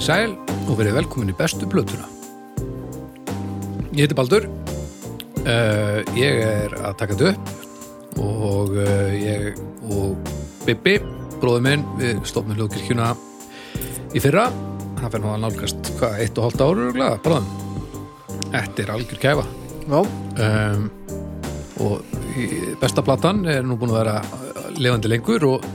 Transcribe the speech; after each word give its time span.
Komið 0.00 0.08
í 0.08 0.16
sæl 0.16 0.70
og 0.72 0.78
verið 0.78 0.94
velkomin 0.96 1.28
í 1.28 1.34
bestu 1.36 1.66
blötuna. 1.68 2.06
Ég 3.92 4.06
heiti 4.06 4.16
Baldur, 4.16 4.46
uh, 5.44 5.98
ég 6.16 6.38
er 6.40 6.72
að 6.78 6.94
taka 6.96 7.16
þetta 7.18 7.34
upp 7.34 8.22
og 8.24 8.78
uh, 8.80 9.10
ég 9.12 9.58
og 9.92 10.30
Bibi, 10.64 10.94
bróður 11.42 11.66
minn, 11.66 11.84
við 11.98 12.22
stofnum 12.30 12.56
hljóðkirkjuna 12.56 13.10
í 14.16 14.22
fyrra. 14.24 14.46
Það 15.02 15.04
fyrir 15.04 15.24
nú 15.26 15.34
að 15.34 15.42
nálgast, 15.42 15.90
hvað, 15.98 16.16
eitt 16.24 16.40
og 16.40 16.48
hálft 16.48 16.64
ára 16.64 16.86
glæða, 16.96 17.20
bráðum. 17.26 17.50
Þetta 18.54 18.82
er 18.86 18.94
algjör 18.94 19.22
kæfa. 19.26 19.44
Já, 19.84 20.00
Um, 20.40 20.86
og 21.82 22.06
besta 22.80 23.02
platan 23.04 23.42
er 23.50 23.66
nú 23.66 23.76
búin 23.76 23.90
að 23.92 23.98
vera 23.98 24.70
lifandi 24.78 25.10
lengur 25.10 25.44
og 25.50 25.66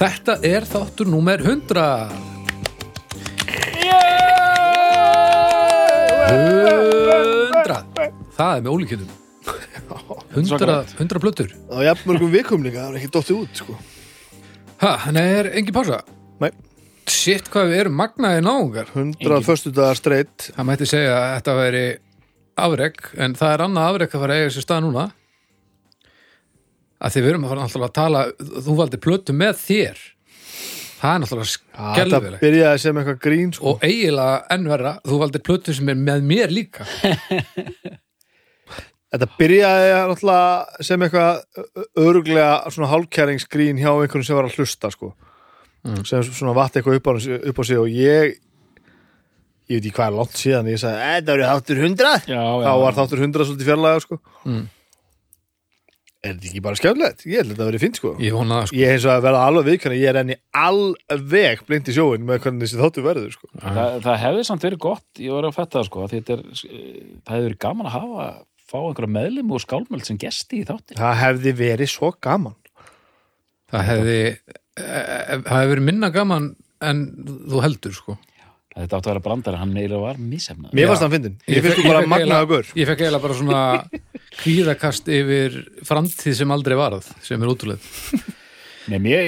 þetta 0.00 0.38
er 0.46 0.64
þáttur 0.64 1.10
númer 1.12 1.42
100 1.44 2.27
100 6.28 7.78
það 8.36 8.52
er 8.52 8.62
með 8.64 8.72
ólíkjöndum 8.74 9.10
100, 10.36 10.96
100 11.00 11.22
plötur 11.22 11.54
á 11.72 11.76
jafnmörgum 11.88 12.32
vikum 12.32 12.64
líka, 12.64 12.84
það 12.84 12.90
er 12.90 12.98
ekki 13.00 13.12
dottið 13.14 13.38
út 13.42 13.62
sko. 13.62 13.76
ha, 14.82 14.90
þannig 15.06 15.30
er 15.38 15.48
engin 15.58 15.76
pása? 15.76 16.02
Nei, 16.42 16.50
shit 17.08 17.48
hvað 17.52 17.72
við 17.72 17.80
erum 17.82 17.96
magnaði 17.98 18.42
náungar. 18.44 18.92
100 18.94 19.40
föstu 19.46 19.72
dagar 19.74 19.98
streitt 19.98 20.50
það 20.52 20.68
mætti 20.68 20.90
segja 20.90 21.16
að 21.16 21.32
þetta 21.38 21.56
veri 21.58 21.86
afreg, 22.58 23.00
en 23.16 23.38
það 23.38 23.54
er 23.54 23.64
annað 23.64 23.88
afreg 23.88 24.14
að 24.14 24.22
fara 24.24 24.36
að 24.36 24.42
eiga 24.44 24.52
sér 24.54 24.66
stað 24.66 24.84
núna. 24.84 25.06
Að 26.98 27.14
því 27.14 27.24
við 27.24 27.32
erum 27.32 27.44
að 27.46 27.52
fara 27.54 27.64
náttúrulega 27.64 27.90
að 27.90 27.98
tala 27.98 28.22
þú 28.68 28.78
valdi 28.82 29.02
plötu 29.02 29.34
með 29.38 29.60
þér 29.64 30.04
það 30.98 31.14
er 31.14 31.22
náttúrulega 31.22 31.48
Þetta 31.48 31.94
skelfilegt 31.94 32.42
byrjaði 32.42 32.82
sem 32.84 33.00
eitthvað 33.00 33.20
grín 33.24 33.54
sko. 33.54 33.72
og 33.72 33.86
eiginlega 33.86 34.36
ennverra, 34.56 34.92
þú 35.06 35.20
valdi 35.22 35.42
plötu 35.48 35.74
sem 35.76 35.92
er 35.92 35.98
með 36.02 36.26
mér 36.32 36.54
líka 36.54 36.86
Þetta 39.08 39.28
byrjaði 39.38 39.92
náttúrulega 40.10 40.84
sem 40.84 41.04
eitthvað 41.06 41.38
öruglega 41.96 42.50
svona 42.74 42.90
hálkæringsgrín 42.92 43.80
hjá 43.80 43.88
einhvern 43.94 44.26
sem 44.26 44.36
var 44.36 44.50
að 44.50 44.58
hlusta 44.58 44.90
sko. 44.92 45.14
Mm. 45.86 46.02
sem 46.04 46.26
svona 46.26 46.52
vatt 46.58 46.76
eitthvað 46.76 46.98
upp 46.98 47.08
á, 47.08 47.12
upp 47.48 47.60
á 47.62 47.64
sig 47.64 47.78
og 47.80 47.88
ég 47.88 48.34
ég 49.68 49.78
veit 49.78 49.84
ekki 49.84 49.94
hvað 49.96 50.10
er 50.10 50.16
langt 50.18 50.36
síðan 50.36 50.68
ég 50.72 50.80
sagði, 50.80 50.98
þetta 51.06 51.34
eru 51.36 51.46
þáttur 51.48 51.80
100 51.84 52.28
Já, 52.28 52.42
þá 52.64 52.72
var 52.82 52.96
þáttur 52.98 53.22
100 53.24 53.46
svolítið 53.48 53.68
fjarlæga 53.70 54.02
sko. 54.04 54.18
Mm. 54.48 54.64
Er 56.18 56.34
þetta 56.34 56.48
ekki 56.50 56.62
bara 56.64 56.78
skemmtilegt? 56.80 57.24
Ég 57.30 57.38
held 57.38 57.52
að 57.52 57.54
þetta 57.54 57.68
verið 57.68 57.82
fint 57.84 57.98
sko. 58.00 58.12
ég 58.18 58.34
vona 58.34 58.56
það 58.58 58.70
sko 58.70 58.78
Ég 58.78 58.88
hef 58.90 58.96
eins 58.96 59.06
og 59.06 59.12
að 59.14 59.24
verða 59.28 59.42
alveg 59.46 59.66
viðkvæmni, 59.68 59.98
ég 60.02 60.10
er 60.10 60.20
enni 60.22 60.36
alveg 60.58 61.64
blind 61.68 61.88
í 61.88 61.94
sjóin 61.94 62.24
með 62.26 62.40
hvernig 62.42 62.64
þessi 62.64 62.80
þáttu 62.82 63.04
verður 63.06 63.34
sko. 63.36 63.50
það, 63.62 63.98
það 64.08 64.20
hefði 64.24 64.46
samt 64.48 64.66
verið 64.66 64.82
gott, 64.82 65.08
ég 65.22 65.36
var 65.36 65.46
að 65.46 65.58
fetta 65.60 65.78
það 65.78 65.90
sko, 65.90 66.04
að 66.04 66.14
þetta 66.16 66.34
er, 66.34 66.42
eh, 66.48 66.96
það 67.22 67.36
hefði 67.36 67.48
verið 67.48 67.60
gaman 67.68 67.90
að 67.90 67.96
hafa 67.98 68.28
fá 68.68 68.78
einhverja 68.82 69.14
meðlum 69.14 69.54
og 69.54 69.62
skálmöld 69.62 70.04
sem 70.04 70.18
gesti 70.20 70.58
í 70.58 70.66
þátti. 70.68 70.98
Það 70.98 71.20
hefði 71.22 71.52
verið 71.62 71.92
svo 71.94 72.10
gaman 72.20 72.58
það 73.72 73.86
hefði 73.92 74.18
eh, 74.24 75.36
það 75.44 75.52
hefði 75.54 75.72
verið 75.74 75.86
minna 75.88 76.10
gaman 76.14 76.48
en 76.84 77.04
þú 77.50 77.62
heldur 77.64 77.96
sko 77.96 78.16
Þetta 78.78 78.98
átti 79.00 79.08
að 79.08 79.12
vera 79.14 79.22
brandari, 79.24 79.58
hann 79.58 79.72
eiginlega 79.74 80.00
var 80.04 80.18
misefnað. 80.22 80.72
Mér 80.78 80.86
varst 80.92 81.02
hann 81.02 81.10
fyndin, 81.10 81.32
ég 81.48 81.56
Ég 81.56 81.64
finnst 81.64 81.76
fe- 81.78 81.82
þú 81.82 81.88
bara 81.90 82.02
fékk 82.04 82.10
magnaða 82.12 82.48
gur 82.52 82.66
ég 82.78 82.86
fekk 82.92 83.00
eiginlega 83.02 83.22
bara 83.24 83.38
svona 83.38 83.62
kvíðakast 84.42 85.08
yfir 85.18 85.56
framtíð 85.88 86.36
sem 86.38 86.52
aldrei 86.54 86.76
varð 86.78 87.08
sem 87.26 87.42
er 87.42 87.50
útrúlega 87.50 88.20
Nei, 88.88 88.96
mér, 89.04 89.24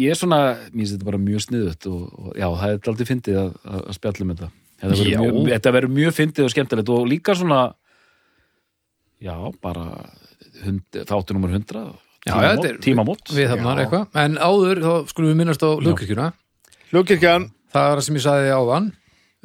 ég 0.00 0.10
er 0.10 0.18
svona, 0.18 0.38
mér 0.72 0.80
finnst 0.82 0.96
þetta 0.96 1.06
bara 1.06 1.20
mjög 1.22 1.42
sniðut 1.44 1.84
og, 1.92 2.00
og 2.24 2.30
já, 2.40 2.46
það 2.58 2.72
er 2.72 2.88
aldrei 2.90 3.06
fyndið 3.12 3.36
að, 3.42 3.50
að 3.70 3.82
að 3.84 3.98
spjalla 4.00 4.24
um 4.24 4.32
þetta. 4.32 4.48
Þetta 4.80 5.72
verður 5.76 5.92
mjög, 5.92 5.92
mjög 6.00 6.16
fyndið 6.16 6.46
og 6.48 6.50
skemmtilegt 6.56 6.90
og 6.96 7.04
líka 7.12 7.36
svona, 7.38 7.60
já, 9.22 9.34
bara 9.62 9.84
hund, 10.64 10.82
þáttu 11.06 11.36
nummer 11.36 11.52
100, 11.54 11.84
Já, 12.26 12.32
já, 12.34 12.48
þetta 12.56 12.68
er- 12.72 12.80
tímamót. 12.82 13.30
við 13.30 13.46
þarna 13.52 13.76
Já. 13.76 13.84
eitthvað 13.84 14.18
en 14.24 14.34
áður 14.42 14.80
þá 14.82 14.92
skulum 15.12 15.30
við 15.30 15.38
minnast 15.44 15.62
á 15.62 15.70
hlugkirkjuna 15.78 16.26
Hljókirkjan, 16.90 17.44
það 17.74 17.90
er 17.90 18.00
það 18.00 18.06
sem 18.06 18.18
ég 18.18 18.24
sagði 18.26 18.54
áðan. 18.56 18.90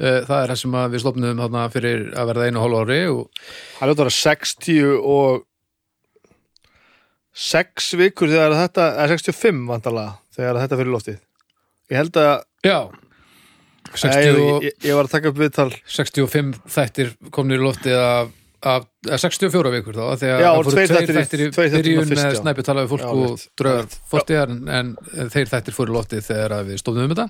Eh, 0.02 0.20
það 0.26 0.38
er 0.40 0.52
það 0.52 0.60
sem 0.62 0.76
við 0.94 1.04
slopnum 1.04 1.42
þarna 1.44 1.64
fyrir 1.74 2.04
að 2.18 2.30
verða 2.32 2.48
einu 2.48 2.62
hálfu 2.64 2.82
ári 2.82 3.00
og 3.12 3.24
það 3.78 3.86
er 3.86 3.92
að 3.92 4.02
vera 4.02 4.14
60 4.18 4.94
og 5.16 5.44
6 7.42 7.94
vikur 8.00 8.32
þegar 8.32 8.58
þetta, 8.58 8.88
eða 9.00 9.16
65 9.16 9.62
vantarlega, 9.70 10.18
þegar 10.36 10.60
þetta 10.64 10.80
fyrir 10.82 10.94
loftið. 10.96 11.22
Ég 11.92 12.02
held 12.02 12.20
að 12.20 12.34
já. 12.66 12.78
Nei, 13.92 13.98
60 14.02 14.26
ég, 14.26 14.66
ég, 14.66 14.76
ég 14.88 14.98
var 14.98 15.08
að 15.08 15.16
taka 15.16 15.32
upp 15.32 15.40
viðtal. 15.40 15.70
65 15.86 16.60
þættir 16.72 17.14
komnir 17.36 17.62
í 17.62 17.66
loftið 17.66 17.98
af, 18.00 18.34
af 18.62 18.84
eða 19.08 19.18
64 19.24 19.70
vikur 19.74 19.96
þá 19.98 20.04
þegar 20.22 20.42
það 20.44 20.58
fóru 20.58 20.72
tveir 20.76 20.92
þættir 20.92 21.12
í- 21.12 21.16
þættir 21.18 21.42
þættir 21.56 21.86
byrjun 21.88 22.12
með 22.12 22.36
snæpi 22.38 22.66
talaði 22.68 22.90
fólk 22.92 23.02
Já, 23.02 23.12
og 23.12 23.46
draugar 23.58 23.88
fórstíðar 24.12 24.52
en, 24.54 24.92
en 25.18 25.32
þeir 25.34 25.50
þættir 25.54 25.76
fóru 25.78 25.94
í 25.94 25.96
loftið 25.96 26.28
þegar 26.28 26.54
við 26.68 26.78
stóðum 26.84 27.08
um 27.08 27.14
þetta. 27.16 27.26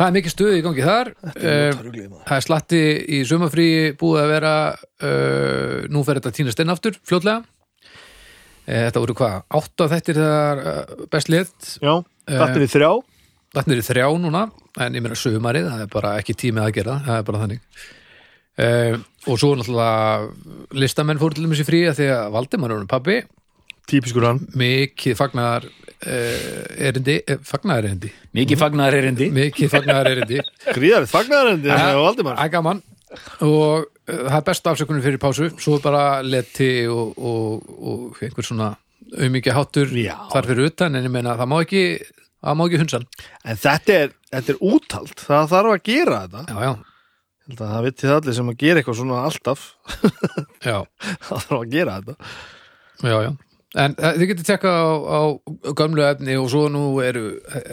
Það 0.00 0.06
er 0.08 0.16
mikið 0.18 0.34
stuð 0.34 0.56
í 0.56 0.62
gangi 0.66 0.86
þar. 0.88 1.10
Er 1.38 1.78
maður. 1.78 2.08
það 2.26 2.34
er 2.40 2.46
slatti 2.48 2.80
í 3.06 3.20
sumafrí 3.30 3.68
búið 4.00 4.22
að 4.24 4.32
vera 4.34 4.54
uh, 4.74 5.76
nú 5.94 6.02
fer 6.08 6.18
þetta 6.18 6.32
að 6.32 6.38
týnast 6.40 6.64
inn 6.64 6.74
aftur 6.74 6.98
fljótlega. 7.06 7.44
Uh, 8.68 8.82
þetta 8.88 9.04
voru 9.04 9.14
hvað, 9.20 9.36
átta 9.60 9.86
þættir 9.94 10.18
þegar 10.18 10.64
uh, 10.64 11.06
best 11.14 11.30
lit 11.32 11.70
Já, 11.80 11.94
þetta 12.28 12.50
er 12.58 12.66
í 12.66 12.68
þrjá. 12.74 12.90
þetta 13.56 13.72
er 13.72 13.80
í 13.80 13.86
þrjá 13.86 14.08
núna 14.20 14.42
en 14.82 14.98
ég 14.98 15.02
meina 15.06 15.16
sumarið, 15.18 15.70
það 15.70 15.84
er 15.86 15.88
bara 15.94 16.10
ekki 16.20 16.34
tími 16.42 16.60
að 16.66 16.74
gera 16.76 16.98
það 17.06 17.22
er 17.22 17.24
bara 17.30 17.40
þannig. 17.46 17.62
Uh, 18.58 18.98
og 19.28 19.38
svo 19.40 19.52
náttúrulega 19.58 20.78
listamenn 20.80 21.20
fóru 21.20 21.36
til 21.36 21.44
dæmis 21.46 21.60
í 21.62 21.66
frí 21.68 21.82
að 21.90 21.98
því 22.00 22.08
að 22.16 22.30
Valdimar 22.36 22.74
er 22.74 22.86
pabbi, 22.90 23.18
Típiskur 23.88 24.24
hann. 24.26 24.40
Mikið 24.58 25.14
fagnar 25.16 25.64
uh, 25.64 26.88
erindi, 26.88 27.14
uh, 27.24 27.38
fagnar 27.48 27.80
erindi. 27.80 28.10
Mikið 28.36 28.60
fagnar 28.60 28.96
erindi. 28.98 29.30
mikið 29.32 29.70
fagnar 29.72 30.10
erindi. 30.10 30.42
Gríðarið 30.76 31.08
fagnaðarendi 31.14 31.70
Ja. 31.72 31.78
og 31.96 32.02
Valdimar. 32.10 32.36
Það 32.36 32.50
er 32.50 32.52
gaman. 32.52 32.82
Og 33.46 33.86
uh, 33.86 34.18
það 34.26 34.36
er 34.40 34.44
besta 34.50 34.74
afsökunin 34.74 35.04
fyrir 35.06 35.22
pásu. 35.22 35.48
Svo 35.56 35.78
bara 35.80 36.20
leti 36.20 36.68
og, 36.92 37.16
og, 37.16 37.72
og 37.80 38.20
einhver 38.26 38.44
svona 38.44 38.74
auðmikið 39.16 39.56
háttur 39.56 39.96
Já. 39.96 40.18
þar 40.34 40.50
fyrir 40.52 40.68
utan. 40.68 40.98
En 41.00 41.08
ég 41.08 41.14
meina 41.16 41.38
það 41.40 41.52
má 41.54 41.58
ekki 41.64 41.84
það 42.44 42.58
má 42.60 42.66
ekki 42.68 42.82
hunsan 42.84 43.08
En 43.48 43.56
þetta 43.64 43.96
er, 44.04 44.12
þetta 44.36 44.52
er 44.52 44.60
úthald, 44.68 45.14
það 45.24 45.48
þarf 45.54 45.72
að 45.72 45.80
gera 45.88 46.20
þetta. 46.26 46.44
Já, 46.52 46.60
já, 46.68 46.72
held 47.48 47.60
að 47.64 47.74
Það 47.74 47.84
viti 47.88 48.06
það 48.08 48.16
allir 48.20 48.36
sem 48.38 48.48
að 48.52 48.58
gera 48.62 48.80
eitthvað 48.82 48.98
svona 49.00 49.18
alltaf. 49.26 49.66
Já, 50.68 50.78
Það 51.26 51.44
þarf 51.44 51.54
að 51.58 51.68
gera 51.74 51.98
þetta. 51.98 52.32
Já, 53.08 53.16
já. 53.24 53.30
en 53.84 53.94
uh, 54.00 54.12
þið 54.18 54.28
getur 54.32 54.46
tekka 54.48 54.70
á, 54.74 54.86
á 55.06 55.20
gömlu 55.78 56.02
efni 56.08 56.34
og 56.40 56.48
svo 56.50 56.64
nú 56.72 56.82
eru 57.04 57.24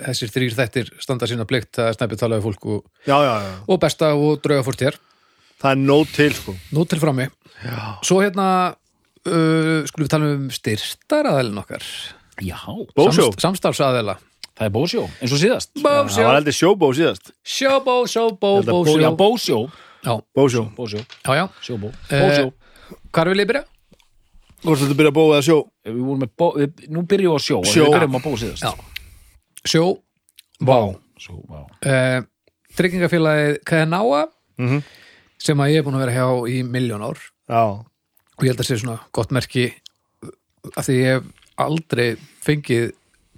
þessir 0.06 0.32
þrýr 0.36 0.56
þettir 0.60 0.92
standa 1.02 1.28
sína 1.32 1.48
plikt 1.50 1.72
það 1.80 1.88
er 1.92 1.98
snæpið 1.98 2.22
talaði 2.22 2.44
fólk 2.46 2.68
og, 2.76 2.82
Já, 3.08 3.16
já, 3.26 3.34
já. 3.46 3.54
og 3.72 3.80
besta 3.82 4.12
og 4.20 4.42
drauga 4.44 4.66
fórt 4.68 4.84
hér 4.86 5.00
Það 5.56 5.72
er 5.72 5.80
nóg 5.88 6.10
til 6.12 6.34
sko. 6.36 6.54
Nú 6.76 6.84
til 6.92 7.00
frammi. 7.00 7.26
Já, 7.64 7.78
svo 8.06 8.18
hérna 8.22 8.48
uh, 8.76 9.82
skulum 9.88 10.04
við 10.06 10.12
tala 10.12 10.32
um 10.36 10.50
styrstaraðelin 10.54 11.62
okkar. 11.64 11.86
Já, 12.44 12.58
Bósjó, 12.92 13.30
Samst, 13.32 13.46
samstarfsaðela 13.48 14.18
það 14.56 14.66
er 14.68 14.72
bósjó, 14.72 15.04
eins 15.22 15.34
og 15.36 15.40
síðast. 15.42 15.70
það 15.76 16.24
var 16.26 16.36
heldur 16.40 16.56
sjóbó 16.56 16.90
síðast 16.96 17.32
Sjóbó, 17.44 17.96
sjóbó, 18.08 18.52
Þetta 18.62 18.72
bó, 18.72 18.84
Bó, 18.84 18.90
já, 18.96 19.10
sjó 19.10 19.16
bósjó. 19.20 19.60
Já, 20.06 20.14
Bósjó 20.38 20.64
Bósjó, 20.78 21.00
já, 21.26 21.34
já 21.36 21.46
sjóbó. 21.62 21.90
Eh, 22.10 22.22
Bósjó. 22.22 22.54
Hvar 23.12 23.30
vil 23.32 23.40
ég 23.42 23.48
byrja? 23.50 23.64
Hvort 24.66 24.80
þetta 24.82 24.96
byrja 25.00 25.12
að 25.12 25.18
bóða 25.18 25.38
að 25.40 25.46
sjó 25.50 25.58
Við 25.86 26.00
vorum 26.06 26.22
með 26.24 26.32
bó, 26.38 26.48
við, 26.56 26.86
nú 26.94 27.02
byrjum 27.10 27.34
við 27.34 27.38
á 27.38 27.46
sjó, 27.46 27.58
Sjó. 27.66 27.84
við 27.86 27.96
byrjum 27.98 28.16
á 28.16 28.20
bó 28.26 28.32
síðast. 28.38 28.64
Já. 28.64 28.72
Sjó, 29.66 29.86
Vá 30.62 30.78
Sjó, 31.20 31.36
vá. 31.50 31.60
uh, 31.86 32.22
Tryggingafélagið 32.76 33.60
Kenáa 33.66 34.28
Mhm. 34.58 34.84
sem 35.38 35.58
að 35.58 35.72
ég 35.74 35.78
er 35.78 35.84
búin 35.84 35.96
að 35.98 36.06
vera 36.06 36.16
hjá 36.16 36.28
í 36.48 36.64
miljón 36.64 37.04
ár 37.04 37.18
Já, 37.50 37.64
og 38.38 38.42
ég 38.44 38.52
held 38.54 38.60
að 38.60 38.70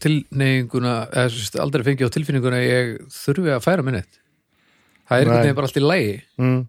tilneiginguna 0.04 0.94
eða 1.10 1.64
aldrei 1.64 1.86
fengið 1.88 2.12
á 2.12 2.16
tilfinninguna 2.16 2.62
að 2.62 2.68
ég 2.68 2.94
þurfi 3.14 3.54
að 3.56 3.66
færa 3.66 3.86
minnið 3.86 4.20
það 5.08 5.18
er 5.18 5.24
einhvern 5.24 5.44
veginn 5.44 5.58
bara 5.58 5.70
allt 5.70 5.80
í 5.80 5.86
lægi 5.86 6.16
mm. 6.42 6.60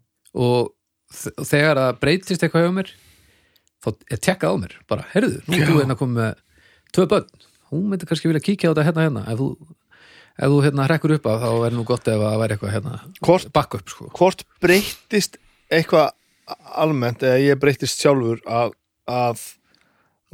og 0.44 1.42
þegar 1.48 1.82
það 1.82 2.00
breytist 2.02 2.44
eitthvað 2.44 2.66
hjá 2.66 2.74
mér 2.78 2.92
þá 3.84 3.90
er 4.12 4.22
tekkað 4.22 4.54
á 4.54 4.56
mér 4.62 4.76
bara, 4.90 5.06
heyrðu, 5.14 5.42
nú 5.46 5.58
er 5.58 5.68
þú 5.68 5.80
hérna 5.80 5.98
komið 5.98 6.20
með 6.22 6.40
tvö 6.94 7.08
börn, 7.12 7.28
hún 7.72 7.90
myndi 7.90 8.08
kannski 8.08 8.30
vilja 8.30 8.44
kíkja 8.44 8.72
á 8.72 8.76
þetta 8.76 8.86
hérna 8.88 9.04
hérna, 9.06 9.24
ef 9.32 9.40
þú, 9.40 9.48
ef 10.38 10.52
þú 10.54 10.62
hérna 10.66 10.88
hrekkur 10.88 11.14
upp 11.18 11.28
að 11.30 11.44
þá 11.44 11.50
er 11.68 11.76
nú 11.76 11.84
gott 11.88 12.10
ef 12.10 12.24
það 12.24 12.40
væri 12.42 12.56
eitthvað 12.56 12.74
hérna 12.76 12.96
Hvort- 13.20 13.52
backup 13.54 13.92
sko. 13.92 14.08
Hvort 14.18 14.44
breyttist 14.64 15.38
eitthvað 15.68 16.10
almennt 16.80 17.22
eða 17.22 17.40
ég 17.44 17.60
breyttist 17.60 18.00
sjálfur 18.02 18.42
að, 18.48 18.74
að 19.08 19.44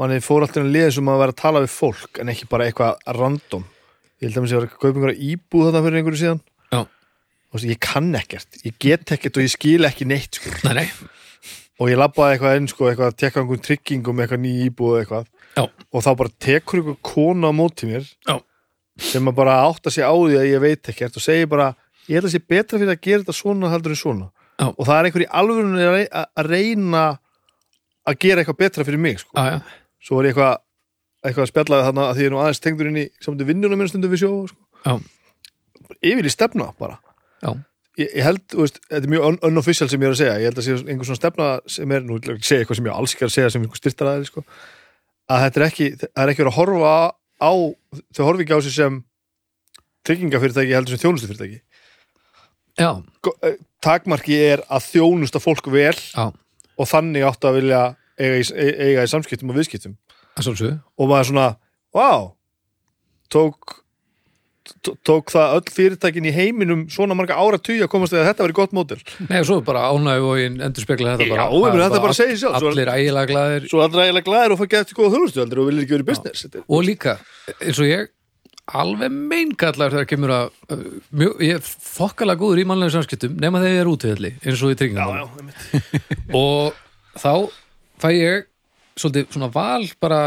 manni 0.00 0.20
fór 0.24 0.42
alltaf 0.46 0.62
að 0.64 0.72
liða 0.74 0.90
sem 0.96 1.08
að 1.12 1.20
vera 1.22 1.34
að 1.34 1.40
tala 1.42 1.60
við 1.64 1.72
fólk 1.74 2.18
en 2.22 2.32
ekki 2.32 2.48
bara 2.50 2.66
eitthvað 2.68 2.96
random 3.18 3.64
ég 4.20 4.28
held 4.28 4.38
að 4.38 4.44
mér 4.44 4.50
sé 4.50 4.56
að 4.56 4.62
vera 4.64 4.70
að 4.70 4.78
kaupa 4.80 4.94
einhverja 4.98 5.26
íbúð 5.30 5.66
þetta 5.68 5.82
fyrir 5.84 5.98
einhverju 6.00 6.20
síðan 6.22 6.40
Já. 6.74 6.80
veist, 7.54 7.68
ég 7.70 7.80
kann 7.84 8.08
ekkert, 8.18 8.58
ég 8.66 8.78
get 8.82 9.12
ekkert 9.14 9.38
og 9.38 9.44
ég 9.46 9.52
skil 9.54 9.86
ekki 9.88 10.08
neitt 10.10 10.40
sko. 10.40 10.50
nei, 10.66 10.74
nei, 10.80 10.88
og 11.78 11.90
ég 11.92 11.98
labbaði 12.00 12.34
eitthvað 12.36 12.58
inn 12.60 12.68
sko, 12.72 12.88
eitthvað 12.90 13.12
að 13.12 13.18
tekka 13.22 13.42
einhvern 13.42 13.64
tryggingum, 13.68 14.22
eitthvað 14.24 14.42
ný 14.42 14.52
íbúð 14.68 14.98
eitthvað 15.02 15.30
Já. 15.54 15.64
og 15.68 16.02
þá 16.02 16.10
bara 16.18 16.34
tekur 16.48 16.80
einhver 16.82 16.98
kona 17.06 17.50
á 17.50 17.52
móti 17.54 17.90
mér 17.90 18.08
Já. 18.26 18.38
sem 19.12 19.30
að 19.30 19.38
bara 19.38 19.60
átta 19.68 19.90
sig 19.94 20.02
á 20.06 20.10
því 20.14 20.38
að 20.40 20.48
ég 20.50 20.62
veit 20.64 20.90
ekkert 20.94 21.18
og 21.20 21.22
segir 21.26 21.46
bara, 21.50 21.70
ég 22.08 22.18
held 22.18 22.26
að 22.30 22.34
sé 22.34 22.42
betra 22.42 22.78
fyrir 22.82 22.94
að 22.96 23.02
gera 23.06 23.22
þetta 23.22 23.36
svona 23.38 23.70
heldur 23.70 23.94
en 23.94 24.00
svona 24.02 24.30
Já. 24.58 24.66
og 24.70 24.82
það 24.86 24.96
er 24.98 25.08
einhver 25.10 25.26
í 25.26 25.86
rey- 25.94 26.10
að 26.14 26.50
reyna 26.50 27.04
að 28.04 28.18
gera 28.20 28.42
eitthvað 28.42 28.58
betra 28.60 28.84
fyrir 28.84 29.00
mig 29.00 29.18
sko. 29.22 29.32
Svo 30.04 30.18
var 30.20 30.28
ég 30.28 30.34
eitthvað 30.34 30.60
eitthvað 31.24 31.46
að 31.46 31.50
spjallaði 31.52 31.86
þarna 31.88 32.06
að 32.08 32.16
því 32.16 32.24
ég 32.24 32.28
er 32.28 32.34
nú 32.34 32.40
aðeins 32.42 32.60
tengdur 32.64 32.88
inn 32.90 33.00
í 33.00 33.04
samt 33.24 33.44
vinnuna 33.48 33.78
minn 33.80 33.88
stundum 33.88 34.12
við 34.12 34.24
sjó 34.24 34.32
sko. 34.50 34.98
Yfir 36.04 36.28
í 36.28 36.32
stefna 36.32 36.68
bara. 36.80 36.98
Ég, 37.94 38.08
ég 38.10 38.24
held, 38.26 38.42
veist, 38.58 38.80
þetta 38.90 39.06
er 39.06 39.12
mjög 39.12 39.26
un 39.28 39.38
unofficial 39.48 39.88
sem 39.88 40.02
ég 40.02 40.10
er 40.10 40.16
að 40.16 40.20
segja, 40.20 40.38
ég 40.42 40.50
held 40.50 40.60
að 40.60 40.66
sé 40.66 40.76
einhver 40.82 41.08
svona 41.08 41.20
stefna 41.20 41.48
sem 41.70 41.92
er, 41.94 42.04
nú 42.04 42.18
segja 42.20 42.64
eitthvað 42.64 42.80
sem 42.80 42.88
ég 42.88 42.96
alls 42.98 43.14
ekki 43.14 43.26
að 43.28 43.34
segja 43.36 43.52
sem 43.54 43.64
einhver 43.64 43.80
styrtar 43.80 44.10
aðeins, 44.10 44.32
sko. 44.32 44.42
Að 45.30 45.44
þetta 45.44 45.60
er 45.60 45.66
ekki, 45.68 45.86
það 46.02 46.22
er 46.24 46.32
ekki 46.32 46.42
verið 46.42 46.52
að 46.52 46.58
horfa 46.58 46.94
á 47.38 47.52
þau 48.16 48.24
horfi 48.26 48.44
ekki 48.44 48.58
á 48.58 48.64
sig 48.66 48.74
sem 48.74 48.98
tryggingafyrirtæki 50.08 50.76
heldur 50.76 50.96
sem 50.96 51.04
þjónustufyrirtæki. 51.04 51.60
Já, 52.82 52.90
eh, 53.46 53.58
takmarki 53.84 54.40
er 54.42 54.64
að 54.66 54.88
þjónusta 54.90 55.40
fólk 55.40 55.70
vel 55.70 55.94
já, 55.94 56.26
og 56.74 56.90
þannig 56.90 57.28
áttu 57.28 57.48
að 57.48 57.60
vilja 57.60 57.82
eiga 58.18 58.40
í, 58.40 58.44
e- 58.54 58.76
eiga 58.88 59.04
í 59.06 59.10
samskiptum 59.10 59.50
og 59.50 59.56
viðskiptum. 59.58 59.96
Og 60.98 61.08
maður 61.10 61.30
svona, 61.32 61.48
wow 61.94 62.32
tók 63.34 63.80
tó- 64.84 64.96
tók 65.04 65.30
það 65.32 65.54
öll 65.58 65.70
fyrirtækin 65.74 66.26
í 66.28 66.32
heiminum 66.34 66.84
svona 66.92 67.14
marga 67.16 67.36
ára 67.36 67.58
að 67.58 67.88
komast 67.92 68.12
að 68.16 68.26
þetta 68.28 68.44
veri 68.46 68.56
gott 68.56 68.72
mótil 68.76 69.00
Nei, 69.28 69.40
og 69.40 69.46
svo 69.48 69.60
bara 69.64 69.88
ánægju 69.92 70.28
og 70.30 70.38
endur 70.66 70.84
spekla 70.84 71.14
þetta 71.16 71.26
Já, 71.28 71.34
bara. 71.34 71.48
Það 71.50 71.74
er 71.74 71.84
þetta 71.84 72.02
bara 72.04 72.16
sjálf, 72.18 72.38
svo- 72.60 72.70
Allir 72.70 72.90
ægilega 72.94 73.30
glæðir 73.32 73.68
svo 73.68 73.82
allra 73.84 74.04
eiginlega 74.06 74.28
glæðir 74.28 74.54
og 74.54 74.60
fá 74.62 74.66
gett 74.74 74.94
góða 74.96 75.12
þjónustuveldur 75.16 75.62
og 75.64 75.68
viljir 75.70 75.84
ekki 75.86 75.96
verið 75.98 76.10
business 76.12 76.44
þetta 76.46 76.60
er- 76.60 76.68
og 76.68 76.84
líka, 76.88 77.16
eins 77.60 77.78
og 77.82 77.90
ég 77.90 78.08
alveg 78.74 79.10
meingallar 79.12 79.92
þegar 79.92 80.08
kemur 80.08 80.30
að 80.32 80.46
uh, 80.72 80.84
mjög, 81.12 81.34
ég 81.44 81.58
er 81.58 81.60
þokkalega 81.98 82.40
góður 82.40 82.62
í 82.62 82.68
mannlegum 82.70 82.94
samskiptum 82.96 83.36
nema 83.36 83.60
þegar 83.60 83.74
ég 83.76 83.82
er 83.84 83.92
útvöðli 83.92 84.32
eins 84.40 84.62
og 84.64 84.72
í 84.72 84.78
tryggingum. 84.80 85.44
og 86.32 86.72
þá 87.20 87.32
fæ 88.04 88.08
ég 88.12 88.46
svolítið 89.00 89.32
svona 89.34 89.50
val 89.54 89.88
bara 90.04 90.20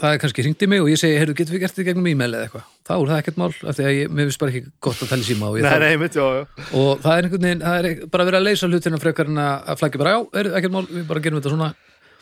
það 0.00 0.14
er 0.14 0.20
kannski 0.22 0.44
hringt 0.44 0.62
í 0.64 0.68
mig 0.70 0.80
og 0.80 0.88
ég 0.88 1.00
segi, 1.00 1.16
heyrðu, 1.20 1.34
getum 1.36 1.54
við 1.56 1.62
gert 1.64 1.74
þetta 1.76 1.86
gegnum 1.90 2.06
e-mail 2.08 2.30
eða 2.32 2.46
eitthvað? 2.46 2.68
Þá 2.88 2.92
er 2.94 3.10
það 3.10 3.18
ekkert 3.20 3.40
mál, 3.40 3.48
af 3.52 3.76
því 3.76 3.84
að 3.84 3.96
ég, 3.96 4.12
mér 4.16 4.28
finnst 4.30 4.40
bara 4.40 4.52
ekki 4.54 4.70
gott 4.86 5.02
að 5.04 5.10
tala 5.10 5.24
í 5.24 5.28
síma 5.28 5.48
og, 5.50 5.58
ég 5.58 5.66
nei, 5.66 5.74
nei, 5.82 5.90
einmitt, 5.96 6.16
já, 6.16 6.24
já. 6.38 6.44
og 6.80 7.02
það 7.04 7.12
er 7.16 7.26
einhvern 7.28 7.44
veginn, 7.46 7.64
það 7.66 7.88
er 7.90 7.98
bara 8.14 8.26
verið 8.28 8.40
að 8.40 8.46
leysa 8.46 8.70
hlutina 8.70 9.00
frekar 9.02 9.28
en 9.30 9.42
að 9.42 9.68
að 9.74 9.82
flækja 9.82 10.00
bara, 10.00 10.14
já, 10.14 10.22
er 10.40 10.50
ekkert 10.60 10.74
mál 10.76 10.86
við 10.88 11.04
bara 11.10 11.24
gerum 11.26 11.40
þetta 11.40 11.52
svona, 11.52 11.68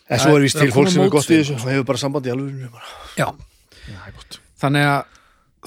en 0.08 0.22
svo 0.24 0.34
er 0.34 0.44
vist 0.48 0.58
Það 0.58 0.64
er 0.64 0.66
til 0.66 0.72
að 0.72 0.78
fólk 0.80 0.92
sem 0.94 1.04
er 1.04 1.14
gott 1.14 1.30
í 1.30 1.38
þessu. 1.38 1.54
og 1.60 1.70
hefur 1.70 1.88
bara 1.92 2.02
samband 2.02 2.26
í 2.26 2.34
alveg 2.34 2.66
já, 3.20 3.28
það 3.86 4.08
er 4.08 4.18
gott. 4.18 4.40
Þannig 4.58 4.88
að 4.88 5.00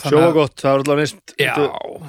þannig 0.02 0.18
sjóa 0.18 0.28
að- 0.28 0.38
gott, 0.42 0.56
það 0.62 0.72
er 0.72 0.82
alltaf 0.82 0.98
neist 1.02 1.36
Já. 1.40 1.54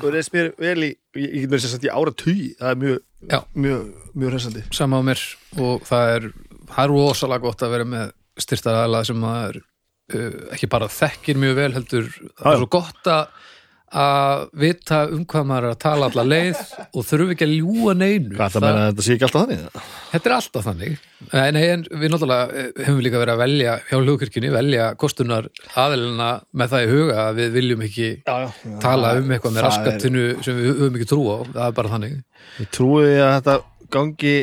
þú 0.02 0.12
reist 0.16 0.32
mér 0.34 0.52
vel 0.58 0.78
í 0.82 0.90
ég, 0.90 1.28
ég 1.28 1.40
get 1.44 1.50
mér 1.52 1.62
sem 1.62 1.72
sagt 1.76 1.86
í 1.86 1.90
ára 1.92 2.12
tugi 2.14 2.48
það 2.58 2.70
er 2.70 2.78
mjög, 2.82 2.98
Já. 3.30 3.38
mjög, 3.54 3.92
mjög 4.16 4.32
hressandi. 4.34 4.62
Sama 4.72 4.98
á 4.98 5.02
mér 5.06 5.20
og 5.58 5.86
það 5.88 6.12
er 6.16 6.32
það 6.72 6.84
er 6.86 6.94
rosalega 6.96 7.46
gott 7.46 7.62
að 7.66 7.74
vera 7.76 7.88
með 7.96 8.10
styrtar 8.42 8.80
aðlað 8.82 9.08
sem 9.10 9.22
maður 9.22 9.60
uh, 9.62 10.36
ekki 10.56 10.70
bara 10.72 10.90
þekkir 10.92 11.40
mjög 11.42 11.58
vel 11.60 11.72
heldur 11.78 12.10
það 12.12 12.46
Já, 12.46 12.52
er 12.56 12.62
svo 12.64 12.70
gott 12.78 13.12
að 13.12 14.46
vita 14.56 14.98
um 15.12 15.24
hvað 15.28 15.42
maður 15.50 15.66
er 15.68 15.74
að 15.74 15.80
tala 15.82 16.06
alla 16.08 16.22
leið 16.24 16.60
og 16.96 17.04
þurfi 17.04 17.34
ekki 17.34 17.44
að 17.44 17.50
ljúga 17.58 17.92
neinu. 18.00 18.36
Hvað 18.38 18.54
það 18.54 18.64
meina 18.64 18.78
að 18.80 18.86
þetta 18.88 19.04
sé 19.04 19.16
ekki 19.18 19.26
alltaf 19.26 19.42
þannig? 19.42 19.82
Þetta 20.14 20.30
er 20.30 20.34
alltaf 20.38 20.64
þannig. 20.68 20.94
Nei, 21.32 21.64
en 21.74 21.84
við 22.00 22.14
náttúrulega 22.14 22.62
eh, 22.62 22.70
hefum 22.86 23.02
líka 23.04 23.20
verið 23.20 23.34
að 23.34 23.42
velja 23.42 23.74
hjá 23.90 23.94
hlugkirkjunni, 23.98 24.52
velja 24.56 24.86
kostunar 25.02 25.50
aðelina 25.84 26.30
með 26.56 26.72
það 26.72 26.86
í 26.86 26.90
huga 26.94 27.18
að 27.26 27.42
við 27.42 27.52
viljum 27.58 27.84
ekki 27.90 28.08
já, 28.08 28.32
já. 28.48 28.72
tala 28.86 29.12
um 29.20 29.28
eitthvað 29.36 29.54
með 29.58 29.60
Það 29.60 29.68
er- 29.68 29.68
raskatinu 29.68 30.24
sem 30.48 30.58
við 30.62 30.70
höfum 30.72 30.98
ekki 31.02 31.10
trú 31.12 31.20
á, 31.28 31.36
það 31.52 31.62
er 31.68 31.76
bara 31.82 31.92
þannig. 31.92 32.16
Ég 32.64 32.72
trúi 32.78 33.04
að 33.12 33.34
þetta 33.36 33.58
gangi 33.98 34.36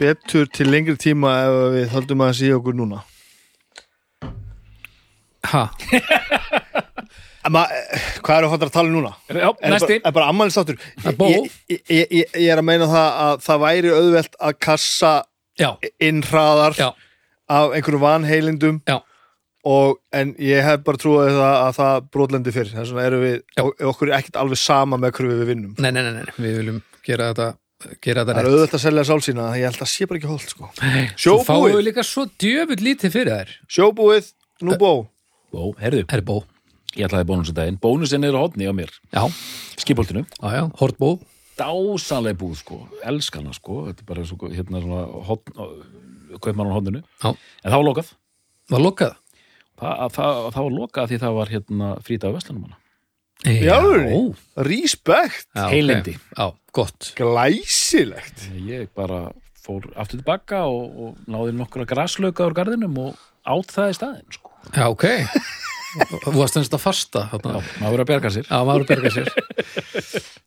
betur 0.00 0.48
til 0.52 0.70
lengri 0.72 0.96
tíma 1.00 1.32
ef 1.46 1.58
við 1.76 1.88
höldum 1.94 2.24
að 2.26 2.34
sé 2.40 2.52
okkur 2.56 2.76
núna. 2.78 3.02
Ha, 5.46 5.68
Ma, 7.46 7.62
hvað 8.26 8.40
eru 8.40 8.48
hóttar 8.50 8.70
að 8.70 8.74
tala 8.74 8.90
um 8.90 8.94
núna? 8.96 9.12
Já, 9.30 9.50
Er 9.62 9.70
næsti. 9.70 9.98
bara, 10.00 10.08
er 10.10 10.14
bara 10.16 10.30
ammælistáttur 10.32 10.78
bó. 11.18 11.26
ég, 11.30 11.44
ég, 11.70 11.82
ég, 11.90 12.06
ég, 12.34 12.48
er 12.50 12.58
að 12.58 12.66
meina 12.66 12.88
það 12.90 13.20
að 13.26 13.44
það 13.46 13.60
væri 13.62 13.92
auðvelt 13.94 14.38
að 14.48 14.56
kassa 14.66 15.12
já, 15.60 15.68
inn 16.02 16.24
hraðar 16.26 16.74
já, 16.80 16.88
af 17.46 17.76
einhverjum 17.78 18.02
vanheilindum 18.02 18.80
já. 18.90 18.96
og, 19.62 20.00
en 20.10 20.34
ég 20.42 20.66
hef 20.66 20.82
bara 20.88 20.98
trúið 21.04 21.30
það 21.38 21.54
að 21.60 21.78
það 21.78 22.10
brotlendi 22.16 22.56
fyrir 22.56 22.74
þess 22.74 22.90
vegna 22.96 23.06
erum 23.12 23.22
við, 23.28 23.38
okkur 23.92 24.10
er 24.10 24.18
ekkert 24.18 24.40
alveg 24.42 24.62
sama 24.64 24.98
með 24.98 25.14
hverju 25.20 25.38
við 25.38 25.52
vinnum. 25.52 25.78
Nei, 25.78 25.92
nei, 25.94 26.02
nei, 26.02 26.12
nei, 26.18 26.34
við 26.42 26.58
viljum 26.64 26.82
gera 27.06 27.30
þetta 27.30 27.52
gera 28.02 28.24
það 28.24 28.32
þetta 28.32 28.42
er 28.42 28.48
auðvelt 28.50 28.74
að 28.76 28.82
selja 28.82 29.04
sálsýna 29.08 29.46
ég 29.58 29.68
held 29.68 29.84
að 29.84 29.90
sé 29.92 30.08
bara 30.08 30.20
ekki 30.20 30.30
holdt 30.30 30.52
sko. 30.52 30.70
rétt 30.82 31.22
sjóbúið, 31.22 31.74
við 31.76 31.84
líka 31.86 32.04
svo 32.06 32.26
djöfull 32.42 32.78
lítið 32.86 33.14
fyrir 33.14 33.32
þær. 33.32 33.54
Sjóbúið, 33.76 34.30
nú 34.66 34.78
bó. 34.80 34.90
Bó, 35.54 35.62
herðu, 35.80 36.04
Er 36.12 36.22
bó, 36.26 36.40
ég 36.96 37.06
ætlaði 37.06 37.28
bónusindaginn 37.30 37.78
Bónusinn 37.80 38.26
er 38.26 38.36
hodni 38.36 38.66
á 38.68 38.74
mér. 38.76 38.90
Já, 39.14 39.24
Skipoltinu 39.78 40.24
já, 40.26 40.48
já, 40.58 40.64
hortbó 40.80 41.16
Dásanlega 41.56 42.36
búð 42.36 42.58
sko, 42.60 42.82
elskana 43.08 43.54
sko. 43.56 43.86
Þetta 43.88 44.02
er 44.02 44.08
bara 44.10 44.24
svo, 44.28 44.50
hérna 44.52 44.82
svona 44.84 45.04
hodn, 45.28 45.54
Kaupmann 46.44 46.68
á 46.68 46.76
hodninu 46.76 47.00
Já, 47.22 47.30
En 47.32 47.70
það 47.70 47.78
var 47.78 47.86
lokað. 47.86 48.10
Var 48.74 48.82
lokað? 48.82 49.14
Það, 49.76 50.02
það, 50.16 50.42
það 50.56 50.66
var 50.66 50.74
lokað 50.80 51.08
því 51.12 51.20
það 51.22 51.38
var 51.38 51.52
hérna 51.52 51.88
alvöru, 53.46 54.20
respekt. 54.66 55.46
Já, 55.54 55.66
Heilindi. 55.70 56.16
Já, 56.36 56.46
gott. 56.74 57.12
Glæsilegt. 57.18 58.48
Ég 58.66 58.88
bara 58.96 59.28
fór 59.66 59.86
aftur 59.98 60.20
tilbaka 60.20 60.64
og, 60.70 60.98
og 60.98 61.30
náði 61.30 61.54
nokkura 61.58 61.86
graslauka 61.88 62.46
úr 62.46 62.56
garðinum 62.56 62.98
og 63.04 63.22
átt 63.46 63.72
það 63.74 63.92
í 63.92 63.96
staðinn 64.00 64.36
sko. 64.38 64.52
Já, 64.74 64.86
ok. 64.90 65.06
Þú 65.96 66.32
varst 66.36 66.58
ennst 66.60 66.74
að 66.76 66.82
fasta 66.82 67.22
Já, 67.24 67.36
þarna. 67.38 67.60
maður 67.80 67.94
verið 67.94 68.04
að 68.04 68.10
berga 68.12 68.32
sér. 68.34 68.48
Já, 68.50 68.56
maður 68.68 68.88
berga 68.90 69.12
sér. 69.14 69.30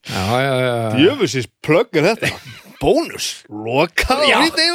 Já, 0.09 0.23
já, 0.29 0.49
já, 0.49 0.67
já. 0.69 0.89
djöfusins 0.99 1.47
plögg 1.65 1.99
er 2.01 2.09
þetta. 2.11 2.33
Bónus, 2.79 3.29
lokað 3.51 4.21
Já. 4.29 4.37
á 4.39 4.43
rítið 4.45 4.69
í 4.69 4.71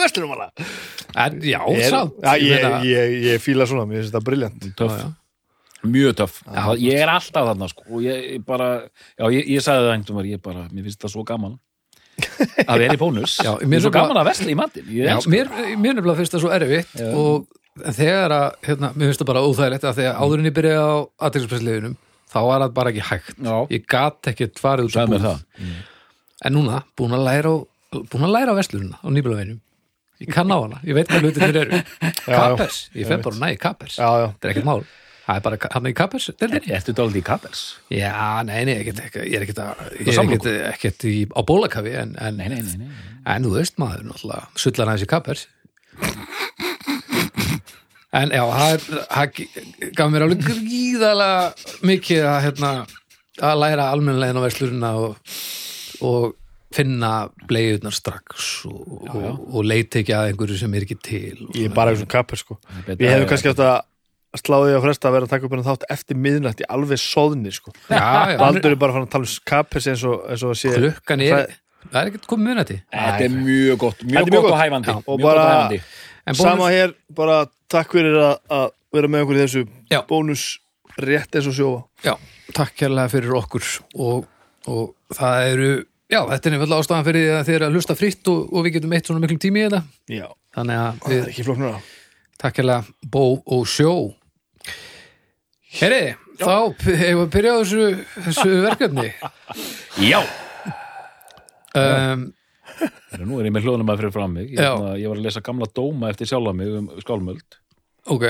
En, 1.15 1.37
já, 1.47 1.61
ja, 1.79 2.33
ég, 2.43 2.65
ég, 2.85 3.13
ég 3.31 3.43
fíla 3.43 3.69
svona, 3.71 3.87
mér 3.87 4.03
finnst 4.03 4.11
þetta 4.11 4.25
briljant 4.27 4.65
Töff, 4.77 4.97
Já, 4.99 5.05
já. 5.05 5.13
Mjög 5.91 6.17
töff 6.21 6.41
það, 6.47 6.81
Ég 6.85 7.03
er 7.05 7.13
alltaf 7.13 7.49
þarna 7.51 7.69
sko 7.71 7.85
og 7.91 8.03
ég, 8.05 8.25
ég 8.37 8.45
bara, 8.47 8.69
já, 9.19 9.25
ég, 9.35 9.49
ég 9.55 9.65
sagði 9.65 9.87
það 9.89 9.95
einhvern 9.97 10.19
veginn 10.21 10.37
ég 10.39 10.43
bara, 10.45 10.65
mér 10.73 10.87
finnst 10.89 11.03
það 11.05 11.15
svo 11.17 11.25
gaman 11.29 11.59
að 12.71 12.79
vera 12.79 12.95
í 12.95 12.99
bónus. 13.01 13.37
Já, 13.43 13.53
Mér 13.59 13.69
mér 13.73 13.81
er 13.81 13.85
svo 13.89 13.93
gaman 13.97 14.21
að 14.21 14.29
vesla 14.29 14.51
í 14.53 14.57
matinn 14.59 14.91
Ég 14.95 15.09
Já, 15.11 15.17
mér, 15.33 15.49
mér 15.75 15.97
nefnilega 15.99 16.19
finnst 16.21 16.37
það 16.37 16.45
svo 16.45 16.53
erfitt 16.55 16.93
Já. 17.01 17.09
og 17.11 17.91
þegar 17.99 18.35
að, 18.37 18.47
hérna, 18.69 18.91
mér 18.95 19.11
finnst 19.11 19.23
það 19.25 19.31
bara 19.33 19.43
óþægilegt 19.49 19.87
að 19.91 19.99
þegar 19.99 20.21
áðurinn 20.23 20.47
ég 20.51 20.55
byrjaði 20.55 20.85
á 20.85 20.95
aðtilspressliðunum 21.27 21.97
þá 22.35 22.39
var 22.47 22.63
það 22.65 22.73
bara 22.79 22.91
ekki 22.95 23.05
hægt. 23.11 23.37
Ég 23.75 23.85
gat 23.91 24.31
ekki 24.31 24.49
farið 24.59 24.89
út 24.89 24.97
mér 24.99 25.11
búð. 25.11 25.27
það. 25.27 25.75
en 26.47 26.55
núna, 26.55 26.81
búin 26.99 27.15
að 27.19 27.27
læra 27.29 27.53
búin 27.95 28.27
að 28.27 28.33
læra 28.35 28.55
á 28.55 28.59
vestlununa 28.59 28.99
á 29.03 29.07
nýblaveginum 29.15 29.61
ég 30.23 30.31
kann 30.35 30.51
á 30.55 30.59
hana, 30.59 30.79
ég 30.87 30.95
veit 30.95 31.11
hvað 31.11 31.27
hlutir 31.27 31.59
eru. 31.65 31.81
Kappers, 32.27 32.79
ég 32.95 33.11
fenn 33.11 33.23
bara 33.27 33.41
næði 33.43 33.59
Kappers. 33.63 33.99
Þetta 33.99 34.47
er 34.49 34.55
ekkert 34.55 34.69
mál 34.71 34.83
það 35.25 35.39
er 35.39 35.45
bara 35.47 35.59
hann 35.75 35.89
í 35.89 35.95
Kappers 35.97 36.27
deildinni. 36.41 36.73
Ertu 36.77 36.93
dálítið 36.97 37.21
í 37.23 37.25
Kapels? 37.25 37.63
já, 37.91 38.13
nei, 38.45 38.61
nei, 38.69 38.75
ég 38.83 38.91
er 38.93 39.45
ekkert, 39.47 39.61
að, 39.65 39.85
ég 39.97 40.07
Og 40.07 40.13
er 40.13 40.19
samlokur? 40.19 40.53
ekkert, 40.53 40.75
ekkert 40.75 41.07
í, 41.09 41.15
á 41.33 41.41
bólakafi 41.49 41.95
en, 42.03 42.15
en, 42.21 42.37
Nei, 42.41 42.49
nei, 42.53 42.61
nei, 42.63 42.77
nei. 42.85 43.03
en 43.35 43.47
þú 43.49 43.55
veist 43.57 43.79
maður 43.81 44.05
náttúrulega 44.11 44.49
sullar 44.67 44.93
hans 44.93 45.05
í 45.07 45.11
Kappers 45.11 45.47
en 48.15 48.31
já, 48.31 48.45
það 48.47 48.75
er- 48.77 49.91
gaf 49.99 50.11
mér 50.13 50.25
alveg 50.27 50.45
gríðalega 50.47 51.81
mikið 51.89 52.27
að, 52.31 52.41
hérna, 52.47 52.71
að 53.43 53.61
læra 53.65 53.89
almennlegin 53.95 54.39
á 54.39 54.43
verslurina 54.45 54.91
og, 55.03 55.17
og 56.05 56.35
finna 56.75 57.11
bleiðunar 57.49 57.95
strax 57.95 58.53
og, 58.67 59.09
og, 59.15 59.27
og 59.55 59.67
leita 59.67 60.01
ekki 60.03 60.15
að 60.15 60.31
einhverju 60.33 60.57
sem 60.59 60.73
er 60.75 60.87
ekki 60.87 60.97
til 61.07 61.43
ég 61.55 61.69
er 61.69 61.75
bara 61.75 61.93
eins 61.95 62.03
og 62.03 62.11
kappur 62.11 62.39
sko 62.41 62.57
við 62.87 63.05
hefum 63.11 63.29
kannski 63.31 63.51
átt 63.53 63.63
að 63.67 63.77
sláði 64.41 64.73
að 64.77 64.83
fresta 64.87 65.09
að 65.11 65.15
vera 65.17 65.29
að 65.29 65.33
taka 65.35 65.47
upp 65.49 65.53
en 65.59 65.65
þátt 65.67 65.85
eftir 65.95 66.19
miðnætti 66.19 66.67
alveg 66.75 67.01
sóðni 67.03 67.53
sko. 67.55 67.75
Baldur 67.91 68.73
er 68.75 68.79
bara 68.81 69.03
að 69.05 69.11
tala 69.13 69.29
um 69.29 69.37
kappers 69.51 69.87
eins 69.93 70.03
og, 70.09 70.25
eins 70.31 70.43
og 70.47 70.55
að 70.55 70.59
sé 70.63 70.73
klukkan 70.79 71.23
er 71.25 71.37
Það- 71.85 72.01
er 72.01 72.09
ekkert 72.11 72.27
komið 72.31 72.49
minnati 72.49 72.77
Þetta 72.91 73.25
er 73.27 73.33
mjög 73.35 73.79
gott, 73.79 74.05
mjög 74.09 74.29
mjög 74.31 74.43
gott 74.43 74.53
og 74.53 74.59
hæfandi 74.59 74.89
Já. 74.89 75.03
Og 75.07 75.21
bara- 75.21 75.81
sama 76.35 76.69
hér, 76.73 76.95
bara 77.13 77.47
takk 77.69 77.93
fyrir 77.93 78.17
að, 78.17 78.39
að 78.51 78.71
vera 78.93 79.09
með 79.13 79.25
okkur 79.27 79.37
í 79.37 79.43
þessu 79.45 79.65
Já. 79.93 80.01
bónus 80.09 80.45
rétt 80.99 81.35
eins 81.37 81.49
og 81.51 81.55
sjófa 81.59 81.83
Já, 82.07 82.15
takk 82.57 82.73
kærlega 82.81 83.13
fyrir 83.13 83.35
okkur 83.37 83.67
og, 83.99 84.25
og 84.67 84.95
það 85.13 85.51
eru 85.53 85.73
Já, 86.13 86.21
þetta 86.29 86.47
er 86.49 86.53
nefnilega 86.55 86.81
ástæðan 86.85 87.05
fyrir 87.07 87.23
því 87.25 87.31
að 87.35 87.45
þið 87.49 87.55
er 87.59 87.63
að 87.69 87.77
hlusta 87.79 87.95
fritt 87.97 88.29
og, 88.29 88.41
og 88.53 88.65
við 88.67 88.75
getum 88.77 88.93
eitt 88.95 89.07
svona 89.09 89.23
miklum 89.25 89.39
tími 89.41 89.63
í 89.63 89.65
þetta. 89.65 89.81
Já, 90.13 90.27
Þannig 90.55 90.81
að 90.81 90.99
það 91.05 91.15
er 91.17 91.31
ekki 91.33 91.45
flóknara. 91.47 91.79
Takk 92.45 92.59
hérlega 92.61 93.09
bó 93.11 93.23
og 93.57 93.65
sjó 93.67 93.95
Herri, 95.81 96.03
þá 96.39 96.53
hefur 96.85 97.21
við 97.25 97.31
byrjað 97.35 97.57
á 97.57 97.61
þessu, 97.65 97.85
þessu 98.29 98.55
verkefni. 98.69 99.09
Já, 100.05 100.21
um, 101.79 102.25
Heru, 103.15 103.27
nú 103.29 103.39
er 103.41 103.49
ég 103.49 103.55
með 103.55 103.67
hljóðnum 103.69 103.91
að 103.93 104.01
fyrir 104.03 104.15
fram 104.15 104.33
mig. 104.35 104.49
Ég, 104.55 104.59
hérna, 104.63 104.95
ég 104.99 105.11
var 105.11 105.21
að 105.21 105.27
lesa 105.29 105.43
gamla 105.47 105.69
dóma 105.77 106.09
eftir 106.11 106.27
sjálfa 106.31 106.55
mig 106.57 106.71
um 106.81 106.89
skálmöld. 107.05 107.59
Ok, 108.11 108.25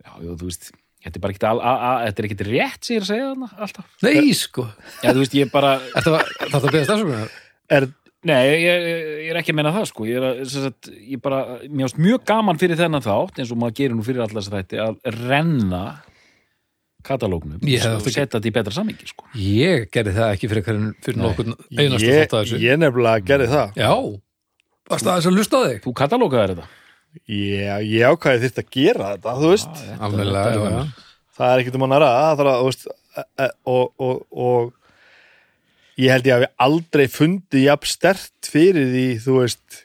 Já, 0.00 0.12
já, 0.24 0.30
þú 0.40 0.46
veist 0.48 0.70
Þetta 1.00 1.16
er 1.16 1.22
bara 1.24 1.32
ekkert, 1.32 1.44
al- 1.48 1.60
a- 1.64 1.80
a- 1.80 2.00
þetta 2.10 2.20
er 2.20 2.26
ekkert 2.28 2.40
rétt 2.44 2.82
sér 2.84 3.00
að 3.00 3.06
segja 3.08 3.26
þarna 3.30 3.46
alltaf. 3.64 3.84
nei 4.04 4.32
sko. 4.36 4.64
Já, 5.00 5.12
þú 5.14 5.20
veist, 5.22 5.36
ég 5.38 5.50
bara, 5.52 5.70
Þetta 5.94 6.10
var, 6.12 6.24
þetta 6.42 6.58
að 6.60 6.66
byrja 6.74 6.88
stafsökunar 6.88 7.30
Er, 7.76 7.86
nei, 8.28 8.40
ég, 8.50 8.64
ég, 8.66 9.30
er 9.32 9.38
ekki 9.40 9.54
að 9.54 9.58
meina 9.60 9.72
það, 9.72 9.86
sko. 9.88 10.04
Ég 10.10 10.18
er 10.20 10.26
að, 10.28 10.90
ég 11.14 11.22
bara, 11.24 11.38
mér 11.68 11.86
finnst 11.86 12.00
mjög 12.04 12.24
gaman 12.28 12.60
fyrir 12.60 12.76
þennan 12.80 13.04
þátt, 13.06 13.40
eins 13.40 13.52
og 13.54 13.60
maður 13.62 13.76
gerir 13.80 13.96
nú 13.96 14.04
fyrir 14.04 14.24
allar 14.26 14.42
þess 14.44 14.52
þætti, 14.56 14.80
að 14.84 15.20
renna 15.30 15.82
katalógnum 17.06 17.68
Ég 17.68 17.84
hefði 17.84 17.98
og 17.98 18.06
setja 18.06 18.26
þetta 18.26 18.50
í 18.50 18.54
betra 18.56 18.74
samingi, 18.74 19.10
sko. 19.10 19.28
Ég 19.40 19.86
gerði 19.94 20.16
það 20.16 20.34
ekki 20.34 20.50
fyrir, 20.50 20.66
fyrir, 20.66 20.90
fyrir 21.04 21.20
ég, 22.00 22.18
þátt 22.22 22.34
að 22.34 22.42
þessu. 22.44 22.60
ég 22.64 22.80
nefnilega 22.80 23.26
gerði 23.30 23.50
það. 23.52 23.78
Já, 23.80 23.92
varst 24.90 25.08
það 25.08 25.20
þess 25.20 25.30
að 25.30 25.38
hlusta 25.38 25.60
á 25.60 25.62
þig? 25.66 25.82
Þú 25.86 25.94
katalógaðir 26.02 26.54
þetta. 26.56 26.68
Ég, 27.26 27.86
ég 27.90 28.10
ákvæði 28.10 28.42
þurft 28.44 28.60
að 28.62 28.74
gera 28.76 29.14
þetta, 29.14 29.36
þú 29.40 29.54
veist. 29.54 29.86
Alveglega, 29.98 30.50
já, 30.54 30.74
já 30.76 31.06
það 31.40 31.54
er 31.54 31.62
ekkert 31.62 31.78
um 31.78 31.86
að 31.86 31.92
næra 31.94 32.10
það 32.14 32.40
þarf 32.40 32.50
að, 32.52 32.60
þú 32.60 32.70
veist, 32.70 32.88
e- 33.20 33.28
e- 33.44 33.54
og, 33.72 34.06
og, 34.06 34.18
og 34.46 36.00
ég 36.00 36.14
held 36.14 36.28
ég 36.28 36.34
að 36.36 36.44
við 36.44 36.52
aldrei 36.66 37.06
fundið 37.12 37.64
jafn 37.66 37.90
stert 37.90 38.50
fyrir 38.50 38.90
því, 38.90 39.06
þú 39.24 39.38
veist 39.38 39.80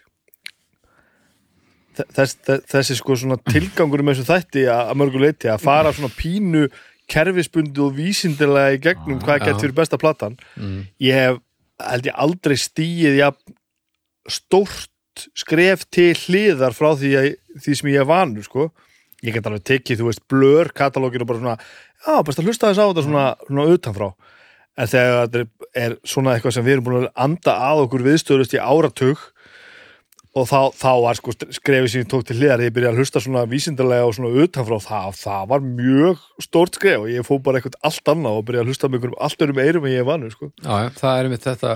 þess, 1.95 2.36
þess, 2.43 2.65
þessi 2.74 2.98
sko 3.00 3.17
svona 3.19 3.39
tilgangur 3.48 4.03
með 4.03 4.19
þessu 4.19 4.29
þætti 4.34 4.65
að, 4.67 4.84
að 4.91 5.00
mörgu 5.01 5.24
leiti 5.24 5.51
að 5.51 5.63
fara 5.63 5.95
svona 5.95 6.12
pínu 6.15 6.65
kerfisbundi 7.12 7.83
og 7.83 7.95
vísindilega 7.97 8.75
í 8.75 8.81
gegnum 8.83 9.21
hvað 9.24 9.39
Já. 9.39 9.45
gett 9.47 9.62
fyrir 9.63 9.77
besta 9.77 10.00
platan 10.01 10.38
mm. 10.57 10.81
ég 11.05 11.19
hef, 11.19 11.39
held 11.83 12.09
ég 12.09 12.19
aldrei 12.25 12.57
stíið 12.59 13.19
jafn 13.21 13.57
stórt 14.31 14.91
skref 15.38 15.85
til 15.93 16.12
hliðar 16.25 16.75
frá 16.75 16.91
því, 17.00 17.12
að, 17.19 17.27
því 17.63 17.75
sem 17.79 17.91
ég 17.93 18.03
er 18.03 18.09
vanur 18.09 18.45
sko. 18.45 18.69
ég 19.24 19.35
get 19.35 19.45
alveg 19.47 19.63
tekið, 19.65 20.01
þú 20.01 20.09
veist, 20.09 20.24
blör 20.29 20.71
katalógin 20.75 21.24
og 21.24 21.29
bara 21.29 21.41
svona, 21.41 21.57
já, 22.03 22.15
best 22.25 22.41
að 22.41 22.50
hlusta 22.50 22.71
þess 22.71 22.81
á 22.83 22.89
þetta 22.89 23.05
svona, 23.05 23.27
svona 23.47 23.67
utanfrá 23.75 24.09
en 24.75 24.91
þegar 24.91 25.21
þetta 25.21 25.39
er, 25.39 25.47
er 25.85 25.95
svona 26.03 26.35
eitthvað 26.35 26.57
sem 26.57 26.65
við 26.65 26.75
erum 26.75 26.88
búin 26.88 26.97
að 27.00 27.07
anda 27.25 27.55
að 27.69 27.85
okkur 27.85 28.05
viðstöðust 28.09 28.57
í 28.57 28.62
áratug 28.62 29.21
og 30.36 30.48
þá, 30.50 30.60
þá 30.75 30.92
var 31.06 31.18
sko 31.20 31.34
skrefið 31.56 31.92
sem 31.92 32.04
ég 32.04 32.10
tók 32.12 32.25
til 32.27 32.38
hliðar 32.39 32.63
ég 32.65 32.74
byrjaði 32.75 32.92
að 32.92 33.01
hlusta 33.01 33.22
svona 33.24 33.44
vísindarlega 33.50 34.08
og 34.08 34.15
svona 34.18 34.44
utanfrá 34.44 34.80
það, 34.84 35.20
það 35.22 35.46
var 35.51 35.68
mjög 35.68 36.24
stórt 36.44 36.80
skref 36.80 37.06
og 37.06 37.12
ég 37.13 37.27
fór 37.27 37.44
bara 37.46 37.62
eitthvað 37.62 37.77
allt 37.88 38.12
annað 38.12 38.39
og 38.39 38.48
byrjaði 38.50 38.65
að 38.65 38.72
hlusta 38.74 38.89
með 38.89 39.00
einhverjum 39.00 39.22
allt 39.27 39.46
örum 39.46 39.62
eirum 39.63 39.88
en 39.88 39.96
ég 39.96 40.04
er 40.04 40.10
vanur 40.10 40.34
sko. 40.34 40.50
Já, 40.60 40.74
já, 40.84 40.89
það 41.00 41.20
er 41.20 41.30
einmitt 41.30 41.48
þetta 41.48 41.72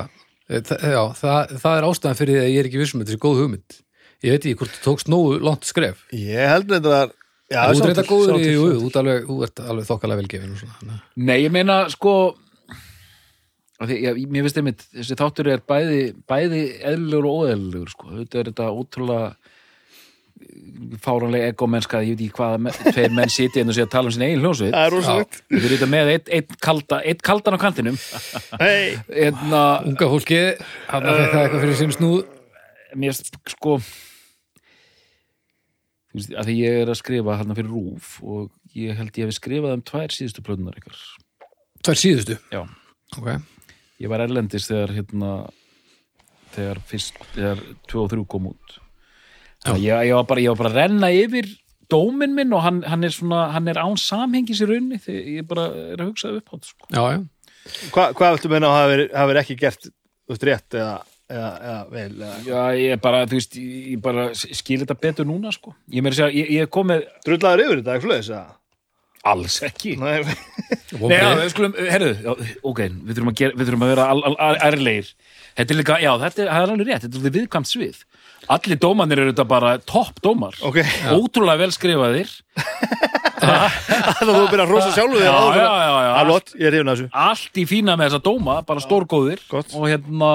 eh, 0.49 0.65
það, 0.71 0.83
Já, 0.95 1.03
það, 1.21 1.55
það 1.63 1.77
er 1.77 1.87
ástæðan 1.91 2.19
fyrir 2.19 2.35
því 2.35 2.43
að 2.43 2.51
ég 2.51 2.59
er 2.59 2.69
ekki 2.69 2.83
vissum 2.83 3.05
þetta 3.05 3.15
er 3.15 3.23
góð 3.23 3.41
hugmynd 3.45 3.79
Ég 4.19 4.35
veit 4.35 4.43
ekki 4.43 4.59
hvort 4.59 4.75
þú 4.75 4.83
tókst 4.83 5.11
nógu 5.13 5.39
langt 5.39 5.67
skref 5.69 6.03
Ég 6.11 6.51
held 6.51 6.67
þetta 6.73 6.97
að 7.05 7.15
Já, 7.49 7.63
Þú 7.65 7.79
sá 7.79 7.81
ert 7.81 7.89
þetta 7.89 8.03
til, 8.03 8.09
góður 8.11 8.29
sá 8.29 8.43
í, 8.43 8.49
jú, 8.53 8.65
þú 8.75 8.89
ert 8.89 8.97
alveg, 8.99 9.29
þú 9.79 9.85
þokkalega 9.87 10.19
velgefin 10.19 10.51
og 10.53 10.59
svona 10.59 10.97
Nei, 11.17 11.37
ég 11.39 11.53
meina, 11.53 11.77
sko, 11.89 12.13
því, 13.87 13.95
já, 14.03 14.11
mér 14.27 14.43
finnst 14.47 14.57
einmitt, 14.59 14.81
þessi 14.97 15.15
þáttur 15.19 15.47
er 15.53 15.61
bæði, 15.69 15.99
bæði 16.27 16.63
eðlugur 16.89 17.27
og 17.29 17.45
óeðlugur, 17.45 17.89
sko. 17.93 18.09
Þetta 18.17 18.39
er 18.41 18.49
þetta 18.51 18.65
ótrúlega 18.75 19.29
fáranlega 21.03 21.49
egomennska, 21.51 21.99
ég 22.03 22.15
veit 22.15 22.21
ekki 22.29 22.35
hvað 22.39 22.53
me- 22.63 22.71
tveir 22.93 23.11
menn 23.15 23.29
sitja 23.31 23.61
inn 23.61 23.69
og 23.71 23.75
sé 23.75 23.83
að 23.83 23.91
tala 23.91 24.07
um 24.09 24.13
sinni 24.15 24.29
eigin 24.29 24.43
er 24.43 24.91
rosalegt 24.93 25.41
Við 25.51 25.65
erum 25.65 25.73
þetta 25.77 25.89
með 25.91 26.11
eitt, 26.13 26.29
eitt, 26.37 26.53
kalda, 26.63 26.99
eitt 27.05 27.21
kaldan 27.27 27.55
á 27.55 27.59
kantinum. 27.59 27.97
Hei, 28.59 28.95
Einna, 29.25 29.63
Unga 29.87 30.07
fólki, 30.11 30.39
hann 30.89 31.03
að 31.11 31.19
þetta 31.23 31.41
eitthvað 31.43 31.63
fyrir 31.65 31.79
sem 31.81 31.91
snúð 31.95 32.23
mér 32.99 33.13
sko, 33.19 33.75
þú 36.09 36.17
veist, 36.17 36.33
að 36.39 36.47
því 36.49 36.55
ég 36.63 36.79
er 36.83 36.89
að 36.93 36.99
skrifa 37.03 37.37
hérna 37.39 37.57
fyrir 37.59 37.69
rúf 37.75 38.15
og 38.23 38.49
ég 38.79 38.97
held 38.97 39.19
ég 39.19 39.29
hef 39.29 39.37
skrifað 39.37 39.75
um 39.77 39.83
tvær 39.85 40.15
síðustu 40.15 40.41
plötunar 40.45 40.79
ykkar. 40.79 40.97
Tvær 41.85 41.99
síðustu 41.99 42.39
Já. 42.53 42.63
Ok, 43.19 43.29
Ég 43.99 44.11
var 44.11 44.23
erlendis 44.23 44.69
þegar 44.69 44.93
hérna 44.95 45.31
þegar 46.53 46.79
fyrst, 46.89 47.17
þegar 47.35 47.63
2 47.91 48.03
og 48.03 48.13
3 48.13 48.27
kom 48.31 48.51
út 48.53 48.77
að 49.67 49.81
ég, 49.83 50.05
ég, 50.07 50.13
var 50.15 50.27
bara, 50.29 50.43
ég 50.43 50.53
var 50.53 50.61
bara 50.61 50.71
að 50.71 50.79
renna 50.79 51.09
yfir 51.11 51.49
dóminn 51.91 52.35
minn 52.37 52.53
og 52.55 52.63
hann, 52.63 52.79
hann 52.87 53.03
er 53.03 53.13
svona 53.13 53.49
hann 53.53 53.67
er 53.67 53.79
án 53.81 53.97
samhengis 53.99 54.61
í 54.63 54.69
raunni 54.69 55.01
þegar 55.03 55.29
ég 55.35 55.47
bara 55.49 55.67
er 55.91 55.99
að 55.99 56.11
hugsa 56.11 56.31
upp 56.37 56.47
á 56.47 56.53
þetta 56.55 56.71
sko. 56.71 56.89
já, 56.95 57.03
já 57.17 57.89
hva, 57.93 58.09
hvað 58.15 58.35
viltu 58.35 58.51
meina 58.53 58.69
að 58.69 58.77
hafa 58.77 58.91
verið, 59.27 59.41
ekki 59.43 59.57
gert 59.59 59.89
veist 60.29 60.45
rétt 60.47 60.77
eða, 60.79 60.93
eða, 61.27 61.49
eða 61.59 61.81
vel 61.91 62.07
eða. 62.13 62.37
Já, 62.47 62.61
ég 62.79 63.01
bara, 63.03 63.23
þú 63.27 63.39
veist, 63.39 63.59
ég 63.59 64.03
bara 64.05 64.29
skil 64.37 64.79
þetta 64.83 64.97
betur 65.01 65.27
núna 65.27 65.51
sko 65.53 65.75
Ég 65.91 66.05
meira 66.05 66.15
að 66.15 66.21
segja, 66.21 66.37
ég, 66.39 66.53
ég 66.61 66.71
kom 66.73 66.89
með 66.89 67.05
Drullaður 67.27 67.65
yfir 67.65 67.81
þetta, 67.81 67.97
ekki 67.97 68.07
flöðis 68.07 68.31
eða? 68.31 68.55
Alls 69.27 69.57
ekki. 69.67 69.95
Nei, 69.99 70.21
Nei, 70.99 71.17
já, 71.17 71.29
við 71.39 71.49
skulum, 71.53 71.75
herru, 71.89 72.11
já, 72.23 72.31
ok, 72.65 72.79
við 73.07 73.17
þurfum 73.17 73.31
að, 73.31 73.39
gera, 73.41 73.57
við 73.57 73.69
þurfum 73.69 73.85
að 73.85 73.91
vera 73.93 74.05
ærlegir. 74.69 75.11
Þetta 75.57 75.73
er 75.75 75.79
líka, 75.79 75.97
já, 75.99 76.11
þetta 76.23 76.43
er, 76.43 76.51
það 76.53 76.63
er 76.63 76.73
alveg 76.75 76.89
rétt, 76.89 77.05
þetta 77.07 77.21
er 77.29 77.35
viðkvæmt 77.37 77.69
svið. 77.69 77.99
Allir 78.49 78.79
dómanir 78.79 79.21
eru 79.21 79.33
þetta 79.33 79.45
bara 79.49 79.73
topp 79.83 80.21
dómar. 80.23 80.55
Ok. 80.65 80.79
Ótrúlega 81.11 81.59
vel 81.65 81.73
skrifaðir. 81.75 82.31
Það 83.39 84.29
þú 84.35 84.39
byrja 84.51 84.63
að 84.65 84.71
rosa 84.73 84.89
sjálfu 84.91 85.15
þér 85.15 85.29
Já, 85.29 85.43
já, 85.55 85.61
já, 85.63 85.91
já. 86.03 86.09
Alvot, 86.19 86.49
ég 86.59 86.65
er 86.67 86.73
hrifin 86.73 86.89
að 86.91 86.97
þessu. 86.97 87.11
Allt 87.23 87.59
í 87.61 87.63
fína 87.69 87.93
með 87.95 88.09
þessa 88.09 88.23
dóma, 88.25 88.55
bara 88.67 88.83
stórgóðir. 88.83 89.43
Gott. 89.47 89.71
og 89.77 89.85
hérna 89.87 90.31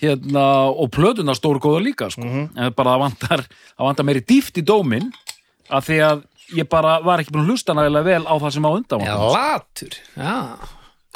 hérna, 0.00 0.44
og 0.74 0.90
plötuna 0.94 1.34
stórgóðar 1.38 1.84
líka 1.84 2.10
sko. 2.12 2.24
en 2.24 2.74
bara 2.76 2.94
það 2.94 3.02
vantar, 3.04 3.44
það 3.76 3.88
vantar 3.88 4.08
meiri 4.08 4.24
dýft 4.26 4.58
í 4.58 4.64
dómin 4.66 5.10
af 5.70 5.86
því 5.88 6.00
að 6.08 6.24
ég 6.52 6.68
bara 6.68 6.98
var 7.04 7.22
ekki 7.22 7.32
búin 7.34 7.46
að 7.46 7.54
hlusta 7.54 7.74
nægilega 7.76 8.04
vel 8.04 8.24
á 8.28 8.34
það 8.36 8.52
sem 8.56 8.66
á 8.68 8.70
undan 8.76 9.00
Já, 9.06 9.14
var. 9.16 9.32
latur 9.38 9.94
Já, 10.16 10.34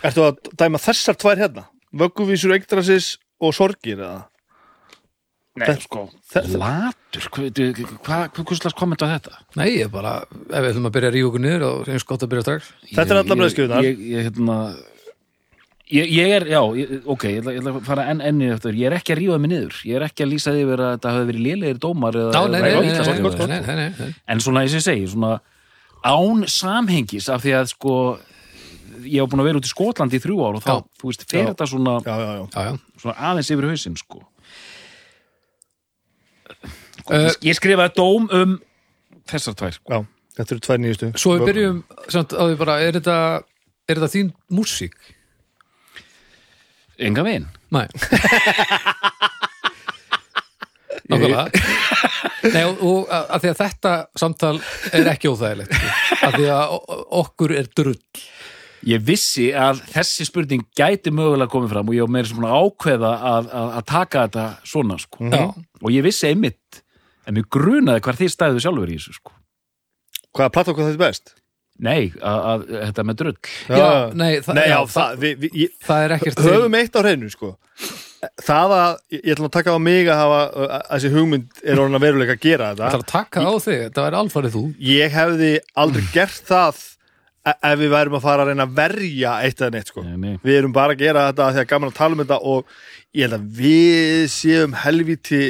Ertu 0.08 0.22
að 0.28 0.36
dæma 0.60 0.78
þessar 0.78 1.16
tvær 1.18 1.40
hérna? 1.42 1.64
Vögguvísur, 1.98 2.52
Eikdrasis 2.54 3.16
og 3.42 3.54
Sorgir 3.56 3.98
eða? 3.98 4.26
Nei, 5.58 5.72
sko, 5.82 6.04
Þe- 6.30 6.44
latur 6.54 7.24
hvað, 7.34 7.80
hvað, 8.06 8.28
hvað 8.36 8.58
slags 8.60 8.76
komment 8.78 9.02
á 9.02 9.10
þetta? 9.10 9.32
nei, 9.58 9.72
ég 9.80 9.90
bara 9.90 10.20
ef 10.22 10.60
við 10.62 10.68
ætlum 10.70 10.86
að 10.86 10.94
byrja 10.94 11.08
að 11.10 11.16
rífa 11.16 11.30
okkur 11.32 11.42
niður 11.42 11.64
og 11.68 11.88
eins 11.90 12.04
gott 12.06 12.22
að 12.22 12.30
byrja 12.30 12.44
strax 12.46 12.68
Þetta 12.92 13.08
er 13.08 13.18
allar 13.18 13.34
Ég- 13.34 13.40
brauðskjöfurnar. 13.42 13.88
ég, 13.88 14.04
ég, 14.12 14.28
hérna 14.28 14.58
Ég, 15.88 16.10
ég 16.12 16.32
er, 16.36 16.44
já, 16.52 16.60
ég, 16.76 16.90
ok, 17.08 17.22
ég 17.24 17.38
ætla, 17.40 17.52
ég 17.56 17.62
ætla 17.62 17.72
að 17.72 17.86
fara 17.86 18.08
enn 18.12 18.18
enni 18.20 18.50
eftir, 18.52 18.76
ég 18.76 18.90
er 18.90 18.98
ekki 18.98 19.14
að 19.14 19.20
rífa 19.22 19.38
mig 19.40 19.52
niður 19.54 19.76
ég 19.88 19.96
er 19.96 20.04
ekki 20.04 20.24
að 20.26 20.32
lýsa 20.34 20.52
því 20.52 20.64
yfir 20.66 20.82
að 20.84 20.90
þetta 20.96 21.12
hafi 21.14 21.28
verið 21.30 21.46
lélegir 21.46 21.78
dómar 21.80 22.18
eða, 22.20 22.42
nei. 23.96 24.10
en 24.28 24.42
svona 24.44 24.64
eins 24.66 24.74
og 24.74 24.82
ég 24.82 24.84
segi 24.84 25.06
svona 25.14 25.30
án 26.04 26.44
samhengis 26.52 27.30
af 27.32 27.40
því 27.46 27.54
að 27.56 27.70
sko 27.72 27.94
ég 29.06 29.22
hef 29.22 29.30
búin 29.32 29.40
að 29.40 29.48
vera 29.48 29.62
út 29.62 29.68
í 29.68 29.72
Skotlandi 29.72 30.18
í 30.18 30.22
þrjú 30.26 30.38
ár 30.44 30.58
og 30.58 30.66
þá, 30.66 30.74
Já. 30.74 31.00
þú 31.00 31.10
veist, 31.10 31.24
fer 31.30 31.48
þetta 31.48 31.70
svona, 31.72 31.96
Já, 32.04 32.14
já, 32.20 32.28
já 32.28 32.44
Já, 32.44 32.66
já 32.68 33.00
svona 33.00 33.16
aðeins 33.30 33.52
yfir 33.54 33.70
hausinn 33.72 33.98
sko 34.00 34.26
Uh, 37.08 37.30
ég, 37.40 37.56
skrifaði 37.56 37.94
dóm 37.96 38.26
um 38.36 38.56
þessar 39.28 39.54
tvær 39.56 39.76
sko. 39.76 39.92
Já, 39.92 40.32
þetta 40.36 40.54
eru 40.54 40.64
tvær 40.66 40.80
nýjustu 40.82 41.08
Svo 41.16 41.36
við 41.38 41.44
byrjum 41.48 41.78
samt 42.12 42.34
á 42.36 42.42
því 42.42 42.58
bara, 42.60 42.74
er 42.84 42.98
þetta 42.98 43.14
er 43.88 44.00
þetta 44.00 44.10
þín 44.12 44.32
músík? 44.52 44.96
Enga 46.98 47.24
veginn 47.26 47.48
Nei 47.74 47.86
Nákvæmlega 51.08 51.44
Nei, 52.52 52.64
og, 52.64 52.80
og 52.84 53.08
að, 53.10 53.40
því 53.42 53.50
að 53.50 53.60
þetta 53.62 53.92
samtal 54.20 54.56
er 54.94 55.08
ekki 55.10 55.30
óþægilegt 55.32 55.72
sko. 55.74 55.88
að 56.28 56.36
því 56.38 56.46
að 56.54 56.74
okkur 57.22 57.54
er 57.58 57.70
drull 57.76 57.96
ég 58.86 59.02
vissi 59.02 59.48
að 59.56 59.82
þessi 59.90 60.26
spurning 60.28 60.66
gæti 60.78 61.10
mögulega 61.14 61.50
komið 61.50 61.72
fram 61.74 61.90
og 61.90 61.96
ég 61.96 62.06
var 62.06 62.12
meira 62.14 62.30
svona 62.30 62.52
ákveða 62.54 63.12
að, 63.32 63.48
að, 63.60 63.72
að 63.80 63.86
taka 63.90 64.26
þetta 64.26 64.44
svona 64.70 64.98
sko. 65.02 65.30
Já, 65.32 65.42
og 65.82 65.90
ég 65.94 66.06
vissi 66.06 66.30
einmitt 66.30 66.82
en 67.26 67.36
mér 67.36 67.48
grunaði 67.52 68.04
hvar 68.06 68.18
þið 68.20 68.32
stæðu 68.34 68.62
sjálfur 68.64 68.92
í 68.92 68.98
þessu 69.00 69.16
sko. 69.18 69.34
Hvaða 70.36 70.54
platta 70.54 70.72
okkur 70.72 70.86
þetta 70.86 70.96
er 70.98 71.02
best? 71.02 71.34
Nei, 71.78 72.10
að, 72.18 72.38
að 72.52 72.66
þetta 72.88 73.04
með 73.08 73.16
drull. 73.22 73.36
Já, 73.68 73.88
nei, 74.18 74.32
það- 74.44 74.58
nei, 74.58 74.66
já, 74.72 74.78
það, 74.94 75.16
við, 75.22 75.38
við, 75.44 75.56
ég, 75.62 75.72
það 75.86 76.04
er 76.04 76.14
ekkert 76.18 76.42
höfum 76.48 76.76
eitt 76.80 76.98
á 76.98 77.00
hreinu 77.04 77.30
sko. 77.32 77.50
Það 78.42 78.72
að, 78.74 78.94
ég 79.14 79.20
ég 79.28 79.34
ætla 79.36 79.46
að 79.46 79.54
taka 79.54 79.74
á 79.74 79.78
mig 79.78 80.08
að 80.10 80.18
hafa, 80.18 80.38
að 80.66 80.86
þessi 80.90 81.10
hugmynd 81.14 81.60
er 81.62 81.78
orðin 81.84 81.98
að 82.00 82.04
veruleika 82.08 82.34
að 82.34 82.40
gera 82.42 82.70
Það 82.72 82.80
þetta 82.82 82.98
er 82.98 83.02
að 83.04 83.10
taka 83.12 83.44
á 83.46 83.52
þig, 83.62 83.80
þetta 83.84 84.06
væri 84.08 84.18
alfarið 84.22 84.56
þú. 84.56 84.62
Ég 84.88 85.14
hefði 85.14 85.50
aldrei 85.84 86.06
gert 86.16 86.40
það 86.50 86.80
e- 87.46 87.58
ef 87.70 87.78
við 87.78 87.92
værum 87.94 88.18
að 88.18 88.24
fara 88.26 88.42
að 88.42 88.50
reyna 88.50 88.66
að 88.66 88.74
verja 88.80 89.34
eitt 89.46 89.62
eða 89.62 89.74
neitt 89.76 89.92
sko. 89.92 90.02
Nei, 90.02 90.16
nei. 90.24 90.34
við 90.42 90.58
erum 90.58 90.74
bara 90.74 90.96
að 90.96 91.04
gera 91.04 91.28
þetta 91.30 91.46
af 91.46 91.54
því 91.54 91.62
að 91.62 91.70
gaman 91.74 91.92
að 91.92 91.98
tala 92.00 92.18
um 92.18 92.24
þetta 92.24 92.40
og 92.42 92.74
ég 93.14 93.28
held 93.28 93.38
að 93.38 93.46
við 93.62 94.26
séum 94.34 94.74
helviti 94.82 95.42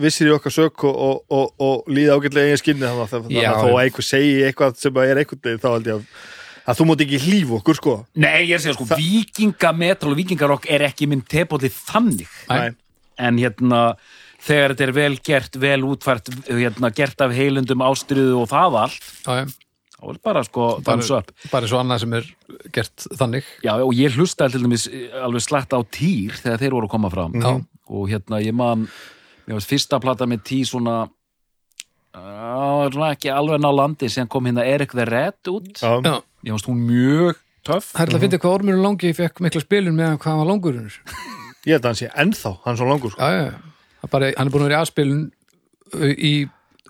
vissir 0.00 0.30
í 0.30 0.34
okkar 0.36 0.54
sök 0.54 0.86
og, 0.88 0.96
og, 0.96 1.20
og, 1.32 1.52
og 1.62 1.90
líða 1.92 2.16
ágætlega 2.16 2.50
eigin 2.50 2.62
skinni 2.62 2.88
þannig 2.88 3.14
að, 3.18 3.30
Já, 3.36 3.50
að 3.52 3.78
einhver 3.82 4.06
segi 4.06 4.34
eitthvað 4.46 4.80
sem 4.80 5.00
er 5.02 5.20
veginn 5.22 5.62
þá 5.62 5.68
held 5.70 5.90
ég 5.90 5.98
að, 5.98 6.06
að 6.66 6.78
þú 6.80 6.86
mátt 6.90 7.04
ekki 7.06 7.22
hlýfa 7.24 7.58
okkur 7.60 7.80
sko. 7.80 7.96
Nei, 8.18 8.46
ég 8.46 8.54
er 8.54 8.60
að 8.60 8.64
segja 8.66 8.76
sko, 8.78 8.88
vikingametal 9.00 10.12
og 10.12 10.20
vikingarokk 10.20 10.70
er 10.76 10.86
ekki 10.88 11.08
minn 11.10 11.24
tepóli 11.26 11.72
þannig. 11.72 12.30
Nei. 12.50 12.74
en 13.16 13.38
hérna 13.40 13.82
þegar 14.46 14.74
þetta 14.74 14.84
er 14.86 14.96
vel 14.96 15.14
gert, 15.24 15.60
vel 15.60 15.78
útfært 15.88 16.28
hérna, 16.48 16.90
gert 16.94 17.22
af 17.24 17.32
heilundum 17.34 17.84
ástriðu 17.86 18.42
og 18.42 18.50
það 18.50 18.76
allt, 18.82 19.08
Já, 19.24 19.40
já. 19.40 19.46
þá 19.96 20.04
er 20.12 20.20
bara 20.28 20.42
sko 20.44 20.68
bara, 20.84 21.22
bara 21.54 21.70
svo 21.70 21.80
annað 21.80 22.04
sem 22.04 22.16
er 22.20 22.28
gert 22.74 23.08
þannig. 23.16 23.48
Já, 23.64 23.72
og 23.80 23.96
ég 23.96 24.18
hlustaði 24.18 24.56
til 24.58 24.66
dæmis 24.66 24.86
alveg 25.22 25.46
slætt 25.46 25.72
á 25.72 25.80
týr 25.88 26.36
þegar 26.42 26.62
þeir 26.62 26.76
voru 26.76 26.90
að 26.90 26.94
koma 26.98 27.12
fram. 27.14 27.38
Já. 27.40 27.52
og 27.86 28.08
hérna 28.10 28.42
ég 28.42 28.54
man 28.56 28.88
ég 28.90 29.15
veist, 29.54 29.70
fyrsta 29.70 30.00
plata 30.02 30.26
með 30.26 30.42
tí 30.48 30.64
svona 30.66 31.04
svona 32.16 33.12
ekki 33.12 33.28
alveg 33.28 33.60
ná 33.60 33.68
landi 33.76 34.08
sem 34.08 34.26
kom 34.26 34.46
hérna 34.48 34.64
Erik 34.64 34.94
the 34.96 35.04
Red 35.04 35.50
út. 35.52 35.72
Já, 35.78 36.22
ég 36.46 36.52
veist 36.54 36.68
hún 36.70 36.80
mjög 36.88 37.36
töff. 37.66 37.92
Það 37.92 38.02
er 38.02 38.10
til 38.10 38.16
að 38.16 38.24
finna 38.24 38.40
hvað 38.42 38.58
ormurinn 38.58 38.84
langi? 38.86 39.12
Fekk 39.16 39.42
mikla 39.44 39.60
spilun 39.60 39.98
meðan 39.98 40.18
hvað 40.18 40.32
hann 40.32 40.40
var 40.40 40.50
langurinn 40.50 40.90
ég 41.66 41.74
held 41.74 41.82
að 41.82 41.90
hann 41.90 41.98
sé 41.98 42.10
ennþá, 42.14 42.52
hann 42.64 42.76
er 42.76 42.78
svo 42.80 42.86
langur 42.88 43.12
sko. 43.12 43.26
Já, 43.26 43.46
já. 43.50 43.74
Það 44.02 44.12
Bara, 44.12 44.30
hann 44.36 44.46
er 44.48 44.54
búin 44.54 44.62
að 44.62 44.68
vera 44.68 44.76
í 44.76 44.82
aðspilun 44.84 45.22
í 46.14 46.32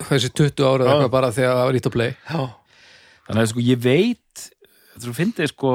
þessi 0.07 0.29
20 0.37 0.67
ára 0.67 0.85
eða 0.85 0.93
eitthvað 0.93 1.13
bara 1.15 1.31
þegar 1.33 1.55
það 1.57 1.69
var 1.69 1.79
ít 1.79 1.89
að 1.89 1.95
play. 1.95 2.11
Já, 2.29 2.41
þannig 3.27 3.41
að 3.43 3.51
sko 3.51 3.63
ég 3.65 3.81
veit 3.87 4.43
þú 4.97 5.13
finnir 5.17 5.51
sko 5.51 5.71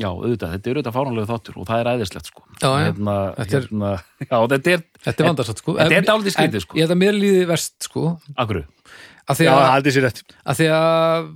já, 0.00 0.08
auðvitað, 0.08 0.52
þetta 0.56 0.70
er 0.70 0.78
auðvitað 0.78 0.96
fáránlega 0.96 1.28
þáttur 1.32 1.56
og 1.60 1.66
það 1.68 1.80
er 1.82 1.90
æðislegt 1.92 2.28
sko. 2.30 2.42
Já, 2.62 2.68
hérna, 2.80 3.16
Þetta 3.38 3.56
er- 3.58 3.66
hérna, 3.68 3.92
já, 4.32 4.36
þetta 4.54 4.72
er, 4.76 4.84
Þetta 5.02 5.22
er 5.24 5.28
vandarsatt 5.28 5.62
sko. 5.62 5.76
Þetta 5.78 5.96
er 5.98 6.06
dálítið 6.08 6.38
en 6.44 6.60
sko. 6.64 6.76
Ég 6.78 6.86
held 6.86 6.94
að 6.96 7.00
mér 7.02 7.16
líði 7.18 7.46
verst 7.50 7.88
sko. 7.88 8.04
Akkur 8.36 8.62
já 9.42 9.52
haldið 9.54 9.94
sér 9.96 10.04
rétt. 10.08 10.22
því 10.58 10.68
að 10.76 11.26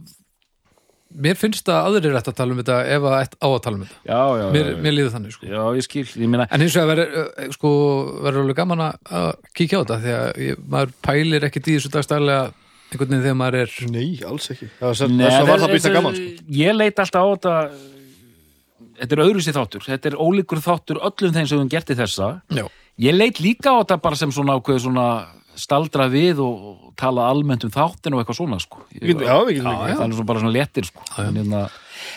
mér 1.17 1.39
finnst 1.39 1.69
að 1.73 1.87
aðrir 1.89 2.11
er 2.11 2.19
ætti 2.19 2.33
að 2.33 2.37
tala 2.41 2.53
um 2.53 2.59
þetta 2.61 2.77
ef 2.93 3.05
að 3.09 3.15
ætti 3.23 3.39
á 3.41 3.49
að 3.49 3.61
tala 3.65 3.77
um 3.79 3.85
þetta. 3.87 3.99
Já, 4.11 4.21
já, 4.41 4.47
mér, 4.57 4.67
já, 4.73 4.77
mér 4.85 4.95
líði 4.97 5.13
þannig 5.15 5.35
sko. 5.37 5.47
Já, 5.49 5.61
ég 5.79 5.87
skil, 5.87 6.05
ég 6.25 6.29
meina 6.33 6.47
En 6.53 6.65
hins 6.65 6.77
vegar 6.77 6.91
verður 6.93 7.17
uh, 7.23 7.51
sko, 7.57 7.71
verður 8.27 8.43
alveg 8.43 8.59
gaman 8.59 8.83
að 8.87 9.29
kíkja 9.57 9.81
á 9.81 9.83
þetta 9.85 9.99
því 10.03 10.15
að 10.17 10.41
ég, 10.47 10.63
maður 10.75 10.95
pælir 11.07 11.47
ekkert 11.49 11.71
í 11.73 11.77
þessu 11.79 11.93
dagstæðlega 11.95 12.43
einhvern 12.87 13.09
veginn 13.15 13.25
þegar 13.25 13.39
maður 13.41 13.59
er 13.63 13.77
Nei, 13.95 14.09
alls 14.29 14.51
ekki. 14.53 14.69
Það 14.83 15.05
Nei, 15.15 15.25
það 15.31 15.39
var 15.39 15.47
það 15.47 15.65
þetta- 15.65 15.73
býst 15.77 15.89
að 15.91 15.97
gaman 15.97 16.19
sko. 16.19 16.47
Ég 16.61 16.77
leit 16.77 17.03
alltaf 17.07 17.23
á 17.23 17.29
þetta 17.33 17.55
Þetta 19.01 19.17
er 19.19 19.23
öðru 19.27 19.43
sér 19.45 19.57
þáttur 19.59 19.85
Þetta 19.87 20.09
er 20.13 20.17
ólíkur 20.21 20.61
þáttur 20.65 21.01
öllum 21.05 21.35
þeim 21.37 21.47
sem 21.51 21.59
við 21.63 21.71
gert 21.77 21.91
í 21.91 21.97
þessa 21.99 22.29
Já, 22.57 22.65
Ég 22.99 23.13
leit 23.17 23.41
líka 23.45 23.75
á 23.77 23.81
þetta 23.83 23.99
bara 24.01 24.17
sem 24.17 24.31
svona 24.33 24.55
ákveð 24.57 24.79
svona 24.87 25.07
staldra 25.57 26.07
við 26.13 26.41
og, 26.45 26.93
tala 26.97 27.27
almennt 27.29 27.65
um 27.65 27.71
þáttin 27.73 28.13
og 28.17 28.21
eitthvað 28.23 28.37
svona 28.39 28.57
sko. 28.61 28.83
Ég, 28.97 29.17
Já, 29.21 29.37
við 29.45 29.59
getum 29.59 29.69
ekki. 29.73 29.95
Það 29.97 30.05
er 30.07 30.15
svona 30.17 30.27
bara 30.29 30.41
svona 30.41 30.53
léttir 30.57 30.85
sko. 30.89 31.03
en, 31.21 31.37
hérna, 31.37 31.61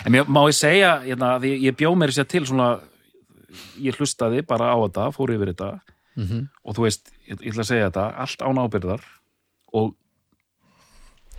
en 0.06 0.12
mér, 0.16 0.26
má 0.32 0.40
ég 0.48 0.56
segja 0.56 0.90
hérna, 1.04 1.30
ég, 1.44 1.62
ég 1.68 1.76
bjó 1.80 1.92
mér 2.00 2.12
sér 2.16 2.28
til 2.32 2.46
svona 2.48 2.68
ég 3.80 3.96
hlustaði 4.00 4.44
bara 4.48 4.72
á 4.72 4.78
þetta 4.86 5.10
fór 5.16 5.34
yfir 5.36 5.52
þetta 5.54 5.72
Mhm. 6.20 6.48
og 6.68 6.76
þú 6.76 6.84
veist, 6.84 7.12
ég, 7.30 7.40
ég 7.44 7.52
ætla 7.54 7.64
að 7.64 7.70
segja 7.70 7.90
þetta 7.90 8.06
allt 8.24 8.42
án 8.44 8.60
ábyrðar 8.60 9.04
og 9.74 9.96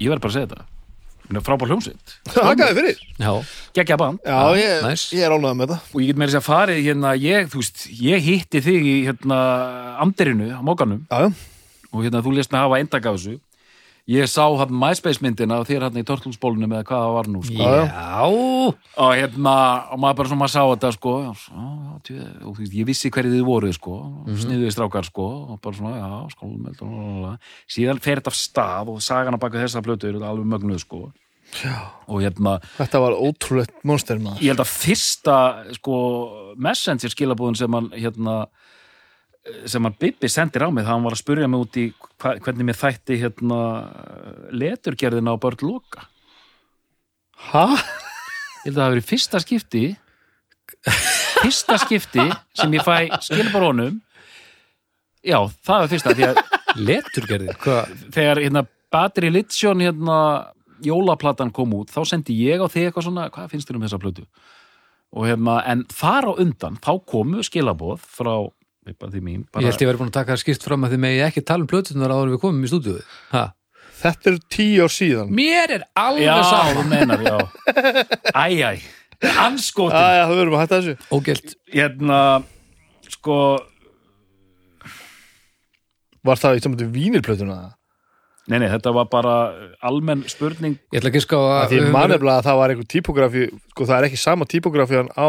ég 0.01 0.09
verð 0.09 0.21
bara 0.25 0.31
að 0.33 0.37
segja 0.39 0.49
þetta 0.53 0.65
frábár 1.47 1.71
hljómsveit. 1.71 2.15
Hakaði 2.35 2.75
fyrir. 2.81 2.97
Já, 3.23 3.31
geggja 3.79 3.97
band. 4.01 4.19
Já, 4.27 4.41
ég, 4.59 4.83
næs. 4.83 5.05
ég 5.15 5.23
er 5.23 5.35
ánægð 5.37 5.55
með 5.61 5.71
það. 5.71 5.85
Og 5.95 6.03
ég 6.03 6.11
get 6.11 6.19
meira 6.21 6.33
sér 6.35 6.43
að 6.43 6.49
farið 6.49 6.81
hérna 6.89 7.13
ég, 7.23 7.47
þú 7.53 7.63
veist, 7.63 7.85
ég 8.01 8.27
hitti 8.27 8.63
þig 8.67 8.89
í 8.91 8.97
hérna 9.07 9.39
anderinu 10.03 10.51
á 10.51 10.61
mókanum 10.67 11.05
Já, 11.07 11.29
já, 11.29 11.31
og 11.95 12.03
hérna 12.05 12.25
þú 12.27 12.35
lést 12.35 12.51
mig 12.51 12.61
hafa 12.65 12.81
eindag 12.83 13.07
af 13.07 13.21
þessu 13.21 13.39
ég 14.11 14.27
sá 14.31 14.43
hann 14.59 14.73
MySpace 14.75 15.23
myndina 15.23 15.61
og 15.61 15.69
þér 15.69 15.87
hann 15.87 16.01
í 16.01 16.05
Turtlesbólunum 16.07 16.75
eða 16.75 16.87
hvað 16.89 17.05
það 17.05 17.15
var 17.17 17.31
nú 17.31 17.43
sko. 17.47 17.69
já. 17.87 18.27
og 18.27 19.15
hérna, 19.15 19.55
og 19.95 20.03
maður 20.03 20.19
bara 20.21 20.31
svona 20.33 20.43
maður 20.43 20.55
sá 20.55 20.63
þetta 20.73 20.93
sko, 20.97 21.15
já, 21.23 21.33
djú, 22.09 22.19
og 22.19 22.59
þú 22.59 22.65
veist, 22.65 22.77
ég 22.81 22.91
vissi 22.91 23.13
hverju 23.15 23.35
þið 23.37 23.47
voruð 23.47 23.77
sko, 23.79 23.97
sniðuði 24.43 24.75
strákar 24.75 25.09
sko, 25.09 25.31
og 25.55 25.63
bara 25.63 25.79
svona, 25.79 25.97
já, 26.01 26.11
skólumeld 26.35 26.85
síðan 27.71 28.03
fer 28.03 28.21
þetta 28.23 28.35
af 28.35 28.39
stað 28.41 28.95
og 28.95 29.03
sagan 29.05 29.39
að 29.39 29.45
baka 29.47 29.63
þessa 29.63 29.85
plötu 29.87 30.11
er 30.11 30.23
alveg 30.23 30.49
mögnuð 30.57 30.83
sko. 30.85 31.05
Já. 31.61 31.91
hérna, 32.07 32.59
þetta 32.79 33.01
var 33.03 33.17
ótrúlegt 33.19 33.73
monster 33.87 34.19
maður. 34.23 34.43
Ég 34.43 34.55
held 34.55 34.63
að 34.63 34.71
fyrsta 34.71 35.37
sko, 35.79 35.97
messenger 36.59 37.11
skilabúðin 37.11 37.59
sem 37.59 37.79
hann 37.79 37.91
hérna 37.95 38.37
sem 39.67 39.85
hann 39.85 39.97
Bibi 40.01 40.29
sendir 40.29 40.67
á 40.67 40.69
mig 40.69 40.85
það 40.85 40.93
hann 40.93 41.07
var 41.07 41.17
að 41.17 41.23
spurja 41.23 41.49
mig 41.49 41.65
út 41.65 41.79
í 41.81 41.87
hva, 42.21 42.35
hvernig 42.45 42.69
mér 42.69 42.79
þætti 42.79 43.19
hérna 43.23 43.61
leturgerðina 44.53 45.35
á 45.35 45.41
börn 45.41 45.65
loka. 45.65 46.07
Hæ? 47.51 47.65
ég 48.61 48.69
held 48.69 48.77
að 48.77 48.77
það 48.77 48.85
hafi 48.85 48.95
verið 48.97 49.09
fyrsta 49.09 49.41
skipti 49.41 49.85
fyrsta 51.41 51.79
skipti 51.81 52.27
sem 52.57 52.77
ég 52.77 52.85
fæ 52.85 53.09
skilabúr 53.25 53.71
honum. 53.71 53.99
Já, 55.25 55.41
það 55.65 55.83
var 55.83 55.91
fyrsta 55.93 56.15
að 56.15 56.43
leturgerði 56.81 57.57
þegar 58.13 58.41
hérna 58.45 58.67
Battery 58.93 59.31
Lithion 59.33 59.83
hérna 59.85 60.21
jólaplatan 60.85 61.53
kom 61.53 61.75
út 61.77 61.93
þá 61.93 62.01
sendi 62.09 62.37
ég 62.41 62.61
á 62.61 62.67
þig 62.69 62.89
eitthvað 62.89 63.09
svona 63.09 63.29
hvað 63.33 63.53
finnst 63.53 63.69
þér 63.69 63.81
um 63.81 63.85
þessa 63.87 64.01
plötu? 64.03 64.25
Og 65.11 65.27
hérna, 65.27 65.59
en 65.67 65.83
þar 65.91 66.31
á 66.31 66.33
undan 66.39 66.79
þá 66.79 66.93
komu 67.09 67.43
skilabóð 67.43 68.05
frá 68.05 68.35
mín 68.87 69.47
ég 69.61 69.67
held 69.69 69.83
ég 69.83 69.89
verið 69.91 70.01
búin 70.01 70.11
að 70.11 70.17
taka 70.17 70.35
það 70.35 70.43
skýrt 70.45 70.65
fram 70.65 70.85
að 70.87 70.95
þið 70.95 71.03
megi 71.05 71.25
ekki 71.27 71.43
tala 71.45 71.67
um 71.67 71.71
plötunar 71.71 72.15
áður 72.15 72.31
en 72.31 72.35
við 72.35 72.43
komum 72.45 72.65
í 72.65 72.71
stúdíuð 72.71 73.03
ha. 73.35 73.43
Þetta 74.01 74.31
eru 74.31 74.39
tíu 74.49 74.85
ár 74.87 74.93
síðan. 74.95 75.33
Mér 75.37 75.75
er 75.75 75.83
alveg 76.01 76.25
já, 76.25 76.37
saman 76.49 76.79
þú 76.79 76.85
menar, 76.89 77.21
já. 77.21 77.35
Æj, 78.47 78.63
æj, 78.65 78.79
anskotin. 79.45 79.99
Æja, 80.01 80.23
það 80.25 80.39
verðum 80.39 80.57
að 80.57 80.63
hætta 80.63 80.79
þessu. 80.79 80.95
Ógælt, 81.13 81.53
hérna, 81.75 82.21
sko 83.13 83.37
Var 86.25 86.41
það 86.41 86.57
í 86.57 86.65
saman 86.65 86.81
til 86.81 86.89
vínilplötuna? 86.95 87.59
nei, 88.51 88.57
nei, 88.59 88.71
þetta 88.73 88.91
var 88.97 89.07
bara 89.13 89.35
almenn 89.87 90.25
spurning. 90.29 90.79
Ég 90.91 90.99
ætla 91.01 91.13
ekki 91.13 91.21
að 91.21 91.27
ská 91.27 91.37
að 91.39 91.75
Því 91.75 91.83
mannefnilega 91.95 92.41
að 92.41 92.47
það 92.49 92.59
var 92.61 92.73
einhver 92.73 92.89
típografi 92.91 93.45
sko 93.71 93.87
það 93.87 93.99
er 93.99 94.07
ekki 94.09 94.21
sama 94.25 94.49
típografían 94.51 95.13
á 95.15 95.29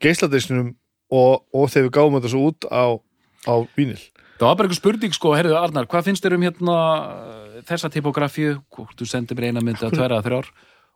geisladiskinum 0.00 0.70
og, 1.10 1.44
og 1.52 1.70
þegar 1.70 1.88
við 1.88 1.94
gáum 1.98 2.16
þetta 2.18 2.32
svo 2.32 2.46
út 2.50 2.66
á, 2.70 2.84
á 3.50 3.54
vínil 3.76 4.00
það 4.40 4.48
var 4.48 4.56
bara 4.56 4.68
einhver 4.68 4.78
spurning, 4.80 5.14
sko, 5.14 5.34
herriðu 5.36 5.58
Arnar 5.60 5.88
hvað 5.90 6.08
finnst 6.08 6.24
þér 6.24 6.36
um 6.38 6.44
hérna 6.48 6.76
þessa 7.68 7.90
typografíu, 7.92 8.58
þú 8.72 9.08
sendir 9.08 9.38
mér 9.38 9.50
eina 9.50 9.64
myndi 9.64 9.84
að 9.84 9.98
tverja 9.98 10.20
að 10.20 10.28
þrjár. 10.28 10.46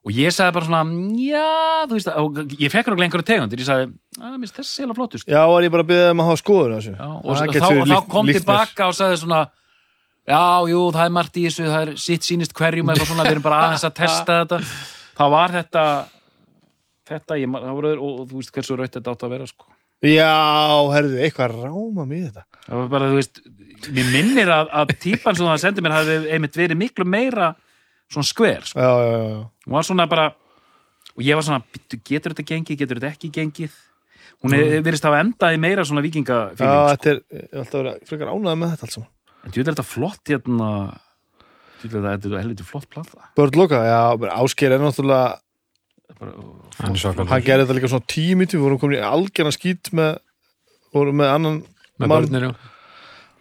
Og 0.04 0.12
ég 0.12 0.32
sagði 0.36 0.52
bara 0.52 0.66
svona, 0.68 0.80
já, 1.16 1.44
þú 1.88 1.96
veist 1.96 2.08
og 2.12 2.38
ég 2.60 2.72
fekk 2.72 2.90
náttúrulega 2.90 3.06
einhverju 3.06 3.26
tegundir, 3.30 3.60
ég 3.62 3.68
sagði 3.68 3.86
að 4.20 4.24
mér 4.34 4.42
finnst 4.42 4.58
þessi 4.58 4.72
sérlega 4.76 4.96
flottust 4.98 5.30
Já, 5.32 5.38
var 5.48 5.64
ég 5.64 5.72
bara 5.72 5.84
að 5.84 5.90
byggja 5.90 6.08
þeim 6.10 6.20
að 6.20 6.28
hafa 6.28 6.40
skoðun 6.42 6.74
á 6.74 6.76
þessu? 6.76 6.92
Já, 6.92 7.06
og, 7.08 7.22
Það 7.24 7.44
og, 7.46 7.54
þá, 7.54 7.68
og 7.70 7.88
þá 7.88 8.10
kom 8.12 8.28
tilbaka 8.28 8.88
og 8.90 8.98
sagði 8.98 9.20
svona 9.22 9.38
já, 10.28 10.42
jú, 10.74 10.82
það 10.92 11.06
er 11.06 11.14
margt 11.16 11.40
í 11.40 11.46
þessu 11.46 11.70
það 11.70 11.86
er 11.86 11.94
sitt 12.04 12.28
sýnist 12.28 12.56
hverjum 12.58 12.92
eitthvað 12.92 13.10
svona 13.14 13.24
við 13.24 13.36
erum 13.38 13.46
bara 13.48 13.62
aðeins 13.64 13.86
að 13.88 13.96
testa 14.02 14.38
þetta. 14.42 14.60
Þá 15.18 15.24
var 15.38 15.56
þetta 15.56 15.86
þetta, 17.08 17.40
ég, 17.40 17.56
það 17.56 17.80
voru, 17.80 17.94
og, 17.96 18.20
og 18.20 18.28
þú 18.28 18.42
veist 18.42 18.54
hversu 18.58 18.76
raut 18.76 18.92
þetta 18.98 19.16
átt 19.16 19.24
að 19.24 19.34
vera 19.38 19.48
sko. 19.48 19.72
Já, 20.04 20.30
herðu, 20.92 21.18
eitthvað 21.24 21.54
ráma 21.64 22.04
mér 22.08 22.26
þetta. 22.28 22.44
Það 22.66 22.80
var 22.80 22.88
bara, 22.92 23.10
þú 23.12 23.20
veist 23.20 23.40
mér 23.94 24.10
minnir 24.12 24.50
að, 24.52 24.70
að 24.80 24.94
típan 25.00 25.36
sem 25.38 25.48
það 25.48 25.62
sendi 25.62 25.84
mér 25.84 25.96
hafi 25.96 26.16
einmitt 26.34 26.58
verið 26.58 26.80
miklu 26.80 27.06
meira 27.08 27.50
svona 28.12 28.28
skver, 28.28 28.66
sko. 28.68 28.80
Já, 28.80 28.90
já, 28.90 29.10
já, 29.14 29.24
já. 29.32 29.40
hún 29.64 29.76
var 29.78 29.88
svona 29.88 30.06
bara 30.10 30.26
og 31.14 31.22
ég 31.22 31.38
var 31.38 31.46
svona, 31.46 31.62
"Bíddu, 31.72 32.00
getur 32.04 32.34
þetta 32.34 32.46
gengið, 32.50 32.78
getur 32.78 33.00
þetta 33.00 33.12
ekki 33.14 33.30
gengið? 33.32 33.74
Hún 34.44 34.54
er, 34.56 34.82
verist 34.84 35.04
hafa 35.06 35.22
endað 35.22 35.54
í 35.56 35.60
meira 35.62 35.84
svona 35.84 36.02
já 36.02 36.04
vikingafíling 36.04 36.74
sko. 36.74 36.90
þetta 36.92 37.10
er, 37.10 37.20
ég 37.32 37.48
er 37.52 37.58
alltaf 37.62 37.80
verið 37.80 38.08
frekar 38.08 38.32
ánægð 38.34 38.58
með 38.60 38.72
þetta 38.74 38.90
saman. 38.92 39.10
En 39.44 39.52
þú 39.52 39.60
er 39.60 39.68
þetta 39.70 39.84
flott 39.88 40.32
hérna. 40.32 40.68
Þú 41.80 41.88
er 41.88 42.04
þetta, 42.04 42.28
er 42.28 42.42
helviti 42.42 42.66
flott 42.68 42.88
plata. 42.90 43.30
Börn 43.36 43.56
Loka, 43.56 43.80
já, 43.84 44.00
Ásgeir 44.34 44.72
er 44.72 44.80
náttúrulega 44.80 45.38
hann 46.20 47.28
hann 47.28 47.44
gerði 47.44 47.64
þetta 47.64 47.76
líka 47.78 47.90
svona 47.90 48.10
tímiti 48.10 48.58
við 48.58 48.66
vorum 48.66 48.80
komin 48.82 49.00
í 49.00 49.06
algjörna 49.06 49.52
skít 49.54 49.90
með 49.96 50.18
vorum 50.94 51.18
með 51.20 51.32
annan 51.32 51.62
með 51.98 52.10
mann, 52.10 52.28
börnir, 52.28 52.48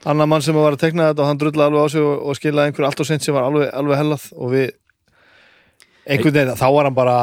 annan 0.10 0.32
mann 0.32 0.46
sem 0.46 0.58
var 0.58 0.76
að 0.76 0.86
tekna 0.86 1.10
þetta 1.12 1.26
og 1.26 1.30
hann 1.30 1.42
drulla 1.42 1.68
alveg 1.70 1.86
á 1.86 1.88
sig 1.94 2.06
og, 2.06 2.16
og 2.24 2.40
skilaði 2.40 2.72
einhver 2.72 2.88
allt 2.88 3.04
og 3.04 3.10
sent 3.10 3.26
sem 3.26 3.36
var 3.36 3.50
alveg, 3.50 3.70
alveg 3.74 4.02
hellað 4.02 4.28
og 4.38 4.54
við 4.54 4.72
einhvern 6.04 6.36
veginn, 6.36 6.58
þá 6.60 6.66
var 6.76 6.90
hann 6.90 6.98
bara 6.98 7.18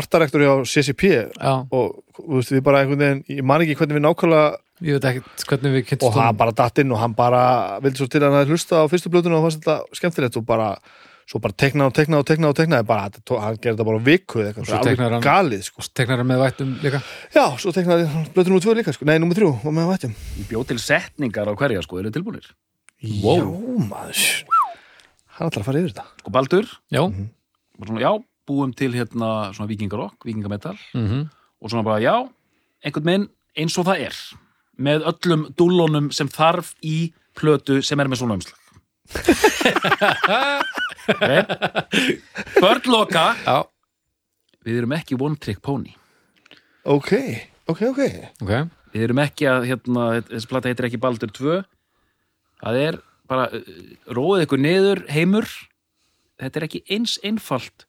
artarektur 0.00 0.42
hjá 0.42 0.52
CCP 0.66 1.10
já, 1.12 1.52
og 1.70 2.02
veist, 2.18 2.50
við 2.54 2.64
bara 2.66 2.82
einhvern 2.82 3.02
veginn 3.04 3.24
ég 3.38 3.46
man 3.46 3.62
ekki 3.62 3.78
hvernig 3.78 3.98
við 3.98 4.06
nákvæmlega 4.06 4.48
ég 4.82 4.98
veit 4.98 5.08
ekki 5.12 5.46
hvernig 5.50 5.76
við 5.76 5.94
og 6.02 6.16
hann 6.16 6.38
bara 6.38 6.54
datt 6.58 6.82
inn 6.82 6.94
og 6.94 7.02
hann 7.02 7.14
bara 7.18 7.44
vildi 7.84 8.02
svo 8.02 8.10
til 8.10 8.22
að 8.22 8.30
hann 8.30 8.40
hefði 8.42 8.56
hlusta 8.56 8.82
á 8.82 8.90
fyrstu 8.90 9.12
blötuna 9.12 9.38
og 9.38 9.46
fannst 9.46 9.62
þetta 9.62 9.98
skemmtilegt 9.98 10.38
og 10.40 10.46
bara 10.48 10.72
svo 11.30 11.40
bara 11.42 11.56
teknaði 11.56 11.88
og 11.90 11.94
teknaði 11.96 12.22
og 12.22 12.26
teknaði 12.28 12.52
og 12.52 12.58
teknaði 12.58 12.86
bara, 12.88 13.06
hann 13.42 13.58
gerði 13.58 13.76
þetta 13.76 13.86
bara 13.88 14.00
á 14.00 14.06
viku 14.08 14.40
eða 14.42 14.48
eitthvað, 14.52 14.66
svo 14.66 14.76
svo 14.76 14.86
teiknar 14.86 15.06
alveg 15.06 15.16
hann- 15.18 15.26
galið 15.28 15.62
sko. 15.68 15.86
Teknar 15.94 16.18
hann 16.22 16.28
með 16.28 16.42
vættum 16.42 16.74
líka? 16.82 17.00
Já, 17.34 17.44
svo 17.58 17.72
teknaði 17.72 18.08
hann 18.12 18.26
blötu 18.34 18.52
nummer 18.52 18.64
2 18.66 18.74
líka 18.78 18.92
sko. 18.96 19.04
nei, 19.08 19.18
nummer 19.18 19.34
3, 19.38 19.48
og 19.52 19.72
með 19.72 19.88
vættum. 19.92 20.14
Ég 20.38 20.48
bjó 20.50 20.64
til 20.66 20.78
setningar 20.78 21.48
á 21.48 21.54
hverja 21.54 21.82
sko, 21.82 21.98
eru 21.98 22.10
þið 22.10 22.18
tilbúinir? 22.18 22.50
já, 23.02 23.36
maður. 23.90 24.44
Hann 25.32 25.48
ætlar 25.48 25.62
að 25.62 25.66
fara 25.66 25.78
yfir 25.80 25.92
þetta. 25.94 26.04
Sko 26.22 26.30
Baldur, 26.30 26.66
Já, 26.92 27.02
bara 27.78 27.88
svona, 27.88 28.00
já, 28.04 28.12
búum 28.46 28.74
til 28.76 28.92
hérna 28.92 29.30
svona 29.54 29.68
vikingarokk, 29.70 30.24
vikingametal 30.24 30.76
mhm. 30.94 31.30
Og 31.62 31.70
svona 31.70 31.84
bara, 31.86 32.00
já, 32.02 32.28
einhvern 32.84 33.04
minn 33.06 33.28
eins 33.56 33.78
og 33.78 33.86
það 33.86 34.08
er 34.08 34.16
með 34.82 35.04
öllum 35.06 35.46
dúllunum 35.54 36.12
sem 36.12 36.28
þarf 36.28 36.74
í 36.82 37.12
plötu 37.38 37.82
sem 37.84 38.00
er 38.00 38.08
með 38.10 38.18
svona 38.22 38.34
umslag. 38.38 38.58
Börnloka 42.62 43.24
Já, 43.42 43.58
við 44.66 44.82
erum 44.82 44.94
ekki 44.96 45.18
one 45.18 45.38
trick 45.40 45.62
pony. 45.64 45.94
Ok, 46.82 47.12
ok, 47.70 47.82
ok. 47.92 48.02
Ok. 48.42 48.52
Við 48.92 49.06
erum 49.06 49.22
ekki 49.22 49.46
að, 49.48 49.68
hérna, 49.70 50.08
þessi 50.28 50.50
plata 50.50 50.70
heitir 50.70 50.88
ekki 50.88 51.00
Baldur 51.00 51.32
2 51.32 51.62
það 52.62 52.80
er 52.82 52.98
bara 53.30 53.48
uh, 53.54 53.62
róið 54.12 54.46
ykkur 54.46 54.62
niður 54.62 55.04
heimur. 55.12 55.48
Þetta 56.42 56.60
er 56.60 56.66
ekki 56.68 56.82
eins 56.92 57.16
einfalt. 57.24 57.86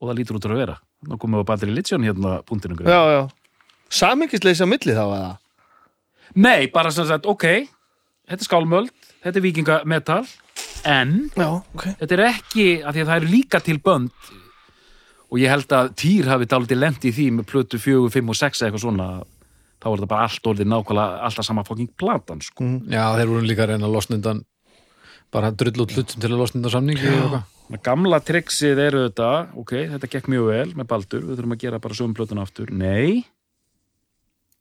Og 0.00 0.10
það 0.10 0.18
lítur 0.20 0.38
út 0.38 0.48
að 0.48 0.60
vera. 0.60 0.76
Nú 1.06 1.18
komum 1.20 1.40
við 1.40 1.46
á 1.46 1.50
Baldur 1.52 1.70
Religion 1.70 2.06
hérna 2.06 2.38
punktinum 2.48 2.78
já, 2.82 3.00
já, 3.12 3.22
samingisleysi 3.92 4.64
á 4.64 4.68
milli 4.68 4.94
þá 4.96 5.04
eða? 5.04 5.32
Nei, 6.34 6.66
bara 6.72 6.90
sem 6.92 7.06
sagt, 7.08 7.28
ok. 7.28 7.44
Þetta 8.26 8.42
er 8.42 8.48
skálmöld, 8.48 9.10
þetta 9.22 9.38
er 9.38 9.44
vikingametal 9.44 10.22
en 10.86 11.14
já, 11.34 11.48
ok. 11.50 11.86
þetta 12.00 12.16
er 12.16 12.24
ekki 12.30 12.66
af 12.82 12.94
því 12.96 13.04
að 13.04 13.08
það 13.10 13.20
eru 13.20 13.30
líka 13.32 13.62
til 13.64 13.78
bönd 13.82 14.32
og 15.26 15.40
ég 15.42 15.50
held 15.50 15.72
að 15.74 15.94
Týr 15.98 16.28
hafi 16.30 16.48
dálítið 16.50 16.82
lent 16.82 17.06
í 17.06 17.12
því 17.14 17.30
með 17.38 17.48
plötu 17.50 17.80
4, 17.82 18.12
5 18.14 18.30
og 18.32 18.38
6 18.40 18.60
eða 18.60 18.68
eitthvað 18.68 18.84
svona 18.84 19.08
þá 19.76 19.88
er 19.88 19.96
þetta 19.96 20.10
bara 20.12 20.28
allt 20.28 20.50
orðið 20.52 20.70
nákvæmlega 20.72 21.24
alltaf 21.26 21.46
sama 21.46 21.64
fokking 21.66 21.90
platan 21.98 22.42
sko. 22.44 22.68
Já, 22.90 23.02
þeir 23.18 23.32
voru 23.32 23.48
líka 23.48 23.66
að 23.66 23.74
reyna 23.74 23.88
að 23.88 23.96
losna 23.96 24.18
undan 24.20 24.42
bara 25.34 25.50
drull 25.52 25.82
út 25.84 25.92
hlutum 25.92 26.22
til 26.22 26.30
að 26.30 26.40
losna 26.40 26.60
undan 26.60 26.74
samningi 26.76 27.12
og 27.26 27.82
Gamla 27.82 28.20
triksið 28.22 28.78
eru 28.78 29.00
þetta 29.08 29.28
ok, 29.58 29.72
þetta 29.96 30.10
gekk 30.12 30.28
mjög 30.30 30.50
vel 30.52 30.68
með 30.78 30.88
Baldur 30.92 31.24
við 31.24 31.40
þurfum 31.40 31.54
að 31.56 31.62
gera 31.64 31.80
bara 31.82 31.96
sögum 31.98 32.14
plötuna 32.14 32.44
aftur. 32.46 32.70
Nei. 32.70 33.24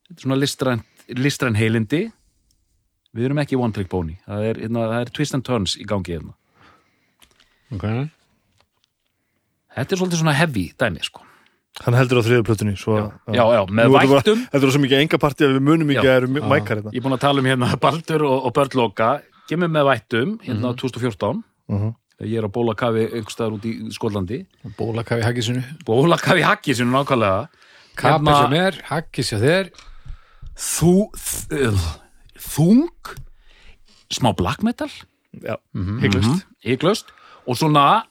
Þetta 0.07 0.17
er 0.17 0.23
svona 0.23 0.37
listræn, 0.41 0.81
listræn 1.13 1.59
heilindi 1.59 2.07
við 3.15 3.25
erum 3.29 3.39
ekki 3.41 3.57
one 3.57 3.73
trick 3.73 3.89
pony. 3.89 4.17
Það 4.27 4.43
er, 4.49 4.59
hérna, 4.65 4.87
það 4.91 5.01
er 5.05 5.11
twist 5.15 5.33
and 5.37 5.45
turns 5.47 5.77
í 5.79 5.85
gangi 5.87 6.17
hérna. 6.17 6.33
Ok. 7.75 7.85
Þetta 9.75 9.91
er 9.95 9.99
svolítið 9.99 10.21
svona 10.21 10.35
heavy 10.37 10.67
dæmi 10.79 11.03
sko. 11.03 11.21
hann 11.83 11.91
heldur 11.97 12.21
á 12.21 12.23
þriðu 12.23 12.43
plötunni 12.47 12.73
svo, 12.79 12.93
Já, 13.35 13.43
já, 13.51 13.65
með 13.67 13.89
þetta 13.89 13.91
bara- 13.91 14.07
vættum 14.21 14.43
þetta 14.47 14.63
er 14.63 14.71
svo 14.71 14.79
mikið 14.79 15.01
enga 15.03 15.17
partí 15.19 15.43
að 15.43 15.55
við 15.57 15.63
munum 15.67 15.89
ekki 15.91 16.05
Já. 16.07 16.11
að 16.13 16.19
eru 16.21 16.27
mækar 16.31 16.77
þetta 16.79 16.93
Ég 16.93 17.01
er 17.01 17.03
búin 17.03 17.15
að 17.17 17.19
tala 17.19 17.39
um 17.41 17.45
hérna 17.49 17.67
Baldur 17.83 18.23
og, 18.23 18.45
og 18.47 18.53
Börnloka 18.55 19.09
Gemur 19.49 19.67
með 19.67 19.83
vættum 19.89 20.29
hérna 20.39 20.69
Mhm. 20.71 20.77
2014 20.79 21.43
Mhm. 21.67 21.89
Þegar 22.15 22.29
Ég 22.31 22.37
er 22.39 22.47
á 22.47 22.55
bólakafi 22.55 23.03
einhverstaðar 23.11 23.53
út 23.57 23.65
í 23.67 23.73
Skólandi 23.91 24.45
Bólakafi 24.79 25.21
haggísinu 25.27 25.63
Bólakafi 25.83 26.41
hakki 26.47 26.71
sinu 26.79 26.91
nákvæmlega. 26.95 27.49
Kappa 27.97 28.23
Hérna- 28.23 28.41
sem 28.43 28.53
er, 28.53 28.71
haggis 28.87 29.29
hjá 29.31 29.39
þér. 29.43 29.69
Þú 30.55 31.11
þ- 31.11 31.99
Þung 32.45 32.89
Smá 34.13 34.31
black 34.37 34.61
metal. 34.63 34.89
Já, 35.41 35.57
Mhm. 35.73 35.99
hygglust 36.03 36.45
Hygglust 36.63 37.11
Og 37.47 37.57
svona 37.57 38.05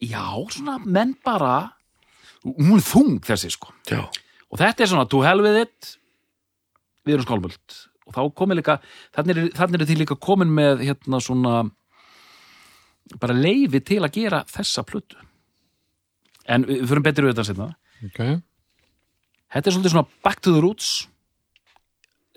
Já, 0.00 0.24
svona 0.50 0.78
menn 0.84 1.14
bara 1.24 1.72
Hún 2.44 2.76
er 2.76 2.84
þung 2.84 3.20
þessi 3.24 3.50
sko. 3.54 3.72
Já, 3.88 4.02
og 4.52 4.58
þetta 4.60 4.82
er 4.84 4.86
svona 4.90 5.08
to 5.08 5.22
hell 5.24 5.40
with 5.40 5.56
it 5.62 5.94
við 7.06 7.14
erum 7.14 7.24
skálmöld. 7.24 7.76
Og 8.06 8.12
þá 8.12 8.20
komið 8.36 8.58
líka, 8.60 8.74
þannig 9.16 9.38
er, 9.38 9.80
er 9.80 9.86
því 9.88 9.96
líka 10.02 10.16
komin 10.20 10.52
með 10.52 10.82
hérna 10.84 11.22
svona 11.24 11.70
bara 13.18 13.32
leifi 13.32 13.80
til 13.80 14.02
að 14.04 14.12
gera 14.12 14.42
þessa 14.44 14.84
plötu. 14.84 15.16
En 16.44 16.64
við 16.68 16.84
förum 16.90 17.02
betur 17.06 17.24
við 17.24 17.32
þetta 17.32 17.46
setna 17.48 17.70
Ok. 18.04 18.20
Þetta 19.54 19.66
er 19.70 19.72
svolítið 19.78 19.94
svona 19.94 20.08
back 20.22 20.40
to 20.44 20.52
the 20.52 20.60
roots 20.60 21.06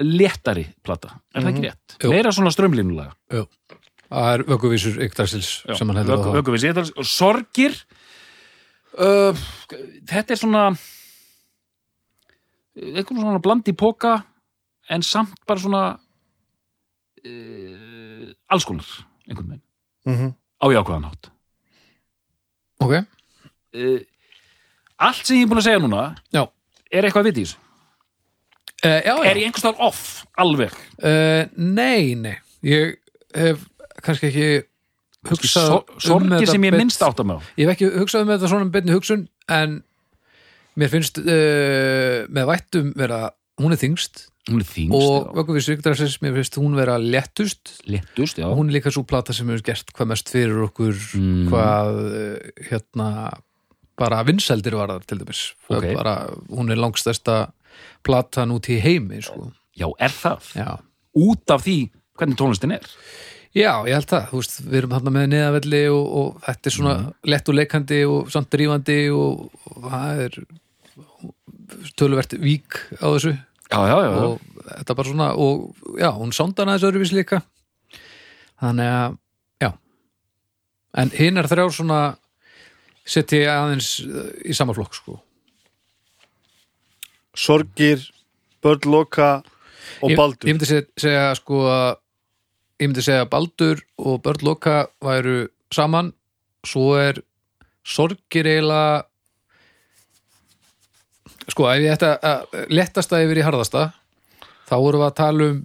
léttari 0.04 0.68
plata, 0.86 1.18
er 1.34 1.44
það 1.44 1.52
ekki 1.52 1.66
rétt? 1.66 1.96
Jú. 2.04 2.12
meira 2.14 2.32
svona 2.36 2.52
strömlínulega 2.54 3.14
Jú. 3.34 3.48
Það 4.08 4.28
er 4.34 4.44
vögguvísur 4.48 5.00
yktarsils 5.04 5.50
sem 5.76 5.90
hann 5.90 6.00
á 6.00 6.08
það 6.08 6.30
Vöggu 6.38 6.54
við 6.56 6.64
séðals 6.64 6.94
og 6.96 7.08
sorgir. 7.10 7.74
Uh, 8.96 9.36
þetta 10.08 10.34
er 10.34 10.40
svona 10.40 10.62
eitthvað 12.78 13.20
svona 13.20 13.42
bland 13.44 13.68
í 13.68 13.76
póka 13.78 14.14
en 14.94 15.04
samt 15.04 15.36
bara 15.50 15.60
svona 15.62 15.84
uh, 17.28 18.28
alls 18.48 18.68
konar 18.68 18.88
einhvern 19.28 19.50
veginn, 19.52 19.66
mhm. 20.08 20.36
Á 20.58 20.66
jákvæðan 20.74 21.06
hátt. 21.06 21.28
Ok, 22.82 22.94
uh, 22.98 24.00
allt 24.98 25.26
sem 25.28 25.38
ég 25.38 25.46
er 25.46 25.52
búin 25.52 25.62
að 25.62 25.68
segja 25.68 25.84
núna 25.84 26.16
já. 26.34 26.48
er 26.90 27.06
eitthvað 27.06 27.28
við 27.30 27.42
í 27.44 27.46
þessu 27.46 27.67
uh, 28.86 29.02
Já, 29.02 29.14
já. 29.14 29.26
Er 29.32 29.40
ég 29.42 29.48
einhvers 29.50 29.64
staðar 29.66 29.84
off, 29.90 30.04
alveg? 30.38 30.76
Uh, 31.02 31.46
Nei, 31.58 32.14
nei. 32.20 32.38
Ég 32.66 32.98
hef 33.38 33.66
kannski 34.04 34.30
ekki 34.32 34.48
hugsað 35.28 35.68
Sor 35.68 36.22
um 36.22 36.30
sorgir 36.30 36.38
þetta 36.38 36.54
sem 36.56 36.66
ég 36.70 36.78
minnst 36.78 37.04
átt 37.04 37.20
að 37.22 37.30
með 37.32 37.52
Ég 37.58 37.68
hef 37.68 37.74
ekki 37.76 37.90
hugsað 37.98 38.24
um 38.26 38.32
þetta 38.36 38.50
svona 38.54 38.72
beinni 38.74 38.96
hugsun 38.96 39.28
en 39.52 39.78
mér 40.78 40.92
finnst 40.94 41.18
uh, 41.24 42.26
með 42.30 42.50
vættum 42.52 42.92
vera 42.98 43.22
hún 43.62 43.74
er 43.74 43.82
þingst 43.82 44.28
hún 44.48 44.62
er 44.64 44.68
þingst, 44.70 44.96
og 44.96 45.26
já. 45.26 45.32
vögguvísur 45.42 45.76
yktarsils 45.76 46.14
mér 46.24 46.38
finnst 46.38 46.56
hún 46.62 46.78
vera 46.78 46.94
léttust. 47.02 47.74
Léttust, 47.92 48.38
já. 48.40 48.46
Og 48.48 48.56
hún 48.62 48.70
er 48.72 48.78
líka 48.78 48.94
svo 48.96 49.04
plata 49.04 49.34
sem 49.36 49.50
hefur 49.52 49.66
gert 49.74 49.92
hvað 49.92 50.08
mest 50.14 50.32
fyrir 50.32 50.62
okkur 50.70 50.94
Mm. 51.18 51.50
hvað 51.52 51.98
hérna 52.70 53.10
bara 54.00 54.22
vinsældir 54.24 54.78
var 54.78 54.94
það 54.94 55.06
til 55.10 55.20
dæmis. 55.20 55.42
Ok. 55.68 55.90
bara, 55.98 56.14
hún 56.54 56.72
er 56.72 56.80
langstæsta 56.80 57.50
platan 58.06 58.52
út 58.56 58.70
í 58.72 58.78
heimi 58.84 59.22
sko. 59.26 59.52
já, 59.78 59.88
er 60.00 60.14
það? 60.14 60.52
já. 60.56 60.70
út 61.18 61.52
af 61.56 61.66
því 61.66 61.80
hvernig 62.18 62.38
tónlistin 62.40 62.74
er 62.78 62.86
já, 63.58 63.72
ég 63.90 63.94
held 63.98 64.10
það, 64.12 64.26
þú 64.32 64.40
veist, 64.42 64.56
við 64.68 64.78
erum 64.82 64.92
hann 64.98 65.12
með 65.14 65.28
neðavelli 65.34 65.84
og, 65.90 66.06
og 66.22 66.40
þetta 66.46 66.70
er 66.72 66.76
svona 66.78 66.96
Mm. 66.98 67.12
lett 67.34 67.50
og 67.50 67.56
leikandi 67.58 68.00
og 68.06 68.32
samt 68.34 68.50
drífandi 68.54 68.98
og, 69.14 69.48
og 69.72 69.88
það 69.92 70.24
er 70.28 70.40
töluvert 72.00 72.34
vík 72.42 72.78
á 73.02 73.08
þessu 73.16 73.34
já, 73.34 73.80
já, 73.90 73.96
já, 74.06 74.12
og 74.24 74.42
þetta 74.68 74.96
bara 74.98 75.10
svona 75.12 75.30
og 75.36 75.76
já, 76.00 76.10
hún 76.16 76.32
sándan 76.36 76.70
aðeins 76.72 76.86
öðruvís 76.88 77.14
líka 77.16 77.42
þannig 78.62 78.92
að 78.94 79.18
já 79.64 79.70
en 81.04 81.12
hinn 81.18 81.38
er 81.42 81.50
þrjár 81.52 81.74
svona 81.76 82.00
setja 83.08 83.42
ég 83.44 83.52
aðeins 83.52 83.90
uh, 84.06 84.30
í 84.48 84.56
sama 84.58 84.76
flokk 84.78 84.96
sko 84.98 85.20
sorgir, 87.38 88.02
börnloka 88.66 89.30
og 90.02 90.12
ég, 90.12 90.18
baldur. 90.18 90.48
ég 90.50 90.56
myndi 90.58 90.68
segja, 90.70 90.88
segja 91.00 91.28
sko 91.38 91.62
að 91.70 91.90
ég 92.82 92.90
myndi 92.90 93.04
segja 93.06 93.24
að 93.26 93.32
Baldur 93.34 93.80
og 93.98 94.20
Börn 94.26 94.44
Loka 94.46 94.76
væru 95.02 95.48
saman. 95.74 96.12
Svo 96.68 96.92
er 97.00 97.22
sorgir 97.88 98.46
eiginlega 98.50 99.06
sko 101.48 101.70
ef 101.72 101.80
ég 101.86 101.94
ætta 101.96 102.12
að 102.20 102.68
lettasta 102.76 103.22
yfir 103.24 103.40
í 103.42 103.46
harðasta 103.48 103.88
þá 104.68 104.76
vorum 104.84 105.02
við 105.04 105.08
að 105.08 105.18
tala 105.22 105.48
um 105.54 105.60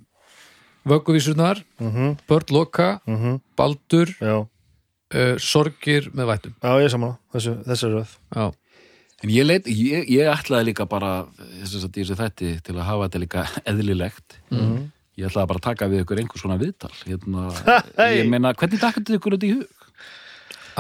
vögguvísurnar 0.93 1.61
Mhm, 1.83 2.17
Börn 2.29 2.49
Loka, 2.55 2.89
mhm, 3.07 3.37
Baldur 3.59 4.11
já, 4.19 4.37
uh, 5.15 5.37
sorgir 5.39 6.09
með 6.15 6.27
vættum. 6.33 6.55
Já, 6.63 6.73
ég 6.81 6.85
er 6.89 6.91
saman 6.95 7.17
þessu, 7.35 7.55
þessu 7.67 7.87
er 7.89 7.93
röð. 7.99 8.15
Já, 8.35 8.47
En 9.23 9.31
ég, 9.31 9.47
leit, 9.47 9.69
ég, 9.71 10.09
ég 10.11 10.31
ætlaði 10.33 10.73
líka 10.73 10.89
bara 10.91 11.13
þess 11.63 11.85
að 11.87 11.93
þessi 11.95 12.19
þætti 12.19 12.49
til 12.67 12.75
að 12.75 12.89
hafa 12.89 13.07
þetta 13.07 13.23
líka 13.23 13.47
eðlilegt. 13.71 14.41
Mhm. 14.51 14.91
Ég 15.21 15.29
ætlaði 15.29 15.51
bara 15.51 15.61
að 15.61 15.67
taka 15.69 15.91
við 15.93 16.03
ykkur 16.03 16.23
einhvers 16.23 16.43
svona 16.43 16.59
viðtal. 16.59 16.91
Hérna, 17.05 17.51
ég 18.17 18.31
meina, 18.33 18.55
hvernig 18.57 18.81
takkaðu 18.81 19.19
ykkur 19.19 19.37
þetta 19.37 19.51
í 19.51 19.55
hug? 19.61 19.83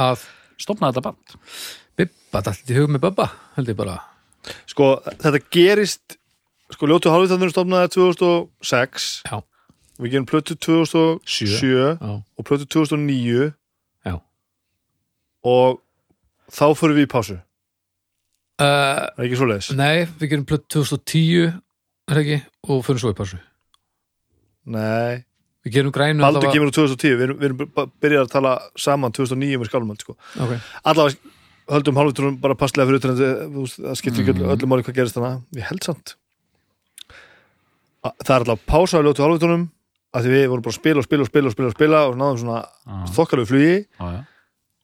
að 0.00 0.24
Stopna 0.62 0.92
þetta 0.92 1.02
band. 1.08 1.36
Bibba 1.98 2.42
dætti 2.46 2.74
í 2.74 2.78
hug 2.78 2.90
með 2.92 3.04
Bubba 3.06 3.28
held 3.56 3.70
ég 3.72 3.78
bara 3.78 3.98
sko, 4.70 4.94
þetta 5.06 5.40
gerist 5.52 6.16
sko, 6.72 6.88
ljótu 6.90 7.12
hálfitandunum 7.12 7.52
stofnaði 7.52 7.92
2006 7.96 9.08
já, 9.28 9.38
við 10.00 10.14
gerum 10.14 10.28
plötu 10.28 10.56
2007 10.56 11.68
já, 11.68 12.12
og 12.22 12.46
plötu 12.48 12.68
2009 12.78 13.50
já. 14.08 14.14
og 15.44 15.82
þá 16.52 16.66
fyrir 16.78 16.98
við 17.00 17.08
í 17.08 17.12
pásu 17.12 17.38
Uh, 18.60 19.08
er 19.16 19.24
ekki 19.26 19.38
svo 19.40 19.48
leiðis? 19.48 19.70
nei, 19.78 20.04
við 20.20 20.34
gerum 20.34 20.46
plöt 20.46 20.66
2010 20.70 21.46
er 21.48 21.54
það 22.12 22.20
ekki, 22.22 22.40
og 22.68 22.82
fyrir 22.86 23.00
svo 23.02 23.12
í 23.14 23.16
passu 23.18 23.38
Nei, 24.72 25.22
Við 25.62 25.76
gerum 25.76 25.92
grænu 25.94 26.22
Baldur 26.22 26.42
allavega- 26.42 26.52
kemur 26.56 26.68
úr 26.70 26.74
2010, 26.74 27.16
við 27.18 27.24
erum, 27.26 27.38
við 27.38 27.48
erum 27.48 27.92
byrjað 28.02 28.24
að 28.26 28.32
tala 28.34 28.52
saman 28.78 29.14
2009 29.14 29.58
með 29.62 29.70
skálmöld 29.70 30.02
sko. 30.02 30.16
Ok. 30.42 30.52
allavega 30.84 31.16
höldum 31.72 31.98
hálfvitrunum 32.00 32.40
bara 32.42 32.56
passlega 32.58 32.88
fyrir 32.88 33.00
utan 33.00 33.16
það 33.16 33.96
skiptir 33.98 34.24
ekki 34.24 34.34
mm. 34.36 34.50
öllum 34.54 34.72
máli 34.72 34.84
hvað 34.86 34.98
gerist 34.98 35.16
þannig 35.16 35.60
ég 35.60 35.68
held 35.70 35.86
samt 35.86 36.14
að, 38.02 38.12
það 38.26 38.34
er 38.34 38.44
allavega 38.44 38.66
pása 38.72 38.98
á 38.98 39.04
ljótu 39.06 39.24
hálfvitrunum 39.24 39.64
að 40.12 40.26
því 40.26 40.32
við 40.34 40.46
vorum 40.52 40.64
bara 40.66 40.74
að 40.74 40.80
spila 40.80 41.02
og 41.02 41.06
spila 41.06 41.24
og 41.24 41.30
spila 41.30 41.48
og 41.48 41.54
spila 41.56 41.70
og 41.70 41.76
spila 41.76 42.00
og 42.10 42.16
náðum 42.20 42.40
svona 42.42 42.58
Já. 42.66 42.96
þokkalegu 43.16 43.50
flugi 43.52 43.76
Já, 43.78 44.06
já. 44.12 44.20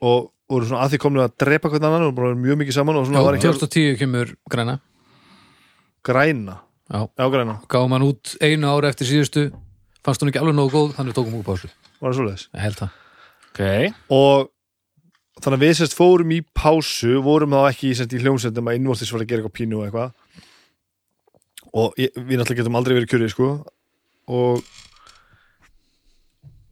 og 0.09 0.31
vorum 0.49 0.71
svona 0.71 0.85
að 0.85 0.95
því 0.95 1.01
komlu 1.05 1.25
að 1.25 1.35
drepa 1.45 1.73
hvern 1.73 1.89
annan 1.89 2.07
og 2.09 2.15
bara 2.17 2.37
mjög 2.39 2.63
mikið 2.63 2.79
saman 2.79 3.01
og 3.01 3.09
svona 3.09 3.21
Já, 3.21 3.27
var 3.27 3.39
ekki 3.39 3.51
2010 3.51 3.99
kemur 4.01 4.33
græna. 4.51 4.79
Græna? 6.07 6.61
Já, 6.89 7.01
já 7.21 7.27
græna, 7.35 7.59
gáum 7.69 7.93
hann 7.93 8.07
út 8.07 8.37
einu 8.41 8.71
ára 8.71 8.93
eftir 8.93 9.11
síðustu. 9.11 9.51
Fannst 10.07 10.23
hún 10.25 10.33
ekki 10.33 10.41
alveg 10.41 10.57
nógu 10.57 10.73
góð, 10.73 10.95
þannig 10.97 11.17
tókum 11.19 11.37
úr 11.41 11.45
pásu 11.45 11.69
var 11.99 12.13
það 12.13 12.19
svoleiðis? 12.21 12.47
Ég 12.55 12.65
held 12.65 12.79
það. 12.79 12.97
Ok, 13.49 13.61
og 14.15 15.43
þannig 15.43 15.57
að 15.59 15.65
við 15.65 15.75
sérst 15.79 15.97
fórum 15.99 16.35
í 16.35 16.41
pásu 16.57 17.19
vorum 17.25 17.57
þá 17.57 17.61
ekki 17.73 17.93
sérst, 17.99 18.15
í 18.15 18.23
hljómsveitum 18.23 18.71
að 18.71 18.79
innvortis 18.79 19.13
var 19.15 19.25
að 19.25 19.33
gera 19.33 19.43
eitthvað 19.43 19.57
pínu 19.59 19.81
og 19.81 19.89
eitthvað. 19.89 20.45
Og 21.79 21.99
ég, 22.01 22.15
við 22.15 22.41
náttúrulega 22.41 22.63
getum 22.63 22.79
aldrei 22.79 22.97
verið 22.97 23.11
kjörið 23.13 23.35
sko. 23.35 23.51
Og 24.39 24.63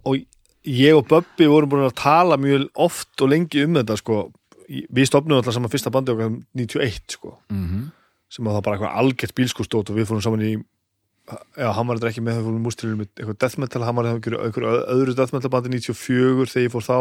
og 0.06 0.22
ég 0.66 0.96
og 0.98 1.06
Böbbi 1.10 1.48
vorum 1.50 1.70
búin 1.72 1.86
að 1.86 1.98
tala 2.02 2.38
mjög 2.40 2.68
oft 2.86 3.22
og 3.22 3.32
lengi 3.32 3.64
um 3.64 3.78
þetta 3.78 3.98
sko. 4.00 4.20
Við 4.66 5.08
stopnum 5.08 5.38
alltaf 5.38 5.54
saman 5.54 5.70
fyrsta 5.70 5.92
bandi 5.94 6.14
okkar 6.14 6.32
91 6.58 7.16
sko. 7.16 7.36
Mhm. 7.50 7.90
Sem 8.28 8.46
að 8.46 8.56
það 8.56 8.64
bara 8.66 8.76
eitthvað 8.76 8.96
algjört 9.00 9.36
bílskústót 9.38 9.90
og 9.90 9.96
við 9.96 10.08
fórum 10.08 10.22
saman 10.22 10.42
í 10.42 10.56
já, 11.26 11.72
hann 11.74 11.86
var 11.86 11.98
þetta 11.98 12.10
ekki 12.10 12.22
með 12.22 12.38
það 12.38 12.46
fórum 12.46 12.64
mústrilum 12.66 13.00
með 13.00 13.08
eitthvað 13.14 13.38
death 13.42 13.58
metal, 13.58 13.82
hann 13.86 13.96
var 13.98 14.08
eitthvað 14.10 14.66
öðru 14.94 15.14
death 15.18 15.34
metal 15.34 15.50
bandi 15.50 15.72
94 15.74 16.50
þegar 16.52 16.66
ég 16.66 16.72
fór 16.74 16.86
þá. 16.86 16.98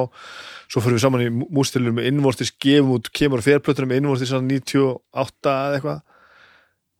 Svo 0.70 0.82
fórum 0.82 0.98
við 0.98 1.04
saman 1.06 1.26
í 1.26 1.30
mústrilum 1.54 1.98
með 2.00 2.10
innvortis 2.12 2.54
gefum 2.62 2.96
út, 2.98 3.10
kemur 3.14 3.42
og 3.42 3.46
ferplötunum 3.46 3.92
með 3.92 4.02
innvortis 4.02 4.32
svona 4.34 4.50
98 4.50 5.54
eða 5.54 5.80
eitthvað. 5.80 6.04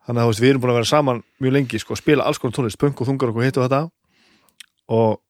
Þannig 0.06 0.22
að 0.22 0.42
við 0.44 0.50
erum 0.52 0.62
búin 0.62 0.74
að 0.74 0.80
vera 0.80 0.92
saman 0.92 1.22
mjög 1.42 1.56
lengi, 1.56 1.82
sko, 1.82 1.98
spila 1.98 2.26
alls 2.26 2.42
konar 2.42 2.58
tónlist 2.58 2.82
punk 2.82 3.02
og 3.02 3.10
þungar 3.10 3.34
og 3.34 3.42
hitt 3.42 3.58
og 3.58 3.66
þetta? 3.66 3.82
Og 4.94 5.22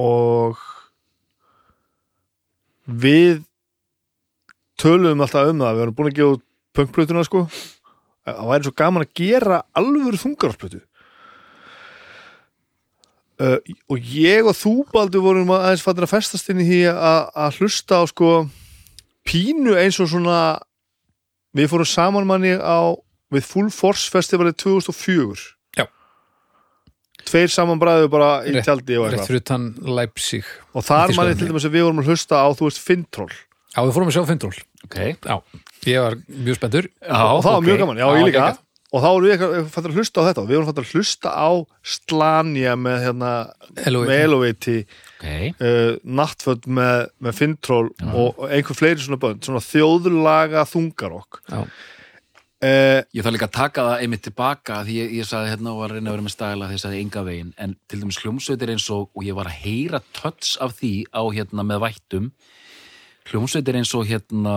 og 0.00 0.60
við 2.86 3.42
töluðum 4.80 5.22
alltaf 5.22 5.50
um 5.50 5.60
það, 5.62 5.76
við 5.76 5.84
erum 5.84 5.96
búin 5.98 6.10
að 6.10 6.18
gefa 6.18 6.40
punkplötuna 6.72 7.26
sko 7.26 7.44
það 8.26 8.48
væri 8.48 8.66
svo 8.66 8.74
gaman 8.78 9.04
að 9.04 9.14
gera 9.18 9.60
alvöru 9.78 10.20
þungarásplötu 10.20 10.80
uh, 13.42 13.58
og 13.90 14.12
ég 14.14 14.48
og 14.48 14.58
þú 14.58 14.74
Baldur 14.92 15.24
vorum 15.24 15.54
aðeins 15.56 15.84
fattir 15.84 16.06
að 16.06 16.14
festast 16.14 16.52
inn 16.52 16.62
í 16.62 16.68
því 16.68 16.82
að, 16.92 17.58
hlusta 17.58 18.02
á 18.02 18.04
sko 18.10 18.34
pínu 19.28 19.76
eins 19.78 20.00
og 20.02 20.10
svona 20.10 20.42
við 21.56 21.70
fórum 21.72 21.88
saman 21.88 22.28
manni 22.28 22.54
á 22.56 22.94
við 23.32 23.48
Full 23.48 23.70
Force 23.74 24.10
festivalið 24.12 24.58
2004 24.64 25.36
Já. 25.36 25.61
Tveir 27.28 27.50
saman 27.52 27.80
bræðu 27.82 28.08
bara 28.12 28.30
í 28.46 28.52
Rétt- 28.56 28.66
tjaldi 28.68 28.96
og 28.98 29.06
Rétt 29.06 29.14
eitthvað. 29.18 29.28
fyrir 29.30 29.44
utan 29.44 29.64
Leipzig. 30.00 30.44
Og 30.74 30.84
þar 30.86 31.14
manni 31.16 31.38
til 31.38 31.48
dæmis 31.52 31.66
að 31.68 31.74
við 31.76 31.86
vorum 31.88 32.02
að 32.02 32.10
hlusta 32.12 32.42
á 32.42 32.48
þú 32.54 32.68
veist 32.68 32.82
Fintroll 32.82 33.32
Já, 33.72 33.80
við 33.86 33.94
fórum 33.96 34.10
að 34.10 34.16
sjá 34.18 34.26
Findról 34.28 34.56
Ok. 34.84 34.96
Já, 35.22 35.36
ég 35.86 36.02
var 36.02 36.16
mjög 36.28 36.56
spenntur. 36.58 36.88
Já, 37.00 37.20
og 37.22 37.40
það 37.44 37.52
var 37.52 37.60
ok. 37.62 37.64
mjög 37.68 37.78
gaman, 37.82 37.96
já, 38.02 38.06
ég 38.18 38.24
líka. 38.26 38.40
geggjað. 38.42 38.58
og 38.92 39.00
þá 39.00 39.06
vorum 39.08 39.28
við 39.30 39.68
fattar 39.72 39.90
að 39.92 39.96
hlusta 39.96 40.20
á 40.20 40.26
þetta. 40.26 40.42
Við 40.48 40.56
vorum 40.58 40.66
fattar 40.68 40.84
að 40.84 40.92
hlusta 40.92 41.30
á 41.32 41.50
Slanja 41.94 42.74
með 42.76 42.98
hérna 43.06 43.30
með 43.72 44.12
Eloiti 44.26 44.76
Ok, 44.82 45.54
uh, 45.62 45.96
Nattföld 46.04 46.66
með, 46.66 47.06
með 47.22 47.38
Fintroll 47.38 47.88
og, 48.12 48.34
og 48.42 48.50
einhver 48.50 48.76
fleiri 48.76 49.00
svona 49.00 49.20
bönd 49.22 49.46
svona 49.46 49.62
þjóðlaga 49.64 50.66
þungarokk. 50.68 51.40
Já, 51.48 51.62
uh, 52.62 53.00
Ég 53.12 53.24
þarf 53.24 53.36
líka 53.36 53.48
að 53.48 53.56
taka 53.58 53.86
það 53.88 54.04
einmitt 54.04 54.24
tilbaka 54.26 54.78
því 54.86 54.98
ég, 55.00 55.16
ég 55.20 55.28
sagði 55.28 55.52
hérna 55.54 55.74
og 55.74 55.82
var 55.82 55.92
að 55.92 55.98
reyna 55.98 56.10
að 56.10 56.16
vera 56.16 56.26
með 56.26 56.36
stæla 56.36 56.68
því 56.70 56.78
ég 56.78 56.84
sagði 56.84 57.02
enga 57.02 57.24
veginn. 57.26 57.52
En 57.62 57.74
til 57.90 58.02
dæmis 58.02 58.20
hljómsveitir 58.22 58.74
eins 58.74 58.88
og 58.94 59.10
og 59.12 59.26
ég 59.26 59.36
var 59.38 59.50
að 59.50 59.58
heyra 59.64 60.02
töts 60.16 60.54
af 60.62 60.78
því 60.78 60.94
á 61.10 61.22
hérna 61.34 61.66
með 61.68 61.84
vættum. 61.86 62.30
Hljómsveitir 63.30 63.78
eins 63.80 63.92
og 63.98 64.08
hérna 64.10 64.56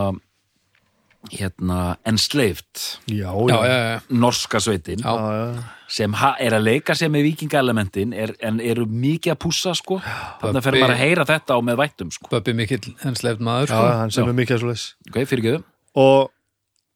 hérna 1.32 1.98
Enslaved. 2.06 3.00
Já, 3.10 3.32
já, 3.50 3.66
já, 3.66 3.78
já. 3.94 4.02
norska 4.10 4.60
sveitin. 4.60 5.00
Já. 5.00 5.16
já, 5.16 5.56
já. 5.56 5.64
sem 5.88 6.14
ha, 6.14 6.36
er 6.42 6.54
að 6.58 6.66
leika 6.66 6.96
sér 6.98 7.12
með 7.14 7.28
vikingaelementin 7.30 8.14
er, 8.14 8.34
en 8.46 8.60
eru 8.62 8.86
mikið 8.90 9.36
að 9.36 9.40
pússa 9.42 9.74
sko. 9.78 10.00
Þannig 10.42 10.60
að 10.60 10.68
fer 10.68 10.78
maður 10.80 10.96
að 10.96 11.02
heyra 11.02 11.26
þetta 11.30 11.58
á 11.58 11.60
með 11.62 11.80
vættum 11.82 12.12
sko. 12.14 12.30
Böbbi 12.34 12.56
mikill 12.58 12.96
ennslefn 13.06 13.46
maður 13.46 13.70
já, 13.70 13.76
sko. 13.76 13.92
hann 14.02 14.16
sem 14.16 14.30
er 14.30 14.38
mikið 14.38 14.58
að 14.58 14.64
svo 14.64 14.72
leys 14.74 14.86
ok, 15.10 15.20
fyrir 15.30 15.46
göðu 15.46 15.64
og, 15.96 16.32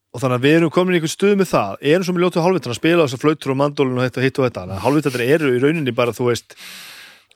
og 0.09 0.21
þannig 0.23 0.39
að 0.39 0.45
við 0.45 0.55
erum 0.57 0.73
komin 0.73 0.95
í 0.95 0.99
einhvern 0.99 1.13
stuð 1.13 1.35
með 1.37 1.51
það. 1.51 1.75
Erum 1.91 2.05
svo 2.07 2.15
með 2.15 2.23
ljótu 2.25 2.43
hálfvitan 2.45 2.73
að 2.73 2.79
spila 2.79 3.05
þessar 3.05 3.21
flautur 3.23 3.53
og 3.53 3.59
mandólin 3.59 3.99
og 3.99 4.07
hitt 4.07 4.17
og 4.17 4.25
hitt 4.25 4.39
og 4.39 4.47
þetta 4.47 4.79
hálfvitanir 4.85 5.25
eru 5.35 5.51
í 5.53 5.61
rauninni 5.61 5.93
bara 5.95 6.15
þú 6.15 6.31
veist 6.31 6.55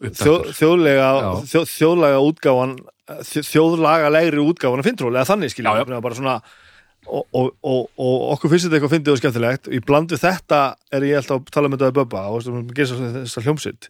þjó, 0.01 0.33
þjóðlega, 0.57 1.09
þjó, 1.51 1.61
þjóðlega 1.69 2.23
útgáfan 2.27 2.75
þjó, 3.29 3.41
þjóðlaga 3.51 4.11
legri 4.15 4.41
útgáfan 4.41 4.81
að 4.81 4.89
finntrúl 4.89 5.13
eða 5.13 5.29
þannig 5.29 5.53
skilja 5.53 5.75
og, 7.03 7.25
og, 7.35 7.49
og, 7.67 7.87
og 7.99 8.25
okkur 8.35 8.53
finnst 8.53 8.67
þetta 8.67 8.77
eitthvað 8.77 8.93
fyndið 8.95 9.13
og 9.13 9.19
skemmtilegt. 9.19 9.69
Og 9.69 9.75
í 9.75 9.81
bland 9.83 10.13
við 10.13 10.21
þetta 10.23 10.59
er 10.93 11.05
ég 11.07 11.19
alltaf 11.19 11.41
að 11.41 11.53
tala 11.55 11.71
með 11.71 11.81
þetta 11.81 11.91
að 11.91 11.97
böbba 11.99 12.21
og 12.31 12.75
gera 12.77 13.09
þessar 13.19 13.47
hljómsitt 13.47 13.89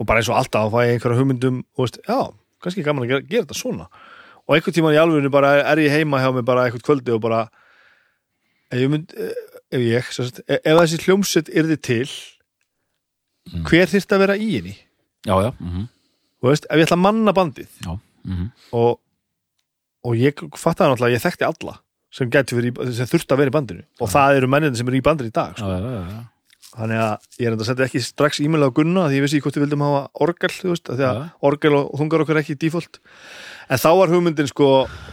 og 0.00 0.08
bara 0.08 0.22
eins 0.22 0.30
og 0.32 0.38
alltaf 0.38 0.72
fæ 0.72 0.78
ég 0.86 0.94
einhverja 0.96 1.20
hugmyndum 1.20 1.58
og 1.76 1.84
veist, 1.84 1.98
já, 2.08 2.32
kannski 2.64 2.84
gaman 2.86 3.04
að 3.04 3.12
gera, 3.12 3.26
gera 3.28 3.44
þetta 3.44 3.58
svona. 3.58 3.88
Og 4.48 4.56
einhvern 4.56 4.76
tímann 4.78 4.96
í 4.96 5.00
alveginu 5.02 5.32
bara 5.32 5.52
er, 5.60 5.82
ég 5.84 5.92
heima 5.92 6.22
hjá 6.22 6.30
mig 6.34 6.46
bara 6.48 6.64
eitthvað 6.66 6.86
kvöldi 6.88 7.14
og 7.14 7.20
bara 7.22 7.44
ef 8.72 8.78
ég 8.80 8.90
mynd 8.92 9.12
ef 9.72 9.80
ég, 9.80 10.08
sagt, 10.16 10.42
ef, 10.46 10.58
ef 10.64 10.78
þessi 10.80 11.00
hljómsitt 11.06 11.48
yrði 11.52 11.76
til 11.84 12.08
hver 13.68 13.90
þyrfti 13.90 14.16
að 14.16 14.22
vera 14.24 14.36
í 14.38 14.48
henni 14.56 14.74
já, 15.26 15.34
já, 15.46 15.50
mhm, 15.58 15.88
Þú 16.42 16.50
veist, 16.50 16.64
ef 16.66 16.80
ég 16.80 16.88
ætla 16.88 16.96
að 16.98 17.04
manna 17.06 17.34
bandið 17.36 17.70
já, 17.86 17.94
mhm 18.26 18.50
og, 18.74 18.98
og 20.06 20.18
ég 20.18 20.38
fattaði 20.58 20.92
náttúrulega 20.92 21.16
ég 21.18 21.22
þekkti 21.24 21.46
alla 21.48 21.76
sem, 22.12 22.28
í- 22.28 22.92
sem 22.98 23.08
þurfti 23.08 23.34
að 23.34 23.40
vera 23.42 23.52
í 23.52 23.56
bandinu 23.56 23.84
og 24.02 24.10
það 24.12 24.36
eru 24.40 24.48
mennin 24.50 24.76
sem 24.78 24.88
eru 24.90 24.98
í 25.00 25.04
bandinu 25.04 25.30
í 25.30 25.34
dag 25.34 25.54
já, 25.56 25.62
sko. 25.62 25.70
já, 25.70 25.78
já, 25.82 26.02
já. 26.10 26.22
þannig 26.72 27.02
að 27.04 27.28
ég 27.42 27.46
er 27.46 27.52
enda 27.56 27.64
að 27.66 27.70
setja 27.70 27.86
ekki 27.88 28.02
strax 28.06 28.40
e-mail 28.42 28.66
á 28.66 28.70
Gunna 28.74 29.06
því 29.10 29.18
ég 29.20 29.24
vissi 29.26 29.40
hvort 29.44 29.58
við 29.58 29.64
vildum 29.66 29.84
hafa 29.86 30.02
orgel 30.26 30.52
þú 30.56 30.70
veist, 30.72 30.88
því 30.90 31.06
að 31.08 31.18
Já. 31.20 31.24
orgel 31.50 31.74
og 31.78 31.90
þungar 32.00 32.24
okkar 32.24 32.40
ekki 32.42 32.56
default 32.62 32.98
en 33.68 33.82
þá 33.82 33.88
var 34.00 34.12
hugmyndin 34.14 34.48
sko 34.50 34.68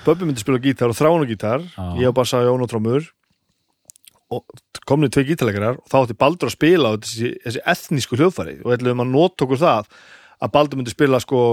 Böbbi 0.06 0.26
myndi 0.30 0.42
spila 0.46 0.62
gítar 0.64 0.90
og 0.94 0.98
þráun 0.98 1.26
á 1.26 1.28
gítar 1.30 1.66
Já. 1.68 1.86
ég 2.00 2.10
og 2.12 2.16
bassa 2.22 2.42
Jón 2.46 2.64
og 2.64 2.70
trómur 2.72 3.04
og 3.04 3.10
komnið 4.90 5.16
tvei 5.16 5.26
gítarleikarar 5.32 5.82
og 5.82 5.90
þá 5.90 5.98
átti 6.02 6.18
Baldur 6.20 6.50
að 6.50 6.56
spila 6.56 6.94
á 6.94 6.98
þessi, 6.98 7.34
þessi 7.46 7.66
etnísku 7.74 8.20
hljóðfæri. 8.20 8.56
Og 8.66 8.76
ætluðum 8.76 9.04
að 9.06 9.12
nota 9.16 9.46
okkur 9.46 9.62
það 9.62 9.92
að 10.40 10.54
Baldur 10.56 10.80
myndi 10.80 10.94
spila 10.94 11.22
sko 11.24 11.44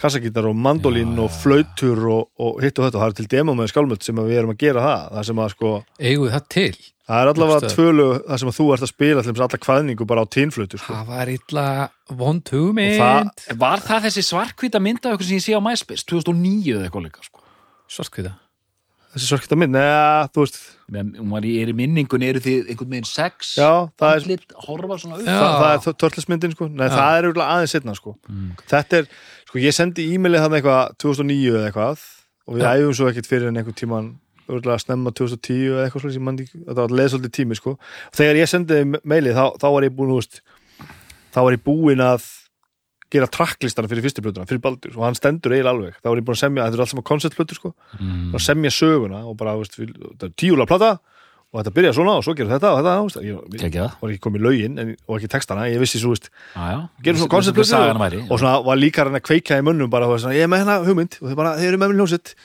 kassagítar 0.00 0.48
og 0.48 0.56
mandolín 0.56 1.18
og 1.20 1.28
flautur 1.42 2.00
og, 2.08 2.30
og 2.40 2.62
hitt 2.64 2.78
og 2.78 2.86
þetta. 2.86 2.96
Og 2.96 3.02
það 3.02 3.10
er 3.10 3.18
til 3.18 3.28
demo 3.34 3.56
með 3.58 3.72
skálmöld 3.74 4.06
sem 4.06 4.22
að 4.22 4.30
við 4.30 4.40
erum 4.40 4.54
að 4.54 4.62
gera 4.64 4.86
það. 4.86 5.04
Það 5.16 5.28
sem 5.28 5.44
að 5.44 5.54
sko 5.54 5.72
Eigum 6.00 6.26
við 6.26 6.34
það 6.36 6.48
til? 6.56 6.72
Það 7.10 7.20
er 7.20 7.28
allavega 7.32 7.70
tvölu 7.74 8.04
það? 8.14 8.36
sem 8.40 8.50
að 8.50 8.56
þú 8.56 8.66
ert 8.72 8.84
að 8.86 8.92
spila 8.92 9.22
til 9.24 9.32
þess 9.32 9.44
alla 9.46 9.62
kvæðningu 9.66 10.06
bara 10.06 10.22
á 10.22 10.26
tínflötu 10.30 10.78
sko. 10.78 10.94
Það 10.94 11.08
var 11.10 11.32
illa 11.34 11.64
vond 12.20 12.52
hugmynd. 12.54 13.48
Var 13.64 13.82
það 13.88 14.06
þessi 14.06 14.24
svarkvita 14.28 14.82
mynda 14.82 15.16
okkur 15.16 15.26
sem 15.26 15.40
ég 15.40 15.44
sé 15.48 15.58
á 15.58 15.60
MySpace? 15.64 16.06
2009 16.06 16.76
eða 16.76 16.86
eitthvað 16.86 17.08
líka 17.08 17.26
sko. 17.26 17.42
Svartkvita 17.90 18.36
Þessi 19.10 19.26
sorkita 19.26 19.56
mynd, 19.58 19.74
neða, 19.74 20.28
þú 20.30 20.44
veist 20.44 20.58
hún 20.90 21.32
var 21.32 21.46
í, 21.46 21.56
er 21.62 21.72
í 21.72 21.74
minningun, 21.74 22.22
eru 22.26 22.42
þið 22.42 22.70
einhvern 22.70 22.94
veginn 22.94 23.08
sex 23.08 23.56
Já, 23.58 23.90
það 23.98 24.12
er, 24.12 24.22
andlit, 24.22 24.54
horfa 24.66 24.98
svona 25.02 25.18
upp 25.18 25.26
Já. 25.26 25.34
það, 25.40 25.74
það 25.84 25.90
er 25.90 25.98
törlismyndin 26.04 26.54
sko. 26.54 26.68
Nei, 26.70 26.86
það 26.94 27.14
er 27.16 27.28
örugglega 27.28 27.56
aðeins 27.56 27.74
setna 27.74 27.94
sko. 27.98 28.14
Mm. 28.30 28.48
Þetta 28.70 29.00
er, 29.00 29.10
sko, 29.48 29.60
ég 29.64 29.76
sendi 29.76 30.06
e-mailið 30.14 30.44
þannig 30.44 30.60
eitthvað 30.60 30.96
2009 31.02 31.54
eða 31.56 31.70
eitthvað 31.70 32.04
og 32.46 32.58
við 32.58 32.66
æfum 32.70 32.96
svo 32.98 33.10
ekkert 33.10 33.30
fyrir 33.30 33.50
en 33.50 33.60
einhvern 33.60 33.78
tíman 33.78 34.10
örugglega 34.50 34.82
snemma 34.82 35.14
2010 35.14 35.66
eða 35.70 35.86
eitthvað 35.86 36.06
slúið, 36.06 36.22
mann, 36.26 36.40
þetta 36.42 36.78
var 36.80 36.94
leið 37.00 37.12
svolítið 37.14 37.34
tími 37.38 37.58
sko. 37.58 37.76
og 37.78 38.18
þegar 38.18 38.40
ég 38.40 38.50
sendi 38.50 38.80
mailið 39.02 39.38
þá, 39.38 39.44
þá 39.62 39.66
var 39.74 39.86
ég 39.86 39.94
búin 39.98 40.14
þú 40.14 40.20
veist, 40.20 40.40
þá 41.34 41.40
var 41.46 41.58
ég 41.58 41.64
búin 41.66 42.02
að 42.02 42.26
gera 43.10 43.28
tracklistana 43.30 43.90
fyrir 43.90 44.04
fyrstu 44.06 44.22
plötuna, 44.24 44.46
fyrir 44.48 44.62
Baldur 44.62 44.96
og 44.96 45.06
hann 45.08 45.16
stendur 45.18 45.54
eiginlega 45.54 45.74
alveg, 45.74 45.96
þá 45.98 46.10
var 46.10 46.20
ég 46.20 46.26
búin 46.26 46.36
að 46.36 46.42
semja 46.44 46.66
þetta 46.66 46.78
er 46.78 46.82
allt 46.84 46.92
saman 46.92 47.06
konceptplötur 47.10 47.58
sko, 47.58 47.70
mm. 47.98 48.28
að 48.36 48.44
semja 48.44 48.72
söguna 48.74 49.22
og 49.26 49.38
bara, 49.40 49.56
veist, 49.58 49.78
þetta 49.80 50.28
er 50.28 50.34
tíulega 50.38 50.70
plata 50.70 50.90
og 51.50 51.58
þetta 51.58 51.72
byrja 51.74 51.94
svona 51.96 52.16
og 52.20 52.26
svo 52.26 52.34
gerir 52.38 52.52
þetta 52.54 52.70
og 52.70 52.78
þetta, 52.78 52.96
veist, 53.06 53.20
ég, 53.26 53.78
var 53.98 54.12
ekki 54.12 54.24
komið 54.26 54.44
lögin 54.46 54.78
en, 54.78 54.92
og 55.08 55.16
ekki 55.18 55.30
textana, 55.32 55.66
ég 55.70 55.82
vissi 55.82 55.98
svo, 56.02 56.14
veist, 56.14 56.30
gerum 57.02 57.22
svona 57.24 57.34
konceptplötur 57.34 58.20
og 58.28 58.36
svona 58.36 58.58
var 58.66 58.78
líka 58.78 59.06
reyna 59.06 59.18
að 59.18 59.26
kveika 59.26 59.58
í 59.58 59.64
munnum 59.66 59.90
bara, 59.90 60.10
veist, 60.12 60.30
ég 60.30 60.46
er 60.46 60.52
með 60.52 60.62
hérna 60.62 60.78
hugmynd 60.86 61.18
og 61.18 61.32
þeir 61.32 61.40
bara, 61.42 61.56
þeir 61.58 61.72
eru 61.72 61.82
með 61.82 61.90
mér 61.90 62.04
hljómsitt 62.04 62.36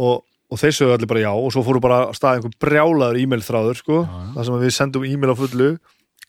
og, 0.00 0.20
og 0.52 0.60
þeir 0.60 0.76
sögðu 0.76 0.98
allir 0.98 1.12
bara 1.14 1.24
já 1.24 1.30
og 1.32 1.48
svo 1.56 1.64
fóru 1.64 1.80
bara 1.80 2.02
að 2.10 2.18
staða 2.20 2.42
einhver 2.42 2.58
brjálaður 2.60 3.22
e-mail 3.22 3.46
þráður, 3.46 3.80
sko, 3.80 4.02
þar 4.36 4.50
sem 4.50 4.60
við 4.66 4.76
sendum 4.76 5.08
e-mail 5.08 5.32
á 5.32 5.40
fullu 5.40 5.70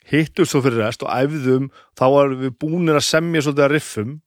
hittum 0.09 0.47
svo 0.47 0.63
fyrir 0.65 0.81
rest 0.81 1.05
og 1.05 1.11
æfðum 1.13 1.69
þá 1.97 2.05
varum 2.15 2.41
við 2.41 2.57
búnir 2.61 2.97
að 2.99 3.07
semja 3.07 3.43
svolítið 3.45 3.67
að 3.67 3.73
riffum. 3.75 4.17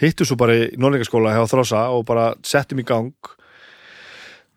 Hittum 0.00 0.28
svo 0.28 0.36
bara 0.40 0.58
í 0.58 0.68
norningaskóla 0.80 1.36
hjá 1.36 1.46
Þrása 1.52 1.86
og 1.94 2.04
bara 2.08 2.32
settum 2.46 2.82
í 2.82 2.86
gang. 2.86 3.14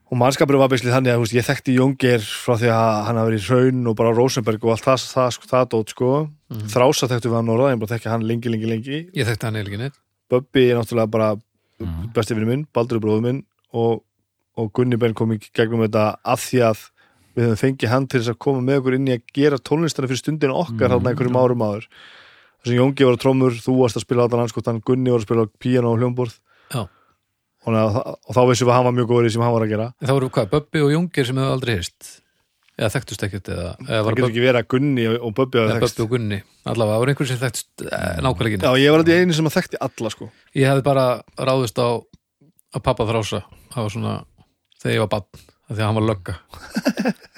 Og 0.07 0.15
mannskapurinn 0.15 0.61
var 0.63 0.71
beislið 0.71 0.95
þannig 0.95 1.13
að 1.13 1.23
veist, 1.25 1.35
ég 1.35 1.45
þekkti 1.45 1.75
Jóngir 1.75 2.23
frá 2.23 2.55
því 2.55 2.69
að 2.71 2.91
hann 3.09 3.17
hafi 3.19 3.29
verið 3.29 3.41
í 3.41 3.47
Hraun 3.49 3.89
og 3.91 3.97
bara 3.99 4.13
Rosenberg 4.15 4.63
og 4.63 4.73
allt 4.73 4.85
það, 4.85 5.01
það, 5.03 5.25
það, 5.35 5.49
það 5.51 5.65
dót 5.73 5.93
sko. 5.93 6.11
Þrása 6.71 7.09
þekktu 7.11 7.31
við 7.33 7.37
hann 7.41 7.51
orða, 7.51 7.73
ég 7.73 7.81
bara 7.81 7.91
þekki 7.91 8.11
hann 8.13 8.23
lengi, 8.29 8.53
lengi, 8.53 8.69
lengi. 8.71 9.01
Ég 9.17 9.27
þekkti 9.27 9.49
hann 9.49 9.59
eiginlega 9.59 9.91
Bubbi 10.31 10.63
er 10.71 10.79
náttúrulega 10.79 11.11
bara 11.11 11.29
besti 12.15 12.35
vinur 12.35 12.49
minn, 12.49 12.65
Baldur 12.73 12.97
er 12.97 13.03
bróður 13.03 13.25
minn 13.27 13.41
og, 13.75 14.01
og 14.57 14.71
Gunni 14.75 14.97
Ben 14.99 15.15
kom 15.15 15.33
í 15.35 15.39
gegnum 15.39 15.83
þetta 15.85 16.07
að 16.25 16.43
því 16.45 16.61
að 16.71 16.85
við 17.37 17.45
höfum 17.45 17.61
fengið 17.61 17.91
hann 17.93 18.07
til 18.09 18.21
þess 18.21 18.33
að 18.33 18.39
koma 18.41 18.63
með 18.65 18.81
okkur 18.81 18.97
inn 18.97 19.09
í 19.09 19.15
að 19.15 19.25
gera 19.37 19.61
tónlistana 19.61 20.09
fyrir 20.09 20.21
stundinu 20.23 20.57
okkar 20.57 20.95
þarna 20.95 21.13
einhverjum 21.13 21.37
árum 21.37 21.65
áður. 21.67 21.87
Þess 22.57 22.73
að 22.73 22.79
Jóngi 22.81 23.07
var 23.07 23.17
á 23.17 23.23
trómur, 23.23 23.57
þú 23.61 23.75
varst 23.83 23.99
að 23.99 24.05
spila 24.07 24.25
allan 24.25 24.45
anskotan, 24.47 24.83
Gunni 24.85 25.13
var 25.13 25.21
að 25.21 25.27
spila 25.27 25.45
á 25.45 25.47
píano 25.61 25.93
og 25.93 26.01
hljómborð 26.01 26.37
og, 26.77 26.87
og, 27.67 28.31
þá 28.33 28.41
vissum 28.47 28.67
við 28.67 28.71
að 28.71 28.77
hann 28.77 28.87
var 28.87 28.95
mjög 28.95 29.09
góður 29.11 29.27
í 29.27 29.33
sem 29.35 29.43
hann 29.43 29.53
var 29.53 29.65
að 29.65 29.73
gera. 29.73 29.89
En 29.99 30.09
Það 30.09 30.17
voru 30.17 30.31
hvað, 30.37 30.49
Böbbi 30.55 30.83
og 30.85 30.93
Jungir 30.93 31.27
sem 31.27 31.41
hefur 31.41 31.57
aldrei 31.57 31.73
hýrst 31.77 32.09
Eða 32.77 32.91
þekktust 32.93 33.23
ekkert 33.25 33.47
eða, 33.49 33.69
eða 33.81 34.01
það 34.05 34.07
getur 34.07 34.21
Böbbi, 34.21 34.29
ekki 34.29 34.43
verið 34.43 34.59
að 34.59 34.67
Gunni 34.73 35.05
og, 35.09 35.15
eða 35.17 35.63
að 35.63 35.71
þekkst. 35.73 35.97
Böbbi 35.97 36.05
og 36.05 36.11
Gunni. 36.13 36.39
Allavega, 36.67 36.93
það 36.93 37.01
voru 37.01 37.13
einhver 37.13 37.29
sem 37.29 37.39
þekktust 37.41 37.85
eh, 37.87 38.19
nákvæmlega 38.21 38.59
ekki 38.59 38.67
Já, 38.67 38.81
ég 38.83 38.93
var 38.93 39.03
alltaf 39.03 39.21
einu 39.23 39.37
sem 39.37 39.49
að 39.49 39.55
þekkti 39.57 39.79
alla 39.87 40.11
sko. 40.13 40.27
Ég 40.53 40.69
hefði 40.69 40.85
bara 40.85 41.05
ráðist 41.41 41.81
á 41.81 41.87
að 41.87 42.83
pappa 42.85 43.07
þrása. 43.09 43.41
Það 43.73 43.87
var 43.87 43.95
svona, 43.95 44.13
þegar 44.77 44.93
ég 44.93 45.03
var 45.03 45.11
bann 45.15 45.46
Því 45.67 45.81
að 45.81 45.85
hann 45.87 45.99
var 45.99 46.07
lögga. 46.07 46.35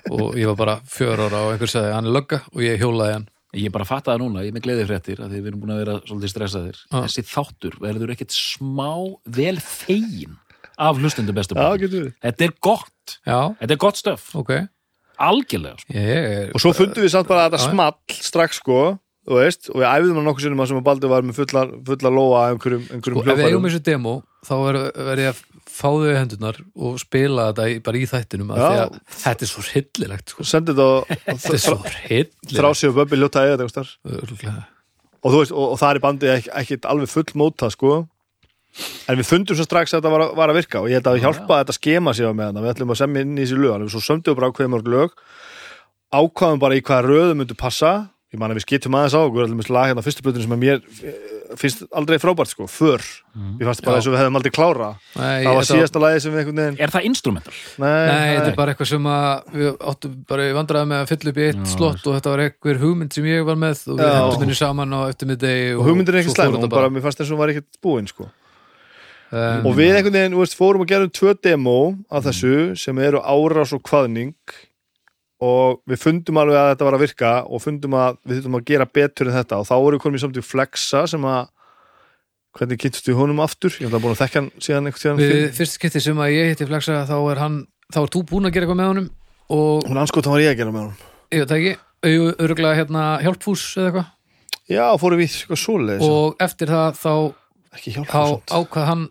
Og 0.10 0.38
ég 0.38 0.50
var 0.52 0.58
bara 0.60 0.78
fjör 0.90 1.22
ára 1.26 1.44
og 1.48 1.52
einhver 1.54 1.70
sagði 1.72 1.94
Hann 1.96 2.10
er 2.10 2.16
lögga 2.16 2.42
og 2.54 2.64
ég 2.66 2.82
hjólaði 2.82 3.16
hann. 3.18 3.28
Ég 3.58 3.72
bara 3.74 3.88
fatta 3.90 4.14
það 4.14 4.22
núna, 4.22 4.44
ég 4.46 4.52
er 4.52 4.56
með 4.60 4.66
gleði 4.68 4.86
fréttir 4.86 5.22
að 5.26 5.32
því 5.34 5.40
við 5.40 5.48
erum 5.50 5.62
búin 5.64 5.74
að 5.74 5.80
vera 5.82 5.96
svolítið 6.06 6.32
stressaðir. 6.36 6.82
Já. 6.84 6.98
Þessi 7.00 7.24
þáttur 7.26 7.78
verður 7.82 8.12
ekkert 8.14 8.36
smá 8.36 8.92
vel 9.40 9.56
þegin 9.66 10.36
af 10.80 11.00
hlustendum 11.02 11.38
bestu 11.38 11.58
við. 11.58 12.12
Þetta 12.22 12.46
er 12.46 12.54
gott, 12.62 13.16
Já, 13.26 13.40
þetta 13.58 13.74
er 13.74 13.82
gott 13.82 13.98
stöf. 14.00 14.28
Ok. 14.38 14.54
Algjörlega, 15.20 15.82
sko. 15.82 15.96
Ég 15.98 16.54
Og 16.54 16.62
svo 16.64 16.72
fundum 16.78 17.04
við 17.04 17.12
samt 17.16 17.28
bara 17.28 17.48
að 17.48 17.56
þetta 17.58 17.72
small 17.74 18.20
strax 18.22 18.62
sko, 18.62 18.78
þú 19.28 19.40
veist, 19.42 19.68
og 19.74 19.82
við 19.82 19.90
æfðum 19.90 20.20
hann 20.22 20.30
nokkuð 20.30 20.46
sinnum 20.46 20.62
að 20.64 20.70
sem 20.70 20.80
að 20.80 20.86
Baldur 20.88 21.12
var 21.12 21.26
með 21.26 21.42
fulla, 21.42 21.66
fulla 21.90 22.12
lóa 22.14 22.44
af 22.46 22.54
einhverjum, 22.54 22.86
einhverjum 22.94 23.20
Sko, 23.26 23.34
ef 23.34 23.42
við 23.42 23.50
eigum 23.50 23.68
þessu 23.68 23.82
demo 23.90 24.14
þá 24.48 24.54
verð 24.64 24.86
ver 25.10 25.24
ég 25.26 25.34
að 25.34 25.42
fá 25.80 25.88
þau 25.90 26.10
í 26.12 26.16
hendurnar 26.18 26.58
og 26.76 27.00
spila 27.02 27.48
þetta 27.54 27.84
bara 27.86 28.00
í 28.02 28.06
þættinum 28.12 28.52
Já. 28.52 28.60
því 28.60 28.80
að 28.84 29.00
þetta 29.24 29.46
er 29.48 29.52
svo 29.54 29.64
hryllilegt 29.70 30.34
sko. 30.36 30.46
sendið 30.52 30.82
þetta 30.84 31.20
þetta 31.26 31.54
er 31.56 31.64
svo 31.64 31.76
og 31.78 31.88
hryllilegt 31.96 32.54
þrási 32.60 32.90
og 32.92 32.96
Böbbi 33.00 33.20
ljóta 33.22 33.46
eða 33.48 33.68
Örugglega. 33.70 34.64
og 35.24 35.36
veist, 35.40 35.52
og, 35.56 35.66
og 35.74 35.78
það 35.82 35.92
er 35.96 36.02
bandið 36.08 36.34
ekki, 36.38 36.52
ekki 36.64 36.80
alveg 36.94 37.10
full 37.14 37.30
móta 37.40 37.72
sko 37.74 37.94
en 39.10 39.18
við 39.18 39.26
fundum 39.26 39.58
svo 39.58 39.66
strax 39.66 39.94
að 39.96 40.02
þetta 40.04 40.12
var, 40.14 40.22
að- 40.28 40.36
var 40.38 40.52
að 40.54 40.60
virka 40.60 40.82
og 40.84 40.90
ég 40.92 41.00
held 41.00 41.08
að 41.10 41.16
við 41.18 41.24
hjálpaði 41.26 41.64
þetta 41.64 41.78
skema 41.80 42.14
sér 42.14 42.36
með 42.38 42.52
hana 42.52 42.62
við 42.68 42.74
ætlum 42.76 42.94
að 42.94 43.00
semja 43.02 43.24
inn 43.26 43.34
í 43.40 43.42
þessi 43.48 43.58
lög 43.64 43.82
við 43.88 43.94
svo 43.96 44.04
sömduðu 44.06 44.38
bara 44.38 44.50
ákveðum 44.52 44.76
mörg 44.76 44.92
lög 44.94 45.16
ákvaðum 46.14 46.62
bara 46.62 46.78
í 46.78 46.84
hvaða 46.86 47.08
röðu 47.10 47.36
myndu 47.40 47.58
passa 47.58 47.94
ég 48.30 48.38
man 48.38 48.52
að 48.54 48.60
við 48.60 48.66
skiptum 48.68 48.96
aðeins 48.98 49.16
á 49.18 49.22
okkur 49.26 49.46
allir 49.48 49.58
með 49.58 49.70
lag 49.74 49.90
hérna 49.90 50.02
á 50.02 50.06
fyrstu 50.06 50.22
blöðinu 50.26 50.46
sem 50.46 50.54
að 50.54 50.60
mér 50.62 50.82
eh, 51.02 51.14
finnst 51.58 51.80
aldrei 51.98 52.20
frábært 52.22 52.52
sko, 52.52 52.68
för. 52.70 53.02
Ég 53.58 53.66
fannst 53.66 53.82
bara 53.86 53.98
þess 53.98 54.10
að 54.10 54.14
við 54.14 54.20
hefðum 54.20 54.38
aldrei 54.40 54.54
klára 54.54 54.90
Nei, 55.16 55.46
það 55.46 55.56
var 55.58 55.68
síðasta 55.70 56.02
lagi 56.04 56.22
sem 56.22 56.34
við 56.34 56.42
einhvern 56.42 56.60
veginn 56.62 56.80
Er 56.84 56.94
það 56.94 57.08
instrumental? 57.10 57.54
nei, 57.82 57.88
Nei, 58.10 58.28
þetta 58.36 58.52
er 58.52 58.58
bara 58.60 58.74
eitthvað 58.74 58.90
sem 58.92 59.08
að 59.14 59.54
við 59.56 59.70
áttum 59.92 60.18
bara 60.30 60.46
í 60.46 60.56
vandræði 60.58 60.90
með 60.92 61.02
að 61.04 61.14
fylla 61.14 61.34
upp 61.34 61.40
í 61.40 61.46
eitt 61.48 61.62
Já, 61.62 61.70
slott 61.74 62.06
og 62.10 62.18
þetta 62.18 62.34
var 62.34 62.44
eitthvað 62.46 62.84
hugmynd 62.84 63.18
sem 63.18 63.30
ég 63.30 63.48
var 63.48 63.62
með 63.64 63.84
og 63.86 64.02
við 64.02 64.06
Já. 64.06 64.14
hendum 64.20 64.46
henni 64.46 64.60
saman 64.60 64.98
á 64.98 65.00
eftirmiðdegi 65.08 65.72
og 65.78 65.90
hugmyndir 65.90 66.18
er 66.18 66.22
ekki 66.22 66.36
slæm 66.36 66.54
og 66.54 66.60
þetta 66.60 66.72
bara, 66.76 66.94
mér 66.94 67.06
fannst 67.06 67.22
þess 67.24 67.30
að 67.30 67.36
hún 67.36 67.42
var 67.42 67.54
ekkert 67.56 67.82
búin 67.86 68.10
sko. 68.12 68.30
um, 69.32 69.70
og 69.70 69.78
við 69.80 69.94
einhvern 69.96 70.20
veginn, 70.20 70.58
fórum 70.60 70.86
að 70.86 70.92
gera 70.94 71.14
tvö 71.22 71.36
demo 71.40 71.80
af 72.10 72.28
þessu 72.28 72.56
sem 72.78 73.06
eru 73.06 73.24
árás 73.24 73.74
og 73.78 73.86
kvaðning 73.86 74.36
og 75.40 75.80
við 75.88 76.02
fundum 76.02 76.40
alveg 76.42 76.60
að 76.60 76.70
þetta 76.74 76.88
var 76.88 76.98
að 76.98 77.04
virka 77.06 77.32
og 77.48 77.64
fundum 77.64 77.96
að 77.96 78.20
við 78.28 78.42
þurfum 78.42 78.60
að 78.60 78.68
gera 78.68 78.90
betur 79.00 79.30
en 79.30 79.38
þetta. 79.38 79.62
Og 79.62 79.70
þá 79.70 79.76
voru 79.78 79.98
við 79.98 80.04
komin 80.04 80.20
í 80.20 80.24
samt 80.24 80.40
í 80.40 80.44
flexa 80.44 81.06
sem 81.08 81.28
að 81.30 81.48
hvernig 82.58 82.82
við 83.06 83.18
honum 83.18 83.42
aftur? 83.44 83.74
Ég 83.80 83.88
hef 83.88 83.94
það 83.94 84.04
búin 84.04 84.16
að 84.16 84.22
þekka 84.24 84.42
hann 84.42 84.50
síðan 84.66 85.20
við 85.22 85.44
fyrst 85.56 85.78
skipti 85.78 86.02
sem 86.04 86.20
að 86.20 86.34
ég 86.34 86.52
hitti 86.52 86.68
Flexa 86.70 87.04
þá 87.08 87.18
er 87.20 87.42
hann, 87.44 87.60
þá 87.94 88.00
er 88.02 88.14
þú 88.16 88.24
búin 88.32 88.50
að 88.50 88.56
gera 88.56 88.68
eitthvað 88.68 88.80
með 88.82 88.90
honum 88.94 89.10
og 89.50 89.90
hún 89.90 90.02
anskotan 90.02 90.34
var 90.34 90.44
ég 90.44 90.54
að 90.54 90.60
gera 90.62 90.74
með 90.74 90.84
honum. 90.86 91.06
Ég 91.34 91.46
veit 91.46 91.54
ekki. 91.58 91.76
Öruglega 92.40 92.80
hérna 92.80 93.06
hjálpfús 93.24 93.64
eða 93.78 93.90
eitthvað? 93.90 94.10
Já, 94.70 94.86
fórum 95.02 95.20
við 95.20 95.34
eitthvað 95.34 95.62
svoleiðis 95.64 96.06
og 96.10 96.44
eftir 96.46 96.72
það 96.72 97.00
þá 97.00 97.14
þá 98.10 98.22
ákvað 98.50 98.86
hann 98.88 99.08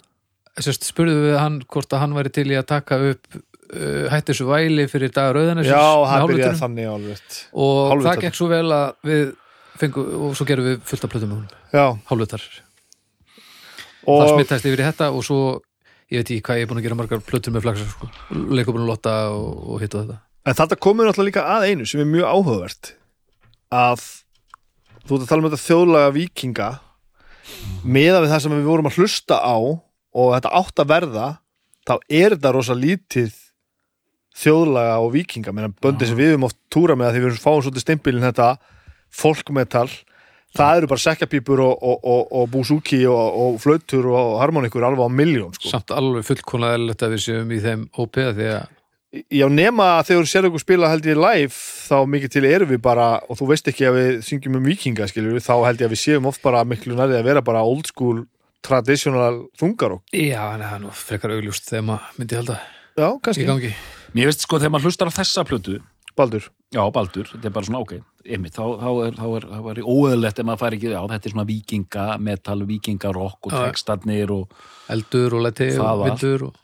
sérst, 0.58 0.86
spurðu 0.88 1.28
við 1.28 1.36
hann 1.38 1.60
hvort 1.70 1.92
að 1.94 2.02
hann 2.02 2.16
væri 2.16 2.32
til 2.34 2.46
í 2.50 2.56
að 2.58 2.68
taka 2.72 2.98
upp 3.12 3.38
hætti 3.68 4.32
þessu 4.32 4.46
væli 4.48 4.86
fyrir 4.88 5.12
dag 5.12 5.34
rauðanessis 5.36 5.72
já, 5.72 5.82
það 6.08 6.30
byrjaði 6.32 6.60
þannig 6.62 6.88
alveg. 6.92 7.36
Og 7.52 7.74
Hálfvitar. 7.92 8.08
það 8.08 8.24
gekk 8.24 8.38
svo 8.38 8.48
vel 8.52 8.64
að 8.72 8.86
við 9.08 9.24
fengum, 9.78 10.08
og 10.28 10.38
svo 10.38 10.46
gerum 10.48 10.68
við 10.68 10.80
fullt 10.88 11.06
af 11.06 11.12
plötum 11.12 11.34
já, 11.72 11.84
hálfvitar 12.08 12.46
það 12.46 12.64
og 14.08 14.30
smittast 14.32 14.68
yfir 14.68 14.80
í 14.82 14.86
þetta 14.86 15.10
og 15.12 15.24
svo 15.26 15.40
ég 16.08 16.22
veit 16.22 16.30
ekki 16.30 16.44
hvað 16.46 16.60
ég 16.60 16.64
er 16.64 16.70
búin 16.70 16.80
að 16.80 16.86
gera 16.86 16.98
margar 16.98 17.24
plötur 17.24 17.54
með 17.54 17.66
flaxa 17.66 17.88
sko. 17.90 18.08
leikubun 18.32 18.86
og 18.86 18.92
lotta 18.92 19.16
og, 19.34 19.50
og 19.74 19.82
hitt 19.82 19.96
og 19.96 20.06
þetta. 20.06 20.20
En 20.48 20.56
þetta 20.56 20.78
komur 20.80 21.08
náttúrulega 21.08 21.28
líka 21.28 21.44
að 21.56 21.66
einu 21.68 21.88
sem 21.88 22.00
er 22.00 22.08
mjög 22.08 22.30
áhugavert 22.32 22.92
að 23.74 24.06
þú 25.04 25.18
ert 25.18 25.26
að 25.26 25.28
tala 25.28 25.42
um 25.42 25.48
þetta 25.50 25.64
þjóðlaga 25.66 26.14
vikinga 26.16 26.70
meða 27.84 28.22
við 28.24 28.32
það 28.32 28.42
sem 28.44 28.56
við 28.56 28.70
vorum 28.70 28.88
að 28.88 28.98
hlusta 29.02 29.40
á 29.44 29.56
og 29.58 30.32
þetta 30.34 30.54
átt 30.60 30.82
að 30.82 30.90
verða 30.94 31.28
þá 31.88 31.94
er 32.08 32.36
þetta 32.36 32.54
rosa 32.56 32.76
lítið 32.76 33.36
þjóðlaga 34.38 34.98
og 35.02 35.12
vikinga 35.14 35.54
meðan 35.54 35.76
böndið 35.82 36.12
sem 36.12 36.18
við 36.18 36.32
höfum 36.34 36.48
oft 36.48 36.58
túra 36.72 36.96
með 36.98 37.10
að 37.10 37.16
því 37.16 37.24
við 37.24 37.40
fáum 37.42 37.64
svolítið 37.64 37.84
stimpilin 37.84 38.28
þetta 38.28 38.48
folkmetal 39.18 39.88
það 40.56 40.80
eru 40.80 40.90
bara 40.90 41.04
sekkjapípur 41.04 41.62
og, 41.64 41.74
og, 41.84 42.08
og, 42.08 42.32
og 42.40 42.48
búsúki 42.52 43.02
og, 43.10 43.38
og 43.42 43.60
flautur 43.62 44.08
og 44.14 44.38
harmonikur 44.42 44.86
alveg 44.86 45.10
á 45.10 45.10
miljón 45.12 45.54
sko. 45.56 45.70
samt 45.74 45.92
alveg 45.94 46.26
fullkonlega 46.28 46.78
eðlilegt 46.78 47.04
að 47.04 47.14
við 47.16 47.24
séum 47.26 47.54
í 47.54 47.62
þeim 47.64 47.86
hópi 47.98 48.28
því 48.32 48.50
að 48.56 48.74
Já, 49.08 49.46
nema 49.48 49.86
að 49.96 50.10
þegar 50.10 50.26
þú 50.26 50.28
sér 50.28 50.46
okkur 50.50 50.60
spila 50.60 50.88
held 50.92 51.06
ég 51.08 51.16
live, 51.16 51.54
þá 51.88 51.96
mikið 52.12 52.32
til 52.34 52.42
erum 52.44 52.68
við 52.68 52.82
bara, 52.84 53.06
og 53.24 53.38
þú 53.40 53.46
veist 53.48 53.70
ekki 53.72 53.86
að 53.88 53.96
við 53.96 54.10
syngjum 54.26 54.58
um 54.58 54.68
vikinga, 54.68 55.06
skilur 55.08 55.32
við, 55.32 55.46
þá 55.46 55.54
held 55.64 55.80
ég 55.80 55.88
að 55.88 55.94
við 55.94 56.02
séum 56.02 56.28
oft 56.28 56.44
bara 56.44 56.60
miklu 56.68 56.92
nærið 56.92 57.16
að 57.22 57.30
vera 57.30 57.42
bara 57.46 57.64
old 57.64 57.88
school 57.88 58.26
traditional 58.60 59.46
þungarokk. 59.56 60.04
já, 60.12 60.42
en 60.52 60.60
það 60.60 60.74
er 60.76 60.82
nú 60.84 60.92
frekar 60.92 61.38
augljóst 61.38 61.70
þegar 61.70 61.86
maður 61.88 62.18
myndi 62.20 62.42
halda 62.42 62.58
Já, 62.98 63.08
í 63.08 63.22
kannski. 63.24 63.72
Mér 64.16 64.30
veist 64.30 64.44
sko 64.44 64.60
þegar 64.60 64.74
maður 64.74 64.90
hlustar 64.90 65.10
á 65.10 65.18
þessa 65.18 65.44
plötu 65.48 65.78
Baldur. 66.18 66.48
Já, 66.74 66.82
Baldur, 66.92 67.28
þetta 67.30 67.48
er 67.48 67.54
bara 67.54 67.68
svona 67.68 67.82
ok 67.84 67.98
einmitt, 68.28 68.56
þá, 68.56 68.64
þá 68.80 68.88
er, 69.06 69.18
þá 69.18 69.26
er, 69.38 69.44
þá 69.48 69.68
er 69.72 69.82
óeðlegt 69.84 70.40
ef 70.40 70.46
maður 70.46 70.62
fær 70.62 70.76
ekki, 70.76 70.88
já, 70.92 71.00
þetta 71.12 71.28
er 71.28 71.34
svona 71.34 71.48
vikinga 71.48 72.06
metal, 72.20 72.56
vikingarokk 72.68 73.48
og 73.48 73.54
textarnir 73.54 74.32
og, 74.34 74.56
eldur 74.92 75.36
og 75.38 75.44
leti 75.46 75.68
og 75.80 76.02
vindur 76.04 76.48
og... 76.48 76.58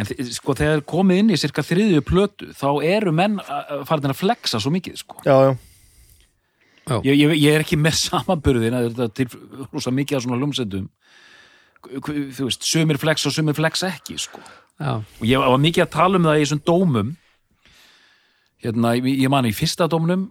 en 0.00 0.10
sko 0.36 0.56
þegar 0.58 0.84
komið 0.90 1.22
inn 1.22 1.32
í 1.32 1.38
cirka 1.40 1.64
þriðju 1.64 2.02
plötu, 2.04 2.50
þá 2.56 2.68
eru 2.84 3.14
menn 3.16 3.38
farin 3.88 4.12
að 4.12 4.20
flexa 4.20 4.60
svo 4.60 4.74
mikið, 4.74 4.98
sko. 5.00 5.22
Já, 5.24 5.36
já. 5.48 6.98
ég, 7.06 7.14
ég, 7.14 7.36
ég 7.38 7.48
er 7.54 7.64
ekki 7.64 7.80
með 7.80 7.96
samanburðin 8.08 8.76
að 8.80 8.90
þetta 8.90 9.08
til 9.22 9.30
rosa 9.70 9.94
mikið 9.94 10.18
af 10.18 10.26
svona 10.26 10.40
lúmsendum 10.42 10.90
þú 11.84 12.50
veist, 12.50 12.64
sumir 12.64 13.00
flex 13.00 13.26
og 13.28 13.34
sumir 13.36 13.56
flex 13.56 13.86
ekki, 13.88 14.18
sko 14.20 14.44
já, 14.80 14.94
og 15.00 15.26
ég 15.28 15.44
var 15.44 15.60
mikið 15.62 15.84
að 15.84 15.92
tala 15.94 16.18
um 16.20 16.26
það 16.28 16.38
í 16.40 16.44
þessum 16.44 16.62
dómum 16.70 17.12
hérna, 18.64 18.94
ég, 18.98 19.10
ég 19.24 19.32
man 19.32 19.48
í 19.48 19.52
fyrsta 19.54 19.88
dómnum 19.90 20.30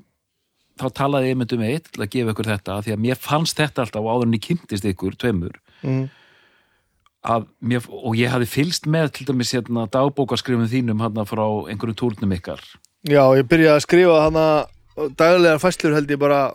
þá 0.81 0.87
talaði 0.97 1.31
ég 1.31 1.39
mynd 1.39 1.53
um 1.53 1.63
eitt 1.67 1.91
til 1.93 2.01
að 2.01 2.11
gefa 2.15 2.33
ykkur 2.33 2.49
þetta 2.49 2.79
því 2.85 2.95
að 2.95 3.01
mér 3.05 3.21
fannst 3.21 3.59
þetta 3.59 3.85
alltaf 3.85 4.09
áður 4.09 4.27
en 4.27 4.37
ég 4.37 4.45
kynntist 4.47 4.89
ykkur, 4.89 5.17
tveimur 5.21 5.59
Mm. 5.83 6.05
mér, 7.59 7.83
og 7.91 8.13
ég 8.15 8.31
hafði 8.31 8.47
fylst 8.47 8.85
með 8.87 9.09
til 9.17 9.25
dæmis 9.27 9.49
hérna, 9.51 9.83
dagbókaskrifum 9.91 10.69
þínum 10.71 11.01
hérna 11.03 11.25
frá 11.27 11.43
einhverjum 11.67 11.97
túrnum 11.99 12.31
ykkar 12.37 12.61
Já, 13.03 13.23
ég 13.35 13.43
byrjaði 13.51 13.75
að 13.75 13.83
skrifa 13.83 14.21
hana 14.23 14.45
daglegar 15.19 15.59
fæslur 15.59 15.91
held 15.97 16.07
ég 16.07 16.21
bara 16.21 16.53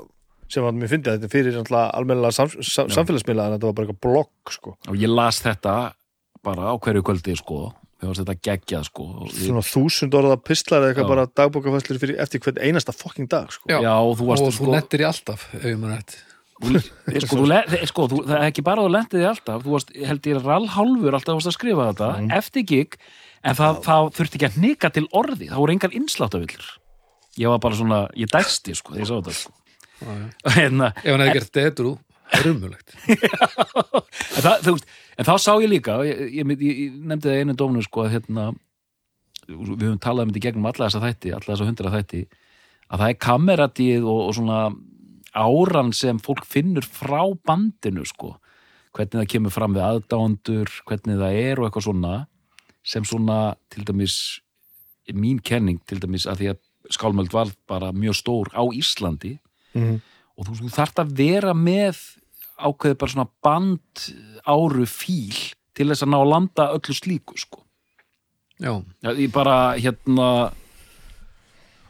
sem 0.48 0.64
að 0.64 0.78
mér 0.80 0.88
fyndi 0.88 1.10
að 1.12 1.18
þetta 1.18 1.32
fyrir 1.34 1.56
náttúrulega 1.58 1.92
almennilega 1.98 2.36
sam, 2.38 2.48
sam, 2.64 2.88
samfélagsmiðla 2.88 3.48
en 3.50 3.56
þetta 3.58 3.68
var 3.68 3.76
bara 3.76 3.86
eitthvað 3.90 4.00
blogg, 4.08 4.52
sko. 4.54 4.74
og 4.88 4.96
ég 4.96 5.12
las 5.12 5.42
þetta 5.44 5.74
bara 6.48 6.72
á 6.72 6.74
hverju 6.76 7.04
kvöldi 7.06 7.36
sko, 7.38 7.58
mér 7.98 8.10
fannst 8.10 8.22
þetta 8.24 8.36
geggjað 8.48 8.86
sko. 8.88 9.08
Svona 9.36 9.64
þúsund 9.66 10.16
orða 10.18 10.38
pistlar 10.40 10.84
eða 10.84 10.94
eitthvað 10.94 11.12
bara 11.12 11.28
dagbókafæslur 11.40 12.00
fyrir 12.02 12.22
eftir 12.24 12.42
hvern 12.44 12.62
einasta 12.64 12.96
fucking 12.96 13.28
dag, 13.30 13.52
sko. 13.54 13.70
Já. 13.70 13.92
og 13.94 14.16
þú 14.18 14.32
varst 14.32 14.46
og 14.46 14.50
þú 14.54 14.56
sko, 14.62 14.72
nettir 14.74 15.04
í 15.04 15.08
alltaf 15.08 15.46
ef 15.54 15.68
ég 15.68 15.78
maður 15.78 15.94
rétt. 15.98 16.18
Þú, 16.58 16.82
sko, 17.22 17.38
þú, 17.38 17.46
sko 17.86 18.08
þú, 18.10 18.16
það 18.26 18.36
er 18.40 18.48
ekki 18.48 18.66
bara 18.66 18.82
að 18.82 18.88
þú 18.88 18.94
lendið 18.96 19.20
þig 19.20 19.30
alltaf 19.30 19.62
þú 19.62 19.70
varst, 19.76 19.94
held 20.10 20.22
ég 20.26 20.42
rallhálfur 20.42 21.16
alltaf 21.18 21.38
varst 21.38 21.50
að 21.52 21.54
skrifa 21.54 21.88
þetta 21.92 22.08
eftir 22.40 22.64
gig 22.66 22.98
en 23.46 23.54
það, 23.58 23.78
það 23.84 24.10
þurfti 24.18 24.38
ekki 24.38 24.48
að 24.48 24.58
nika 24.64 24.90
til 24.94 25.06
orði 25.14 25.46
það 25.52 25.62
voru 25.62 25.74
engar 25.76 25.94
innslátavillur 25.94 26.68
ég 27.38 27.52
var 27.52 27.62
bara 27.62 27.78
svona, 27.78 28.00
ég 28.18 28.30
dæsti 28.32 28.74
sko, 28.74 28.96
þegar 28.96 29.04
ég 29.04 29.10
sá 29.10 29.14
þetta 29.14 29.34
sko. 29.38 29.52
hérna, 30.58 30.90
ef 30.98 31.10
hann 31.12 31.22
hefði 31.22 31.36
gert 31.38 31.50
þetta 31.52 31.66
edru, 31.70 31.92
það 32.32 32.40
er 32.40 32.50
umhverlegt 32.56 32.88
en, 35.18 35.26
þá 35.26 35.34
sá 35.42 35.52
ég 35.62 35.70
líka 35.72 35.98
ég, 36.06 36.20
ég, 36.38 36.52
ég, 36.62 36.98
nefndi 37.10 37.28
það 37.28 37.40
einu 37.42 37.56
dóminu 37.58 37.84
sko, 37.86 38.04
að 38.06 38.14
hérna, 38.16 38.48
við 39.48 39.86
höfum 39.86 40.00
talað 40.02 40.26
um 40.26 40.32
þetta 40.32 40.40
í 40.42 40.44
gegnum 40.46 40.68
alla 40.70 40.86
þessa 40.88 41.02
þætti, 41.04 41.32
alla 41.34 41.48
þessa 41.52 41.68
hundra 41.68 41.92
þætti 41.94 42.22
að 42.88 43.02
það 43.02 43.08
er 43.12 43.18
kameratíð 43.26 44.06
og, 44.08 44.20
og 44.28 44.34
svona 44.38 44.58
áran 45.38 45.92
sem 45.96 46.18
fólk 46.24 46.46
finnur 46.48 46.86
frá 46.88 47.20
bandinu 47.46 48.04
sko 48.08 48.34
hvernig 48.96 49.20
það 49.20 49.30
kemur 49.34 49.52
fram 49.54 49.74
við 49.76 49.84
aðdándur 49.84 50.70
hvernig 50.88 51.18
það 51.20 51.36
er 51.42 51.60
og 51.60 51.66
eitthvað 51.68 51.86
svona 51.90 52.14
sem 52.88 53.04
svona 53.04 53.36
til 53.72 53.84
dæmis 53.84 54.16
mín 55.12 55.38
kenning 55.44 55.78
til 55.88 56.00
dæmis 56.02 56.24
að 56.28 56.40
því 56.42 56.48
að 56.54 56.62
skálmöld 56.96 57.32
var 57.32 57.50
bara 57.68 57.92
mjög 57.92 58.16
stór 58.22 58.50
á 58.56 58.64
Íslandi 58.72 59.36
Mhm. 59.76 59.98
og 60.38 60.46
þú, 60.48 60.54
þú 60.64 60.68
þarft 60.72 61.00
að 61.02 61.10
vera 61.18 61.52
með 61.54 61.98
ákveðið 62.58 62.98
bara 63.00 63.12
svona 63.14 63.28
band 63.44 64.04
áru 64.48 64.86
fíl 64.90 65.38
til 65.78 65.88
þess 65.92 66.02
að 66.06 66.10
ná 66.12 66.18
að 66.18 66.30
landa 66.32 66.68
öllu 66.74 66.94
slíku 66.96 67.36
sko. 67.38 67.62
Já, 68.58 68.72
ég 69.14 69.30
bara 69.30 69.76
hérna 69.78 70.28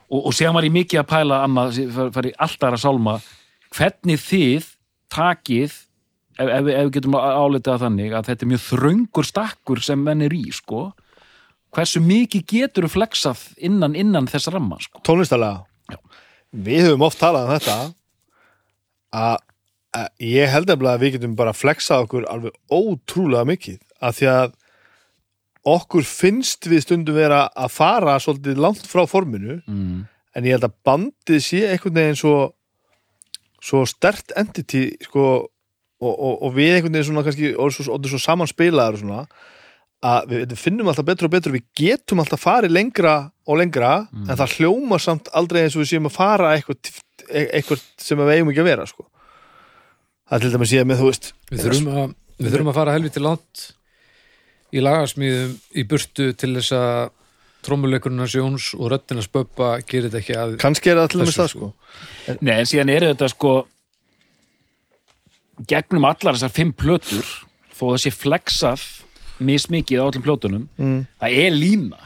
og, 0.09 0.21
og 0.29 0.33
séðan 0.37 0.57
var 0.59 0.67
ég 0.69 0.75
mikið 0.75 1.01
að 1.03 1.09
pæla 1.13 1.39
annað, 1.47 1.79
fari 2.15 2.33
alltaf 2.37 2.77
að 2.77 2.83
sálma 2.85 3.15
hvernig 3.77 4.21
þið 4.21 4.67
takið 5.13 5.73
ef, 5.73 6.45
ef, 6.45 6.63
við- 6.67 6.75
ef 6.77 6.87
við 6.89 6.93
getum 6.99 7.17
álitað 7.19 7.83
þannig 7.87 8.15
að 8.19 8.29
þetta 8.31 8.45
er 8.47 8.53
mjög 8.53 8.65
þröngur 8.69 9.29
stakkur 9.29 9.83
sem 9.85 10.03
menn 10.05 10.25
er 10.29 10.37
í 10.37 10.45
sko 10.53 10.91
hversu 11.77 12.01
mikið 12.05 12.45
getur 12.49 12.87
flexað 12.93 13.43
innan 13.65 13.97
innan 13.97 14.29
þess 14.29 14.49
ramma 14.53 14.79
sko? 14.81 15.01
Tónlistarlega? 15.05 15.65
Já. 15.93 15.99
við 16.53 16.87
höfum 16.89 17.05
oft 17.09 17.21
talað 17.21 17.49
um 17.49 17.55
þetta 17.57 17.75
að, 17.81 17.93
að 19.25 19.37
ég 20.23 20.53
held 20.53 20.71
eftir 20.71 20.91
að 20.91 21.03
við 21.03 21.15
getum 21.17 21.37
bara 21.39 21.57
flexað 21.57 22.07
okkur 22.07 22.29
alveg 22.31 22.57
ótrúlega 22.71 23.49
mikið 23.49 23.79
af 24.05 24.19
því 24.19 24.31
að 24.33 24.57
okkur 25.69 26.07
finnst 26.07 26.69
við 26.71 26.85
stundum 26.85 27.19
vera 27.19 27.47
að 27.57 27.75
fara 27.75 28.17
svolítið 28.23 28.63
langt 28.63 28.87
frá 28.89 29.05
forminu 29.11 29.59
mm. 29.67 29.99
en 30.37 30.49
ég 30.49 30.57
held 30.57 30.69
að 30.69 30.79
bandið 30.87 31.45
sé 31.45 31.65
einhvern 31.69 31.99
veginn 31.99 32.21
svo 32.21 32.37
svo 33.65 33.85
stert 33.91 34.33
entity 34.39 34.91
sko 35.03 35.27
og, 35.99 36.13
og, 36.15 36.35
og 36.47 36.55
við 36.55 36.77
einhvern 36.77 36.95
veginn 36.95 37.09
svona 37.11 37.25
kannski 37.27 37.55
og 37.59 37.73
svo, 37.75 37.89
og 37.95 38.11
svo 38.11 38.21
samanspilaðar 38.23 38.99
og 38.99 39.03
svona 39.03 39.23
að 40.09 40.31
við, 40.31 40.55
finnum 40.61 40.89
alltaf 40.91 41.07
betur 41.09 41.27
og 41.27 41.35
betur 41.35 41.55
við 41.57 41.65
getum 41.79 42.23
alltaf 42.23 42.45
farið 42.45 42.75
lengra 42.77 43.17
og 43.49 43.59
lengra 43.59 43.93
en 44.29 44.37
það 44.39 44.59
hljómar 44.61 45.03
samt 45.03 45.31
aldrei 45.35 45.65
eins 45.65 45.75
og 45.75 45.83
við 45.83 45.91
séum 45.93 46.07
að 46.07 46.15
fara 46.15 46.53
eitthvað, 46.55 46.93
eitthvað 47.33 47.83
sem 47.99 48.21
við 48.21 48.37
eigum 48.37 48.53
ekki 48.53 48.63
að 48.63 48.71
vera 48.71 48.87
sko. 48.87 49.09
Það 50.29 50.45
til 50.45 50.53
dæmis 50.55 50.75
ég 50.77 50.89
með 50.89 51.03
þú 51.03 51.11
veist 51.11 51.31
við 51.51 51.65
þurfum 51.65 51.93
að 51.93 52.15
við 52.39 52.53
þurfum 52.53 52.73
að 52.73 52.79
fara 52.79 52.97
helviti 52.97 53.23
langt 53.25 53.65
í 54.69 54.83
lagarsmíðum 54.85 55.55
í 55.81 55.85
burtu 55.89 56.29
til 56.39 56.53
þess 56.59 56.77
að 56.77 57.15
trómuleikurinn 57.67 58.29
Jóns 58.29 58.71
og 58.77 58.93
röddina 58.93 59.25
spöppa 59.25 59.79
gerir 59.89 60.09
þetta 60.09 60.21
ekki 60.21 60.37
að 60.39 60.55
kannski 60.63 60.93
er 60.93 61.01
það 61.01 61.11
til 61.11 61.21
dæmis 61.23 61.39
það 61.39 61.51
sko. 61.55 61.71
Nei, 62.39 62.55
en 62.55 62.69
síðan 62.71 62.93
er 62.95 63.09
þetta 63.11 63.31
sko 63.33 63.55
gegnum 65.69 66.07
allar 66.07 66.39
þessar 66.39 66.55
fimm 66.55 66.75
plötur 66.77 67.33
þó 67.75 67.83
það 67.89 68.01
sé 68.05 68.15
flexað 68.15 68.85
mismikið 69.43 70.03
á 70.03 70.07
öllum 70.07 70.25
plötunum 70.27 70.69
mm. 70.79 71.01
það 71.19 71.41
er 71.43 71.57
lína. 71.57 71.99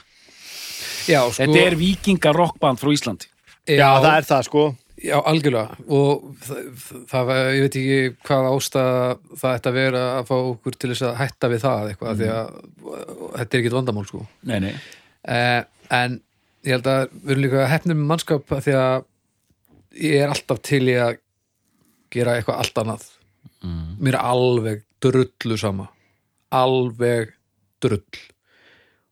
Já, 1.08 1.20
sko, 1.26 1.42
Þetta 1.42 1.62
er 1.66 1.76
vikinga 1.76 2.32
rockband 2.36 2.78
frá 2.78 2.92
Íslandi. 2.94 3.28
Já, 3.66 3.88
það 3.98 4.12
er 4.14 4.26
það 4.28 4.46
sko 4.48 4.64
Já, 5.02 5.16
algjörlega. 5.18 5.78
Og 5.90 6.26
það, 6.44 6.66
það, 7.10 7.30
ég 7.56 7.64
veit 7.64 7.78
ekki 7.80 7.96
hvað 8.28 8.48
ástæða 8.52 8.98
það 9.40 9.56
ætti 9.56 9.70
að 9.70 9.78
vera 9.78 10.02
að 10.18 10.28
fá 10.28 10.34
okkur 10.38 10.76
til 10.78 10.90
þess 10.92 11.06
að 11.08 11.16
hætta 11.18 11.50
við 11.52 11.64
það 11.64 11.88
eitthvað, 11.90 12.20
því 12.20 12.28
að 12.32 12.52
þetta 13.38 13.58
er 13.58 13.62
ekki 13.62 13.72
vandamál 13.74 14.04
sko. 14.08 14.22
Nei, 14.50 14.58
nei, 14.62 14.74
eh, 15.36 15.88
en 15.98 16.20
ég 16.62 16.76
held 16.76 16.90
að 16.92 17.02
við 17.16 17.34
erum 17.34 17.44
líka 17.46 17.66
hefnum 17.72 17.98
með 17.98 18.10
mannskap 18.12 18.54
því 18.54 18.76
að 18.78 19.08
ég 20.02 20.22
er 20.22 20.32
alltaf 20.32 20.62
til 20.64 20.84
í 20.86 20.96
að 21.02 21.18
gera 22.12 22.36
eitthvað 22.38 22.62
allt 22.62 22.82
annað. 22.84 23.08
Mér 24.02 24.18
er 24.18 24.26
alveg 24.26 24.84
drullu 25.02 25.58
sama. 25.58 25.88
Alveg 26.54 27.34
drull 27.82 28.22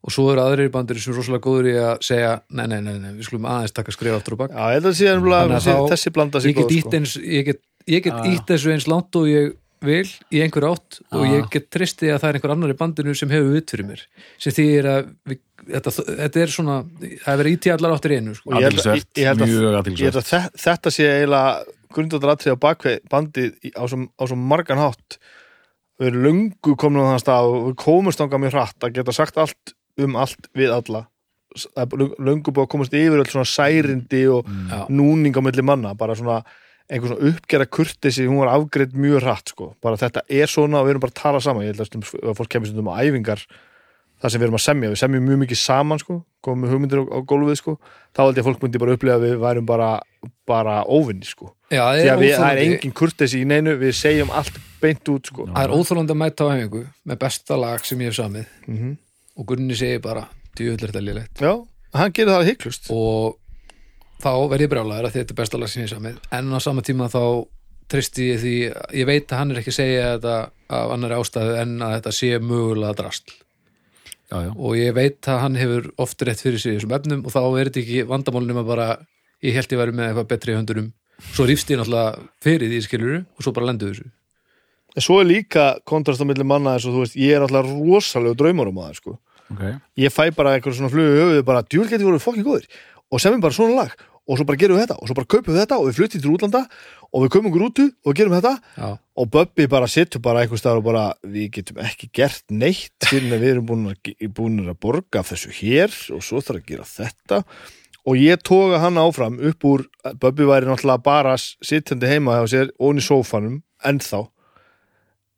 og 0.03 0.13
svo 0.15 0.31
eru 0.33 0.41
aðrir 0.41 0.71
bandir 0.73 0.99
sem 1.01 1.13
er 1.13 1.19
rosalega 1.21 1.45
góður 1.45 1.69
í 1.71 1.75
að 1.77 1.99
segja 2.07 2.33
nei, 2.51 2.67
nei, 2.67 2.81
nei, 2.81 2.95
nei, 2.99 3.11
við 3.19 3.27
skulum 3.29 3.49
aðeins 3.51 3.75
taka 3.77 3.93
skrifa 3.93 4.17
aftur 4.21 4.37
og 4.37 4.43
bak 4.45 4.55
já, 4.55 4.63
ég 4.71 4.79
held 4.79 4.87
að 4.91 4.95
sé 5.01 5.09
að 5.11 5.91
þessi, 5.93 6.13
blanda 6.17 6.41
get 6.57 6.65
góð 6.65 6.71
sko. 7.11 7.25
ég 7.25 7.45
get, 7.51 7.61
ég 7.87 8.03
get 8.07 8.13
Ah. 8.15 8.31
ítt 8.33 8.47
þessu 8.49 8.73
eins 8.73 8.87
langt 8.89 9.17
og 9.21 9.27
ég 9.29 9.53
vil 9.81 10.05
í 10.33 10.41
einhver 10.45 10.67
átt 10.71 11.01
og 11.13 11.21
Ah. 11.25 11.29
ég 11.37 11.51
get 11.51 11.71
tristið 11.71 12.15
að 12.15 12.21
það 12.21 12.29
er 12.31 12.35
einhver 12.41 12.53
annar 12.57 12.73
í 12.73 12.77
bandinu 12.81 13.15
sem 13.17 13.29
hefur 13.33 13.53
vitt 13.55 13.71
fyrir 13.71 13.87
mér 13.89 14.01
sem 14.39 14.53
því 14.53 14.67
er 14.79 14.85
að 14.95 15.11
við, 15.29 15.39
þetta, 15.69 15.91
þetta 16.21 16.41
er 16.43 16.47
svona, 16.57 16.77
það 17.25 17.33
er 17.35 17.41
verið 17.45 17.57
íti 17.57 17.73
allar 17.77 17.93
áttir 17.97 18.17
einu 18.17 18.35
sko. 18.35 18.51
Og 18.51 18.57
ég 18.57 18.65
held 18.65 18.73
að- 18.73 18.87
aðtilsvert, 18.87 19.13
ég 19.17 19.27
held 19.29 19.41
að- 19.41 19.49
mjög 19.49 19.61
þetta 20.57 20.91
sé 20.91 21.05
eiginlega 21.09 21.65
grundvöldaratri 21.93 22.53
á 22.53 22.57
bakvið 22.57 22.99
bandið 23.11 23.53
á 23.77 23.83
svo, 23.89 24.09
á 24.17 24.23
svo 24.29 24.37
margan 24.37 24.79
hátt 24.79 25.19
við 26.01 26.07
erum 26.13 26.23
löngu 26.25 26.77
komin 26.77 27.03
á 27.05 27.13
þann 27.13 27.25
stað 27.25 27.49
og 27.51 27.69
við 27.69 27.77
komumst 27.83 28.21
ánga 28.25 28.39
mjög 28.41 28.53
hratt 28.57 28.79
að 28.87 28.95
geta 28.95 29.13
sagt 29.13 29.37
allt 29.37 29.75
um 30.05 30.17
allt 30.21 30.51
við 30.57 30.73
alla. 30.75 31.07
Það 31.51 31.81
er 31.83 31.99
löngu- 31.99 32.19
löngu 32.29 32.53
búið 32.55 32.67
að 32.67 32.73
komast 32.77 32.93
yfir 32.95 33.19
öll 33.25 33.31
svona 33.31 33.49
særindi 33.51 34.25
og 34.31 34.47
Já. 34.47 34.85
núning 34.89 35.35
á 35.35 35.41
milli 35.43 35.63
manna, 35.67 35.95
bara 35.99 36.15
svona 36.15 36.45
einhver 36.91 37.11
svona 37.11 37.31
uppgera 37.31 37.67
kurtesi, 37.67 38.27
hún 38.27 38.39
var 38.43 38.53
afgreitt 38.55 38.95
mjög 38.95 39.23
hratt 39.23 39.51
sko, 39.51 39.75
bara 39.83 39.97
þetta 39.99 40.23
er 40.29 40.47
svona 40.51 40.79
og 40.81 40.87
við 40.87 40.95
erum 40.95 41.01
bara 41.05 41.13
að 41.15 41.23
tala 41.23 41.41
saman, 41.43 41.63
ég 41.67 41.75
held 41.75 41.83
að, 41.87 42.15
að 42.31 42.39
fólk 42.39 42.49
kemur 42.51 42.67
stundum 42.71 42.91
á 42.91 42.99
æfingar 43.03 43.43
það 44.21 44.31
sem 44.35 44.41
við 44.41 44.47
erum 44.49 44.59
að 44.59 44.65
semja, 44.67 44.91
við 44.91 44.99
semjum 45.01 45.27
mjög 45.27 45.39
mikið 45.45 45.61
saman 45.61 45.99
sko, 46.03 46.17
komum 46.45 46.65
með 46.65 46.73
hugmyndir 46.75 47.03
á, 47.03 47.05
á 47.15 47.19
gólfið 47.31 47.61
sko, 47.61 47.75
þá 48.15 48.21
held 48.25 48.37
ég 48.41 48.43
að 48.45 48.49
fólk 48.51 48.63
myndi 48.67 48.81
bara 48.83 48.97
upplega 48.99 49.19
að 49.21 49.27
við 49.27 49.37
værum 49.45 49.67
bara, 49.71 49.91
bara 50.51 50.75
óvinni 50.87 51.27
sko, 51.31 51.53
Já, 51.71 51.85
því 51.95 52.09
að 52.11 52.25
við, 52.25 52.35
það 52.37 52.51
er 52.51 52.63
engin 52.65 52.93
kurtesi 53.01 53.41
í 53.41 53.47
neinu, 53.47 53.77
við 53.79 53.95
segjum 53.95 54.31
allt 54.35 54.59
beint 54.83 55.09
út 55.15 55.31
sko. 55.31 55.47
Það 55.47 55.63
er 55.63 55.75
óþólandi 55.79 56.15
að 56.17 56.21
mæta 56.25 56.47
á 56.47 56.53
hefingu 56.53 56.83
með 57.07 57.19
besta 57.23 57.57
lag 57.61 57.85
sem 57.87 58.03
ég 58.03 58.11
hef 58.11 58.19
samið. 58.19 58.51
Mm 58.67 58.97
og 59.41 59.49
Gunni 59.49 59.77
segir 59.79 60.03
bara, 60.05 60.27
er 60.61 60.77
þetta 60.77 61.01
lélegt. 61.01 61.41
Já, 61.41 61.55
hann 61.97 62.13
gerir 62.15 62.37
það 62.37 62.51
hygglust 62.51 62.91
og 62.93 63.39
þá 64.21 64.33
verð 64.53 64.67
ég 64.67 64.73
brjálæður 64.73 65.09
að 65.09 65.17
þetta 65.17 65.35
er 65.35 65.39
besta 65.41 65.61
lag 65.61 65.71
sem 65.73 65.85
ég 65.85 65.93
samið 65.95 66.19
en 66.37 66.53
á 66.53 66.59
sama 66.61 66.85
tíma 66.85 67.09
þá 67.13 67.23
tristi 67.91 68.31
ég 68.31 68.43
því, 68.43 68.57
ég 69.01 69.09
veit 69.09 69.33
að 69.33 69.41
hann 69.41 69.55
er 69.55 69.61
ekki 69.63 69.73
að 69.73 69.79
segja 69.81 70.11
þetta 70.15 70.35
af 70.77 70.93
annari 70.95 71.17
ástæðu 71.19 71.57
en 71.63 71.73
að 71.83 71.95
þetta 71.97 72.13
sé 72.21 72.35
mögulega 72.45 72.99
drastl 73.01 73.39
Já, 74.31 74.37
já, 74.47 74.51
og 74.55 74.77
ég 74.79 74.95
veit 74.95 75.27
að 75.27 75.41
hann 75.43 75.57
hefur 75.59 75.89
oft 75.99 76.21
rétt 76.23 76.39
fyrir 76.39 76.63
sig 76.63 76.77
í 76.77 76.79
þessum 76.79 76.93
efnum 76.95 77.25
og 77.27 77.33
þá 77.35 77.41
er 77.43 77.67
þetta 77.67 77.81
ekki 77.81 78.03
vandamálunum 78.07 78.61
að 78.61 78.69
bara 78.69 78.85
ég 79.43 79.57
held 79.57 79.73
ég 79.75 79.81
væri 79.81 79.95
með 79.97 80.07
eitthvað 80.07 80.29
betri 80.31 80.53
í 80.53 80.55
höndunum. 80.55 80.87
Svo 81.35 81.47
rífst 81.49 81.73
ég 81.73 81.81
náttúrulega 81.81 82.29
fyrir 82.47 82.71
því 82.71 82.79
skiluru 82.85 83.17
og 83.25 83.43
svo 83.43 83.53
bara 83.57 83.67
lendu 83.73 83.89
þessu. 83.89 84.07
En 84.95 85.03
svo 85.03 85.17
er 85.19 85.27
líka 85.27 85.65
kontrast 85.83 86.23
á 86.23 86.31
milli 86.31 86.47
manna 86.47 86.77
eins 86.77 86.87
og 86.87 86.95
þú 86.95 87.03
veist, 87.03 87.19
ég 87.19 87.35
er 87.35 87.43
alltaf 87.43 87.67
rosalega 87.75 88.39
draumar 88.39 88.71
um 88.71 88.79
það 88.85 88.95
sko 89.01 89.17
ok. 89.55 89.65
Ég 90.01 90.15
fæ 90.15 90.31
bara 90.37 90.57
eitthvað 90.57 90.79
svona 90.79 90.93
flugu 90.93 91.17
í 91.17 91.21
höfuðu 91.21 91.45
bara 91.51 91.65
djúl 91.67 91.89
getur 91.91 92.09
voru 92.11 92.23
fokkin 92.23 92.47
góðir. 92.47 92.71
Og 93.11 93.23
semjum 93.23 93.43
bara 93.43 93.57
svona 93.57 93.83
lag. 93.83 94.07
Og 94.31 94.39
svo 94.39 94.47
bara 94.47 94.61
gerum 94.61 94.79
við 94.79 94.85
þetta. 94.85 94.99
Og 95.01 95.11
svo 95.11 95.17
bara 95.19 95.31
kaupum 95.33 95.55
við 95.55 95.61
þetta 95.65 95.79
og 95.81 95.89
við 95.89 95.97
fluttum 95.99 96.23
til 96.23 96.31
útlanda. 96.35 96.61
Og 97.11 97.25
við 97.25 97.33
kaupum 97.35 97.49
okkur 97.51 97.65
útu 97.67 97.87
og 98.07 98.15
gerum 98.15 98.35
þetta. 98.37 98.53
Já, 98.79 98.91
og 99.21 99.31
Bubbi 99.35 99.67
bara 99.73 99.89
sittur 99.91 100.23
bara 100.23 100.45
eitthvað 100.45 100.63
staðar 100.63 100.83
og 100.83 100.87
bara 100.87 101.05
við 101.27 101.49
getum 101.57 101.81
ekki 101.83 102.11
gert 102.15 102.45
neitt 102.55 103.09
fyrir 103.11 103.35
að 103.35 103.43
við 103.43 103.55
erum 103.57 103.67
búin 103.67 103.89
að, 103.91 104.13
búin 104.37 104.61
að 104.69 104.79
borga 104.87 105.25
þessu 105.27 105.51
hér 105.59 105.97
og 106.15 106.23
svo 106.23 106.39
þarf 106.39 106.63
að 106.63 106.71
gera 106.71 106.87
þetta. 106.87 107.43
Og 108.07 108.17
ég 108.17 108.41
toga 108.47 108.79
hann 108.85 109.01
áfram 109.03 109.41
upp 109.51 109.67
úr 109.67 109.89
Bubbi 110.23 110.47
væri 110.47 110.71
náttúrulega 110.71 111.03
bara 111.05 111.35
sittandi 111.41 112.09
heima 112.09 112.39
hjá 112.39 112.47
sér 112.55 112.71
ón 112.79 113.03
í 113.03 113.05
sófanum 113.05 113.59
ennþá 113.83 114.29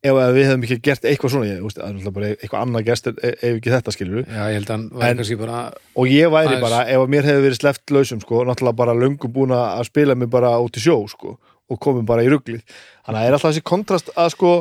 ef 0.02 0.16
við 0.34 0.46
hefum 0.48 0.64
ekki 0.66 0.78
gert 0.82 1.04
eitthvað 1.06 1.32
svona 1.34 1.46
ég, 1.46 1.60
náttúrulega 1.62 2.12
bara 2.16 2.30
eitthvað 2.34 2.64
annað 2.64 2.86
gest 2.88 3.06
ef 3.12 3.20
ef 3.22 3.44
ekki 3.52 3.70
þetta 3.70 3.94
skilur 3.94 4.24
já 4.26 4.42
ég 4.50 4.70
En- 4.72 5.38
bara 5.38 5.60
og 5.94 6.10
ég 6.10 6.32
væri 6.32 6.48
Aðeins. 6.56 6.64
bara, 6.64 6.80
ef 6.90 6.98
að 7.04 7.12
mér 7.14 7.28
hefði 7.30 7.44
verið 7.46 7.60
sleppt 7.60 7.94
lausum 7.94 8.20
sko, 8.24 8.42
náttúrulega 8.48 8.76
bara 8.82 8.96
löngu 8.98 9.30
búin 9.30 9.54
að 9.54 9.84
spila 9.86 10.14
mig 10.18 10.28
bara 10.30 10.50
út 10.58 10.74
í 10.76 10.82
sjó 10.82 10.96
sko, 11.08 11.38
og 11.70 11.78
komum 11.80 12.04
bara 12.06 12.24
í 12.26 12.30
ruglið 12.32 12.62
þannig 13.06 13.14
að 13.14 13.22
það 13.22 13.26
er 13.28 13.32
alltaf 13.38 13.50
þessi 13.52 13.62
kontrast 13.70 14.10
að 14.16 14.30
sko, 14.34 14.52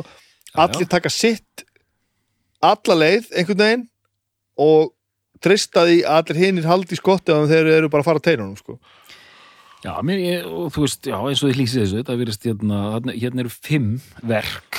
allir 0.54 0.88
taka 0.94 1.10
sitt 1.10 1.66
alla 2.62 2.94
leið 3.02 3.30
einhvern 3.34 3.58
veginn 3.64 3.86
og 4.62 4.92
trista 5.42 5.82
því 5.88 6.02
að 6.06 6.18
allir 6.22 6.38
hinir 6.44 6.68
haldi 6.70 6.94
skotti 6.98 7.34
að 7.34 7.48
þeir 7.50 7.70
eru 7.80 7.88
bara 7.90 8.04
að 8.04 8.10
fara 8.12 8.20
að 8.22 8.26
teinunum 8.28 8.56
sko. 8.60 8.76
Já, 9.82 9.96
mér, 10.06 10.20
ég, 10.22 10.44
og 10.46 10.68
þú 10.70 10.84
veist, 10.84 11.06
já, 11.10 11.16
eins 11.18 11.40
og 11.42 11.50
þið 11.50 11.56
lýsið 11.58 11.80
þessu, 11.82 11.96
þetta 11.98 12.14
virðist 12.20 12.44
hérna, 12.46 12.82
hérna 13.18 13.42
eru 13.42 13.50
fimm 13.50 13.88
verk, 14.22 14.78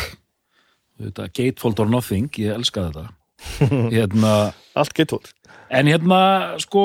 þetta, 1.02 1.30
Gatefold 1.32 1.82
or 1.84 1.90
Nothing, 1.90 2.30
ég 2.42 2.54
elska 2.58 2.90
þetta, 2.90 3.08
hérna, 3.96 4.36
allt 4.78 5.02
hótt 5.04 5.34
en 5.74 5.90
hérna, 5.90 6.20
sko, 6.62 6.84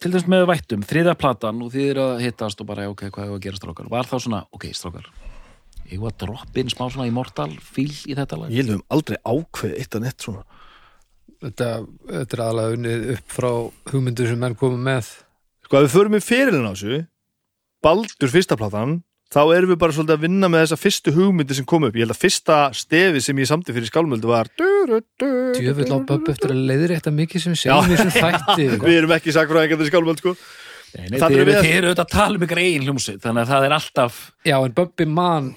til 0.00 0.10
dæmis 0.10 0.26
með 0.30 0.48
vættum, 0.50 0.82
þriða 0.88 1.14
platan 1.20 1.62
og 1.62 1.70
þið 1.74 1.92
eru 1.92 2.08
að 2.08 2.24
hittast 2.26 2.60
og 2.60 2.68
bara, 2.68 2.88
ok, 2.90 3.06
hvað 3.14 3.28
er 3.28 3.36
að 3.36 3.46
gera 3.46 3.60
strákar? 3.60 3.92
Var 3.92 4.10
þá 4.10 4.16
svona, 4.18 4.42
ok, 4.54 4.66
strákar 4.74 5.06
ég 5.90 6.00
var 6.00 6.14
að 6.14 6.20
droppa 6.24 6.60
inn 6.60 6.70
smá 6.72 6.86
svona 6.88 7.08
immortal 7.08 7.50
fíl 7.62 7.92
í 8.08 8.16
þetta 8.16 8.38
lag? 8.40 8.52
Ég 8.52 8.62
held 8.62 8.72
við 8.72 8.78
um 8.78 8.84
aldrei 8.94 9.18
ákveð 9.20 9.74
eitt 9.78 9.96
að 9.96 10.06
nett 10.06 10.24
svona. 10.24 10.44
Þetta, 11.44 11.70
þetta 12.08 12.36
er 12.36 12.42
aðalega 12.44 12.76
unnið 12.78 13.08
upp 13.14 13.34
frá 13.36 13.50
hugmyndur 13.90 14.30
sem 14.30 14.40
menn 14.40 14.56
komið 14.58 14.86
með. 14.86 15.10
Sko 15.66 15.78
að 15.78 15.86
við 15.86 15.94
förum 15.94 16.16
í 16.16 16.22
fyrirlin 16.24 16.68
á 16.68 16.72
þessu 16.72 17.02
Baldur 17.84 18.32
fyrsta 18.32 18.56
platan 18.56 18.98
þá 19.34 19.40
erum 19.56 19.72
við 19.72 19.78
bara 19.82 19.94
svolítið 19.96 20.14
að 20.16 20.24
vinna 20.28 20.50
með 20.52 20.62
þessa 20.64 20.78
fyrstu 20.78 21.14
hugmyndi 21.16 21.56
sem 21.58 21.66
kom 21.68 21.86
upp. 21.88 21.96
Ég 21.98 22.06
held 22.06 22.14
að 22.14 22.20
fyrsta 22.22 22.58
stefi 22.78 23.22
sem 23.24 23.40
ég 23.42 23.50
samti 23.50 23.74
fyrir 23.74 23.90
skálmöldu 23.90 24.30
var 24.30 24.50
djöfull 24.54 25.90
á 25.90 25.98
böbb 26.06 26.30
eftir 26.30 26.54
að 26.54 26.62
leiðir 26.70 26.94
þetta 26.96 27.14
mikið 27.18 27.46
sem 27.48 27.56
segjum 27.58 27.90
í 27.90 27.96
þessum 27.98 28.14
þætti 28.14 28.68
Við 28.88 28.98
erum 29.00 29.14
ekki 29.16 29.34
sakfræðingar 29.34 29.82
í 29.84 29.90
skálmöld 29.90 30.22
sko. 30.22 30.34
Nei, 30.94 31.18
er 31.18 31.48
við 31.48 31.56
eru 31.58 31.88
auðvitað 31.90 32.04
að 32.04 32.12
tala 32.12 32.38
um 32.38 32.44
ykkur 32.46 32.60
eigin 32.62 32.84
hljómsveit 32.86 33.22
þannig 33.24 33.42
að 33.42 33.48
það 33.50 33.64
er 33.66 33.72
alltaf 33.74 34.18
já 34.46 34.54
en 34.60 34.74
böbbi 34.76 35.06
man 35.10 35.48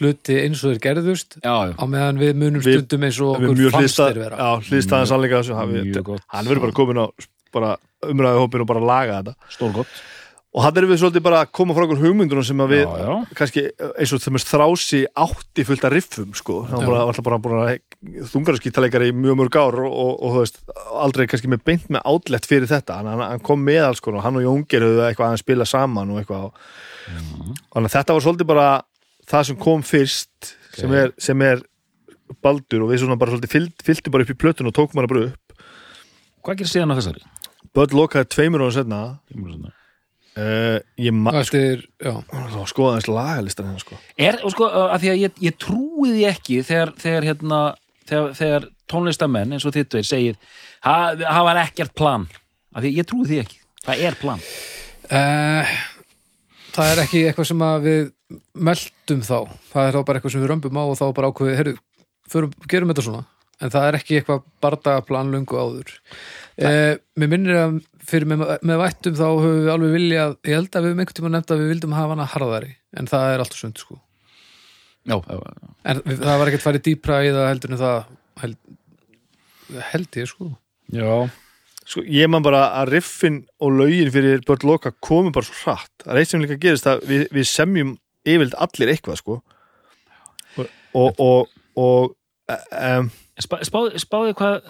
hluti 0.00 0.38
eins 0.42 0.64
og 0.64 0.72
þeir 0.72 0.80
gerðust 0.82 1.36
já, 1.38 1.54
já, 1.70 1.74
á 1.78 1.84
meðan 1.90 2.18
við 2.18 2.32
munum 2.42 2.64
Við- 2.64 2.80
stundum 2.80 3.06
eins 3.06 3.20
og 3.22 3.38
Við 3.38 3.52
okkur 3.52 3.74
fannst 3.76 4.00
þeir 4.02 4.20
vera. 4.24 4.38
Já, 4.38 4.66
hlýstaðan 4.68 5.10
sannleika 5.12 5.40
þessu. 5.42 5.56
Hann- 5.58 5.74
við- 5.76 6.00
verður 6.48 6.64
bara 6.66 6.76
komin 6.80 7.02
á 7.02 7.06
bara 7.54 7.70
umræðu 8.04 8.42
hópin 8.44 8.62
og 8.64 8.68
bara 8.72 8.82
laga 8.90 9.20
þetta. 9.22 9.34
Stórgott 9.54 10.02
og 10.48 10.62
hann 10.64 10.78
erum 10.80 10.88
við 10.90 11.00
svolítið 11.02 11.24
bara 11.26 11.42
að 11.44 11.50
koma 11.58 11.74
frá 11.76 11.84
okkur 11.84 12.00
hugmyndunum 12.00 12.44
sem 12.46 12.60
að 12.64 12.70
við 12.72 12.80
já, 12.86 12.92
já. 13.04 13.16
kannski 13.36 13.64
eins 14.00 14.12
og 14.16 14.22
þeim 14.24 14.38
þrási 14.40 15.00
átti 15.24 15.64
fullt 15.68 15.84
af 15.84 15.92
riffum 15.92 16.30
sko, 16.38 16.56
hann 16.70 16.86
var 16.88 17.02
alltaf 17.04 17.26
bara 17.26 17.38
búin 17.44 17.58
að 17.60 18.30
þungarskítaleikari 18.32 19.10
í 19.12 19.16
mjög 19.16 19.36
mörg 19.42 19.58
ár 19.60 19.76
og, 19.84 19.92
og, 19.92 20.12
og 20.24 20.38
veist, 20.38 20.60
aldrei 21.04 21.26
kannski 21.28 21.50
með 21.52 21.64
beint 21.68 21.88
með 21.92 22.06
átlett 22.08 22.48
fyrir 22.48 22.70
þetta, 22.70 22.96
hann, 23.02 23.10
hann- 23.12 23.24
hann 23.34 23.44
kom 23.44 23.60
með 23.66 23.82
alls 23.90 24.00
konar, 24.04 24.24
hann 24.24 24.40
og 24.40 24.46
Jóngir 24.46 24.86
höfðu 24.88 25.04
eitthvað 25.10 25.34
að 25.36 25.42
spila 25.44 25.68
saman 25.68 26.14
og 26.14 26.22
eitthvað 26.22 26.48
þannig 27.74 27.88
að 27.90 27.96
þetta 27.98 28.16
var 28.16 28.24
svolítið 28.28 28.50
bara 28.54 28.68
það 29.28 29.46
sem 29.50 29.60
kom 29.60 29.82
fyrst 29.84 30.54
sem, 30.78 30.92
er, 30.96 31.12
sem 31.20 31.42
er 31.44 31.60
baldur 32.44 32.84
og 32.86 32.92
við 32.94 33.02
svona 33.04 33.18
bara 33.20 33.34
svolítið 33.36 33.68
fyllti 33.84 34.12
bara 34.14 34.24
upp 34.24 34.32
í 34.32 34.38
plötun 34.40 34.68
og 34.70 34.76
tókum 34.76 35.00
hana 35.00 35.10
bara 35.10 35.28
upp. 35.30 35.58
Hvað 36.44 36.60
gerir 36.62 36.72
síðan 36.72 36.92
á 36.92 36.98
þessari? 37.00 37.24
Böll 37.76 37.92
lokaði 37.96 38.30
tveimur 38.32 38.64
setna 38.72 39.02
uh, 40.38 40.78
ég 41.02 41.14
ma 41.16 41.34
og 41.34 41.42
eftir, 41.42 41.84
já, 41.98 42.14
sko, 42.22 42.64
skoða 42.70 42.96
þess 42.98 43.10
lagalistar 43.12 43.68
hérna 43.68 43.82
sko. 43.82 43.98
Er, 44.16 44.40
og 44.46 44.54
sko, 44.54 44.70
að 44.86 45.04
því 45.04 45.12
að 45.12 45.22
ég, 45.24 45.44
ég 45.48 45.60
trúi 45.60 46.14
því 46.14 46.24
ekki 46.30 46.62
þegar, 46.68 46.94
þegar 47.02 47.28
hérna 47.32 47.60
þegar, 48.08 48.34
þegar 48.38 48.68
tónlistamenn 48.88 49.54
eins 49.54 49.66
og 49.68 49.74
þitt 49.76 49.98
veir 49.98 50.08
segir 50.08 50.40
það 50.84 51.24
það 51.26 51.46
var 51.50 51.62
ekkert 51.64 51.94
plan. 51.98 52.26
Af 52.74 52.84
því 52.84 52.90
að 52.92 53.00
ég 53.00 53.08
trúi 53.08 53.28
því 53.28 53.40
ekki, 53.42 53.60
það 53.84 54.04
er 54.08 54.18
plan. 54.20 54.44
Uh, 55.08 55.74
það 56.76 56.92
er 56.92 57.02
ekki 57.04 57.24
eitthvað 57.26 57.50
sem 57.50 57.64
að 57.64 57.88
við 57.88 58.02
meldum 58.68 59.24
þá, 59.24 59.38
það 59.72 59.88
er 59.88 59.96
þá 59.96 60.00
bara 60.02 60.20
eitthvað 60.20 60.34
sem 60.34 60.44
við 60.44 60.52
römbum 60.52 60.80
á 60.80 60.84
og 60.84 60.98
þá 61.00 61.06
bara 61.16 61.30
ákveðið, 61.32 61.78
förum, 62.28 62.56
gerum 62.70 62.92
þetta 62.92 63.06
svona, 63.06 63.22
en 63.58 63.72
það 63.74 63.88
er 63.88 63.98
ekki 63.98 64.18
eitthvað 64.18 64.44
bardagaplan 64.64 65.32
lungu 65.34 65.58
áður. 65.58 65.94
Uh, 66.58 66.94
Mér 67.18 67.32
minnir 67.32 67.60
að 67.62 67.78
fyrir 68.08 68.28
með, 68.30 68.44
með 68.66 68.80
vættum 68.82 69.16
þá 69.18 69.26
höfum 69.26 69.58
við 69.62 69.72
alveg 69.74 69.96
viljað 69.96 70.36
ég 70.48 70.58
held 70.58 70.70
að 70.70 70.84
við 70.84 70.92
höfum 70.92 71.02
einhvern 71.02 71.18
tíma 71.18 71.32
nefnt 71.34 71.52
að 71.54 71.62
við 71.62 71.72
vildum 71.72 71.96
hafa 71.96 72.14
hana 72.14 72.28
harðari, 72.34 72.70
en 72.98 73.10
það 73.10 73.32
er 73.32 73.44
alltaf 73.44 73.60
sund 73.60 73.82
sko. 73.82 73.98
já, 75.08 75.16
já, 75.16 75.36
já. 75.36 75.68
en 75.92 76.00
við, 76.04 76.22
það 76.22 76.40
var 76.40 76.52
ekkert 76.52 76.66
farið 76.66 76.86
dýpra 76.88 77.20
í 77.24 77.34
það 77.34 77.50
heldur 77.50 77.74
en 77.74 77.82
það 77.82 78.00
held, 78.44 78.58
held 79.92 80.18
ég 80.22 80.32
sko 80.32 80.48
já. 80.94 81.12
sko, 81.84 82.06
ég 82.18 82.32
man 82.32 82.46
bara 82.46 82.64
að 82.80 82.94
riffin 82.96 83.42
og 83.60 83.78
lögin 83.82 84.12
fyrir 84.14 84.44
Börn 84.48 84.66
Loka 84.68 84.94
komum 85.04 85.34
bara 85.36 85.48
svo 85.48 85.60
hratt 85.64 85.94
það 86.04 86.12
er 86.14 86.22
eitt 86.22 86.34
sem 86.34 86.44
líka 86.44 86.60
gerist 86.60 86.90
að 86.90 87.06
við, 87.08 87.28
við 87.34 87.48
semjum 87.50 87.94
yfirleitt 88.28 88.58
allir 88.66 88.92
eitthvað 88.94 89.22
sko 89.22 89.38
og 89.38 90.74
og, 90.94 91.20
og, 91.20 91.48
og 91.76 92.14
um, 92.56 93.10
Spá, 93.38 93.60
spáði 93.62 94.32
hvað, 94.34 94.64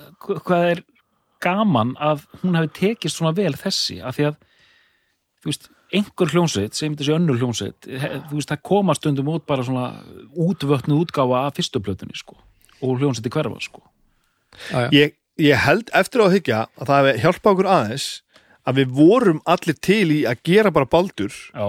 hvað 0.45 0.67
er 0.75 0.81
gaman 1.45 1.95
að 2.03 2.25
hún 2.43 2.59
hafi 2.59 2.71
tekist 2.79 3.19
svona 3.19 3.35
vel 3.37 3.55
þessi 3.59 3.99
af 4.03 4.19
því 4.19 4.29
að 4.31 4.39
þú 5.39 5.51
veist, 5.51 5.69
einhver 5.95 6.33
hljómsveit 6.35 6.77
sem 6.77 6.97
þessi 6.99 7.15
önnur 7.17 7.39
hljómsveit 7.41 7.89
þú 7.89 8.35
veist, 8.35 8.51
það 8.51 8.65
koma 8.71 8.97
stundum 8.99 9.31
út 9.33 9.47
bara 9.49 9.65
svona 9.65 10.03
útvötnu 10.37 10.99
útgáfa 11.03 11.47
af 11.47 11.57
fyrstu 11.59 11.83
plötunni 11.85 12.17
sko 12.19 12.37
og 12.79 13.01
hljómsveiti 13.01 13.33
hverfa 13.35 13.61
sko. 13.63 13.83
Já. 14.71 14.89
ég, 14.95 15.15
ég 15.41 15.61
held 15.65 15.91
eftir 15.97 16.23
að 16.25 16.35
hyggja 16.39 16.65
að 16.79 16.91
það 16.91 16.99
hefði 16.99 17.23
hjálpað 17.25 17.53
okkur 17.53 17.71
aðeins 17.75 18.09
að 18.69 18.81
við 18.81 18.93
vorum 18.99 19.41
allir 19.49 19.79
til 19.81 20.05
í 20.13 20.19
að 20.29 20.43
gera 20.47 20.73
bara 20.75 20.91
baldur 20.91 21.33
já, 21.33 21.67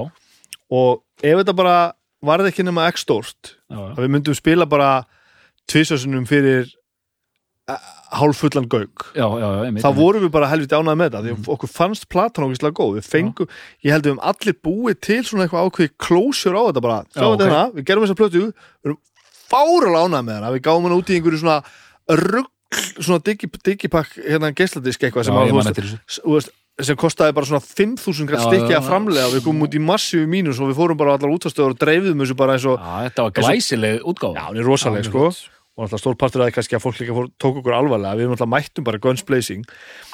og 0.69 1.01
ef 1.23 1.41
þetta 1.41 1.55
bara 1.55 1.77
varði 2.25 2.51
ekki 2.51 2.65
nema 2.67 2.89
ekki 2.89 3.03
stórt 3.05 3.55
að 3.71 4.01
við 4.03 4.13
myndum 4.15 4.37
spila 4.37 4.67
bara 4.69 4.91
tvisasunum 5.69 6.25
fyrir 6.29 6.67
eh, 7.73 7.87
hálffullan 8.19 8.67
gauk. 8.69 9.05
Já, 9.13 9.25
já, 9.25 9.47
einmitt, 9.65 9.83
þá 9.85 9.89
vorum 9.97 10.25
við 10.25 10.31
bara 10.33 10.49
helviti 10.51 10.77
ánægð 10.77 10.99
með 10.99 11.09
þetta 11.09 11.23
því 11.25 11.33
að 11.35 11.49
okkur 11.55 11.71
fannst 11.73 12.07
platan 12.11 12.47
okkur 12.47 12.75
góð. 12.79 12.93
Við 12.99 13.09
fengum, 13.13 13.51
ég 13.85 13.95
held 13.95 14.07
við 14.07 14.15
um 14.15 14.23
allir 14.31 14.57
búið 14.65 15.01
til 15.07 15.19
svona 15.27 15.45
eitthvað 15.45 15.69
ákveði 15.69 15.93
closure 16.05 16.57
á 16.57 16.63
þetta 16.69 16.85
bara. 16.85 17.01
Já, 17.09 17.19
þetta 17.19 17.33
ok. 17.35 17.43
hérna, 17.45 17.65
við 17.75 17.89
gerum 17.89 18.07
þessa 18.07 18.19
plötu 18.21 18.45
við 18.45 18.89
erum 18.89 19.01
fáralega 19.49 20.05
ánægð 20.05 20.29
með 20.29 20.39
hana. 20.39 20.53
Við 20.55 20.65
gáum 20.69 20.87
hana 20.87 21.01
út 21.01 21.11
í 21.11 21.19
einhverju 21.19 21.43
svona 21.43 21.59
rugg, 22.23 22.81
svona 22.99 23.21
digi, 23.25 23.51
digipakk 23.65 24.17
hérna 24.21 24.53
geisladisk 24.57 25.05
eitthvað 25.05 25.29
sem, 25.29 25.37
að, 25.39 25.53
veist, 26.25 26.53
sem 26.85 26.97
kostaði 26.99 27.35
bara 27.35 27.49
svona 27.49 27.61
5.000 27.63 28.29
grætt 28.29 28.69
já, 28.69 28.77
að 28.79 28.87
framlega 28.87 29.29
við 29.33 29.45
komum 29.45 29.67
út 29.67 29.75
í 29.75 29.81
massífu 29.83 30.27
mínus 30.29 30.59
og 30.61 30.71
við 30.71 30.79
fórum 30.79 30.99
bara 30.99 31.15
allar 31.17 31.33
útastöður 31.35 31.75
og 31.75 31.79
dreifðum 31.81 32.23
þessu 32.23 32.37
bara 32.39 32.55
eins 32.55 32.67
og 32.69 32.77
já, 32.79 32.91
þetta 33.07 33.25
var 33.25 33.33
glæsileg 33.39 34.05
útgáfa 34.07 34.45
Og 35.79 35.85
alltaf 35.85 36.01
stór 36.01 36.15
partur 36.19 36.41
að 36.43 36.49
það 36.49 36.55
kannski 36.57 36.75
að 36.75 36.81
fólk 36.83 36.97
líka 36.99 37.13
fór, 37.15 37.27
tók 37.39 37.59
okkur 37.61 37.71
alvarlega. 37.77 38.17
Við 38.19 38.25
erum 38.25 38.33
alltaf 38.35 38.49
mættum 38.51 38.83
bara 38.83 38.99
guns 38.99 39.21
blazing. 39.23 39.61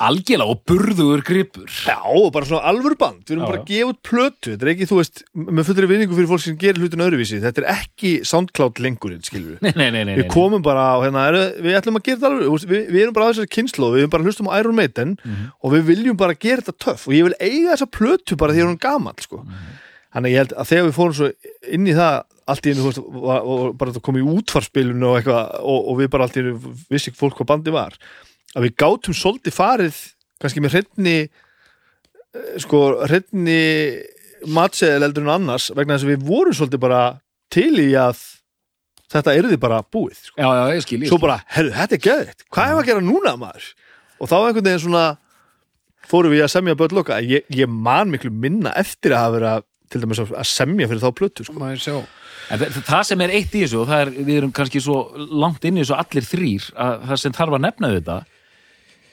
Algjörlega 0.05 0.53
og 0.53 0.59
burðugur 0.69 1.23
gripur. 1.25 1.65
Já, 1.87 1.95
og 2.05 2.27
bara 2.35 2.45
svona 2.45 2.67
alvöru 2.69 2.97
band. 2.99 3.23
Við 3.25 3.33
erum 3.33 3.45
Já, 3.45 3.49
bara 3.49 3.61
að 3.63 3.71
gefa 3.71 3.87
út 3.89 3.99
plötu. 4.05 4.51
Þetta 4.53 4.67
er 4.67 4.71
ekki, 4.75 4.87
þú 4.91 4.99
veist, 4.99 5.23
með 5.33 5.69
fullri 5.71 5.89
vinningu 5.89 6.17
fyrir 6.19 6.29
fólk 6.29 6.43
sem 6.45 6.59
gerir 6.61 6.83
hlutin 6.83 7.01
öðruvísi, 7.07 7.39
þetta 7.41 7.63
er 7.63 7.69
ekki 7.73 8.11
Soundcloud 8.29 8.81
lengurinn, 8.85 9.23
skilur 9.25 9.55
við. 9.55 9.63
Komum 10.35 10.61
bara 10.65 10.85
á, 10.93 10.95
hérna, 11.01 11.25
er, 11.31 11.39
við 11.65 11.79
ætlum 11.79 11.97
að 11.97 12.05
gera 12.11 12.19
þetta 12.21 12.29
alveg, 12.29 12.67
við, 12.75 12.83
við 12.93 13.01
erum 13.07 13.17
bara 13.17 13.25
á 13.25 13.29
þessari 13.33 13.53
kynslu 13.57 13.89
við 13.95 14.03
erum 14.05 14.13
bara 14.13 14.21
að 14.21 14.29
hlustum 14.29 14.51
á 14.51 14.57
Iron 14.61 14.75
Maiden 14.77 15.17
Mhm. 15.25 15.49
og 15.63 15.73
við 15.73 15.81
viljum 15.89 16.17
bara 16.17 16.35
gera 16.37 16.61
þetta 16.61 16.77
töff. 16.85 17.07
Og 17.09 17.13
ég 17.17 17.23
vil 17.25 17.35
eiga 17.41 17.73
þessa 17.73 17.89
plötu 17.89 18.37
bara 18.37 18.53
því 18.53 18.61
að 18.61 18.69
hún 18.69 18.77
er 18.77 18.83
gamall, 18.85 19.17
sko. 19.25 19.41
Mhm. 19.41 19.81
Þannig 20.15 20.29
að 20.29 20.33
ég 20.33 20.41
held 20.41 20.55
að 20.55 20.69
þegar 20.71 20.85
við 20.87 20.95
fórum 20.95 21.15
svo 21.17 21.29
inn 21.75 21.89
í 21.89 21.95
það 21.95 22.17
allt 22.45 22.67
í 22.67 22.71
einu, 22.71 22.81
þú 22.83 22.89
veist, 22.91 23.01
og, 23.03 23.47
og 23.55 23.63
bara 23.79 23.91
þetta 23.91 24.03
kom 24.05 24.19
í 24.19 24.27
útfarspilinu 24.35 25.07
og 25.09 25.17
eitthvað 25.19 25.55
og, 25.59 25.79
og 25.91 25.97
við 25.99 26.11
bara 26.13 26.27
allt 26.27 26.37
í 26.37 26.43
einu 26.43 26.53
vissi 26.93 27.11
ekki 27.11 27.19
fólk 27.19 27.39
hvað 27.39 27.49
bandi 27.51 27.73
var 27.73 27.97
að 28.55 28.67
við 28.67 28.75
gátum 28.83 29.17
svolítið 29.17 29.55
farið 29.55 29.97
kannski 30.39 30.63
með 30.63 30.77
hreitni 30.77 31.15
sko, 32.61 32.81
hreitni 33.09 33.59
matseðil 34.55 35.07
eldur 35.07 35.25
en 35.25 35.33
annars 35.39 35.71
vegna 35.73 35.97
þess 35.97 36.07
að 36.07 36.13
við 36.13 36.29
vorum 36.29 36.55
svolítið 36.55 36.83
bara 36.85 37.01
til 37.51 37.73
í 37.81 37.89
að 37.97 38.21
þetta 39.15 39.35
yrði 39.39 39.59
bara 39.61 39.81
búið 39.83 40.21
sko. 40.21 40.37
já, 40.37 40.47
já, 40.47 40.63
ég 40.75 40.85
skil, 40.85 41.01
ég 41.01 41.11
svo 41.11 41.19
bara, 41.21 41.41
herru, 41.57 41.73
þetta 41.75 41.97
er 41.97 42.05
geðvitt 42.05 42.47
hvað 42.53 42.71
er 42.71 42.79
að 42.79 42.89
gera 42.91 43.05
núna 43.05 43.35
maður? 43.41 43.69
Og 44.21 44.29
þá 44.31 44.35
einhvern 44.39 44.67
veginn 44.69 44.83
svona 44.85 45.05
fórum 46.09 46.33
við 46.33 46.45
að 46.45 46.51
semja 46.53 46.77
börn 46.77 46.95
loka. 46.99 47.19
Ég, 47.23 47.47
ég 47.53 47.69
man 47.69 48.11
miklu 48.13 48.31
minna 48.31 48.73
eftir 48.79 49.15
að 49.15 49.23
hafa 49.23 49.35
verið 49.35 49.49
að 49.51 49.65
til 49.91 50.01
dæmis 50.03 50.21
að 50.23 50.31
að 50.39 50.47
semja 50.49 50.87
fyrir 50.91 51.03
þá 51.03 51.11
plötu 51.19 51.45
sko. 51.47 52.03
En 52.51 52.59
það, 52.61 52.79
það 52.85 53.03
sem 53.09 53.21
er 53.25 53.33
eitt 53.39 53.55
í 53.57 53.61
þessu 53.63 53.79
og 53.81 53.87
það 53.89 54.01
er, 54.03 54.11
við 54.27 54.39
erum 54.39 54.51
kannski 54.55 54.81
svo 54.83 54.97
langt 55.41 55.65
inn 55.65 55.79
í 55.79 55.83
þessu 55.83 55.95
allir 55.97 56.27
þrýr 56.29 56.67
að 56.85 57.05
það 57.09 57.21
sem 57.23 57.35
þarf 57.39 57.57
að 57.57 57.63
nefna 57.65 57.91
þetta 57.95 58.17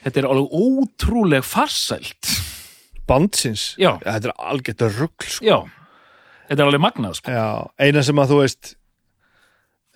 þetta 0.03 0.21
er 0.21 0.27
alveg 0.29 0.57
ótrúleg 0.59 1.47
farsælt 1.47 2.33
bandsins, 3.09 3.73
Já. 3.81 3.97
þetta 4.03 4.29
er 4.29 4.35
algjört 4.51 4.85
rugl 4.97 5.27
sko. 5.27 5.45
já, 5.47 5.57
þetta 6.49 6.61
er 6.61 6.67
alveg 6.69 6.83
magnað 6.83 7.17
sko. 7.19 7.33
Já, 7.35 7.47
eina 7.83 8.03
sem 8.05 8.21
að 8.21 8.31
þú 8.31 8.37
veist 8.43 8.73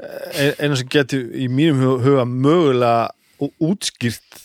e- 0.02 0.56
eina 0.60 0.80
sem 0.80 0.90
getur 0.92 1.24
í 1.32 1.48
mínum 1.52 2.02
huga, 2.04 2.26
mögulega 2.28 3.50
útskýrt 3.64 4.42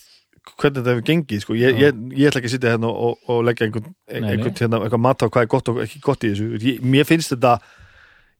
hvernig 0.50 0.80
þetta 0.80 0.94
hefur 0.94 1.06
gengið 1.10 1.44
sko. 1.44 1.58
ég, 1.58 1.78
ég, 1.80 2.02
ég 2.18 2.30
ætla 2.30 2.42
ekki 2.42 2.50
að 2.50 2.56
sitja 2.56 2.74
hérna 2.74 2.90
og, 2.90 3.20
og 3.30 3.44
leggja 3.46 3.68
einhvern, 3.68 3.94
einhvern 4.10 4.58
hérna, 4.58 4.82
eitthvað 4.82 5.04
mat 5.06 5.22
á 5.22 5.26
hvað 5.28 5.46
er 5.46 5.52
gott 5.54 5.72
og 5.72 5.80
ekki 5.84 6.02
gott 6.02 6.26
í 6.26 6.32
þessu 6.32 6.60
ég, 6.62 6.82
mér 6.82 7.08
finnst 7.08 7.34
þetta 7.34 7.56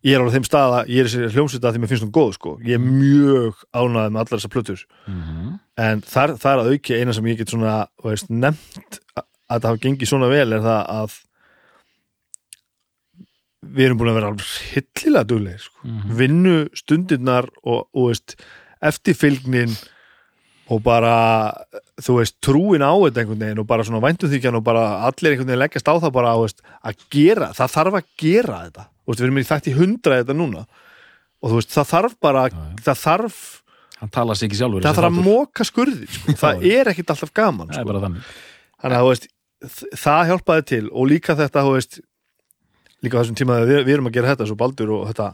ég 0.03 0.19
er 0.19 0.25
á 0.27 0.35
þeim 0.35 0.47
stað 0.49 0.79
að 0.81 0.93
ég 0.93 1.03
er 1.05 1.11
þessi 1.11 1.35
hljómsveita 1.37 1.73
því 1.73 1.83
mér 1.83 1.93
finnst 1.93 2.07
hún 2.07 2.15
góð 2.15 2.33
sko. 2.39 2.57
ég 2.67 2.79
er 2.79 2.83
mjög 2.83 3.63
ánægð 3.71 4.15
með 4.15 4.23
allar 4.25 4.33
þessar 4.39 4.57
plötur 4.57 4.87
mm 5.07 5.59
en 5.83 6.03
þar, 6.05 6.35
þar 6.37 6.61
að 6.61 6.75
auki 6.75 6.99
eina 7.01 7.15
sem 7.17 7.27
ég 7.31 7.39
get 7.41 7.49
svona 7.49 7.87
veist, 8.05 8.27
nefnt 8.29 8.99
að 9.17 9.25
að 9.53 9.61
þetta 9.61 9.73
hafa 9.73 9.83
gengið 9.85 10.11
svona 10.11 10.31
vel 10.33 10.49
er 10.57 10.65
það 10.65 10.83
að 10.97 11.17
við 13.73 13.87
erum 13.87 14.01
búin 14.01 14.11
að 14.11 14.19
vera 14.19 14.31
alveg 14.33 14.53
hillilega 14.73 15.29
duglegir 15.31 15.65
sko. 15.67 15.81
Mhm. 15.87 16.15
vinnu 16.19 16.57
stundirnar 16.77 17.49
og, 17.63 17.89
og 17.95 18.11
veist, 18.11 18.37
eftirfylgnin 18.83 19.75
og 20.73 20.83
bara, 20.83 21.53
þú 22.03 22.19
veist, 22.19 22.37
trúin 22.45 22.85
á 22.85 22.93
þetta 22.93 23.23
einhvern 23.23 23.43
veginn 23.45 23.63
og 23.63 23.69
bara 23.69 23.87
svona 23.87 24.03
væntumþykjan 24.05 24.59
og 24.59 24.65
bara 24.67 24.85
allir 25.09 25.33
einhvern 25.33 25.51
veginn 25.51 25.63
leggjast 25.63 25.91
á 25.91 25.95
það 25.95 26.15
bara, 26.15 26.37
veist, 26.43 26.63
að 26.83 27.03
gera, 27.15 27.51
það 27.57 27.75
þarf 27.77 27.99
að 27.99 28.09
gera 28.23 28.61
þetta, 28.67 28.87
þú 28.91 29.13
veist, 29.13 29.23
við 29.23 29.29
erum 29.29 29.43
í 29.43 29.49
þætti 29.51 29.75
hundra 29.79 30.21
þetta 30.23 30.39
núna 30.39 30.65
og 31.43 31.53
þú 31.53 31.59
veist, 31.59 31.75
það 31.75 31.91
þarf 31.93 32.17
bara, 32.23 32.47
það 32.83 33.03
þarf 33.03 33.43
hann 34.03 34.15
tala 34.17 34.35
sig 34.35 34.49
ekki 34.49 34.59
sjálfur 34.59 34.87
það 34.87 34.99
þarf 34.99 35.11
að 35.13 35.29
móka 35.29 35.67
skurði, 35.67 36.09
sko. 36.11 36.35
það 36.43 36.67
er 36.73 36.91
ekkit 36.93 37.15
alltaf 37.15 37.35
gaman, 37.37 37.71
það 37.71 37.85
sko. 37.85 37.91
bara 37.93 38.03
þannig. 38.07 38.33
Að, 38.83 38.97
þú 38.97 39.13
veist, 39.13 39.29
það 40.03 40.33
hjálpaði 40.33 40.67
til 40.73 40.83
og 40.91 41.09
líka 41.13 41.39
þetta, 41.39 41.63
þú 41.63 41.77
veist 41.77 42.01
líka 43.03 43.21
þessum 43.21 43.39
tíma 43.39 43.61
að 43.61 43.71
við, 43.71 43.81
við 43.87 43.97
erum 43.97 44.11
að 44.11 44.17
gera 44.17 44.33
þetta 44.33 44.49
svo 44.51 44.59
baldur 44.59 44.93
og 44.97 45.09
þetta, 45.11 45.29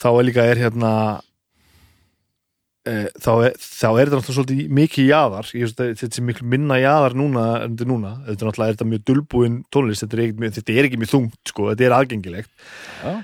þá 0.00 0.08
er 0.12 0.26
líka 0.28 0.46
er 0.48 0.60
hérna 0.64 0.92
þá, 2.84 3.30
er, 3.46 3.54
þá 3.56 3.86
er 3.88 4.08
þetta 4.10 4.18
náttúrulega 4.18 4.36
svolítið 4.36 4.72
mikið 4.78 5.10
að 5.16 5.36
þetta 5.72 6.08
er 6.10 6.26
miklu 6.28 6.48
minna 6.52 6.76
jaðar 6.82 7.16
núna 7.16 7.44
en 7.62 7.76
þetta 7.76 7.88
núna. 7.88 8.10
Þetta 8.26 8.44
er 8.44 8.50
náttúrulega 8.50 8.72
er 8.72 8.76
þetta 8.76 8.88
mjög 8.90 9.04
dulbúin 9.10 9.60
tónlist? 9.72 10.04
Þetta 10.04 10.18
er 10.18 10.24
ekki, 10.26 10.50
þetta 10.58 10.74
er 10.74 10.88
ekki 10.88 11.00
mjög 11.00 11.12
þungt, 11.14 11.38
sko, 11.48 11.68
þetta 11.70 11.86
er 11.86 11.96
aðgengilegt. 11.98 12.52
Já, 13.00 13.14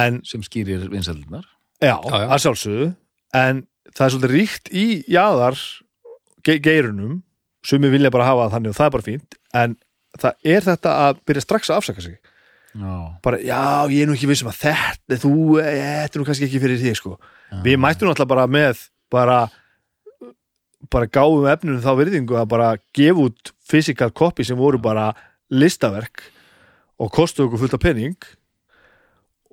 en 0.00 0.20
sem 0.28 0.44
skýrir 0.46 0.86
vinsældunar 0.92 1.44
Já, 1.80 1.96
að 2.00 2.42
sjálfsögðu. 2.44 2.88
En 3.36 3.62
það 3.90 4.06
er 4.06 4.14
svolítið 4.14 4.34
ríkt 4.36 4.72
í 4.76 4.86
jaðar 5.10 5.60
ge 6.46 6.58
geirunum. 6.64 7.20
Sumi 7.66 7.90
vilja 7.92 8.12
bara 8.12 8.28
hafa 8.28 8.50
þannig 8.54 8.72
og 8.72 8.78
það 8.78 8.86
er 8.86 8.94
bara 8.96 9.06
fínt. 9.06 9.38
En 9.56 9.76
það 10.20 10.52
er 10.54 10.66
þetta 10.66 10.96
að 11.06 11.24
byrja 11.28 11.44
strax 11.44 11.70
að 11.70 11.80
afsaka 11.80 12.04
sig? 12.04 12.18
Já, 12.70 12.94
bara, 13.24 13.40
já, 13.42 13.60
ég 13.90 14.04
er 14.04 14.08
nú 14.08 14.14
ekki 14.14 14.28
vissum 14.30 14.50
að 14.50 14.60
þetta 14.62 15.18
þú, 15.24 15.34
eh, 15.58 16.04
þetta 16.04 16.16
er 16.16 16.22
nú 16.22 16.26
kannski 16.28 16.46
ekki 16.46 16.60
fyrir 16.62 16.78
því 16.78 16.92
sko. 16.94 17.16
við 17.64 17.80
mættum 17.82 18.06
náttúrulega 18.06 18.30
bara 18.30 18.46
með 18.46 18.84
bara 19.12 19.40
bara 20.90 21.06
gáfum 21.06 21.46
efnunum 21.50 21.82
þá 21.84 21.92
virðingu 21.98 22.38
að 22.40 22.48
bara 22.50 22.70
gefa 22.96 23.28
út 23.28 23.52
physical 23.70 24.10
copy 24.10 24.46
sem 24.46 24.58
voru 24.58 24.80
bara 24.82 25.10
listaverk 25.50 26.24
og 27.00 27.12
kostu 27.14 27.44
okkur 27.44 27.62
fullt 27.64 27.76
af 27.76 27.84
penning 27.84 28.16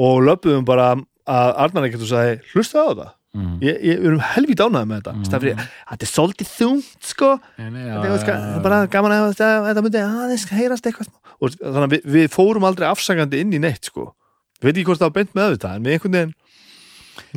og 0.02 0.24
löpuðum 0.26 0.66
bara 0.66 0.94
að 1.28 1.54
Arnar 1.66 1.88
ekkert 1.88 2.06
og 2.06 2.12
sagði, 2.12 2.36
hlusta 2.54 2.84
á 2.86 2.90
það. 2.90 3.14
Mm. 3.38 3.56
ég, 3.62 3.80
ég, 3.84 3.98
við 4.00 4.08
erum 4.08 4.22
helvít 4.24 4.62
ánægði 4.64 4.88
með 4.88 5.00
þetta. 5.02 5.14
Mm. 5.14 5.26
stafri, 5.28 5.52
þetta 5.92 6.06
er 6.06 6.10
svolítið 6.10 6.52
þungt 6.54 7.10
sko. 7.10 7.32
Nei, 7.60 7.68
nei, 7.74 7.82
þetta 7.84 8.14
er 8.14 8.22
ska, 8.24 8.38
bara 8.64 8.80
gaman 8.94 9.14
að 9.14 9.26
þetta, 9.36 9.84
myndi 9.86 10.02
aðeins 10.02 10.46
heyrast 10.54 10.88
eitthvað 10.90 11.12
og 11.38 11.58
þannig 11.60 11.84
að 11.84 11.94
við, 11.94 12.08
við 12.16 12.32
fórum 12.34 12.66
aldrei 12.66 12.88
afsakandi 12.90 13.44
inn 13.44 13.54
í 13.54 13.62
neitt 13.62 13.92
sko. 13.92 14.10
Við 14.58 14.70
veit 14.70 14.74
ekki 14.74 14.88
hvort 14.90 15.02
það 15.04 15.12
var 15.12 15.18
beint 15.20 15.36
með 15.38 15.52
þetta 15.54 15.74
en 15.76 15.84
með 15.86 15.98
einhvern 15.98 16.16
veginn 16.18 16.34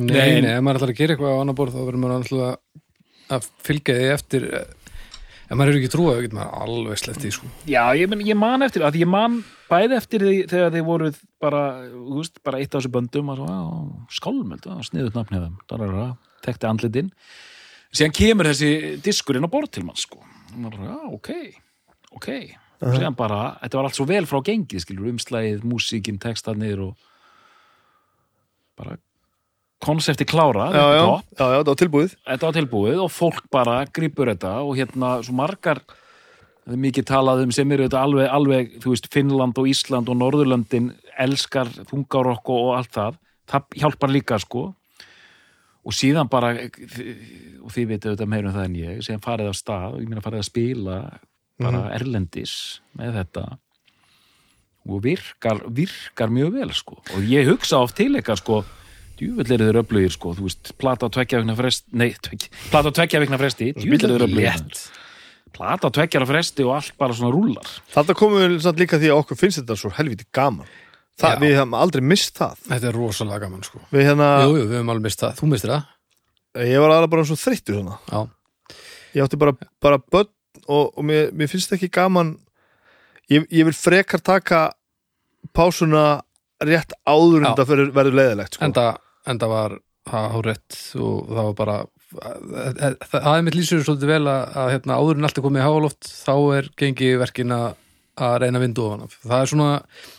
Nei, 0.07 0.17
Nei. 0.17 0.41
nei, 0.45 0.51
ef 0.57 0.63
maður 0.65 0.81
ætlar 0.81 0.93
að 0.93 0.99
gera 1.01 1.15
eitthvað 1.15 1.35
á 1.35 1.41
annar 1.41 1.57
borð 1.57 1.75
þá 1.75 1.81
verður 1.81 2.03
maður 2.03 2.15
alltaf 2.19 3.35
að 3.35 3.49
fylgja 3.67 3.97
því 3.97 4.07
eftir 4.15 4.47
ef 5.51 5.57
maður 5.59 5.73
er 5.73 5.79
ekki 5.81 5.91
trúið, 5.91 6.11
þá 6.15 6.23
getur 6.25 6.37
maður 6.39 6.59
alveg 6.63 6.99
sleppt 7.01 7.23
því 7.25 7.31
sko. 7.35 7.49
Já, 7.67 7.81
ég, 7.99 8.09
men, 8.11 8.23
ég 8.23 8.37
man 8.39 8.63
eftir, 8.63 8.85
að 8.87 8.97
ég 9.01 9.09
man 9.11 9.37
bæði 9.71 9.97
eftir 9.97 10.23
því 10.23 10.35
þegar 10.51 10.73
þið 10.75 10.85
voruð 10.87 11.21
bara, 11.43 11.63
þú 11.91 12.19
veist, 12.21 12.39
bara 12.47 12.61
eitt 12.61 12.71
af 12.71 12.79
þessu 12.79 12.91
böndum 12.95 13.31
og 13.33 13.39
svo, 13.39 13.47
á, 13.51 13.59
skálmöld, 14.15 14.67
þeim, 14.91 15.57
darara, 15.71 16.05
tekti 16.45 16.69
andlitinn 16.69 17.11
síðan 17.91 18.15
kemur 18.15 18.47
þessi 18.47 18.71
diskurinn 19.03 19.43
á 19.47 19.51
borð 19.51 19.73
til 19.75 19.83
mann, 19.87 19.99
sko 19.99 20.21
og 20.23 20.57
maður, 20.59 20.87
já, 20.87 20.97
ok, 21.19 21.31
ok 22.15 22.29
og 22.81 22.95
síðan 22.95 23.15
bara, 23.19 23.41
þetta 23.61 23.77
var 23.77 23.87
allt 23.89 23.99
svo 23.99 24.07
vel 24.09 24.23
frá 24.29 24.39
gengið 24.47 24.83
skilur, 24.85 25.11
umslægið, 25.11 25.65
músíkin, 25.67 26.19
textarnir 26.23 26.79
og 26.87 26.95
bara 28.79 28.95
konsepti 29.81 30.27
klára 30.29 30.69
já, 30.71 30.81
já, 30.81 31.01
já, 31.01 31.05
já, 31.05 31.41
það 31.41 31.65
var 31.67 31.79
tilbúið. 31.81 32.13
Þetta 32.27 32.47
var 32.47 32.57
tilbúið 32.59 33.01
og 33.01 33.11
fólk 33.13 33.47
bara 33.53 33.81
gripur 33.93 34.29
þetta 34.31 34.53
og 34.65 34.77
hérna 34.77 35.15
svo 35.25 35.35
margar 35.39 35.81
það 36.61 36.75
er 36.75 36.83
mikið 36.85 37.07
talað 37.09 37.45
um 37.45 37.53
sem 37.55 37.73
eru 37.73 37.87
þetta 37.87 38.03
alveg, 38.05 38.27
alveg 38.29 38.75
þú 38.83 38.93
veist, 38.93 39.09
Finnland 39.13 39.57
og 39.57 39.71
Ísland 39.71 40.11
og 40.11 40.19
Norðurlöndin 40.19 40.91
elskar 41.21 41.71
þungarokk 41.89 42.53
og 42.53 42.75
allt 42.77 42.93
það. 42.95 43.17
Það 43.51 43.81
hjálpar 43.81 44.13
líka 44.13 44.37
sko. 44.41 44.67
Og 45.81 45.95
síðan 45.97 46.29
bara 46.29 46.53
og 46.53 47.73
þið 47.73 47.87
veitum 47.89 48.13
þetta 48.13 48.29
meira 48.29 48.51
um 48.51 48.55
það 48.55 48.67
en 48.67 48.77
ég 48.77 49.01
síðan 49.01 49.25
farið 49.25 49.49
af 49.49 49.57
stað 49.57 49.97
ég 49.97 50.11
meina 50.11 50.23
farið 50.23 50.43
að 50.43 50.49
spila 50.51 50.97
bara 51.61 51.81
erlendis 51.97 52.53
með 52.97 53.17
þetta. 53.17 53.47
Og 54.89 55.01
virkar, 55.03 55.59
virkar 55.69 56.31
mjög 56.33 56.53
vel 56.55 56.71
sko. 56.73 57.01
Og 57.17 57.25
ég 57.29 57.49
hugsa 57.49 57.81
oft 57.81 57.97
til 57.97 58.13
eitthvað 58.15 58.41
sko 58.41 58.61
djúvill 59.21 59.53
eru 59.55 59.67
þeir 59.69 59.79
öflugir 59.83 60.13
sko, 60.17 60.33
þú 60.37 60.47
veist, 60.49 60.73
plata 60.81 61.07
á 61.07 61.09
tveggja 61.13 61.39
vikna 61.43 61.55
fresti, 61.59 61.87
nei, 62.01 62.09
tvekja, 62.25 62.49
plata 62.73 62.89
á 62.89 62.93
tveggja 62.97 63.21
vikna 63.23 63.39
fresti, 63.41 63.71
djúvill 63.77 64.03
eru 64.09 64.17
þeir 64.17 64.27
öflugir. 64.27 64.83
Plata 65.55 65.87
á 65.87 65.93
tveggja 65.93 66.21
fresti 66.25 66.63
og 66.65 66.73
allt 66.79 66.93
bara 66.97 67.13
svona 67.17 67.31
rúlar. 67.35 67.67
Þetta 67.93 68.15
komum 68.17 68.39
við 68.41 68.59
samt 68.63 68.79
líka 68.81 68.97
því 69.01 69.09
að 69.11 69.19
okkur 69.23 69.39
finnst 69.41 69.59
þetta 69.61 69.75
svo 69.77 69.91
helviti 69.97 70.25
gaman 70.33 70.67
það, 71.21 71.33
Já. 71.35 71.39
Við 71.43 71.55
hefum 71.59 71.73
aldrei 71.77 72.01
mist 72.07 72.37
það 72.39 72.61
Þetta 72.69 72.87
er 72.87 72.95
rosalega 72.97 73.41
gaman 73.43 73.65
sko. 73.67 73.81
Við 73.91 74.05
hérna, 74.07 74.29
Jú, 74.47 74.53
jú, 74.55 74.63
við 74.71 74.77
höfum 74.79 74.91
alveg 74.93 75.03
mist 75.09 75.21
það, 75.21 75.33
þú 75.41 75.49
mistir 75.51 75.73
það 75.75 76.69
ég 76.71 76.81
var 76.83 76.93
aðra 76.95 77.09
bara 77.11 77.25
svo 77.27 77.35
þreyttur 77.37 77.77
svona 77.81 77.97
Já, 78.07 78.21
Ég 79.19 79.25
átti 79.27 79.37
bara, 79.43 79.53
bara 79.83 79.99
börn 79.99 80.31
og, 80.71 80.87
og 80.97 81.03
mér, 81.05 81.29
mér 81.35 81.51
finnst 81.51 81.75
ekki 81.75 81.91
gaman 81.93 82.31
ég, 83.29 83.43
ég 83.51 83.67
vil 83.67 83.75
frekar 83.75 84.23
taka 84.23 84.63
pásuna 85.55 86.21
rétt 86.63 86.93
áður 87.07 87.45
en 87.51 87.61
fyrir- 87.67 87.91
verður 87.95 88.17
leiðilegt 88.21 88.55
sko. 88.57 88.65
enda, 88.65 88.87
var 89.51 89.77
það 90.11 90.31
hárétt 90.35 90.77
og 90.97 91.27
það 91.29 91.43
var 91.49 91.53
bara 91.61 91.75
það, 92.11 93.27
er 93.37 93.43
mitt 93.45 93.55
lýsur 93.55 93.83
svolítið 93.85 94.09
vel 94.11 94.23
að, 94.27 94.41
að 94.57 94.71
hérna, 94.75 94.97
áður 94.99 95.19
en 95.19 95.27
allt 95.29 95.37
er 95.39 95.45
komið 95.45 95.61
í 95.61 95.65
háaloft 95.67 96.09
þá 96.25 96.33
er 96.57 96.69
gengi 96.81 97.11
verkin 97.21 97.55
að 97.55 97.69
að 98.21 98.35
reyna 98.43 98.59
vindu 98.61 98.83
ofan 98.85 99.05
af. 99.05 99.13
Það 99.23 99.41
er 99.41 99.49
svona 99.49 99.67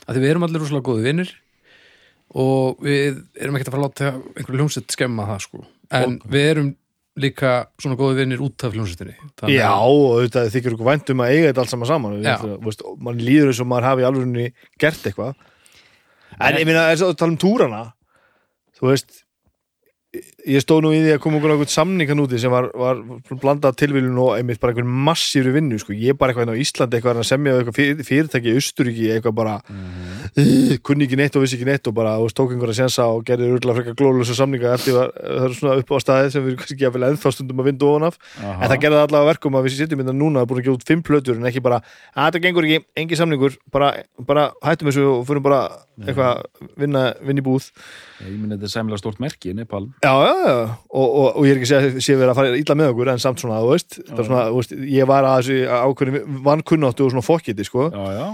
að 0.09 0.14
því 0.16 0.22
við 0.22 0.30
erum 0.32 0.44
allir 0.46 0.62
rosalega 0.62 0.86
góði 0.88 1.05
vinnir 1.07 1.32
og 2.42 2.80
við 2.82 3.18
erum 3.36 3.59
ekkert 3.59 3.68
að 3.68 3.74
fara 3.74 3.82
að 3.82 3.88
láta 3.88 4.12
einhverju 4.40 4.61
hljómsett 4.62 4.94
skemma 4.96 5.26
það 5.28 5.42
sko. 5.44 5.61
En 5.92 6.16
við 6.32 6.46
erum 6.55 6.70
líka 7.22 7.50
svona 7.82 7.98
góði 8.00 8.22
vinnir 8.22 8.40
út 8.42 8.64
af 8.64 8.72
hljómsettinni 8.72 9.12
Já, 9.53 9.68
að- 9.68 9.92
og 9.92 10.22
þetta 10.24 10.44
þykir 10.55 10.76
okkur 10.78 10.88
vænt 10.88 11.11
um 11.12 11.20
að 11.20 11.32
eiga 11.34 11.48
þetta 11.50 11.61
allt 11.66 11.74
saman 11.74 11.90
saman. 11.92 12.16
Og 12.57 13.03
mann 13.05 13.20
líður 13.20 13.53
eins 13.53 13.61
og 13.61 13.68
maður 13.68 13.88
hafi 13.90 14.07
alveg 14.09 14.55
gert 14.80 15.05
eitthvað. 15.11 15.34
En 16.40 16.57
ég 16.57 16.66
þess 16.72 17.05
að 17.05 17.18
tala 17.20 17.34
um 17.34 17.42
túrana 17.44 17.82
þú 18.83 18.91
veist 18.91 19.22
ég 20.49 20.62
stóð 20.64 20.80
nú 20.84 20.90
í 20.95 21.01
því 21.05 21.12
að 21.14 21.20
koma 21.22 21.38
okkur 21.38 21.53
nákvæmt 21.53 21.72
samningan 21.72 22.20
úti 22.24 22.38
sem 22.43 22.51
var, 22.53 22.66
var 22.74 22.99
blandað 23.43 23.76
tilvílun 23.78 24.18
og 24.22 24.32
einmitt 24.36 24.59
bara 24.62 24.72
einhvern 24.74 24.90
massífri 25.07 25.53
vinnu 25.55 25.78
sko. 25.78 25.95
ég 25.95 26.14
er 26.14 26.18
bara 26.18 26.32
eitthvað 26.32 26.49
inn 26.49 26.55
á 26.59 26.62
Íslandi 26.64 26.99
eitthvað 26.99 27.20
að 27.22 27.28
semja 27.28 27.55
eitthvað 27.61 27.76
fyr- 27.78 28.03
fyrirtæki 28.09 28.51
í 28.51 28.57
Austuríki 28.59 29.07
eitthvað 29.14 29.36
bara 29.38 29.55
uh, 29.62 30.72
kunni 30.86 31.07
ekki 31.07 31.18
neitt 31.20 31.36
og 31.38 31.45
vissi 31.45 31.59
ekki 31.59 31.68
neitt 31.68 31.86
og 31.90 31.95
bara 31.97 32.16
tók 32.34 32.55
einhverja 32.57 32.78
sensa 32.82 33.07
og 33.12 33.22
gerði 33.28 33.53
urlega 33.55 33.78
frekar 33.78 33.99
glólusu 33.99 34.36
samninga 34.38 34.74
eftir 34.74 34.99
að 34.99 35.12
það 35.20 35.47
er 35.47 35.57
svona 35.61 35.76
upp 35.82 35.95
á 35.95 35.97
staðið 36.07 36.34
sem 36.34 36.45
við 36.47 36.53
erum 36.53 36.61
kannski 36.62 36.88
að 36.90 37.09
ennþá 37.12 37.34
stundum 37.36 37.62
að 37.62 37.68
vinda 37.70 37.90
ofan 37.93 38.09
af. 38.09 38.18
En 38.43 38.66
það 38.72 38.76
gerði 38.82 38.99
það 38.99 39.07
allavega 39.07 39.22
að 39.22 39.30
verkum 39.32 39.59
að 39.61 39.66
við 39.68 39.76
sitjum 39.78 40.03
þetta 40.03 40.16
núna 40.18 40.45
búin 40.51 40.62
að 40.62 40.66
gefa 40.68 40.78
út 40.80 40.88
fimm 40.88 41.03
plötur 41.07 41.38
en 41.38 41.49
ekki 41.51 41.62
bara 41.64 41.80
að 41.82 42.28
þetta 42.28 42.43
gengur 42.47 42.68
ekki, 42.68 42.84
engi 43.03 43.18
samningur 43.20 43.57
bara, 43.74 43.93
bara 44.26 44.49
hættum 44.64 44.90
þessu 44.90 45.07
og 45.12 45.24
fyrir 45.28 45.45
bara 45.45 45.62
eitthvað 46.03 46.43
vinna, 46.80 47.03
vinna 47.22 47.43
í 47.43 47.47
búð. 47.47 47.68
Ég 48.24 48.38
minn 48.40 48.55
þetta 48.57 48.68
er 48.68 48.72
sæmlega 48.72 49.03
stort 49.03 49.20
í 49.22 49.55
Nepal. 49.55 49.84
Já, 50.33 50.55
og, 50.89 51.07
og, 51.07 51.26
og 51.37 51.47
ég 51.47 51.55
er 51.55 51.61
ekki 51.61 51.68
að 51.68 51.72
segja 51.72 52.03
sé 52.05 52.14
verið 52.18 52.33
að 52.33 52.39
fara 52.39 52.59
illa 52.59 52.76
með 52.78 52.91
okkur 52.93 53.11
en 53.12 53.22
samt 53.22 53.43
svona, 53.43 53.61
þú 53.62 53.70
veist, 53.74 53.97
svona, 54.11 54.43
þú 54.49 54.61
veist 54.61 54.74
ég 54.93 55.09
var 55.11 55.26
að 55.28 55.39
þessu 55.41 55.57
ákveðinu 55.87 56.22
vannkunnáttu 56.47 57.07
og 57.07 57.12
svona 57.14 57.26
fokkiti, 57.26 57.66
sko, 57.68 57.89
Já, 57.93 58.26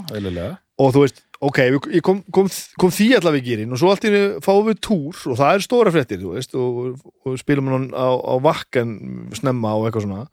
og 0.79 0.93
þú 0.95 1.05
veist, 1.05 1.23
ok, 1.49 1.59
ég 1.97 2.05
kom, 2.07 2.21
kom, 2.35 2.51
kom 2.79 2.93
því 2.95 3.09
allavega 3.19 3.43
í 3.43 3.47
gýrin 3.49 3.75
og 3.75 3.81
svo 3.83 3.91
allt 3.93 4.07
í 4.07 4.13
einu 4.13 4.23
fáum 4.45 4.69
við 4.69 4.81
túr 4.89 5.23
og 5.33 5.39
það 5.41 5.55
er 5.55 5.65
stóra 5.67 5.95
fréttir, 5.95 6.23
þú 6.23 6.35
veist, 6.37 6.55
og, 6.59 7.01
og 7.27 7.39
spilum 7.41 7.71
hann 7.73 7.89
á, 7.95 8.09
á 8.15 8.35
vakkan 8.43 8.95
snemma 9.39 9.75
og 9.79 9.89
eitthvað 9.89 10.07
svona, 10.07 10.27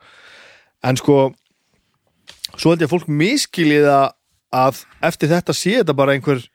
en 0.86 1.02
sko, 1.02 1.20
svo 2.56 2.74
held 2.74 2.84
ég 2.84 2.90
að 2.90 2.94
fólk 2.98 3.10
miskiljið 3.10 3.90
að 3.92 4.84
eftir 5.04 5.34
þetta 5.34 5.56
sé 5.58 5.80
þetta 5.82 5.98
bara 5.98 6.16
einhver 6.16 6.46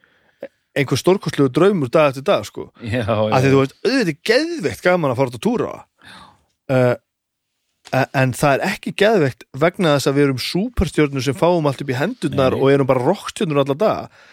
einhver 0.80 1.00
stórkostlegu 1.00 1.52
draumur 1.52 1.92
dag 1.92 2.10
eftir 2.10 2.26
dag, 2.26 2.46
sko. 2.48 2.70
Já, 2.80 3.04
já. 3.04 3.14
að 3.28 3.44
því 3.44 3.52
þú 3.52 3.60
veist, 3.60 3.78
auðvitað 3.84 4.10
er 4.12 4.18
geðveikt 4.32 4.82
gaman 4.86 5.12
að 5.12 5.20
fara 5.20 5.32
út 5.32 5.38
að 5.38 5.46
túra. 5.46 5.76
Uh, 6.70 6.96
en 7.90 8.34
það 8.36 8.52
er 8.56 8.66
ekki 8.68 8.92
geðveikt 8.98 9.46
vegna 9.58 9.94
þess 9.96 10.10
að 10.10 10.18
við 10.18 10.26
erum 10.26 10.42
súperstjörnur 10.44 11.24
sem 11.26 11.38
fáum 11.38 11.66
allt 11.66 11.80
upp 11.82 11.90
í 11.90 11.96
hendurnar 11.98 12.54
Nei. 12.54 12.60
og 12.60 12.74
erum 12.74 12.90
bara 12.90 13.02
rockstjörnur 13.02 13.62
alla 13.64 13.76
daga. 13.78 14.28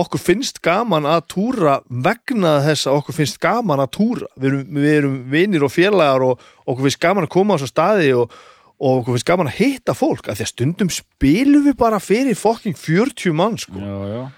Okkur 0.00 0.22
finnst 0.22 0.60
gaman 0.62 1.08
að 1.10 1.24
túra 1.32 1.80
vegna 1.90 2.60
þess 2.62 2.86
að 2.86 3.00
okkur 3.00 3.16
finnst 3.16 3.40
gaman 3.42 3.82
að 3.82 3.92
túra. 3.98 4.30
Við 4.38 4.52
erum, 4.52 4.78
við 4.78 4.96
erum 5.00 5.16
vinir 5.32 5.66
og 5.66 5.74
félagar 5.74 6.24
og 6.28 6.44
okkur 6.62 6.86
finnst 6.86 7.02
gaman 7.02 7.26
að 7.26 7.34
koma 7.34 7.56
á 7.56 7.58
þessu 7.58 7.72
staði 7.72 8.12
og, 8.16 8.36
og 8.78 9.00
okkur 9.00 9.18
finnst 9.18 9.30
gaman 9.32 9.50
að 9.50 9.58
hitta 9.58 9.96
fólk. 9.98 10.30
Að 10.30 10.38
því 10.38 10.46
að 10.46 10.52
stundum 10.54 10.92
spilum 10.94 11.66
við 11.66 11.76
bara 11.82 11.98
fyrir 12.00 12.38
fokking 12.38 12.78
40 12.78 13.34
mann 13.36 13.58
sko. 13.60 13.82
Já, 13.82 14.30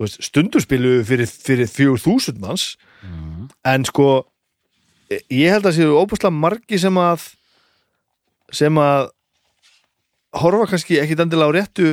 veist, 0.00 0.20
við 0.70 1.04
fyrir, 1.08 1.28
fyrir 1.28 1.70
4000 1.70 2.40
manns. 2.40 2.74
En 3.66 3.84
sko 3.88 4.10
ég 5.10 5.50
held 5.50 5.66
að 5.66 5.76
séu 5.80 5.96
óbúslega 5.98 6.34
margi 6.34 6.78
sem 6.78 6.96
að 7.00 7.26
sem 8.54 8.78
að 8.82 9.10
horfa 10.40 10.70
kannski 10.72 11.00
ekki 11.02 11.18
endilega 11.18 11.50
á 11.50 11.56
réttu 11.58 11.90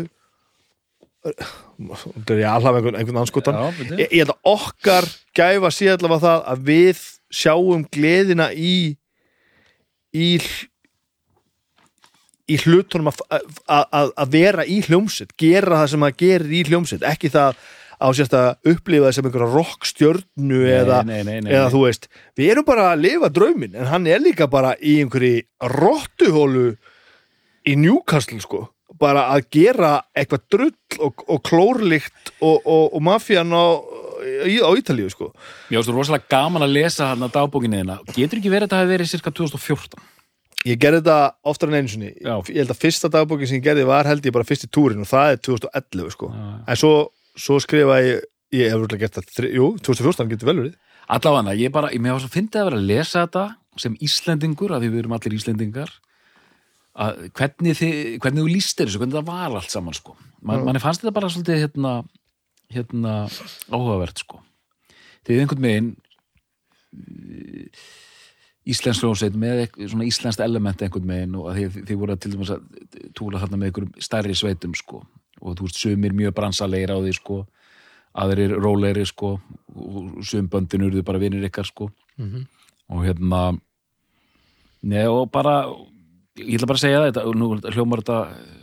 það 1.27 2.31
er 2.35 2.41
ég 2.41 2.49
alveg 2.49 2.79
einhvern, 2.79 2.97
einhvern 2.99 3.21
anskotan 3.23 3.57
Já, 3.57 3.65
ég, 3.97 4.05
ég 4.05 4.23
held 4.23 4.33
að 4.33 4.51
okkar 4.53 5.07
gæfa 5.37 5.71
sé 5.73 5.89
allavega 5.91 6.23
það 6.23 6.45
að 6.53 6.63
við 6.69 7.03
sjáum 7.41 7.85
gleðina 7.93 8.49
í 8.53 8.77
í 10.15 10.29
í 12.47 12.55
hlutunum 12.63 13.09
að, 13.11 14.13
vera 14.31 14.63
í 14.63 14.79
hljómsett 14.85 15.33
gera 15.39 15.81
það 15.81 15.91
sem 15.93 16.05
að 16.07 16.21
gerir 16.21 16.53
í 16.55 16.63
hljómsett 16.69 17.03
ekki 17.07 17.33
það 17.33 17.57
á 17.97 18.07
sérst 18.13 18.35
að 18.37 18.71
upplifa 18.73 19.07
það 19.07 19.15
sem 19.17 19.27
einhverja 19.27 19.49
rockstjörnu 19.53 20.61
eða, 20.69 21.01
eða 21.49 21.67
þú 21.73 21.83
veist 21.85 22.07
við 22.37 22.51
erum 22.53 22.67
bara 22.67 22.91
að 22.93 23.03
lifa 23.07 23.29
drauminn 23.33 23.77
en 23.77 23.89
hann 23.91 24.07
er 24.09 24.21
líka 24.21 24.47
bara 24.51 24.75
í 24.77 24.99
einhverju 25.01 25.41
rottuhólu 25.73 26.67
í 27.67 27.75
Newcastle 27.79 28.39
sko. 28.43 28.67
Bara 28.97 29.27
að 29.33 29.49
gera 29.53 29.91
eitthvað 30.15 30.43
drull 30.53 30.99
og, 31.05 31.23
og 31.27 31.41
klórlikt 31.45 32.31
og, 32.39 32.61
og, 32.63 32.93
og 32.95 33.01
mafían 33.03 33.51
á, 33.53 33.65
á 33.77 34.69
Ítalíu 34.79 35.09
sko. 35.11 35.33
Mér 35.67 35.81
finnst 35.81 35.91
þú 35.91 35.97
rosalega 35.97 36.31
gaman 36.31 36.65
að 36.65 36.77
lesa 36.79 37.11
hann 37.11 37.25
að 37.27 37.35
dagbókinni 37.35 37.83
þina 37.83 37.99
Getur 38.15 38.39
ekki 38.39 38.53
verið 38.53 38.65
að 38.65 38.69
þetta 38.69 38.79
hafi 38.79 38.93
verið 38.95 39.11
cirka 39.11 39.33
2014 39.35 40.07
Ég 40.65 40.79
gerði 40.81 41.03
þetta 41.03 41.17
oftar 41.47 41.73
en 41.77 41.87
Já. 41.87 42.33
Ég 42.49 42.57
held 42.57 42.71
að 42.73 42.81
fyrsta 42.81 43.11
dagbókin 43.13 43.47
sem 43.47 43.59
ég 43.59 43.67
gerði 43.67 43.85
var 43.87 44.09
held 44.09 44.25
ég 44.25 44.33
bara 44.33 44.47
fyrst 44.47 44.65
í 44.65 44.71
túrin 44.73 45.03
og 45.03 45.07
það 45.07 45.35
er 45.35 45.43
2011 45.45 46.15
sko. 46.15 46.31
Já. 46.33 46.47
En 46.67 46.79
svo, 46.79 46.93
svo 47.38 47.61
skrifa 47.63 48.01
ég 48.05 48.25
Ég 48.55 48.71
hef 48.71 48.79
rúglega 48.79 49.03
gert 49.03 49.17
það, 49.19 49.49
jú, 49.51 49.65
2014 49.83 50.29
getur 50.31 50.47
vel 50.47 50.59
verið 50.61 50.75
Allavega, 51.11 51.55
ég 51.59 51.71
bara, 51.71 51.89
ég 51.91 52.01
mér 52.03 52.19
svo 52.19 52.31
fyndið 52.31 52.61
að 52.61 52.67
vera 52.69 52.79
að 52.79 52.88
lesa 52.89 53.23
þetta 53.25 53.43
sem 53.79 53.93
Íslendingur, 54.03 54.73
að 54.75 54.83
því 54.83 54.89
við 54.91 55.01
erum 55.01 55.15
allir 55.17 55.35
Íslendingar 55.38 55.91
að 56.97 57.19
hvernig, 57.38 57.77
þið, 57.77 57.99
hvernig 58.23 58.41
þú 58.41 58.51
lístir 58.51 58.89
þessu, 58.89 59.01
hvernig 59.03 59.17
það 59.19 59.27
var 59.27 59.57
allt 59.59 59.71
saman 59.71 59.95
sko. 59.95 60.15
Man, 60.41 60.63
manni 60.65 60.81
fannst 60.81 61.03
þetta 61.03 61.13
bara 61.13 61.29
svolítið 61.31 61.61
hérna, 61.61 61.91
hérna 62.73 63.13
áhugavert 63.69 64.23
sko. 64.23 64.41
Þið 65.27 65.43
einhvern 65.43 65.67
veginn 65.67 65.91
uh, 66.97 67.85
íslensk 68.67 69.05
hljómsveit 69.05 69.38
með 69.39 69.63
svona 69.83 70.07
íslenskt 70.07 70.43
element 70.43 70.83
einhvern 70.83 71.13
veginn 71.13 71.38
og 71.39 71.51
þið 71.77 71.95
voru 71.99 72.17
til 72.17 72.33
dæmis 72.33 72.55
að 72.55 72.67
túla 73.15 73.43
þarna 73.43 73.61
með 73.61 73.71
einhverjum 73.71 74.07
stærri 74.07 74.35
sveitum 74.35 74.75
sko 74.75 75.03
og 75.41 75.57
þú 75.57 75.67
veist 75.67 75.79
sumir 75.81 76.15
mjög 76.17 76.35
bransalegir 76.38 76.93
á 76.93 76.97
því 76.97 77.13
sko. 77.17 77.43
Aðrir 78.17 78.55
rólegri 78.57 79.05
sko. 79.05 79.38
Og 79.75 80.25
sum 80.25 80.49
böndin 80.49 80.88
urðu 80.88 81.03
bara 81.05 81.21
vinir 81.21 81.45
ykkar 81.47 81.67
sko. 81.69 81.91
Og 82.89 83.03
hérna 83.05 83.57
Nei, 84.88 85.03
og 85.09 85.31
bara 85.33 85.65
ég 86.38 86.55
ætla 86.57 86.69
bara 86.69 86.77
að 86.77 86.85
segja 86.85 87.03
þetta 87.07 87.25
og 87.27 87.35
nú 87.35 87.47
hljómar 87.73 88.03
þetta 88.03 88.17
eh, 88.29 88.57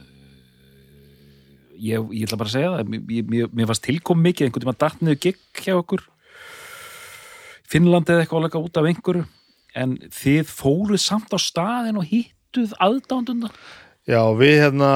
ég, 1.91 2.11
ég 2.15 2.27
ætla 2.27 2.39
bara 2.41 2.51
að 2.51 2.55
segja 2.55 2.73
það. 2.77 2.93
Mér, 2.93 3.25
mér, 3.31 3.49
mér 3.51 3.71
fannst 3.71 3.85
tilkom 3.85 4.23
mikið 4.23 4.47
einhvern 4.47 4.65
tímann 4.65 4.81
datt 4.81 5.03
niður 5.03 5.21
gigg 5.27 5.65
hjá 5.65 5.75
okkur. 5.77 6.05
Finnlandi 7.71 8.15
eða 8.15 8.25
eitthvað 8.25 8.45
álega 8.45 8.63
út 8.63 8.81
af 8.81 8.89
einhverju. 8.91 9.25
En 9.75 9.97
þið 10.15 10.53
fóruð 10.55 11.03
samt 11.03 11.35
á 11.35 11.39
staðin 11.43 11.99
og 11.99 12.07
hittuð 12.07 12.77
aðdándunda 12.79 13.51
Já, 14.05 14.21
við 14.37 14.59
hérna 14.61 14.91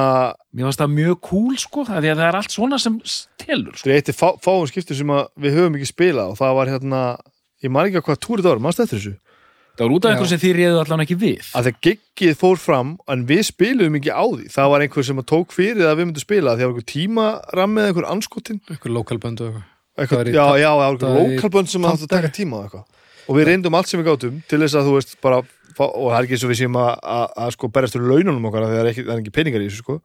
mér 0.53 0.67
fannst 0.67 0.81
það 0.83 0.93
mjög 0.93 1.15
cool 1.25 1.55
sko 1.57 1.81
af 1.87 1.97
því 1.97 2.11
að 2.11 2.19
það 2.19 2.27
er 2.27 2.37
allt 2.39 2.53
svona 2.53 2.77
sem 2.81 2.99
stelur 3.09 3.73
sko. 3.73 3.87
Þetta 3.87 3.95
er 3.95 4.03
eitt 4.03 4.19
fá, 4.19 4.29
fáum 4.43 4.67
skiptur 4.69 4.99
sem 4.99 5.13
að 5.15 5.23
við 5.41 5.57
höfum 5.57 5.79
ekki 5.79 5.89
spilað 5.89 6.33
og 6.35 6.37
það 6.37 6.57
var 6.59 6.73
hérna 6.75 7.01
Ég 7.59 7.71
man 7.75 7.89
ekki 7.89 7.99
að 7.99 8.05
hvað 8.07 8.19
túrið 8.23 8.45
það 8.45 8.53
var, 8.53 8.61
mannst 8.63 8.79
eftir 8.79 8.99
þessu? 9.01 9.17
Það 9.79 9.81
var 9.85 9.93
út 9.95 10.05
af 10.05 10.13
einhverju 10.13 10.29
sem 10.31 10.39
þið 10.39 10.53
réðu 10.55 10.77
allan 10.79 11.01
ekki 11.03 11.15
við. 11.19 11.49
Að 11.55 11.67
þegar 11.67 11.81
giggið 11.87 12.37
fór 12.39 12.59
fram 12.59 12.93
en 13.11 13.25
við 13.27 13.41
spiluðum 13.47 13.97
ekki 13.99 14.13
á 14.15 14.23
því. 14.23 14.45
Það 14.53 14.71
var 14.73 14.85
einhver 14.85 15.07
sem 15.07 15.19
að 15.19 15.27
tók 15.31 15.55
fyrir 15.55 15.87
að 15.87 15.99
við 15.99 16.07
myndum 16.07 16.23
spila 16.23 16.53
því 16.55 16.65
að 16.65 16.71
einhver 16.71 16.87
tímarammið, 16.93 17.89
einhver 17.89 18.07
anskotin 18.13 18.61
Eitthvað. 18.63 18.95
Lokalböndu 18.95 19.49
eitthvað 19.99 20.31
Það 20.31 20.39
já, 20.39 20.45
já, 20.63 20.71
einhver 20.71 21.01
það 21.03 21.19
er 21.19 21.35
lokalbönd 21.35 21.71
sem 21.71 21.87
átt 21.91 22.05
að 22.07 22.13
taka 22.15 22.31
tíma 22.39 22.59
og 22.59 22.67
eitthvað. 22.67 23.05
Og 23.29 23.37
við 23.39 23.49
reyndum 23.51 23.77
allt 23.79 23.91
sem 23.91 23.99
við 23.99 24.09
gátum 24.09 24.39
til 24.49 24.61
þess 24.63 24.79
að 24.79 24.87
þú 24.87 24.95
veist 24.95 25.15
bara, 25.23 25.41
og 25.77 26.09
það 26.09 26.17
er 26.17 26.27
ekki 26.27 26.39
og 26.39 26.51
við 26.51 26.59
séum 26.61 26.77
að, 26.79 26.91
að, 27.15 27.25
að 27.43 27.55
sko 27.55 27.69
berjast 27.75 27.97
fyrir 27.97 28.11
laununum 28.13 28.49
okkar 28.49 28.65
það 28.65 28.81
er 28.81 28.91
ekki, 28.91 29.05
það 29.07 29.15
er 29.15 29.23
ekki 29.23 29.35
peningar 29.35 29.63
í 29.63 29.69
þessu 29.69 29.83
sko. 29.83 29.97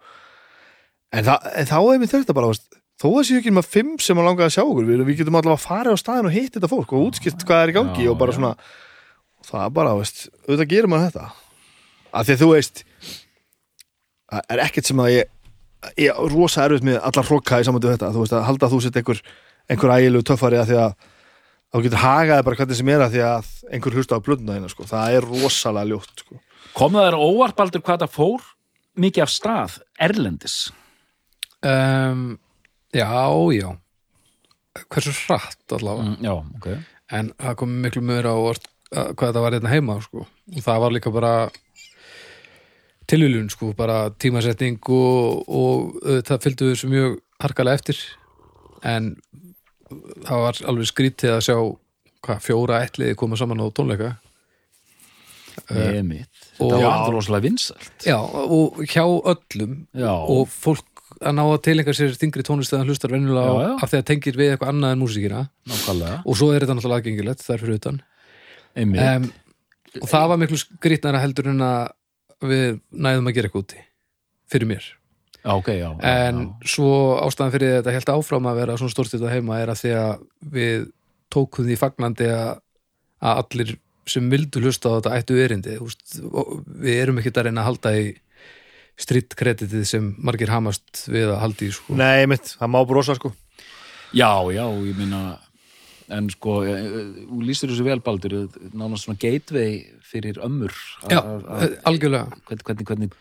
En, 1.15 1.27
það, 1.27 1.51
en 1.61 1.71
þá 1.71 1.77
er 1.81 2.01
mér 2.03 2.13
þetta 2.13 2.37
bara 2.37 2.55
þó 3.01 3.07
að 3.11 3.27
séu 3.29 3.41
ekki 3.41 3.55
með 3.55 3.69
fimm 3.71 3.93
sem 4.03 4.19
að 4.19 4.29
langa 4.29 4.47
að 4.47 4.55
sjá 4.57 4.63
okkur 4.65 4.89
við, 4.89 5.05
við 5.09 5.21
getum 5.23 5.39
allavega 5.39 5.59
að 5.59 5.67
fara 5.67 5.95
á 5.95 5.97
staðin 5.99 6.31
og 6.31 6.35
hitt 6.35 6.57
þetta 6.57 6.71
fólk 6.71 6.95
og 6.95 7.09
útskipt 7.09 7.47
hvað 7.47 7.63
er 7.65 7.73
í 7.73 7.77
gangi 7.79 8.07
Já, 8.07 8.11
og 8.13 8.19
bara 8.21 8.35
svona 8.37 8.53
það 9.45 9.65
er 9.67 9.73
bara, 9.77 9.95
veist, 9.99 10.27
auðvitað 10.47 10.71
gerir 10.71 10.91
maður 10.91 11.11
þetta. 11.11 11.25
Af 12.15 12.27
því 12.27 12.35
að 12.35 12.43
þú 12.43 12.51
veist 12.53 12.85
það 14.35 14.53
er 14.55 14.63
ekkert 14.65 14.91
sem 14.91 15.03
að 15.05 15.15
ég 15.15 15.33
ég 16.01 16.11
er 16.15 16.33
rosa 16.33 16.65
erfitt 16.65 16.87
með 16.87 17.01
allar 17.05 17.27
hrokka 17.29 17.61
í 17.61 17.67
samandu 17.67 17.91
þetta, 17.93 18.13
þú 18.15 18.23
veist 18.23 18.37
að 18.37 18.47
halda 18.49 18.69
að 18.69 18.75
þú 18.75 18.81
sett 18.85 18.97
einhver 19.01 19.21
einhver 19.71 19.95
ægilegu 19.97 20.27
töffari 20.29 20.61
að 20.61 20.71
því 20.71 20.79
að 20.81 20.95
þá 21.75 21.83
getur 21.83 22.03
hagaði 22.05 22.47
bara 22.47 22.59
hvernig 22.61 22.79
sem 22.79 22.91
er 22.95 23.03
að 23.03 23.15
því 23.17 23.23
að 23.27 23.47
einhver 23.75 23.97
hlusta 23.99 24.19
á 24.19 24.23
blönduna 24.23 24.59
þína, 24.59 24.71
sko. 24.71 24.87
það 24.87 25.17
er 25.17 25.27
rosalega 25.27 25.91
ljótt 25.91 26.23
sko. 26.23 26.39
kom 26.77 26.95
það 26.95 27.09
þér 27.09 27.17
óvarbaldur 27.19 27.83
hvað 27.83 28.05
það 28.05 28.15
fór 28.15 28.45
mikið 29.03 29.25
af 29.25 29.33
stað, 29.35 29.79
erlendis 30.07 30.59
um, 31.67 32.37
Já, 32.95 33.11
já 33.59 33.73
Hversu 34.91 35.13
hratt 35.27 35.75
allavega 35.75 36.13
mm, 36.13 36.17
já, 36.23 36.35
ok 36.39 36.69
En 37.15 37.35
það 37.39 37.59
kom 37.59 37.75
miklu 37.83 38.03
mjög 38.07 38.27
á 38.31 38.35
orð, 38.39 38.65
hvað 38.91 39.29
þetta 39.29 39.43
var 39.43 39.55
hérna 39.55 39.71
heima 39.75 39.99
sko. 40.03 40.25
og 40.25 40.63
það 40.65 40.81
var 40.83 40.95
líka 40.95 41.13
bara 41.15 41.35
tilvílun 43.11 43.51
sko, 43.53 43.75
bara 43.77 44.09
tímasetning 44.11 44.79
og, 44.89 45.43
og 45.45 45.99
uh, 46.07 46.23
það 46.25 46.47
fylgdu 46.47 46.71
þessu 46.71 46.91
mjög 46.91 47.19
harkalega 47.43 47.83
eftir 47.83 48.01
en 48.85 49.13
það 50.25 50.43
var 50.45 50.61
alveg 50.73 50.89
skrítið 50.91 51.33
að 51.37 51.43
sjá 51.49 51.57
hvað, 52.25 52.41
fjóra 52.47 52.81
ætliði 52.87 53.17
koma 53.21 53.37
saman 53.41 53.61
á 53.61 53.67
tónleika. 53.77 54.11
Og- 56.59 56.71
Það 56.73 56.83
var 56.83 56.91
alltaf 56.93 57.13
rosalega 57.15 57.45
vinsælt. 57.47 57.93
Já, 58.07 58.17
og 58.19 58.81
hjá 58.91 59.05
öllum 59.05 59.87
Já. 59.95 60.11
og 60.13 60.49
fólk 60.51 60.91
að 61.21 61.35
ná 61.39 61.43
að 61.47 61.63
tilenga 61.63 61.95
sér 61.95 62.17
þingri 62.19 62.43
tónlist 62.45 62.73
eða 62.75 62.85
hlustar 62.89 63.11
venjulega 63.15 63.55
Já, 63.63 63.79
af 63.83 63.91
því 63.93 63.99
að 64.01 64.07
tengir 64.11 64.37
við 64.41 64.51
eitthvað 64.55 64.73
annað 64.75 64.93
en 64.97 65.01
músíkina. 65.05 65.43
Nákvæmlega. 65.71 66.23
og 66.27 66.37
svo 66.37 66.51
er 66.53 66.61
þetta 66.65 66.75
náttúrulega 66.75 67.01
aðgengilegt 67.01 67.45
þar 67.47 67.59
fyrir 67.63 67.79
utan. 67.79 68.01
Um, 68.77 69.33
og 70.03 70.09
það 70.11 70.29
var 70.29 70.37
miklu 70.43 70.59
skrýtnara 70.59 71.21
heldur 71.23 71.47
en 71.53 71.61
að 71.63 71.93
við 72.43 72.81
næðum 72.93 73.29
að 73.31 73.35
gera 73.35 73.49
eitthvað 73.49 73.63
úti 73.65 73.85
fyrir 74.51 74.67
mér 74.69 74.85
já, 75.45 75.53
ok, 75.55 75.71
já. 75.79 75.89
en 76.01 76.43
já. 76.43 76.75
svo 76.75 76.91
ástæðan 77.21 77.55
fyrir 77.55 77.79
þetta 77.79 77.97
held 77.99 78.13
áfram 78.17 78.51
að 78.51 78.61
vera 78.63 78.77
svona 78.81 78.95
stórst 78.95 79.17
þetta 79.17 79.33
heima 79.33 79.61
er 79.61 79.73
að 79.73 79.81
því 79.83 79.95
að 80.01 80.27
við 80.57 80.91
tókum 81.35 81.69
því 81.69 81.79
fagnandi 81.81 82.29
að, 82.33 82.53
að 83.21 83.43
allir 83.45 83.75
sem 84.09 84.27
vildu 84.33 84.61
hlusta 84.61 84.93
á 84.93 84.97
þetta 84.99 85.15
ættu 85.19 85.39
erindi 85.41 85.79
við 85.79 86.99
erum 86.99 87.21
ekki 87.21 87.33
að 87.33 87.49
reyna 87.49 87.65
að 87.65 87.71
halda 87.71 87.95
í 87.97 88.11
stritt 89.01 89.35
kreditið 89.39 89.87
sem 89.89 90.11
margir 90.23 90.53
hamast 90.53 91.07
við 91.11 91.33
að 91.33 91.41
halda 91.43 91.67
í 91.67 91.71
sko. 91.75 91.97
nei, 91.99 92.27
mitt, 92.31 92.55
það 92.61 92.71
má 92.71 92.81
brosa 92.87 93.17
sko. 93.19 93.33
Já, 94.15 94.31
já, 94.55 94.67
ég 94.87 94.95
meina 94.99 95.23
en 96.13 96.27
sko, 96.29 96.59
eh, 96.69 96.75
eh, 96.85 97.05
þú 97.31 97.39
lýstir 97.47 97.71
þessu 97.73 97.85
vel 97.87 98.01
Baldur, 98.05 98.35
eh, 98.45 98.57
nánast 98.77 99.07
svona 99.07 99.19
gateway 99.23 99.79
fyrir 100.05 100.37
ömmur 100.45 100.73
að- 101.03 101.11
Já, 101.15 101.21
að- 101.21 101.47
að- 101.49 101.77
algjörlega. 101.91 102.41
Hvernig, 102.49 102.65
hvernig, 102.65 102.85
hvernig, 102.87 103.13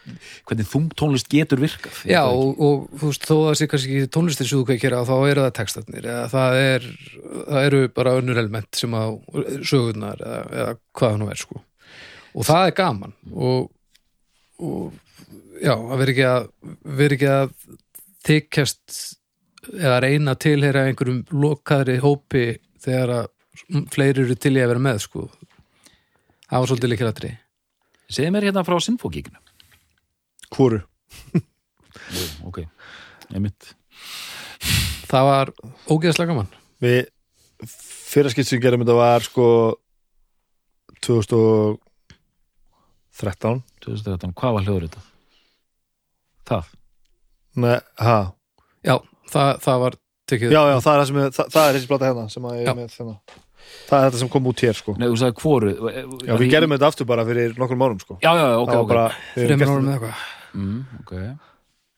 hvernig 0.46 0.68
þungtónlist 0.68 1.30
getur 1.32 1.58
virkað 1.64 2.02
Já, 2.12 2.24
og, 2.28 2.60
og 2.60 2.90
þú 3.00 3.08
veist, 3.12 3.24
þó 3.30 3.36
að 3.38 3.46
það 3.50 3.58
sé 3.62 3.68
kannski 3.72 4.02
tónlistin 4.12 4.66
kveikir 4.68 4.94
á, 4.98 5.02
þá 5.08 5.16
eru 5.32 5.46
það 5.48 5.56
textatnir 5.62 6.04
eða 6.04 6.26
það, 6.34 6.58
er, 6.64 6.90
það 7.48 7.68
eru 7.70 7.88
bara 7.96 8.18
önnur 8.20 8.38
element 8.44 8.76
sem 8.76 8.92
á 8.92 9.04
sögurnar 9.64 10.20
eða, 10.20 10.44
eða 10.52 10.78
hvað 10.94 11.14
það 11.14 11.20
nú 11.24 11.30
er 11.32 11.42
sko. 11.42 11.62
Og 12.36 12.44
það 12.46 12.68
er 12.68 12.72
gaman 12.82 13.14
og, 13.32 13.72
og 14.60 14.94
já, 15.64 15.74
að 15.78 15.98
vera 16.04 16.12
ekki 16.14 16.28
að 16.30 16.48
vera 16.84 17.16
ekki 17.18 17.32
að 17.32 17.58
þykjast 18.28 19.02
eða 19.80 20.00
reyna 20.04 20.34
að 20.36 20.42
tilheyra 20.44 20.86
einhverjum 20.90 21.22
lokaðri 21.32 21.98
hópi 22.04 22.44
þegar 22.84 23.10
að 23.18 23.26
fleiri 23.94 24.20
eru 24.26 24.36
til 24.36 24.56
í 24.58 24.64
að 24.64 24.72
vera 24.74 24.84
með 24.84 24.98
sko. 25.06 25.22
Það 26.50 26.60
var 26.60 26.68
svolítið 26.72 26.92
líkir 26.92 27.10
aðri 27.10 27.30
ekki. 27.32 27.40
Segðu 28.14 28.32
mér 28.36 28.48
hérna 28.50 28.68
frá 28.68 28.78
Sinfókíkinu 28.84 29.40
hvuru 30.54 30.80
Ok, 32.48 32.58
einmitt. 33.34 33.64
Það 35.10 35.24
var 35.30 35.48
ógeðslega 35.94 36.30
gaman. 36.32 36.52
Við 36.84 37.00
fyrra 37.70 38.30
skipt 38.34 38.50
sem 38.50 38.62
gerum 38.62 38.82
þetta 38.84 38.96
var 38.98 39.22
sko 39.26 39.48
2013 41.06 43.62
2013, 43.84 44.34
hvað 44.38 44.52
var 44.58 44.64
hljóður 44.68 44.86
þetta? 44.88 45.02
Það? 46.50 46.66
Nei, 47.64 47.78
ha, 48.02 48.18
Já, 48.84 48.96
það, 49.32 49.50
það 49.64 49.78
var 49.84 49.94
tekið 50.32 50.54
já, 50.56 50.62
já, 50.72 50.76
það 50.84 50.94
er 50.94 51.02
það 51.02 51.08
sem 51.10 51.18
er, 51.24 51.34
það, 51.38 51.50
það 51.56 51.66
er 51.70 51.78
þessi 51.78 51.90
blata 51.92 52.10
hérna 52.10 52.26
sem 52.34 52.46
að 52.48 52.56
ég 52.60 52.64
Já. 52.68 52.72
er 52.74 52.78
með 52.80 52.94
þennan 52.98 53.18
það 53.88 53.98
er 53.98 54.06
þetta 54.08 54.22
sem 54.22 54.30
kom 54.34 54.48
út 54.52 54.64
hér 54.64 54.78
sko. 54.78 54.94
Nei, 55.00 55.06
þú 55.08 55.18
sagði 55.22 55.36
hvoru 55.42 55.74
já, 56.28 56.34
við 56.40 56.50
gerum 56.52 56.74
þetta 56.76 56.90
aftur 56.92 57.08
bara 57.10 57.24
fyrir 57.28 57.54
nokkur 57.60 57.80
márum 57.80 58.00
sko. 58.04 58.18
Já, 58.24 58.32
já, 58.36 58.44
já, 58.54 58.58
ok, 58.60 58.74
ok. 58.76 58.88
bara 58.90 59.06
Fremur 59.34 59.72
árum 59.74 59.86
með 59.88 59.94
eitthvað. 59.98 60.24
Mm, 60.54 60.82
Ok, 61.04 61.14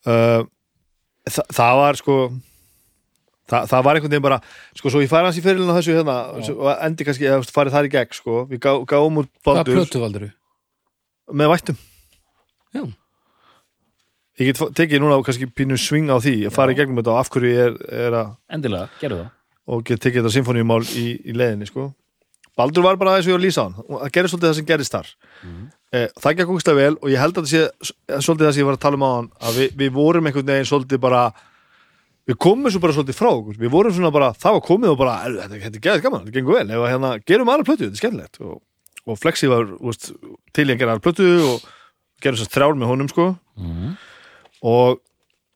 uh, 0.05 0.43
það, 1.25 1.47
það 1.57 1.79
var 1.81 1.99
sko 2.01 2.17
það, 3.49 3.67
það 3.71 3.85
var 3.87 3.99
einhvern 3.99 4.13
veginn 4.15 4.25
bara 4.27 4.39
sko 4.77 4.93
svo 4.93 5.01
ég 5.03 5.11
færi 5.11 5.27
hans 5.29 5.39
í 5.41 5.43
fyrirlinu 5.45 5.75
þessu 5.79 5.97
hérna 5.97 6.17
og 6.53 6.69
endi 6.75 7.07
kannski 7.09 7.27
eða 7.29 7.41
þú 7.45 7.55
farið 7.57 7.77
þar 7.79 7.89
í 7.89 7.93
gegn 7.97 8.17
sko. 8.21 8.37
Við 8.53 8.61
gá, 8.65 8.71
gáum 8.93 9.21
út 9.23 9.31
Hvað 9.41 9.59
baldur 9.61 9.79
plötu 9.81 10.03
valdur 10.05 10.27
með 11.33 11.51
vættum. 11.55 11.81
Já. 12.77 12.83
Ég 14.39 14.49
get 14.51 14.59
tekið 14.75 14.99
núna 15.03 15.19
kannski 15.23 15.47
pínu 15.47 15.77
sving 15.79 16.09
á 16.11 16.17
því 16.19 16.33
að 16.49 16.55
fara 16.55 16.71
í 16.73 16.75
gegnum 16.79 16.97
þetta 16.99 17.13
og 17.13 17.19
af 17.21 17.29
hverju 17.33 17.51
ég 17.53 17.61
er, 17.69 17.77
er 18.07 18.17
að 18.19 18.33
endilega, 18.57 18.89
gerðu 19.01 19.19
það. 19.21 19.29
og 19.67 19.83
get 19.87 20.01
tekið 20.03 20.21
þetta 20.25 20.33
symfóníumál 20.35 20.81
í, 20.95 21.05
í 21.23 21.31
leiðinni 21.37 21.67
sko. 21.69 21.93
Baldur 22.55 22.83
var 22.85 22.95
bara 22.95 23.17
þess 23.17 23.27
að 23.27 23.31
ég 23.31 23.35
var 23.35 23.41
að 23.41 23.45
lýsa 23.47 23.63
á 23.63 23.65
hann. 23.65 23.79
Og 23.89 23.97
það 24.05 24.11
gerði 24.15 24.29
svolítið 24.31 24.47
það 24.49 24.55
sem 24.59 24.67
gerðist 24.69 24.93
þar. 24.95 25.07
Eh, 25.95 26.07
það 26.23 26.35
gekk 26.39 26.51
ógustlega 26.53 26.77
vel 26.79 26.95
og 27.01 27.09
ég 27.11 27.19
held 27.19 27.35
að 27.35 27.43
það 27.43 27.51
sé 27.51 27.63
s- 27.83 27.93
svolítið 28.23 28.45
það 28.47 28.53
sem 28.55 28.61
ég 28.63 28.67
var 28.69 28.77
að 28.77 28.83
tala 28.85 28.95
um 28.99 29.03
á 29.03 29.11
hann 29.15 29.27
að 29.49 29.57
við, 29.59 29.73
við 29.81 29.89
vorum 29.95 30.25
einhvern 30.29 30.47
veginn 30.51 30.69
svolítið 30.69 30.99
bara 31.03 31.23
við 32.25 32.37
komum 32.41 32.71
svo 32.71 32.79
bara 32.83 32.95
svolítið 32.95 33.17
frá 33.19 33.29
okkur. 33.31 33.57
Við 33.59 33.71
vorum 33.75 33.93
svona 33.95 34.11
bara, 34.15 34.29
það 34.33 34.55
var 34.57 34.63
komið 34.69 34.89
og 34.93 34.97
bara 34.97 35.15
"Er, 35.25 35.35
þetta, 35.51 35.55
er 35.75 35.83
geðið 35.87 36.01
gaman, 36.07 36.23
þetta 36.25 36.35
gengur 36.39 36.55
vel. 36.57 36.69
Ef 36.71 36.79
að 36.85 36.91
hérna, 36.93 37.11
gerum 37.27 37.51
aðra 37.53 37.67
plötu, 37.67 37.83
þetta 37.85 37.95
er 37.99 38.01
skemmtilegt. 38.03 38.39
Og, 38.41 38.61
og 39.05 39.19
Flexi 39.19 39.47
var 39.51 39.65
úst, 39.79 40.11
til 40.55 40.65
í 40.67 40.73
að 40.73 40.79
gera 40.79 40.95
aðra 40.95 41.05
plötu 41.05 41.27
og 41.51 41.67
gerum 42.23 42.39
svo 42.39 42.47
þrjár 42.55 42.75
með 42.79 42.87
honum 42.93 43.09
sko. 43.11 43.27
mm. 43.35 43.44
Og, 44.65 45.01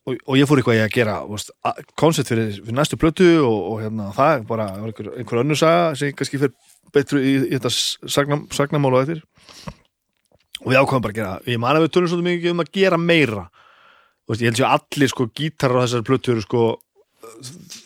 og, 0.05 0.15
og 0.15 0.37
ég 0.37 0.49
fór 0.49 0.61
eitthvað 0.61 0.79
í 0.79 0.83
að 0.83 0.93
gera 0.93 1.15
koncept 1.99 2.31
fyrir, 2.31 2.51
fyrir 2.59 2.77
næstu 2.77 2.99
plötu 3.01 3.29
og, 3.41 3.57
og 3.71 3.81
hérna, 3.83 4.09
það 4.15 4.35
er 4.35 4.45
bara 4.49 4.67
einhver, 4.77 5.11
einhver 5.17 5.43
önnur 5.43 5.59
saga 5.59 5.93
sem 5.99 6.13
kannski 6.17 6.41
fyrir 6.41 6.55
betru 6.93 7.21
í, 7.21 7.35
í 7.49 7.55
þetta 7.57 7.73
sagnam, 8.09 8.45
sagnamál 8.53 8.95
og 8.97 9.05
eftir. 9.05 9.23
Og 10.59 10.71
við 10.73 10.81
ákvæmum 10.81 11.03
bara 11.05 11.13
að 11.13 11.19
gera 11.21 11.33
ég 11.47 11.61
man 11.61 11.77
að 11.77 11.85
við 11.85 11.95
tölum 11.95 12.11
svolítið 12.11 12.29
mikið 12.29 12.53
um 12.53 12.63
að 12.63 12.71
gera 12.75 13.01
meira. 13.01 13.49
Veist, 14.29 14.43
ég 14.43 14.51
held 14.51 14.61
sér 14.61 14.71
allir 14.73 15.11
sko 15.11 15.27
gítarar 15.33 15.81
á 15.81 15.83
þessari 15.85 16.09
plötu 16.09 16.33
eru 16.35 16.45
sko 16.45 16.63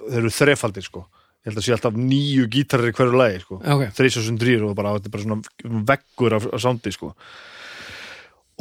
þeir 0.07 0.21
eru 0.23 0.31
þrefaldir 0.33 0.87
sko. 0.87 1.05
Ég 1.43 1.51
held 1.51 1.59
að 1.59 1.65
sé 1.65 1.75
alltaf 1.75 1.99
nýju 1.99 2.47
gítarar 2.51 2.89
í 2.89 2.95
hverju 2.95 3.19
lagi 3.19 3.41
sko. 3.43 3.59
Ok, 3.59 3.85
þrísjósun 3.97 4.39
drýr 4.39 4.63
og 4.67 4.75
bara, 4.79 4.95
þetta 4.97 5.11
bara 5.13 5.25
svona 5.25 5.83
veggur 5.91 6.37
af, 6.39 6.47
af 6.55 6.63
sándi 6.63 6.93
sko 6.95 7.11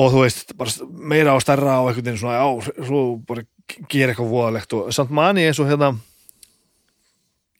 og 0.03 0.12
þú 0.12 0.22
veist, 0.24 0.53
bara 0.59 0.88
meira 1.12 1.36
og 1.36 1.42
stærra 1.44 1.78
og 1.82 1.90
veginn 1.92 2.18
svona, 2.18 2.40
já, 2.40 2.74
svo 2.86 3.03
bara 3.28 3.44
gera 3.88 4.12
eitthvað 4.12 4.32
voðalegt 4.32 4.76
og 4.76 4.92
samt 4.94 5.12
mani 5.14 5.46
eins 5.46 5.61
og 5.62 5.68
hérna 5.70 5.92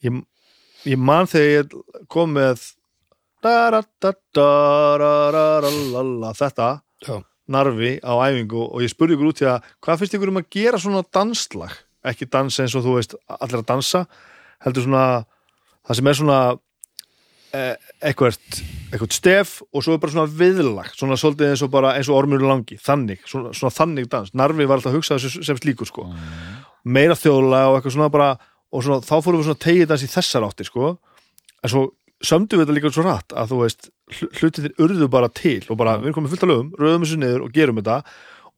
ég, 0.05 0.23
ég 0.89 0.99
man 1.01 1.31
þegar 1.31 1.53
ég 1.63 1.77
kom 2.13 2.35
með 2.37 2.65
þetta 6.39 6.69
já, 7.03 7.15
narfi 7.51 7.95
á 8.03 8.13
æfingu 8.27 8.67
og 8.69 8.85
ég 8.85 8.93
spurði 8.93 9.17
ykkur 9.17 9.33
út 9.33 9.43
í 9.43 9.49
að 9.51 9.71
hvað 9.83 10.03
finnst 10.03 10.19
ykkur 10.19 10.33
um 10.33 10.43
að 10.43 10.51
gera 10.55 10.83
svona 10.83 11.03
danslag? 11.15 11.73
Ekki 12.03 12.27
dansa 12.31 12.65
eins 12.65 12.75
og 12.79 12.85
þú 12.87 12.99
veist 12.99 13.17
allir 13.31 13.63
að 13.63 13.69
dansa 13.69 14.05
heldur 14.63 14.87
svona 14.87 15.07
það 15.87 15.99
sem 15.99 16.11
er 16.11 16.19
svona 16.19 16.39
eitthvað, 17.53 18.37
eitthvað 18.93 19.13
stef 19.17 19.51
og 19.73 19.85
svo 19.85 19.95
er 19.97 20.01
bara 20.03 20.13
svona 20.15 20.31
viðlagt 20.41 20.97
svona 20.99 21.19
svolítið 21.21 21.51
eins 21.53 21.63
og 21.67 21.71
bara 21.75 21.95
eins 21.99 22.09
og 22.09 22.17
ormur 22.21 22.41
langi 22.45 22.79
þannig, 22.81 23.21
svona, 23.29 23.53
svona 23.57 23.75
þannig 23.77 24.09
dans. 24.13 24.33
Narfi 24.39 24.65
var 24.69 24.79
alltaf 24.81 24.93
að 24.93 24.99
hugsa 25.01 25.19
þessu 25.21 25.45
sem 25.45 25.59
slíkur 25.61 25.89
sko. 25.91 26.07
Meira 26.85 27.17
þjóðlega 27.19 27.71
og 27.71 27.79
eitthvað 27.79 27.97
svona 27.97 28.11
bara 28.15 28.31
og 28.73 28.85
svona, 28.87 29.03
þá 29.05 29.15
fórum 29.21 29.43
við 29.43 29.51
svona 29.51 29.65
tegið 29.67 29.91
dans 29.93 30.05
í 30.07 30.11
þessar 30.15 30.47
átti 30.49 30.67
sko. 30.69 30.95
En 31.63 31.73
svo 31.73 31.83
sömdu 32.23 32.57
við 32.57 32.65
þetta 32.65 32.77
líka 32.79 32.93
svo 32.95 33.05
rætt 33.07 33.35
að 33.37 33.53
þú 33.53 33.61
veist 33.65 33.89
hl- 34.17 34.31
hlutirnir 34.41 34.75
urðu 34.83 35.09
bara 35.11 35.29
til 35.29 35.61
og 35.69 35.77
bara 35.81 35.97
við 35.99 36.09
erum 36.09 36.17
komið 36.21 36.33
fullt 36.37 36.47
af 36.47 36.51
lögum, 36.53 36.73
röðum 36.81 37.05
þessu 37.05 37.19
niður 37.21 37.45
og 37.47 37.53
gerum 37.57 37.81
þetta. 37.83 37.99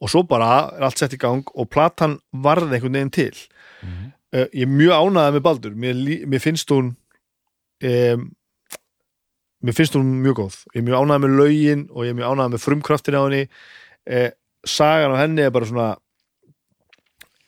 Og 0.05 0.11
svo 0.13 0.23
bara 0.29 0.51
er 0.77 0.85
allt 0.87 1.01
sett 1.01 1.15
í 1.17 1.21
gang 1.23 1.49
og 1.55 1.69
platan 1.73 2.19
varði 2.45 2.77
einhvern 2.79 2.99
veginn 2.99 3.15
til. 3.15 3.35
Mhm. 3.83 4.11
uh, 4.35 4.47
ég 4.53 4.65
er 4.67 4.71
mjög 4.71 4.95
ánægð 5.01 5.35
með 5.37 5.45
Baldur. 5.49 5.75
Mér, 5.75 6.01
mér 6.29 6.43
finnst 6.43 6.71
hún 6.71 6.95
um, 7.83 8.25
mér 9.65 9.77
finnst 9.77 9.97
hún 9.97 10.15
mjög 10.23 10.41
góð. 10.43 10.57
Ég 10.75 10.83
er 10.83 10.87
mjög 10.89 11.05
ánægð 11.05 11.25
með 11.25 11.37
lögin 11.41 11.85
og 11.91 12.05
ég 12.05 12.13
er 12.13 12.19
mjög 12.21 12.33
ánægð 12.35 12.55
með 12.55 12.65
frumkraftin 12.65 13.17
á 13.17 13.23
henni. 13.25 13.45
Uh, 14.05 14.31
sagan 14.69 15.15
á 15.17 15.23
henni 15.23 15.45
er 15.45 15.55
bara 15.55 15.69
svona 15.69 15.91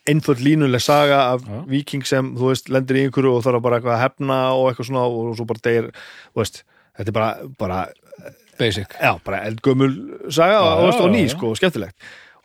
einföld 0.07 0.41
línuleg 0.41 0.81
saga 0.81 1.19
af 1.35 1.43
Já. 1.43 1.64
viking 1.67 2.07
sem, 2.07 2.33
þú 2.39 2.51
veist, 2.53 2.69
lendir 2.71 3.01
í 3.01 3.07
einhverju 3.07 3.33
og 3.37 3.45
þarf 3.45 3.62
bara 3.64 3.81
eitthvað 3.81 3.97
að 3.97 4.03
hefna 4.05 4.37
og 4.55 4.69
eitthvað 4.71 4.89
svona 4.91 5.07
og 5.07 5.33
svo 5.39 5.47
bara 5.49 5.64
deyr, 5.67 5.89
þú 6.31 6.43
veist, 6.43 6.61
þetta 6.99 7.11
er 7.12 7.17
bara, 7.17 7.31
bara 7.59 7.81
basic. 8.59 8.95
já, 9.03 9.19
bara 9.25 9.43
eldgömmul 9.49 9.97
saga 10.31 10.61
Já, 10.61 10.61
og, 10.62 10.85
og, 10.87 11.01
og 11.09 11.11
ný, 11.11 11.27
sko, 11.33 11.51
og 11.51 11.59
skemmtilegt. 11.59 11.97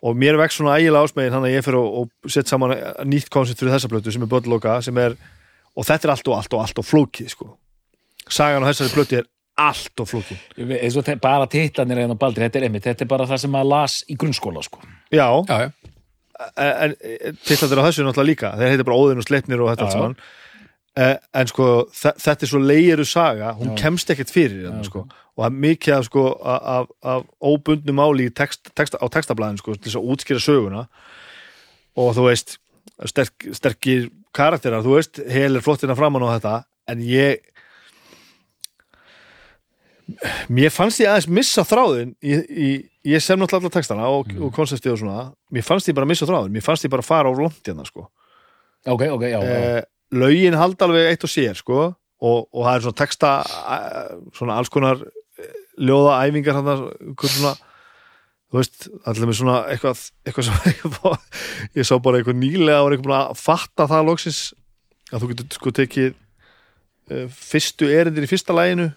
Og 0.02 0.16
mér 0.18 0.36
vex 0.40 0.58
svona 0.58 0.80
ægilega 0.80 1.06
ásmegin 1.06 1.36
þannig 1.36 1.52
að 1.52 1.56
ég 1.56 1.66
fyrir 1.68 1.78
og, 1.78 2.00
og 2.02 2.34
sett 2.34 2.50
saman 2.50 2.74
nýtt 3.06 3.30
koncept 3.30 3.62
fyrir 3.62 3.76
þessa 3.76 3.90
plötu 3.92 4.10
sem 4.10 4.24
er 4.26 4.32
böllloka 4.32 4.80
sem 4.82 4.98
er, 4.98 5.14
og 5.78 5.86
þetta 5.86 6.08
er 6.08 6.14
allt 6.16 6.32
og 6.32 6.38
allt 6.40 6.56
og 6.58 6.64
allt 6.64 6.82
og 6.82 6.88
flókið, 6.88 7.30
sko. 7.30 7.52
Sagan 8.26 8.66
á 8.66 8.70
þessari 8.72 8.94
plötu 8.96 9.20
er 9.20 9.30
allt 9.68 10.02
og 10.02 10.08
flókið 10.10 10.74
eins 10.78 10.96
og 11.00 11.08
bara 11.22 11.46
titlanir 11.50 12.02
en 12.04 12.14
á 12.14 12.18
Baldur, 12.18 12.44
þetta 12.46 12.60
er 12.60 12.66
einmitt 12.68 12.84
þetta 12.88 13.04
er 13.06 13.10
bara 13.14 13.26
það 13.30 13.42
sem 13.44 13.52
maður 13.54 13.70
las 13.72 13.96
í 14.10 14.16
grunnskóla 14.18 14.62
sko. 14.66 14.80
já, 15.12 15.26
Já, 15.48 15.58
já, 15.64 15.70
en 16.56 16.94
tillandir 17.46 17.78
á 17.78 17.86
þessu 17.86 18.04
náttúrulega 18.06 18.28
líka 18.30 18.52
þeir 18.58 18.72
heita 18.74 18.86
bara 18.88 18.96
Óðinn 18.98 19.20
og 19.22 19.26
Sleipnir 19.28 19.60
og 19.62 19.68
þetta 19.72 19.84
allt 19.86 19.92
saman. 19.96 20.16
Eh, 20.92 21.16
en 21.40 21.46
sko 21.48 21.66
þe- 21.88 22.16
þetta 22.20 22.44
er 22.44 22.50
svo 22.50 22.58
leigiru 22.60 23.04
saga 23.08 23.52
hún 23.56 23.70
Já. 23.72 23.76
kemst 23.84 24.10
ekkert 24.12 24.32
fyrir 24.34 24.66
hérna, 24.66 24.82
Já, 24.82 24.88
sko. 24.90 25.04
og 25.08 25.38
það 25.44 25.46
er 25.46 25.60
mikið 25.64 25.94
af, 25.96 26.04
sko, 26.04 26.24
af, 26.44 26.60
af, 26.74 26.86
af 27.14 27.22
óbundnu 27.40 27.94
máli 27.96 28.26
í 28.28 28.34
text, 28.34 28.68
text, 28.76 28.98
á 29.00 29.06
textablaðin 29.08 29.56
sko, 29.62 29.72
til 29.78 29.88
þess 29.88 29.96
að 30.00 30.10
útskýra 30.12 30.42
söguna. 30.44 30.82
Og 31.96 32.12
þú 32.16 32.26
veist 32.28 32.58
sterk, 33.08 33.48
sterkir 33.56 34.10
karakterar, 34.36 34.82
þú 34.84 34.98
veist 34.98 35.22
hel 35.32 35.56
er 35.56 35.64
flottina 35.64 35.96
framan 35.96 36.24
á 36.28 36.36
þetta 36.36 36.54
en 36.92 37.00
ég 37.00 37.40
mér 40.52 40.70
fannst 40.74 41.00
ég 41.02 41.08
aðeins 41.10 41.28
missa 41.30 41.64
þráðin 41.66 42.14
í, 42.22 42.34
í, 42.36 42.70
ég 43.12 43.22
sem 43.22 43.38
náttúrulega 43.38 43.62
alla 43.68 43.74
textana 43.76 44.08
og, 44.10 44.28
Mm. 44.32 44.42
og 44.48 44.52
konseptið 44.56 44.92
og 44.96 45.00
svona 45.02 45.22
mér 45.54 45.64
fannst 45.66 45.88
ég 45.88 45.94
bara 45.96 46.06
missa 46.10 46.26
þráðin, 46.28 46.52
mér 46.54 46.64
fannst 46.66 46.84
ég 46.86 46.90
bara 46.92 47.02
fara 47.06 47.30
á 47.30 47.32
lónt 47.34 47.62
hérna 47.66 47.86
sko 47.86 48.08
ok, 48.86 49.02
ok, 49.14 49.22
já, 49.30 49.38
já. 49.38 49.58
eh, 49.78 49.82
lögin 50.12 50.54
halda 50.58 50.84
alveg 50.88 51.10
eitt 51.12 51.24
og 51.26 51.30
sér 51.32 51.54
sko 51.58 51.80
og, 52.22 52.48
og 52.52 52.64
það 52.66 52.74
er 52.76 52.84
svona 52.86 53.00
texta 53.02 53.32
eh, 53.46 54.16
svona 54.36 54.56
alls 54.58 54.68
konar 54.72 55.02
eh, 55.38 55.52
ljóða 55.78 56.18
æfingar 56.26 56.58
hann 56.58 56.88
svona 57.18 57.54
þú 58.52 58.58
veist, 58.60 58.88
allir 59.08 59.30
með 59.30 59.38
svona 59.38 59.60
eitthvað, 59.72 60.00
eitthvað 60.28 60.48
sem 60.50 60.58
ég 61.78 61.86
sá 61.88 61.94
bara 62.04 62.18
eitthvað 62.20 62.36
nýlega 62.42 62.82
og 62.82 62.88
var 62.90 62.96
eitthvað 62.96 63.06
búin 63.08 63.20
að 63.22 63.38
fatta 63.40 63.86
það 63.88 64.10
loksins 64.10 64.40
að 65.12 65.22
þú 65.22 65.30
getur 65.30 65.56
sko 65.56 65.72
tekið 65.78 66.10
uh, 66.12 67.24
fyrstu 67.32 67.88
erindir 67.92 68.26
í 68.26 68.30
fyrsta 68.30 68.52
læginu 68.56 68.90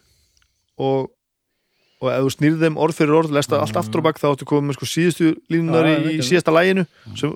og 0.81 1.11
og 2.03 2.11
ef 2.11 2.25
þú 2.25 2.31
snýrð 2.33 2.63
þeim 2.65 2.79
orð 2.81 2.97
fyrir 2.97 3.15
orð 3.17 3.33
lesta 3.35 3.59
allt 3.61 3.77
aftur 3.79 4.01
og 4.01 4.07
bakk 4.09 4.19
þá 4.19 4.27
áttu 4.31 4.47
komið 4.49 4.67
með 4.67 4.77
sko 4.77 4.87
síðustu 4.89 5.29
línunar 5.51 5.87
Já, 5.87 5.95
í, 5.95 6.17
í 6.19 6.25
síðasta 6.27 6.53
læginu 6.53 6.83
sem 7.15 7.31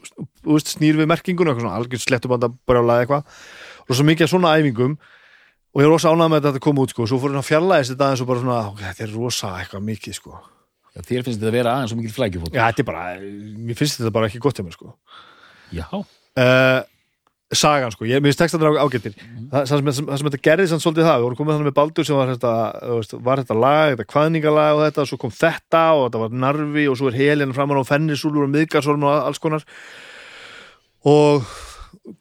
veist, 0.46 0.74
snýr 0.76 1.00
við 1.00 1.10
merkingun 1.10 1.50
eitthvað 1.50 1.64
svona 1.64 1.80
algjörn 1.80 2.04
slettubanda 2.04 2.52
bara 2.68 2.84
á 2.84 3.00
eitthvað. 3.00 3.40
Og 3.88 3.98
svo 3.98 4.06
mikið 4.10 4.28
af 4.28 4.34
svona 4.34 4.54
æfingum 4.60 4.98
og 5.00 5.82
ég 5.82 5.88
er 5.88 5.94
rosa 5.94 6.12
ánægð 6.12 6.34
með 6.34 6.44
þetta 6.44 6.60
að 6.60 6.66
koma 6.68 6.86
út 6.86 6.94
sko. 6.94 7.08
Svo 7.10 7.22
fór 7.22 7.34
hann 7.34 7.42
að 7.42 7.50
fjarlæðist 7.50 7.96
þetta 7.96 8.12
eins 8.12 8.24
og 8.24 8.30
bara 8.30 8.44
svona 8.44 8.60
ok, 8.74 8.84
þetta 8.90 9.06
er 9.06 9.16
rosa 9.16 9.56
eitthvað 9.62 9.88
mikið 9.88 10.20
sko. 10.20 10.44
Já 10.90 11.02
þér 11.06 11.26
finnst 11.26 11.40
þetta 11.40 11.50
að 11.50 11.58
vera 11.60 11.74
aðeins 11.78 11.94
svo 11.94 12.00
mikil 12.00 12.16
flækjufót 12.16 12.56
já, 12.56 12.64
þetta 12.66 12.84
er 12.84 12.88
bara, 12.90 13.04
mér 13.70 13.78
finnst 13.78 14.00
þetta 14.02 14.14
bara 14.16 14.30
ekki 14.30 14.42
gott 14.44 14.60
hjá 14.60 14.66
mér 14.66 14.76
sko. 14.76 14.96
Já, 15.70 15.86
uh, 15.94 16.80
sagan 17.56 17.94
sko, 17.94 18.06
ég, 18.06 18.22
mér 18.22 18.30
finnst 18.30 18.44
textanir 18.44 18.78
ágættir 18.78 19.16
það, 19.18 19.64
það, 19.64 19.70
sem, 19.72 19.88
það 20.06 20.20
sem 20.20 20.28
þetta 20.28 20.42
gerði 20.46 20.68
sann 20.70 20.82
svolítið 20.84 21.08
það 21.08 21.16
við 21.18 21.24
vorum 21.26 21.40
komið 21.40 21.56
þannig 21.56 21.70
með 21.70 21.78
Baldur 21.80 22.06
sem 22.06 22.20
var 22.20 22.30
þetta, 22.30 22.52
var 23.26 23.42
þetta 23.42 23.58
lag, 23.58 23.94
þetta 23.94 24.06
kvaðningalag 24.14 24.74
og 24.76 24.84
þetta, 24.86 25.06
svo 25.10 25.18
kom 25.24 25.34
þetta 25.34 25.82
og 25.96 26.04
þetta 26.04 26.22
var 26.22 26.36
narfi 26.46 26.86
og 26.92 27.00
svo 27.00 27.10
er 27.10 27.18
helin 27.18 27.56
framan 27.58 27.82
á 27.82 27.90
fennisúlur 27.90 28.46
og 28.46 28.54
miðgarsorm 28.54 29.08
og 29.08 29.16
alls 29.16 29.42
konar. 29.42 29.66
Og 31.10 31.50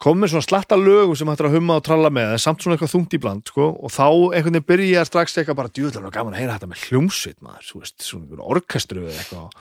kom 0.02 0.18
með 0.20 0.30
svona 0.34 0.44
slatta 0.46 0.76
lögum 0.78 1.16
sem 1.16 1.28
hættir 1.30 1.46
að 1.48 1.54
humma 1.56 1.76
og 1.80 1.84
tralla 1.86 2.10
með 2.12 2.34
en 2.34 2.40
samt 2.42 2.60
svona 2.62 2.76
eitthvað 2.76 2.92
þungt 2.92 3.14
í 3.16 3.20
bland 3.22 3.48
sko, 3.48 3.68
og 3.82 3.92
þá 3.94 4.04
einhvern 4.36 4.56
veginn 4.58 4.66
byrja 4.68 5.04
strax 5.08 5.36
eitthvað 5.40 5.58
bara 5.62 5.72
djúðlega 5.78 6.10
gaman 6.14 6.34
að 6.36 6.42
heyra 6.42 6.56
þetta 6.58 6.70
með 6.72 6.82
hljómsveit 6.88 7.38
maður, 7.46 7.70
veist, 7.80 7.96
svona 8.04 8.46
orkestru 8.52 9.04
eða 9.06 9.22
eitthvað. 9.22 9.58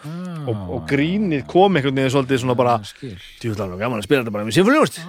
Og, 0.52 0.62
og 0.78 0.84
grínið 0.92 1.46
kom 1.52 1.80
einhvern 1.80 1.98
veginn 2.02 2.14
svolítið 2.18 2.44
svona 2.44 2.58
bara 2.60 2.76
Ah, 2.78 2.94
djúðlega 3.42 3.80
gaman 3.82 4.02
að 4.02 4.08
spila 4.10 4.22
þetta 4.26 4.36
bara 4.36 4.48
með 4.50 4.58
sinfóniúst 4.60 5.00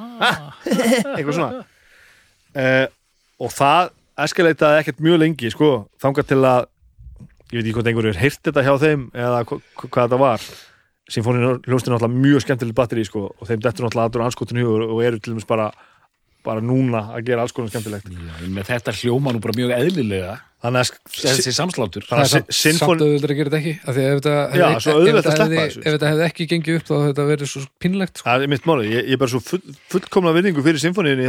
eitthvað 1.19 1.35
svona. 1.39 1.62
Uh, 2.59 2.87
og 3.45 3.53
það 3.55 3.91
eskaleitaði 4.25 4.81
ekkert 4.83 5.03
mjög 5.05 5.21
lengi 5.23 5.51
sko, 5.55 5.69
þangað 6.03 6.31
til 6.33 6.41
að 6.49 6.64
ég 7.49 7.59
veit 7.61 7.66
ekki 7.69 7.75
hvort 7.77 7.91
einhverju 7.93 8.11
er 8.14 8.19
heyrt 8.23 8.41
þetta 8.49 8.64
hjá 8.66 8.73
þeim 8.83 9.05
eða 9.14 9.43
hva, 9.49 9.59
hva- 9.79 9.89
hvað 9.95 10.09
þetta 10.09 10.19
var 10.23 10.49
sinfóniúst 11.09 11.67
er 11.69 11.95
náttúrulega 11.95 12.11
mjög 12.15 12.45
skemmtileg 12.45 12.77
batteri 12.77 13.05
sko, 13.09 13.29
og 13.33 13.49
þeim 13.49 13.63
dettur 13.65 13.87
náttúrulega 13.87 14.11
aður 14.11 14.27
anskotin 14.27 14.61
hugur 14.63 14.89
og 14.89 15.05
eru 15.05 15.21
til 15.21 15.35
dæmis 15.35 15.49
bara 15.49 15.71
bara 16.47 16.63
núna 16.65 17.01
að 17.17 17.25
gera 17.29 17.43
alls 17.45 17.53
konar 17.53 17.73
skemmtilegt. 17.73 18.07
Já, 18.09 18.63
þetta 18.69 18.95
hljóma 19.01 19.33
nú 19.35 19.41
bara 19.43 19.57
mjög 19.59 19.73
eðlilega. 19.75 20.37
Þannig 20.63 20.85
að 20.85 21.19
þessi 21.19 21.53
samsláttur. 21.55 22.07
er 22.09 22.31
samt, 22.31 23.03
auðvitað 23.05 23.33
að 23.35 23.39
gera 23.39 23.51
þetta 23.51 23.59
ekki 23.59 23.75
af 23.79 23.97
því 23.97 24.05
að 24.05 24.13
ef 24.13 24.23
þetta 24.23 24.37
svo 24.83 24.95
ef 25.79 25.93
þetta 25.93 26.09
hefði- 26.13 26.29
ekki 26.29 26.47
gengið 26.53 26.79
upp 26.79 26.87
þá 26.89 26.95
hefði 26.95 27.11
þetta 27.13 27.27
verið 27.29 27.51
svo 27.53 27.63
pínlegt 27.85 28.15
sko. 28.19 28.29
það 28.29 28.47
er 28.47 28.53
mitt 28.55 28.67
máli, 28.67 28.89
ég, 28.91 29.05
ég 29.07 29.15
er 29.19 29.21
bara 29.23 29.35
svo 29.35 29.43
full, 29.45 29.77
fullkomna 29.93 30.33
virðingu 30.35 30.65
fyrir 30.67 30.83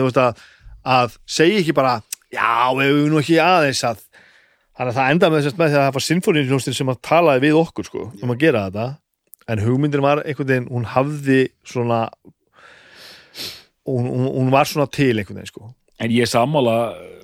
veist 0.08 0.22
að 0.24 0.42
að 0.86 1.18
segja 1.28 1.60
ekki 1.60 1.76
bara, 1.78 2.02
já, 2.34 2.50
við 2.80 3.10
nú 3.12 3.20
ekki 3.20 3.38
aðeins 3.44 3.84
að 3.86 4.02
þannig 4.80 4.94
að 4.94 4.98
það 4.98 5.12
enda 5.14 5.30
með, 5.30 5.46
þess 5.46 5.60
að 5.60 5.76
það 5.76 5.94
var 6.00 6.06
symfóníunhljóstin 6.08 6.78
sem 6.80 6.90
að 6.90 7.02
talaði 7.06 7.46
við 7.46 7.60
okkur, 7.60 7.86
sko, 7.86 8.12
um 8.24 8.34
að 8.34 8.40
gera 8.40 8.66
þetta 8.70 8.88
en 9.50 9.64
hugmyndin 9.64 10.04
var 10.06 10.24
einhvern 10.24 10.52
veginn 10.52 10.70
hún 10.70 10.88
hafði 10.94 11.40
svona 11.68 12.04
hún, 13.88 14.10
hún, 14.10 14.28
hún 14.36 14.52
var 14.54 14.70
svona 14.70 14.90
til 14.92 15.16
einhvern 15.16 15.42
veginn, 15.42 15.52
sko. 15.52 15.72
En 16.00 16.14
ég 16.14 16.30
sammála 16.30 16.76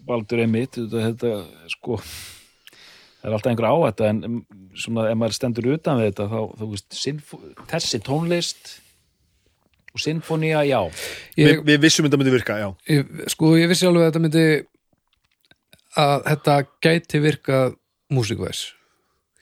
Baldur 0.06 0.44
einmitt 0.44 0.76
þetta, 0.78 1.04
þetta, 1.10 1.70
sko 1.72 2.00
það 2.00 3.30
er 3.30 3.36
alltaf 3.38 3.52
einhver 3.52 3.70
áhætta 3.72 4.10
en 4.12 4.24
um, 4.28 4.40
svona 4.78 5.08
ef 5.10 5.20
maður 5.20 5.38
stendur 5.38 5.70
utan 5.74 6.02
við 6.02 6.12
þetta 6.12 6.28
þá, 6.34 6.40
þú 6.60 6.72
veist, 6.74 6.98
þessi 7.72 8.02
tónlist 8.06 8.74
og 9.96 10.02
sinfónía, 10.04 10.66
já. 10.68 10.82
Ég, 11.40 11.62
Vi, 11.62 11.72
við 11.72 11.84
vissum 11.86 12.06
þetta 12.06 12.20
myndi 12.20 12.34
virka, 12.34 12.58
já. 12.60 12.68
Ég, 12.92 13.12
sko 13.32 13.54
ég 13.56 13.70
vissi 13.72 13.88
alveg 13.88 14.04
að 14.04 14.10
þetta 14.10 14.24
myndi 14.26 14.48
að 15.96 16.26
þetta 16.28 16.56
gæti 16.84 17.22
virkað 17.24 17.78
músikvæs 18.12 18.66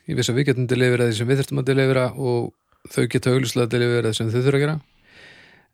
ég 0.09 0.19
vissi 0.19 0.33
að 0.33 0.39
við 0.39 0.51
getum 0.51 0.67
delivera 0.69 1.07
því 1.07 1.17
sem 1.17 1.29
við 1.29 1.41
þurftum 1.41 1.61
að 1.61 1.69
delivera 1.71 2.05
og 2.13 2.51
þau 2.91 3.05
geta 3.11 3.31
auglýslega 3.33 3.67
að 3.67 3.73
delivera 3.75 4.11
því 4.11 4.17
sem 4.19 4.31
þau 4.31 4.41
þurfa 4.41 4.59
að 4.59 4.65
gera 4.65 4.79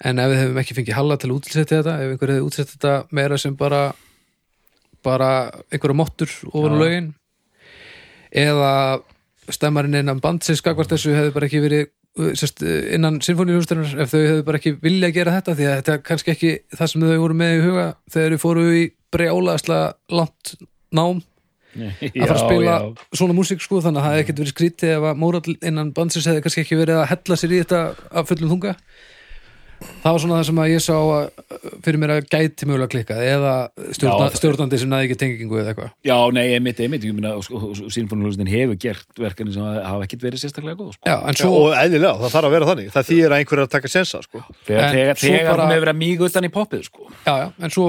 en 0.10 0.22
ef 0.24 0.32
við 0.32 0.42
hefum 0.44 0.60
ekki 0.62 0.78
fengið 0.78 0.98
halla 1.00 1.18
til 1.20 1.30
að 1.30 1.38
útsetja 1.38 1.80
þetta 1.82 1.96
ef 2.00 2.14
einhver 2.14 2.34
hefði 2.34 2.46
útsett 2.48 2.74
þetta 2.74 2.94
meira 3.16 3.40
sem 3.42 3.56
bara 3.60 3.82
bara 5.06 5.30
einhverja 5.72 5.98
mottur 5.98 6.36
ofan 6.52 6.76
Já. 6.76 6.82
lögin 6.84 7.08
eða 8.36 8.74
stemmarinn 9.50 10.02
innan 10.04 10.22
bandsins 10.24 10.62
skakvart 10.62 10.92
þessu 10.94 11.16
hefði 11.16 11.34
bara 11.36 11.50
ekki 11.50 11.64
verið 11.64 11.86
uh, 12.22 12.34
sest, 12.38 12.62
innan 12.64 13.20
sinfóníuhústarinnar 13.26 14.06
ef 14.06 14.14
þau 14.14 14.20
hefði 14.22 14.46
bara 14.48 14.62
ekki 14.62 14.76
vilja 14.84 15.12
gera 15.16 15.36
þetta 15.40 15.58
því 15.58 15.68
að 15.70 15.78
þetta 15.80 15.96
er 15.96 16.04
kannski 16.12 16.36
ekki 16.36 16.54
það 16.76 16.92
sem 16.94 17.08
þau 17.08 17.22
voru 17.24 17.40
með 17.42 17.56
í 17.56 17.64
huga 17.66 17.88
þegar 18.14 18.36
þau 18.36 18.44
fóru 18.46 18.68
í 18.78 18.86
brjálaðslega 19.10 20.20
langt 20.20 20.54
nám 20.96 21.24
að 21.78 22.18
fara 22.26 22.34
að 22.36 22.42
spila 22.46 22.78
svona 23.14 23.38
músík 23.38 23.62
sko 23.62 23.82
þannig 23.86 24.00
að 24.02 24.08
það 24.08 24.16
hefði 24.16 24.26
ekkert 24.26 24.42
verið 24.44 24.56
skrítið 24.56 24.96
ef 24.98 25.08
að 25.12 25.22
Mórall 25.22 25.56
innan 25.70 25.94
bandsins 25.94 26.26
hefði 26.30 26.42
kannski 26.48 26.66
ekki 26.66 26.80
verið 26.82 27.04
að 27.04 27.10
hella 27.14 27.36
sér 27.44 27.54
í 27.56 27.62
þetta 27.64 27.82
af 28.12 28.30
fullum 28.32 28.54
þunga. 28.56 28.76
Það 29.80 30.12
var 30.12 30.20
svona 30.20 30.38
það 30.42 30.48
sem 30.50 30.58
að 30.60 30.70
ég 30.74 30.82
sá 30.84 30.96
að 31.00 31.78
fyrir 31.86 32.00
mér 32.02 32.12
að 32.18 32.26
gæti 32.34 32.66
mögulega 32.68 32.92
klikkað 32.92 33.22
eða 33.24 33.52
stjórna, 33.96 34.26
Já. 34.28 34.36
stjórnandi 34.36 34.80
sem 34.82 34.90
næði 34.92 35.06
ekki 35.08 35.16
tengingu 35.22 35.56
eða 35.62 35.72
eitthvað. 35.72 35.94
Já, 36.04 36.16
nei, 36.36 36.42
einmitt, 36.58 36.82
einmitt, 36.84 37.06
ég 37.08 37.16
meina 37.16 37.32
sinfóníuhlustin 37.40 38.52
hefur 38.52 38.76
gert 38.84 39.22
verkefni 39.24 39.54
sem 39.56 39.64
hafa 39.64 40.04
ekkit 40.04 40.26
verið 40.26 40.44
sérstaklega 40.44 40.76
góð, 40.82 40.92
sko. 40.98 41.08
Já, 41.08 41.16
en 41.32 41.40
Svo, 41.40 41.54
og 41.70 41.78
eðlilega, 41.80 42.12
það 42.26 42.36
þarf 42.36 42.50
að 42.50 42.56
vera 42.58 42.68
þannig. 42.74 42.90
Það 42.98 43.08
þýðir 43.14 43.32
að 43.32 43.38
einhver 43.40 43.62
er 43.62 43.64
að 43.70 43.72
taka 43.78 43.94
sensa, 43.96 44.22
sko. 44.28 44.44
Þegar, 44.68 44.84
En 44.84 44.98
þegar, 45.00 45.22
þegar 45.24 45.48
bara- 45.54 45.64
hún 45.64 45.72
hefur 45.78 45.86
verið 45.86 45.96
að 45.96 46.02
míga 46.04 46.28
utan 46.28 46.50
í 46.50 46.52
poppið, 46.60 46.84
sko. 46.90 47.08
já, 47.24 47.34
já, 47.40 47.48
en 47.64 47.70
svo 47.78 47.88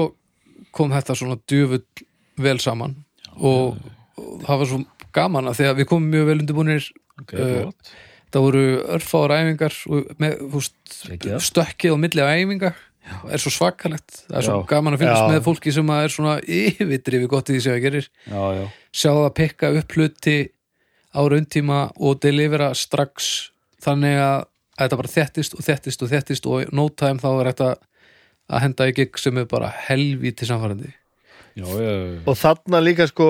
kom 0.71 0.95
þetta 0.95 1.19
svona 1.19 1.39
djöfull 1.43 1.83
vel 2.39 2.57
saman 2.63 2.95
og, 3.37 3.77
og 4.17 4.45
það 4.47 4.61
var 4.63 4.69
svo 4.71 4.79
gaman 5.15 5.49
að 5.51 5.59
því 5.59 5.67
að 5.69 5.81
við 5.81 5.89
komum 5.91 6.13
mjög 6.13 6.29
vel 6.31 6.39
undirbúinir 6.39 6.89
Ok, 7.21 7.33
Uh, 7.37 7.69
það 8.33 8.45
voru 8.47 8.61
örfáar 8.95 9.33
æfingar 9.35 9.75
og 9.91 10.07
með 10.23 10.39
stökkið 11.43 11.93
á 11.93 11.97
milli 12.01 12.23
af 12.23 12.31
æfinga 12.39 12.71
er 13.33 13.41
svo 13.41 13.51
svakalegt, 13.53 14.23
það 14.29 14.37
er 14.39 14.45
svo 14.45 14.55
Já. 14.61 14.65
gaman 14.69 14.95
að 14.95 15.01
finnast 15.03 15.25
Já. 15.25 15.31
með 15.33 15.43
fólki 15.45 15.73
sem 15.75 15.91
er 15.95 16.13
svona 16.13 16.35
yfirdrifi 16.45 17.27
gott 17.29 17.49
í 17.51 17.55
því 17.55 17.61
sem 17.65 17.75
það 17.75 17.83
gerir 17.85 18.07
Já, 18.29 18.41
já. 18.57 18.65
sjá 18.93 19.09
það 19.11 19.25
að 19.27 19.35
pikka 19.41 19.71
upp 19.81 19.95
hluti 19.97 20.37
á 21.11 21.21
rauntíma 21.33 21.79
og 21.99 22.21
delivera 22.23 22.71
strax 22.77 23.29
þannig 23.83 24.17
að, 24.23 24.45
þetta 24.79 24.99
bara 25.01 25.13
þéttist 25.17 25.57
og 25.57 25.65
þéttist 25.67 26.05
og 26.05 26.11
þéttist 26.13 26.49
og 26.49 26.73
no 26.77 26.87
time 26.89 27.21
þá 27.21 27.29
er 27.33 27.51
þetta 27.51 27.69
að 28.51 28.63
henda 28.65 28.87
í 28.89 28.95
gig 29.01 29.19
sem 29.21 29.37
er 29.41 29.49
bara 29.51 29.73
helvíti 29.89 30.47
samfærandi 30.47 30.93
Já, 31.55 31.65
já. 31.67 31.93
og 32.25 32.37
þarna 32.39 32.79
líka 32.85 33.07
sko 33.11 33.29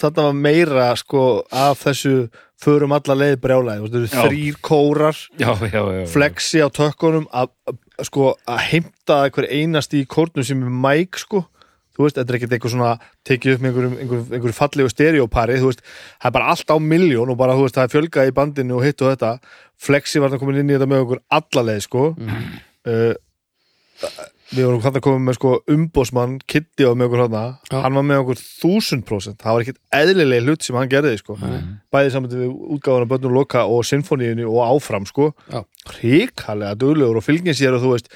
þarna 0.00 0.24
var 0.30 0.32
meira 0.38 0.88
sko 0.98 1.22
af 1.52 1.84
þessu 1.84 2.14
förum 2.62 2.94
alla 2.94 3.14
leið 3.18 3.36
brjálæði. 3.42 3.88
Þú 3.92 4.00
veist, 4.02 4.14
Já. 4.14 4.22
þrýr 4.26 4.58
kórar 4.62 5.18
Já, 5.38 5.50
já, 5.68 6.06
flexi 6.10 6.62
á 6.62 6.68
tökkunum 6.70 7.26
að, 7.34 7.50
að- 7.68 7.78
sko 8.08 8.32
að 8.48 8.60
heimta 8.70 9.16
einhver 9.26 9.46
einast 9.50 9.94
í 9.94 10.04
kórnum 10.06 10.46
sem 10.46 10.62
er 10.62 10.70
mæk 10.70 11.18
sko. 11.22 11.44
Þú 11.92 12.06
veist, 12.06 12.16
þetta 12.16 12.32
er 12.32 12.38
ekkert 12.38 12.54
eitthvað 12.56 12.72
svona 12.72 12.92
tekið 13.28 13.52
upp 13.54 13.60
með 13.62 13.68
einhverjum, 13.70 13.96
einhverjum, 14.00 14.28
einhverjum 14.32 14.56
fallegu 14.56 14.88
stereopari 14.94 15.58
þú 15.60 15.68
veist, 15.68 15.82
það 16.22 16.28
er 16.30 16.36
bara 16.38 16.46
allt 16.54 16.70
á 16.72 16.76
miljón 16.80 17.30
og 17.34 17.36
bara, 17.42 17.52
þú 17.58 17.66
veist, 17.66 17.76
það 17.76 17.84
er 17.84 17.92
fjölgað 17.92 18.30
í 18.30 18.36
bandinu 18.38 18.78
og 18.78 18.86
hitt 18.86 19.02
og 19.04 19.10
þetta. 19.12 19.32
Flexi 19.82 20.22
var 20.22 20.32
það 20.32 20.40
komin 20.40 20.62
inn 20.62 20.70
í 20.72 20.78
þetta 20.78 20.88
með 20.88 21.04
okkur 21.04 21.20
allaleið 21.38 21.82
sko. 21.84 22.06
Uh, 22.88 23.12
við 24.52 24.66
vorum 24.66 24.82
hann 24.84 24.98
að 24.98 25.04
koma 25.06 25.22
með 25.26 25.36
sko 25.38 25.52
umbósmann 25.72 26.34
Kitty 26.50 26.86
var 26.86 26.98
með 26.98 27.08
okkur 27.08 27.22
hann 27.24 27.36
Já. 27.38 27.78
hann 27.84 27.96
var 27.98 28.06
með 28.08 28.20
okkur 28.22 28.42
þúsund 28.42 29.06
prósent 29.08 29.40
það 29.40 29.56
var 29.56 29.64
ekkert 29.64 29.80
eðlileg 29.98 30.44
hlut 30.46 30.66
sem 30.66 30.78
hann 30.78 30.92
gerði 30.92 31.14
sko. 31.20 31.38
Bæði 31.92 32.12
saman 32.14 32.34
við 32.34 32.52
útgáfuna 32.76 33.08
Bönnur 33.10 33.34
Loka 33.38 33.64
og 33.64 33.86
Sinfoníunni 33.88 34.46
og 34.48 34.60
áfram 34.66 35.08
sko. 35.08 35.32
Já. 35.48 35.62
ríkalega 36.02 36.76
duglegur 36.78 37.20
og 37.20 37.26
fylgin 37.26 37.56
sér 37.56 37.78
og 37.78 37.84
þú 37.84 37.94
veist. 37.96 38.12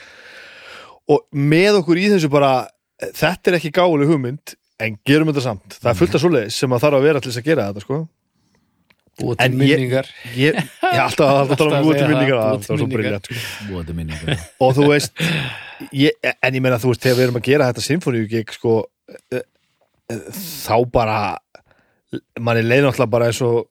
Og 1.09 1.25
með 1.33 1.81
okkur 1.81 2.03
í 2.03 2.11
þessu 2.13 2.31
bara 2.33 2.69
þetta 3.15 3.53
er 3.53 3.59
ekki 3.61 3.75
gáfuleg 3.75 4.11
hugmynd 4.11 4.57
en 4.83 4.99
gerum 5.09 5.31
þetta 5.31 5.45
samt, 5.45 5.79
það 5.81 5.91
er 5.93 5.99
fullt 6.01 6.17
af 6.17 6.23
svoleiðis 6.23 6.61
sem 6.61 6.73
að 6.73 6.83
þarf 6.85 6.99
að 6.99 7.07
vera 7.09 7.21
til 7.23 7.31
þess 7.31 7.41
að 7.41 7.49
gera 7.49 7.69
þetta 7.71 7.85
sko 7.87 8.01
búið 9.21 9.37
til 9.39 9.47
En 9.47 9.53
ég- 9.53 9.59
minningar 9.63 10.11
ég, 10.37 10.59
ég 10.61 11.01
alltaf 11.07 11.31
alltaf 11.31 11.55
að 11.55 11.61
tala 11.61 11.71
Alltaf 11.71 11.81
um 11.81 11.87
búið 11.87 11.97
til 11.97 12.05
að 12.05 12.07
segja 12.07 12.11
minningar 12.13 12.37
það, 12.37 12.47
það 12.47 12.57
búið 12.57 12.67
til 12.67 12.73
var 12.73 12.79
svo 12.79 12.87
minningar. 12.87 13.01
briljant 13.01 13.31
sko. 13.31 13.69
Búið 13.71 13.87
til 13.87 13.97
minningar. 14.01 14.45
og 14.67 14.75
þú 14.77 14.89
veist 14.93 15.25
ég, 15.93 16.33
en 16.43 16.59
ég 16.59 16.65
meina 16.65 16.81
þú 16.83 16.93
veist, 16.93 17.05
þegar 17.07 17.19
við 17.21 17.27
erum 17.29 17.41
að 17.41 17.47
gera 17.51 17.71
þetta 17.71 17.87
symfóníugik 17.87 18.55
sko 18.57 18.75
eh, 19.33 19.43
eh, 20.13 20.27
þá 20.67 20.77
bara 20.95 21.19
manni 22.41 22.63
leið 22.65 22.87
náttúrulega 22.87 23.13
bara 23.17 23.31
eins 23.31 23.41
og 23.45 23.65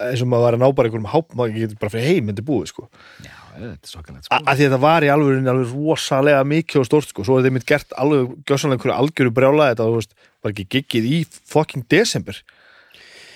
eins 0.00 0.22
og 0.24 0.28
maður 0.32 0.46
var 0.46 0.56
að 0.56 0.62
ná 0.62 0.68
bara 0.76 0.88
einhverjum 0.88 1.10
háp 1.12 1.34
maður 1.36 1.56
getur 1.60 1.80
bara 1.82 1.92
fyrir 1.92 2.06
heim 2.08 2.28
myndi 2.30 2.44
búið 2.46 2.70
sko 2.72 2.86
Já, 3.20 3.34
þetta 3.56 3.72
er 3.74 3.90
svakalegt, 3.90 4.28
A- 4.30 4.38
sko. 4.38 4.38
að 4.40 4.54
því 4.60 4.64
að 4.64 4.70
þetta 4.70 4.80
var 4.84 5.04
í 5.04 5.10
alveg, 5.12 5.40
alveg 5.52 5.74
rosalega 5.74 6.44
mikið 6.48 6.80
og 6.80 6.86
stórt 6.88 7.10
sko, 7.12 7.24
svo 7.26 7.36
er 7.36 7.42
þetta 7.44 7.56
mitt 7.58 7.66
gert 7.68 7.92
alveg 8.00 8.30
gjössanlega 8.48 8.78
einhverju 8.78 8.94
algjöru 8.96 9.34
brjálaði 9.36 9.74
þetta, 9.74 9.88
þú 9.90 9.98
veist, 9.98 10.14
var 10.40 10.54
ekki 10.54 10.66
giggið 10.76 11.08
í 11.10 11.18
fucking 11.52 11.84
desember 11.92 12.38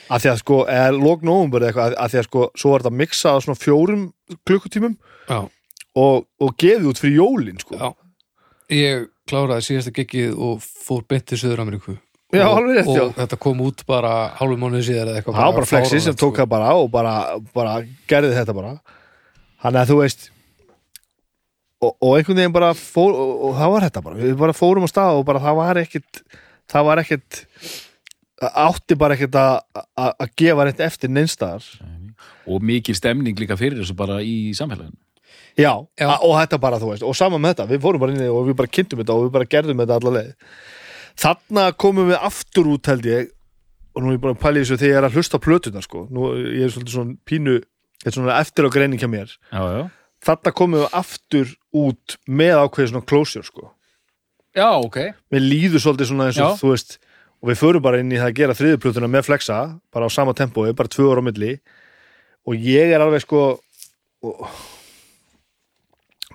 að 0.08 0.24
því 0.24 0.30
að 0.32 0.40
sko, 0.40 0.60
eða 0.70 0.94
lók 0.96 1.26
nóvumber 1.26 1.66
eitthvað, 1.68 1.92
að, 1.92 1.98
að 2.04 2.12
því 2.12 2.20
að 2.20 2.26
sko, 2.28 2.46
svo 2.60 2.72
var 2.72 2.84
þetta 2.84 3.00
miksað 3.02 3.36
á 3.36 3.38
svona 3.44 3.60
fjórum 3.60 4.06
klukkutímum 4.48 4.96
já, 5.28 5.38
og, 6.04 6.26
og 6.42 6.56
gefið 6.60 6.88
út 6.90 7.02
fyrir 7.02 7.20
jólin 7.20 7.60
sko. 7.62 7.78
já. 7.78 7.88
ég 8.74 9.06
kláraði 9.30 9.68
síðasta 9.68 9.94
giggið 9.96 10.34
og 10.36 10.64
fór 10.64 11.06
beint 11.08 11.28
til 11.30 11.40
Suður 11.40 11.64
Ameríku 11.64 11.96
Já, 12.34 12.48
og, 12.48 12.58
alveg 12.58 12.80
rétt, 12.80 12.90
já. 12.90 13.02
og 13.04 13.16
þetta 13.18 13.38
kom 13.44 13.60
út 13.62 13.82
bara 13.86 14.12
hálfum 14.40 14.64
mánuði 14.64 14.88
síðar 14.88 15.12
eða 15.12 15.20
eitthvað 15.20 15.36
var 15.38 15.56
bara 15.58 15.70
flexi 15.70 16.00
sem 16.02 16.16
tók 16.16 16.32
sko. 16.32 16.40
það 16.40 16.48
bara 16.50 16.70
og 16.80 16.88
bara, 16.90 17.12
bara 17.54 17.74
gerði 18.10 18.32
þetta 18.34 18.56
bara 18.56 18.72
hann 19.62 19.78
að 19.78 19.92
þú 19.92 19.98
veist 20.00 20.26
og, 21.84 21.92
og 21.92 22.16
einhvern 22.16 22.40
veginn 22.40 22.56
bara 22.56 22.72
fór, 22.78 23.14
og, 23.14 23.34
og 23.48 23.58
það 23.60 23.74
var 23.74 23.86
þetta 23.86 24.04
bara, 24.08 24.20
við 24.24 24.36
bara 24.40 24.56
fórum 24.56 24.88
á 24.88 24.90
stað 24.90 25.20
og 25.20 25.26
bara 25.28 25.42
það 25.44 25.58
var 25.60 25.80
ekkit 25.84 26.22
það 26.72 26.88
var 26.88 27.02
ekkit 27.04 27.40
átti 28.42 28.96
bara 28.98 29.14
ekkit 29.14 29.36
að 29.38 29.60
að- 29.96 30.14
að 30.20 30.30
gefa 30.36 30.64
rétt 30.66 30.80
eftir 30.80 31.08
neinstaðar 31.10 31.64
Og 32.46 32.60
mikil 32.62 32.94
stemning 32.94 33.36
líka 33.38 33.56
fyrir 33.56 33.78
þessu 33.80 33.94
bara 33.96 34.18
í 34.22 34.52
samfélaginu. 34.54 34.96
já, 35.56 35.86
Já. 35.98 36.18
og 36.20 36.34
þetta 36.40 36.58
bara 36.60 36.78
þú 36.78 36.90
veist 36.92 37.02
og 37.06 37.14
saman 37.16 37.40
með 37.40 37.54
þetta, 37.54 37.68
við 37.70 37.80
fórum 37.80 38.00
bara 38.00 38.12
inn 38.12 38.20
í 38.20 38.28
og 38.28 38.46
við 38.48 38.56
bara 38.56 38.68
kynntum 38.68 38.98
þetta 39.00 39.14
og 39.14 39.22
við 39.28 39.32
bara 39.32 39.44
gerðum 39.46 39.78
þetta 39.78 39.98
alla 40.00 40.10
leið 40.18 40.34
þarna 41.16 41.64
komum 41.78 42.08
við 42.10 42.18
aftur 42.20 42.66
út 42.74 42.86
held 42.90 43.06
ég 43.06 43.30
og 43.94 44.02
nú 44.02 44.10
er 44.10 44.16
ég 44.18 44.20
bara 44.24 44.34
að 44.34 44.40
pæla 44.42 44.58
í 44.58 44.64
þessu 44.64 44.78
þegar 44.80 44.90
ég 44.90 44.98
er 44.98 45.06
að 45.08 45.14
hlusta 45.18 45.38
á 45.38 45.44
plötuna 45.46 45.82
sko, 45.84 46.08
nú 46.10 46.32
ég 46.34 46.64
er 46.66 46.72
svolítið 46.74 46.96
svona 46.96 47.16
pínu 47.24 47.54
er 48.04 48.10
svona 48.16 48.38
eftir 48.40 48.66
á 48.66 48.70
greining 48.74 48.98
hjá 49.00 49.08
mér 49.10 49.30
Já, 49.52 49.62
já. 49.78 49.90
þarna 50.26 50.52
komum 50.58 50.80
við 50.82 50.90
aftur 51.00 51.54
út 51.74 52.16
með 52.26 52.54
ákveðið 52.66 52.90
svona 52.90 53.06
closure 53.06 53.44
sko 53.46 53.70
Já, 54.54 54.68
ok. 54.82 54.98
við 55.32 55.42
líður 55.50 55.82
svolítið 55.82 56.10
svona 56.10 56.26
eins 56.30 56.38
og 56.42 56.50
Já. 56.50 56.58
þú 56.60 56.70
veist 56.74 56.98
og 57.44 57.50
við 57.50 57.58
förum 57.60 57.82
bara 57.84 57.98
inn 58.00 58.12
í 58.12 58.16
það 58.16 58.30
að 58.30 58.38
gera 58.38 58.54
þriðuplötuna 58.56 59.08
með 59.12 59.26
flexa 59.28 59.58
bara 59.92 60.08
á 60.08 60.10
sama 60.16 60.32
tempói, 60.32 60.70
bara 60.72 60.88
tvö 60.88 61.10
ára 61.12 61.20
á 61.20 61.26
milli 61.28 61.50
og 62.48 62.56
ég 62.56 62.94
er 62.94 63.04
alveg 63.04 63.20
sko 63.26 63.42
og... 64.24 64.46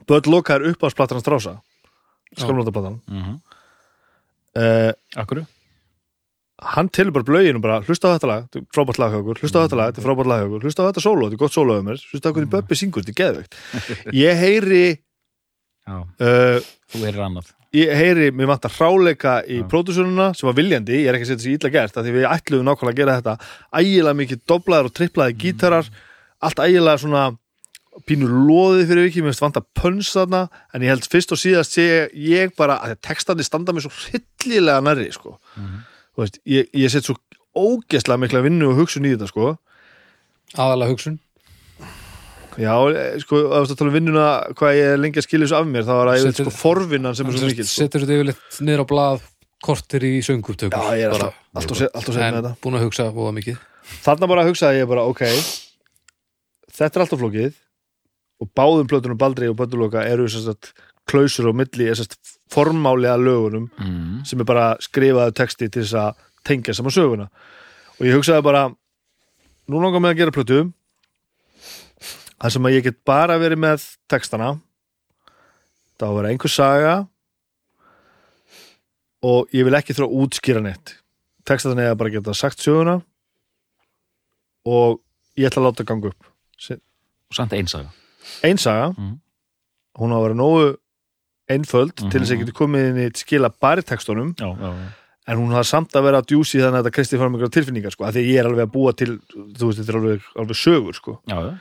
Böll 0.09 0.25
Loka 0.29 0.55
er 0.57 0.67
uppáðsplattan 0.71 1.21
strása 1.21 1.57
skamlótaplattan 2.37 3.01
Mm 3.09 3.23
-hmm. 3.23 3.39
uh, 4.61 4.93
Akkur? 5.17 5.45
hann 6.59 6.89
telur 6.89 7.11
bara 7.15 7.23
blögin 7.23 7.55
og 7.55 7.61
bara 7.61 7.81
hlusta 7.81 8.09
á 8.11 8.13
þetta 8.19 8.27
lag, 8.27 8.41
þetta 8.43 8.59
er 8.59 8.65
frábært 8.75 8.99
lag 8.99 9.11
hjá 9.13 9.19
okkur 9.21 9.39
hlusta 9.41 9.59
á 9.59 9.63
þetta 9.65 9.77
lag, 9.79 9.87
þetta 9.89 10.01
er 10.01 10.07
frábært 10.07 10.27
lag 10.27 10.39
hjá 10.41 10.47
okkur 10.49 10.63
hlusta 10.65 10.81
á 10.83 10.87
þetta 10.89 11.03
sóló, 11.05 11.23
þetta 11.25 11.37
er 11.37 11.43
gott 11.43 11.55
sóló 11.55 11.71
hjá 11.77 11.83
mér 11.87 11.99
hlusta 12.11 12.29
á 12.29 12.33
hvernig 12.33 12.51
Böbbi 12.53 12.75
syngur, 12.75 13.03
þetta 13.03 13.13
er 13.15 13.19
geðveikt 13.21 13.53
ég 14.13 14.35
heyri 14.43 14.99
Já. 15.87 15.97
uh, 16.19 16.59
Þú 16.91 17.05
erir 17.07 17.21
annað. 17.25 17.47
Ég 17.75 17.91
heyri, 17.93 18.29
mér 18.33 18.49
vantar 18.49 18.73
hráleika 18.73 19.39
í 19.45 19.59
pródúsununa 19.69 20.31
sem 20.37 20.47
var 20.49 20.57
viljandi, 20.57 21.03
ég 21.03 21.09
er 21.09 21.17
ekki 21.17 21.27
að 21.27 21.31
setja 21.33 21.43
þessi 21.43 21.57
illa 21.57 21.71
gert 21.75 21.99
af 21.99 22.05
því 22.05 22.15
við 22.15 22.25
ætluðum 22.29 22.69
nákvæmlega 22.69 22.95
að 22.95 23.01
gera 23.01 23.17
þetta 23.19 23.35
ægilega 23.81 24.19
mikið 24.21 24.41
doblaðar 24.49 24.89
og 24.89 24.95
triplaði 24.97 25.37
gítarar 25.43 25.91
allt 26.39 26.63
ægilega 26.65 27.03
svona 27.03 27.27
pínur 28.07 28.33
loðið 28.47 28.89
fyrir 28.89 29.07
vikið, 29.09 29.23
mér 29.25 29.33
finnst 29.33 29.43
vantar 29.43 29.65
pöns 29.77 30.09
þarna, 30.15 30.43
en 30.73 30.85
ég 30.85 30.93
held 30.93 31.07
fyrst 31.11 31.33
og 31.35 31.41
síðast 31.41 31.75
sé 31.75 31.87
ég 32.15 32.53
bara, 32.57 32.79
að 32.85 32.99
textandi 33.05 33.45
standa 33.45 33.75
mér 33.75 33.85
svo 33.85 33.91
hryllilega 34.05 34.83
nærri, 34.85 35.09
sko. 35.13 35.35
Þú 36.15 36.23
veist, 36.23 36.39
ég, 36.47 36.69
ég 36.79 36.93
set 36.93 37.09
svo 37.09 37.17
ógeðslega 37.59 38.21
mikla 38.23 38.43
vinnu 38.45 38.69
og 38.71 38.79
hugsun 38.79 39.09
í 39.09 39.13
þetta, 39.15 39.27
sko. 39.33 39.57
Aðalega 40.55 40.93
hugsun 40.95 41.19
Já, 42.59 42.73
sko, 43.23 43.39
að 43.39 43.53
þú 43.53 43.63
veist 43.63 43.73
að 43.73 43.79
tala 43.79 43.91
um 43.91 43.95
vinnuna 43.95 44.27
hvað 44.59 44.75
ég 44.75 44.93
er 44.93 44.99
lengi 44.99 45.21
að 45.21 45.27
skilja 45.27 45.45
þessu 45.47 45.57
af 45.59 45.69
mér 45.69 45.85
þá 45.87 45.93
var 45.95 46.09
það 46.11 46.31
sko, 46.35 46.53
forvinnan 46.57 47.15
sem 47.15 47.29
er 47.29 47.37
svo 47.37 47.51
mikil 47.51 47.65
sko. 47.65 47.85
setur 47.85 48.03
þetta 48.03 48.17
yfirleitt 48.17 48.59
niður 48.67 48.83
á 48.83 48.85
blað 48.89 49.25
kortir 49.63 50.05
í 50.07 50.11
sönguptökur 50.25 50.75
Já, 50.75 50.99
ég 50.99 51.07
er 51.07 51.15
alltaf, 51.15 51.39
alltaf, 51.55 51.81
alltaf 51.87 52.13
segið 52.13 52.19
með 52.19 52.29
en 52.29 52.37
þetta 52.39 52.53
búin 52.65 52.79
að 52.79 52.85
hugsa 52.87 53.07
búða 53.15 53.33
mikið 53.37 53.65
Þarna 54.03 54.29
bara 54.29 54.45
hugsaði 54.45 54.81
ég 54.81 54.89
bara, 54.91 55.05
ok 55.09 55.23
þetta 56.79 56.99
er 56.99 57.05
alltaf 57.05 57.21
flókið 57.23 57.57
og 58.39 58.51
báðum 58.55 58.89
plötunum 58.89 59.19
Baldri 59.19 59.49
og 59.51 59.57
Böndulóka 59.59 60.03
eru 60.07 60.27
sagt 60.31 60.73
klausur 61.09 61.49
á 61.49 61.53
milli 61.55 61.89
er 61.89 61.97
sagt 61.99 62.17
formálega 62.51 63.17
lögunum 63.19 63.69
mm. 63.77 64.25
sem 64.27 64.39
er 64.39 64.47
bara 64.47 64.73
skrifaðu 64.83 65.35
texti 65.37 65.69
til 65.69 65.83
þess 65.83 65.97
að 65.99 66.27
tengja 66.47 66.75
saman 66.77 66.95
söguna 66.95 67.27
og 67.97 68.03
ég 68.07 68.15
hugsaði 68.15 68.45
bara 68.45 68.67
nú 69.69 69.81
langar 69.81 70.03
mig 70.03 70.13
að 70.13 70.21
gera 70.23 70.35
plötu 70.35 70.61
þar 72.39 72.53
sem 72.55 72.63
að 72.69 72.75
ég 72.77 72.83
get 72.89 72.99
bara 73.05 73.37
verið 73.41 73.59
með 73.59 73.85
textana 74.11 74.53
það 75.99 76.07
á 76.07 76.09
að 76.09 76.17
vera 76.19 76.29
einhver 76.33 76.53
saga 76.53 76.93
og 79.29 79.49
ég 79.55 79.65
vil 79.67 79.75
ekki 79.75 79.95
þrá 79.97 80.05
að 80.07 80.17
útskýra 80.23 80.61
neitt 80.63 80.93
textana 81.47 81.89
er 81.89 81.95
bara 81.99 82.11
að 82.11 82.19
geta 82.19 82.35
sagt 82.37 82.61
söguna 82.63 82.99
og 84.69 84.99
ég 85.39 85.49
ætla 85.49 85.63
að 85.63 85.67
láta 85.69 85.87
ganga 85.87 86.11
upp 86.13 86.29
og 87.29 87.35
samt 87.37 87.53
einsaga 87.57 87.91
ein 88.43 88.57
saga 88.57 88.91
Mhm. 88.95 89.19
hún 89.99 90.11
á 90.13 90.17
að 90.19 90.23
vera 90.27 90.35
nógu 90.39 90.77
einföld 91.49 91.95
til 91.95 92.09
þess 92.21 92.29
að 92.31 92.35
Mhm. 92.35 92.39
ég 92.39 92.45
geti 92.45 92.57
komið 92.59 92.89
inn 92.89 92.97
í 93.09 93.17
skila 93.17 93.49
bara 93.59 93.81
í 93.81 93.85
textunum 93.85 94.33
já, 94.35 94.45
já, 94.55 94.69
já. 94.73 94.87
en 95.27 95.37
hún 95.37 95.51
har 95.51 95.63
samt 95.63 95.91
að 95.93 96.03
vera 96.03 96.21
djúsi 96.21 96.59
þannig 96.61 96.79
að 96.79 96.83
þetta 96.85 96.95
kristi 96.95 97.17
fram 97.17 97.33
ykkur 97.35 97.49
tilfinningar 97.51 97.91
sko, 97.91 98.03
af 98.05 98.13
því 98.13 98.19
að 98.23 98.29
ég 98.31 98.39
er 98.39 98.45
alveg 98.45 98.65
að 98.67 98.71
búa 98.71 98.93
til 98.95 99.17
þú 99.27 99.65
veist, 99.67 99.79
þetta 99.79 99.89
er 99.89 99.99
alveg, 99.99 100.21
alveg 100.35 100.55
sögur 100.55 100.93
sko. 100.95 101.19
já, 101.27 101.35
já. 101.41 101.59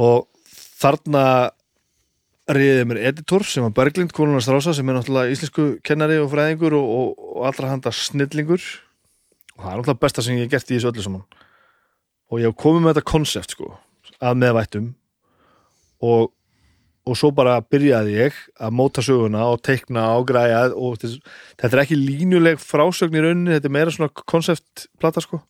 Og 0.00 0.28
þarna 0.80 1.24
reyðið 2.50 2.86
mér 2.90 3.02
editor 3.10 3.44
sem 3.46 3.64
var 3.66 3.74
Berglind 3.76 4.14
Kólunar 4.16 4.42
Strása 4.42 4.72
sem 4.74 4.88
er 4.88 4.96
náttúrulega 4.96 5.34
íslensku 5.34 5.66
kennari 5.86 6.18
og 6.18 6.32
fræðingur 6.32 6.74
og, 6.78 6.88
og, 6.96 7.28
og 7.36 7.46
allra 7.50 7.70
handa 7.74 7.92
snillingur. 7.94 8.64
Og 9.54 9.62
það 9.62 9.70
er 9.70 9.78
náttúrulega 9.78 10.02
besta 10.06 10.24
sem 10.24 10.38
ég 10.38 10.48
hef 10.48 10.56
gert 10.56 10.72
í 10.72 10.78
þessu 10.78 10.90
öllu 10.90 11.06
saman. 11.06 11.38
Og 12.30 12.42
ég 12.42 12.50
hef 12.50 12.58
komið 12.62 12.84
með 12.84 12.94
þetta 12.94 13.10
konsept 13.12 13.54
sko, 13.54 13.72
að 14.18 14.42
meðvættum 14.42 14.92
og 16.00 16.30
og 17.08 17.16
svo 17.18 17.30
bara 17.34 17.56
byrjaði 17.64 18.16
ég 18.18 18.36
að 18.60 18.74
móta 18.76 19.02
söguna 19.02 19.46
og 19.50 19.62
teikna 19.64 20.04
og 20.18 20.26
græja 20.28 20.66
og 20.76 20.98
þess, 21.00 21.16
þetta 21.58 21.76
er 21.76 21.82
ekki 21.82 21.96
línuleg 21.98 22.60
frásögn 22.62 23.16
í 23.16 23.22
rauninni, 23.24 23.54
þetta 23.56 23.70
er 23.70 23.74
meira 23.74 23.94
svona 23.94 24.12
konceptplata 24.30 25.22
sko. 25.24 25.40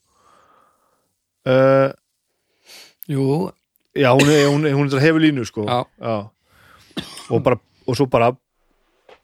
Uh, 1.48 1.90
Jú, 3.11 3.51
já, 4.01 4.11
hún 4.16 4.30
er, 4.32 4.46
hún 4.48 4.66
er, 4.66 4.76
hún 4.76 4.90
er 4.90 5.03
hefur 5.05 5.22
línu 5.22 5.44
sko. 5.48 5.66
Já, 5.68 6.16
og 7.30 7.42
bara, 7.46 7.61
og 7.86 7.98
svo 7.98 8.09
bara 8.11 8.32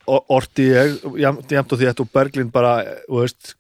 orti 0.07 0.69
ég, 0.71 1.01
jafnt 1.19 1.73
og 1.75 1.81
því 1.81 1.91
og 1.93 2.11
Berglind 2.15 2.53
bara, 2.55 2.79
þú 3.09 3.23
veist 3.25 3.55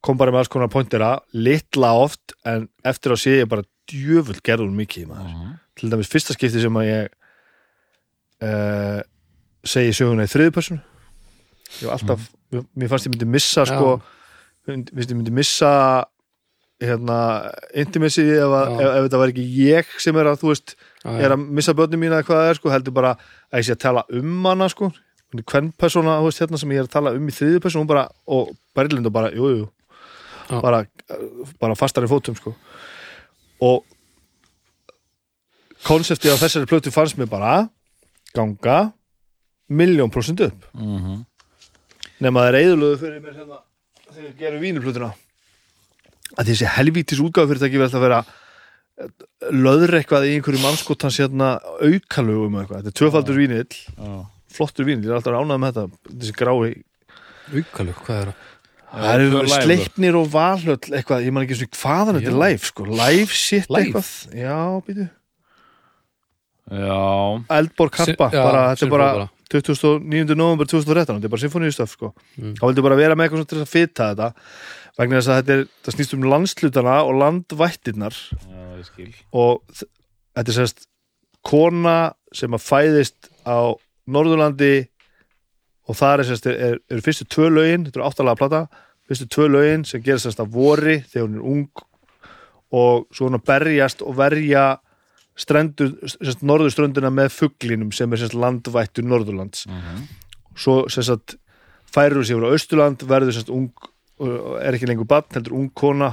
kom 0.00 0.16
bara 0.16 0.32
með 0.32 0.44
alls 0.44 0.52
konar 0.52 0.70
pointera, 0.72 1.10
litla 1.36 1.92
oft 2.00 2.34
en 2.48 2.68
eftir 2.88 3.12
að 3.12 3.20
sé 3.20 3.34
ég 3.42 3.50
bara 3.50 3.66
djöfull 3.90 4.38
gerður 4.44 4.72
mikið 4.72 5.10
maður. 5.10 5.34
Mhm. 5.34 5.56
til 5.80 5.88
dæmis 5.90 6.10
fyrsta 6.12 6.34
skipti 6.36 6.60
sem 6.60 6.76
að 6.76 6.88
ég 6.88 7.06
uh, 8.44 9.00
segi 9.64 9.94
söguna 9.96 10.26
í 10.26 10.30
þriðu 10.30 10.52
personu 10.52 10.80
ég 11.80 11.86
var 11.88 11.94
alltaf, 11.96 12.26
mér 12.50 12.90
fannst 12.90 13.08
ég 13.08 13.14
myndi 13.14 13.28
missa 13.28 13.64
sko, 13.68 13.94
mér 14.68 14.90
finnst 14.92 15.14
ég 15.14 15.16
myndi 15.16 15.34
missa 15.34 15.70
hérna 16.80 17.16
intimacy 17.76 18.22
ef, 18.24 18.48
að- 18.56 18.70
Já. 18.70 18.80
ef, 18.80 18.90
ef 18.96 19.04
þetta 19.08 19.18
var 19.20 19.28
ekki 19.34 19.46
ég 19.68 19.86
sem 20.00 20.16
er 20.16 20.24
að 20.30 20.40
þú 20.40 20.48
veist, 20.52 20.74
já, 21.04 21.10
er 21.20 21.30
að 21.36 21.46
missa 21.60 21.74
börnum 21.76 22.00
mína 22.00 22.18
eða 22.20 22.26
hvað 22.28 22.40
það 22.40 22.50
er 22.50 22.54
sko, 22.60 22.70
heldur 22.72 22.94
bara 22.96 23.10
að 23.52 23.58
ég 23.60 23.66
sé 23.68 23.72
að 23.76 23.82
tala 23.84 24.04
um 24.10 24.44
hana 24.48 24.68
sko, 24.72 24.90
hvern 25.34 25.72
persóna 25.78 26.16
þú 26.20 26.24
veist, 26.30 26.40
hérna 26.40 26.58
sem 26.58 26.70
ég 26.72 26.78
er 26.80 26.88
að 26.88 26.94
tala 26.96 27.12
um 27.14 27.28
í 27.28 27.32
þriðu 27.36 27.60
personu 27.62 27.86
bara, 27.86 28.08
og 28.26 28.54
Berglind 28.74 29.06
og 29.06 29.12
bara, 29.12 29.30
jú, 29.30 29.50
jú 29.58 29.68
Já. 30.50 30.60
bara, 30.62 30.84
bara 31.60 31.74
fastar 31.78 32.02
í 32.04 32.08
fótum 32.10 32.34
sko 32.36 32.54
og 33.60 33.84
konseptið 35.86 36.34
á 36.36 36.40
þessari 36.42 36.68
plötu 36.68 36.90
fannst 36.92 37.16
mér 37.20 37.28
bara 37.30 37.68
ganga 38.36 38.92
miljón 39.70 40.10
prósent 40.12 40.40
upp 40.40 40.64
Mhm. 40.74 41.24
nema 42.20 42.40
það 42.40 42.48
er 42.48 42.58
eðurlöðu 42.64 42.98
fyrir 43.00 43.20
mér 43.24 43.34
hérna 43.38 43.58
þegar 44.12 44.28
ég 44.28 44.38
gerum 44.38 44.60
vínuplötuna 44.64 45.14
að 46.38 46.50
þessi 46.52 46.68
helvítis 46.76 47.22
útgáfufyrirtæki 47.24 47.80
verður 47.80 47.98
að 48.00 48.06
vera 48.06 48.20
löður 49.56 49.94
eitthvað 49.96 50.26
í 50.28 50.34
einhverju 50.36 50.60
mannskotans 50.62 51.16
hérna 51.22 51.54
aukalögum 51.80 52.58
eitthvað, 52.60 52.82
þetta 52.82 52.92
er 52.92 52.98
tvöfaldur 53.00 53.38
vínill 53.40 53.64
Já. 53.72 54.12
flottur 54.52 54.84
vínill, 54.88 55.06
ég 55.08 55.14
er 55.14 55.18
alltaf 55.18 55.38
ánægð 55.40 55.62
með 55.62 55.78
þetta 55.78 56.14
þessi 56.20 56.34
grái, 56.36 56.74
aukalug, 57.56 58.02
hvað 58.04 58.20
er 58.20 58.30
það? 58.30 58.46
það 58.90 59.24
eru 59.24 59.40
sleipnir 59.54 60.16
og 60.18 60.28
valhöll 60.34 60.76
eitthvað, 60.98 61.24
ég 61.24 61.32
man 61.32 61.46
ekki 61.46 61.56
svona 61.62 61.78
hvaðan 61.80 62.18
þetta 62.20 62.32
er 62.34 62.38
live 62.44 62.68
sko, 62.68 62.86
live 62.90 63.38
shit 63.40 63.70
Live? 63.70 63.86
eitthvað 63.86 64.10
já, 64.42 64.58
býtu, 64.88 65.08
já, 66.70 66.98
Eldborg 67.58 67.94
Kappa 67.96 68.28
bara, 68.34 68.64
þetta 68.74 68.86
er 68.86 68.92
bara 68.94 69.10
Sinfónía. 69.10 69.36
29. 69.50 70.36
november 70.38 70.68
2013 70.70 71.16
þetta 71.16 71.26
er 71.26 71.32
bara 71.32 71.42
symfóníustöf 71.46 71.94
sko 71.96 72.12
Mm. 72.38 72.52
þá 72.60 72.62
vildi 72.68 72.82
bara 72.86 72.96
vera 73.00 73.16
með 73.18 73.26
eitthvað 73.26 73.40
svona 73.40 73.50
til 73.50 73.62
að 73.64 73.70
fita 73.72 74.10
þetta 74.14 74.28
vegna 74.98 75.20
þess 75.20 75.30
að 75.30 75.40
þetta 75.40 75.56
er, 75.56 75.64
það 75.84 75.96
snýst 75.96 76.14
um 76.16 76.28
landslutana 76.32 76.96
og 77.06 77.18
landvættirnar. 77.20 78.16
Já, 78.50 79.10
og 79.32 79.62
þetta 79.76 80.46
er 80.46 80.56
sérst 80.56 80.86
kona 81.46 81.98
sem 82.36 82.54
að 82.54 82.66
fæðist 82.66 83.30
á 83.46 83.74
Norðurlandi 84.10 84.74
og 85.88 85.98
það 85.98 86.14
er 86.14 86.28
sérst 86.28 86.48
er, 86.50 86.78
eru 86.90 87.04
fyrstu 87.04 87.26
tvö 87.30 87.50
lögin, 87.50 87.86
þetta 87.86 88.00
eru 88.00 88.08
áttalega 88.08 88.40
plata 88.40 88.62
fyrstu 89.10 89.26
tvö 89.30 89.48
lögin 89.50 89.86
sem 89.88 90.02
gerir 90.04 90.22
sérst 90.22 90.42
að 90.42 90.52
vori 90.54 91.00
þegar 91.10 91.26
hún 91.26 91.38
er 91.38 91.48
ung 91.52 91.84
og 92.70 93.08
svo 93.10 93.26
hún 93.26 93.38
að 93.40 93.46
berjast 93.50 94.04
og 94.06 94.14
verja 94.18 94.64
strendur, 95.40 95.94
sérst 96.06 96.44
norðurströndina 96.46 97.10
með 97.14 97.32
fuglinum 97.34 97.90
sem 97.96 98.12
er 98.12 98.22
sérst 98.22 98.36
landvættur 98.38 99.06
Norðurlands. 99.06 99.66
Mhm. 99.66 100.08
svo 100.54 100.84
sérst 100.88 101.36
færur 101.90 102.22
sér 102.26 102.44
á 102.44 102.52
Austurland 102.52 103.02
verður 103.02 103.34
sérst 103.34 103.50
ung 103.50 103.72
og 104.20 104.58
er 104.60 104.76
ekki 104.76 104.86
lengur 104.90 105.08
bann, 105.08 105.24
heldur 105.34 105.54
ung 105.56 105.70
kona 105.74 106.12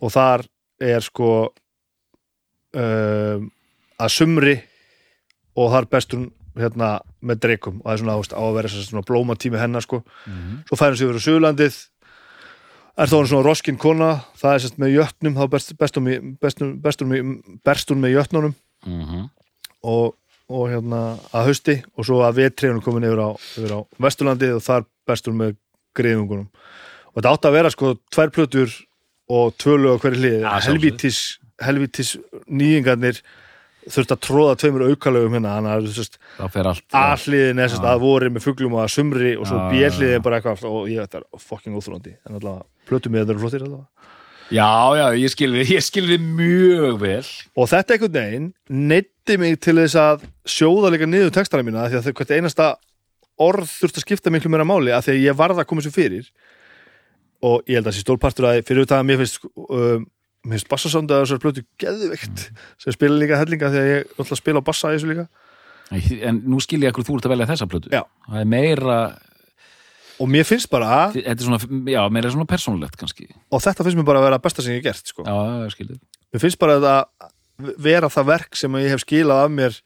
og 0.00 0.10
þar 0.14 0.42
er 0.80 1.00
sko 1.04 1.30
um, 2.74 3.48
að 4.00 4.12
sumri 4.14 4.56
og 5.58 5.72
þar 5.74 5.88
bestur 5.92 6.20
hún 6.22 6.28
hérna 6.60 6.90
með 7.24 7.40
dreikum 7.44 7.80
og 7.80 7.86
það 7.86 7.92
er 7.94 8.00
svona, 8.02 8.16
veist, 8.20 8.34
á 8.34 8.42
að 8.42 8.56
vera 8.58 8.70
svona 8.74 9.04
blómatími 9.06 9.60
hennar 9.60 9.84
sko 9.86 10.02
Mhm. 10.26 10.64
svo 10.68 10.76
færum 10.76 10.96
sér 10.98 11.10
verið 11.10 11.20
á 11.22 11.26
Suðurlandið 11.26 11.76
er 13.00 13.06
þá 13.06 13.16
svona 13.26 13.44
roskin 13.46 13.78
kona 13.78 14.10
það 14.36 14.54
er 14.54 14.58
sérst 14.64 14.78
með 14.78 14.94
jötnum 14.98 15.36
þá 15.38 15.44
best, 15.50 15.76
bestum, 15.78 16.04
bestum, 16.40 16.80
bestum 17.64 18.00
með 18.02 18.16
jötnunum 18.18 18.54
Mhm. 18.86 19.30
og, 19.84 20.14
og 20.48 20.68
hérna 20.70 21.18
að 21.32 21.46
hausti 21.46 21.82
og 21.96 22.04
svo 22.04 22.20
að 22.26 22.34
vetri 22.42 22.68
hann 22.68 22.80
komin 22.82 23.04
yfir 23.04 23.20
á, 23.22 23.30
yfir 23.56 23.72
á 23.76 23.80
Vesturlandi 24.00 24.50
og 24.56 24.62
þar 24.62 24.84
bestur 25.06 25.32
með 25.32 25.56
griðungunum 25.94 26.48
og 27.10 27.20
þetta 27.20 27.34
átti 27.34 27.50
að 27.50 27.56
vera 27.58 27.74
sko 27.74 27.92
tvær 28.14 28.32
plötur 28.34 28.74
og 29.30 29.54
tvö 29.60 29.76
lög 29.78 29.98
á 29.98 30.02
hverju 30.02 30.20
hlið 30.20 30.34
Ja, 30.40 30.56
sjálfsögðu. 30.58 30.66
helvítis, 30.70 31.20
helvítis 31.60 32.16
nýjingarnir 32.48 33.20
þurft 33.90 34.12
að 34.14 34.20
tróða 34.26 34.56
tveimur 34.60 34.84
aukalögum 34.90 35.36
hérna 35.38 35.54
þannig 35.56 35.72
að 35.72 36.50
það 36.52 36.82
A-hliðin 37.00 37.62
er 37.64 37.76
að 37.80 38.02
voru 38.02 38.30
með 38.30 38.44
fuglum 38.44 38.76
og 38.76 38.84
að 38.84 38.92
sumri 38.94 39.32
og 39.36 39.48
svo 39.48 39.56
já, 39.56 39.88
já. 40.18 40.22
bara 40.24 40.40
eitthvað 40.40 40.66
og 40.68 40.90
ég 40.90 41.00
þetta 41.00 41.22
er 41.22 41.40
fucking 41.40 41.78
óþrúandi 41.78 42.12
en 42.28 42.36
allavega 42.36 42.66
plötum 42.90 43.14
með 43.14 43.24
þetta 43.24 43.34
eru 43.34 43.44
flottir 43.44 43.64
allavega. 43.64 43.88
Já, 44.50 44.66
já, 44.98 45.04
ég 45.14 45.30
skil 45.30 45.50
þið, 45.54 45.68
ég 45.76 45.84
skil 45.86 46.06
þið 46.08 46.22
mjög 46.34 46.96
vel. 46.98 47.26
Og 47.54 47.68
þetta 47.70 47.94
einhvern 47.94 48.16
veginn 48.16 48.48
neytti 48.90 49.36
mig 49.38 49.60
til 49.62 49.76
þess 49.78 49.98
að 50.02 50.24
sjóða 50.42 50.90
líka 50.90 51.06
niður 51.06 51.34
textana 51.36 51.66
mína 51.66 51.86
því 51.86 52.00
að 52.00 52.08
hvert 52.18 52.32
einasta 52.34 52.70
orð 53.40 53.70
þurft 53.70 54.00
að 54.00 54.04
skipta 54.04 54.32
miklu 54.34 54.50
meira 54.52 54.66
máli 54.68 54.92
af 54.92 55.06
því 55.06 55.14
að 55.14 55.22
ég 55.28 55.38
varð 55.38 55.62
að 55.62 55.68
koma 55.70 55.84
sér 55.86 55.94
fyrir 55.94 56.26
og 57.46 57.62
ég 57.68 57.78
held 57.78 57.86
að 57.86 57.92
þessi 57.92 58.04
stórpartur 58.06 58.48
að 58.50 58.62
fyrir 58.68 58.88
það 58.88 59.02
að 59.02 59.08
mér 59.08 59.22
finnst 59.22 59.46
um, 59.46 60.04
mér 60.44 60.56
finnst 60.56 60.70
bassasöndu 60.72 61.16
að 61.16 61.24
þessar 61.24 61.42
blötu 61.44 61.64
geðveikt 61.80 62.44
sem 62.80 62.96
spila 62.96 63.18
líka 63.20 63.40
hellinga 63.40 63.70
að 63.70 63.88
ég 63.90 64.14
ætla 64.14 64.28
að 64.28 64.42
spila 64.42 64.62
á 64.62 64.68
bassa 64.68 64.92
í 64.92 64.98
þessu 64.98 65.10
líka. 65.10 65.26
En 66.28 66.44
nú 66.46 66.60
skil 66.62 66.80
ég 66.84 66.92
ekkur 66.92 67.06
þú 67.08 67.18
ert 67.18 67.26
að 67.26 67.34
velja 67.34 67.50
þessa 67.50 67.68
plötu. 67.70 67.90
Já. 67.90 68.04
Það 68.28 68.44
er 68.44 68.48
meira, 68.52 69.00
og 70.22 70.30
mér 70.30 70.46
finnst 70.46 70.70
bara, 70.70 71.10
þetta 71.16 71.34
er 71.34 71.48
svona, 71.48 71.82
já, 71.90 72.00
meira 72.14 72.30
svona 72.30 72.46
persónulegt 72.48 72.96
kannski. 73.00 73.26
Og 73.50 73.64
þetta 73.64 73.86
finnst 73.86 73.98
mér 73.98 74.06
bara 74.12 74.22
að 74.22 74.28
vera 74.28 74.40
besta 74.44 74.64
sem 74.64 74.76
ég 74.76 74.84
hef 74.84 74.86
gert 74.86 75.12
sko. 75.12 75.26
Já, 75.26 75.64
ég 75.66 75.74
skil 75.74 75.88
þið 75.90 76.00
mér 76.30 76.44
finnst 76.44 76.60
bara 76.60 76.78
að 76.78 77.74
vera 77.80 78.10
það 78.12 78.30
verk 78.30 78.58
sem 78.58 78.78
ég 78.80 78.94
hef 78.94 79.04
skilað 79.04 79.44
af 79.44 79.52
mér 79.52 79.78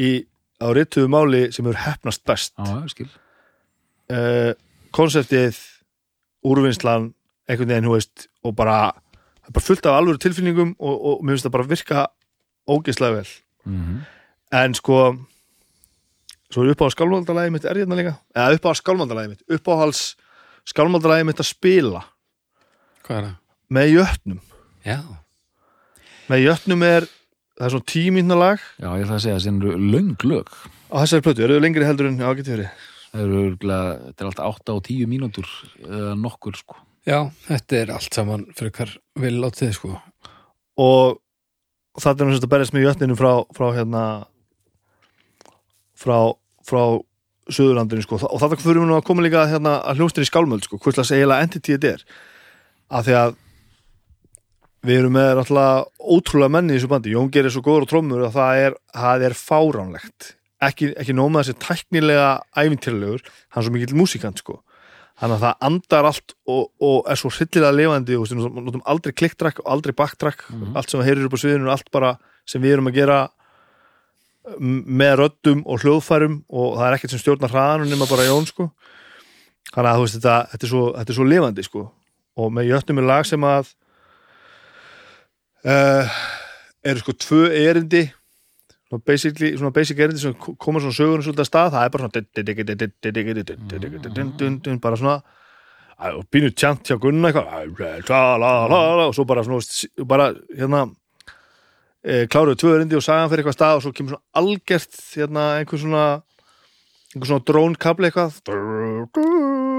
í, 0.00 0.10
á 0.58 0.66
rituðu 0.74 1.10
máli 1.12 1.42
sem 1.54 1.66
hefur 1.66 1.82
hefnast 1.84 2.24
best. 2.26 2.54
Já, 2.56 2.80
ég 2.80 2.92
skil. 2.94 3.08
Uh, 4.06 4.52
konseptið 4.94 5.58
úrvinnslan, 6.46 7.10
einhvern 7.48 7.72
veginn, 7.72 7.88
þú 7.88 7.96
veist 7.96 8.28
og 8.46 8.54
bara, 8.58 8.76
það 9.42 9.50
er 9.50 9.56
bara 9.58 9.68
fullt 9.68 9.88
af 9.88 10.00
alvöru 10.00 10.22
tilfinningum 10.22 10.74
og, 10.78 10.94
og 10.96 11.24
mér 11.24 11.36
finnst 11.36 11.48
það 11.48 11.56
bara 11.58 11.70
virka 11.72 12.06
ógeðslega 12.66 13.20
vel. 13.20 13.32
Mm 13.66 14.04
en 14.54 14.74
sko 14.78 14.98
svo 16.52 16.62
er 16.62 16.72
upp 16.74 16.84
á 16.86 16.88
skálmaldalagi 16.94 17.52
mitt 17.54 17.66
er 17.66 17.80
hérna 17.80 17.98
líka? 17.98 18.14
Eða 18.36 18.58
upp 18.58 18.68
á 18.70 18.72
skálmaldalagi 18.78 19.32
mitt, 19.32 19.42
uppáhals 19.50 20.14
skálmaldalagi 20.66 21.26
mitt 21.26 21.42
að 21.42 21.50
spila. 21.50 22.04
Hvað 23.06 23.18
er 23.18 23.28
það? 23.28 23.36
með 23.66 23.92
jötnum. 23.96 24.40
Já. 24.86 25.00
með 26.30 26.44
jötnum 26.44 26.82
er, 26.86 27.06
það 27.58 27.66
er 27.66 27.72
svona 27.74 27.90
tímínna 27.90 28.36
lag. 28.38 28.60
Já, 28.78 28.88
ég 28.94 29.06
ætla 29.06 29.16
að 29.16 29.24
segja 29.24 29.38
að 29.38 29.46
það 29.46 29.64
eru 29.66 29.88
löng 29.94 30.26
lög. 30.26 30.52
Á 30.86 30.94
þessari 31.02 31.24
plötu, 31.26 31.42
eru 31.42 31.56
þau 31.56 31.64
lengri 31.64 31.86
heldur 31.86 32.08
en 32.10 32.20
getur 32.38 32.54
verið 32.54 32.84
Það 33.16 33.22
eru 33.24 33.36
örugglega- 33.42 34.00
þetta 34.10 34.20
er 34.20 34.28
alltaf 34.28 34.48
8 34.60 34.74
og 34.76 34.82
10 34.84 35.06
mínútur 35.08 35.46
eða 35.80 36.14
nokkur 36.20 36.56
sko. 36.58 36.76
Já, 37.06 37.30
þetta 37.46 37.76
er 37.80 37.90
allt 37.94 38.12
saman 38.12 38.44
fyrir 38.52 38.72
hver 38.76 38.96
vil 39.22 39.40
látið, 39.40 39.72
sko. 39.72 40.00
og 40.76 41.20
þetta 41.96 42.20
er 42.20 42.26
náttúrulega 42.28 42.44
að 42.44 42.52
berjast 42.52 42.74
með 42.76 42.84
jötninu 42.86 43.16
frá, 43.16 43.30
frá 43.56 43.68
hérna 43.72 44.02
frá, 45.96 46.18
frá 46.66 46.82
Suðurlandinu 47.46 48.02
sko, 48.02 48.18
og 48.26 48.40
þetta 48.42 48.58
fyrir 48.58 48.80
við 48.82 48.88
nú 48.90 48.96
að 48.98 49.04
koma 49.06 49.22
líka 49.22 49.44
hérna, 49.46 49.76
að 49.86 50.00
hljóstir 50.00 50.24
í 50.26 50.28
skálmöld 50.28 50.64
sko, 50.66 50.80
hvers 50.82 50.96
slags 50.98 51.12
eiginlega 51.14 51.46
entity 51.46 51.76
þetta 51.76 51.92
er. 51.94 52.02
Af 52.90 53.06
því 53.06 53.14
að 53.20 53.36
við 54.86 54.98
erum 54.98 55.14
með 55.14 55.30
náttúrulega 55.38 55.86
ótrúlega 56.02 56.50
menni 56.56 56.74
í 56.74 56.80
þessu 56.80 56.90
bandi, 56.90 57.14
Jón 57.14 57.30
gerir 57.30 57.54
svo 57.54 57.62
góður 57.62 57.86
og 57.86 57.90
trómur 57.92 58.24
og 58.26 58.34
það 58.34 58.64
er, 58.66 58.76
það 58.98 59.24
er 59.28 59.36
fáránlegt 59.38 60.32
ekki, 60.64 60.92
ekki 60.96 61.16
nóma 61.16 61.42
þessi 61.42 61.58
tæknilega 61.62 62.30
æfintýrlegur, 62.56 63.26
hann 63.52 63.62
er 63.62 63.66
svo 63.66 63.74
mikill 63.74 63.98
músikant 63.98 64.40
sko, 64.40 64.60
þannig 65.20 65.38
að 65.38 65.44
það 65.46 65.66
andar 65.68 66.10
allt 66.10 66.36
og, 66.48 66.70
og 66.80 67.10
er 67.10 67.20
svo 67.20 67.32
hryllilega 67.32 67.76
lifandi 67.76 68.16
og 68.16 68.26
við 68.30 68.44
notum 68.46 68.84
aldrei 68.88 69.14
klikkdrakk 69.16 69.62
og 69.64 69.72
aldrei 69.76 69.96
baktrakk, 69.96 70.46
allt 70.74 70.92
sem 70.92 71.04
heyrir 71.04 71.28
upp 71.28 71.36
á 71.36 71.42
sviðinu 71.42 71.72
allt 71.72 71.90
bara 71.94 72.16
sem 72.46 72.62
við 72.62 72.76
erum 72.76 72.90
að 72.92 73.00
gera 73.00 73.20
með 74.60 75.16
röddum 75.20 75.62
og 75.66 75.82
hljóðfærum 75.82 76.36
og 76.46 76.76
það 76.76 76.86
er 76.86 76.96
ekkert 76.96 77.14
sem 77.14 77.22
stjórnar 77.22 77.52
hraðanum 77.52 77.90
nema 77.90 78.06
bara 78.08 78.26
Jón 78.28 78.46
sko. 78.46 78.68
Þannig 79.72 79.90
að 79.90 79.96
þú 79.96 80.04
veist 80.04 80.16
þetta, 80.16 80.36
þetta, 80.52 80.66
er 80.66 80.70
svo, 80.70 80.82
þetta 80.94 81.12
er 81.12 81.18
svo 81.18 81.26
lifandi 81.26 81.64
sko. 81.66 81.82
Og 82.36 82.52
með 82.54 82.70
jötnum 82.70 83.00
er 83.02 83.08
lag 83.08 83.26
sem 83.26 83.46
að 83.46 83.72
uh, 85.66 86.20
eru 86.86 87.02
sko 87.02 87.16
tvö 87.26 87.42
erindi 87.50 88.04
svona 88.86 89.02
basically, 89.04 89.56
svona 89.58 89.72
basic 89.74 89.98
erindi 89.98 90.20
sem 90.22 90.34
koma 90.38 90.80
svona 90.82 90.94
sögurinn 90.96 91.24
svolítið 91.26 91.44
að 91.44 91.50
stað, 91.50 91.72
það 91.74 91.84
er 91.84 91.90
bara 91.96 92.04
svona 92.04 92.14
bara 94.84 94.96
svona 95.00 95.16
og 95.96 96.26
býnu 96.28 96.50
tjant 96.52 96.84
hjá 96.84 96.98
Gunna 97.00 97.30
eitthvað 97.32 97.48
og 99.08 99.14
svo 99.16 99.24
bara 99.28 99.44
svona 99.46 99.64
bara 100.04 100.26
hérna 100.52 100.80
e, 102.04 102.26
kláruðu 102.28 102.58
tvö 102.60 102.70
erindi 102.76 102.98
og 102.98 103.04
sagan 103.04 103.30
fyrir 103.32 103.40
eitthvað 103.42 103.56
stað 103.56 103.76
og 103.78 103.82
svo 103.86 103.92
kemur 103.96 104.12
svona 104.14 104.28
algjört 104.42 104.94
hérna 105.16 105.42
einhver 105.60 105.78
svona 105.80 106.04
einhver 107.14 107.28
svona 107.32 107.46
drónkabli 107.48 108.06
eitthvað 108.10 108.32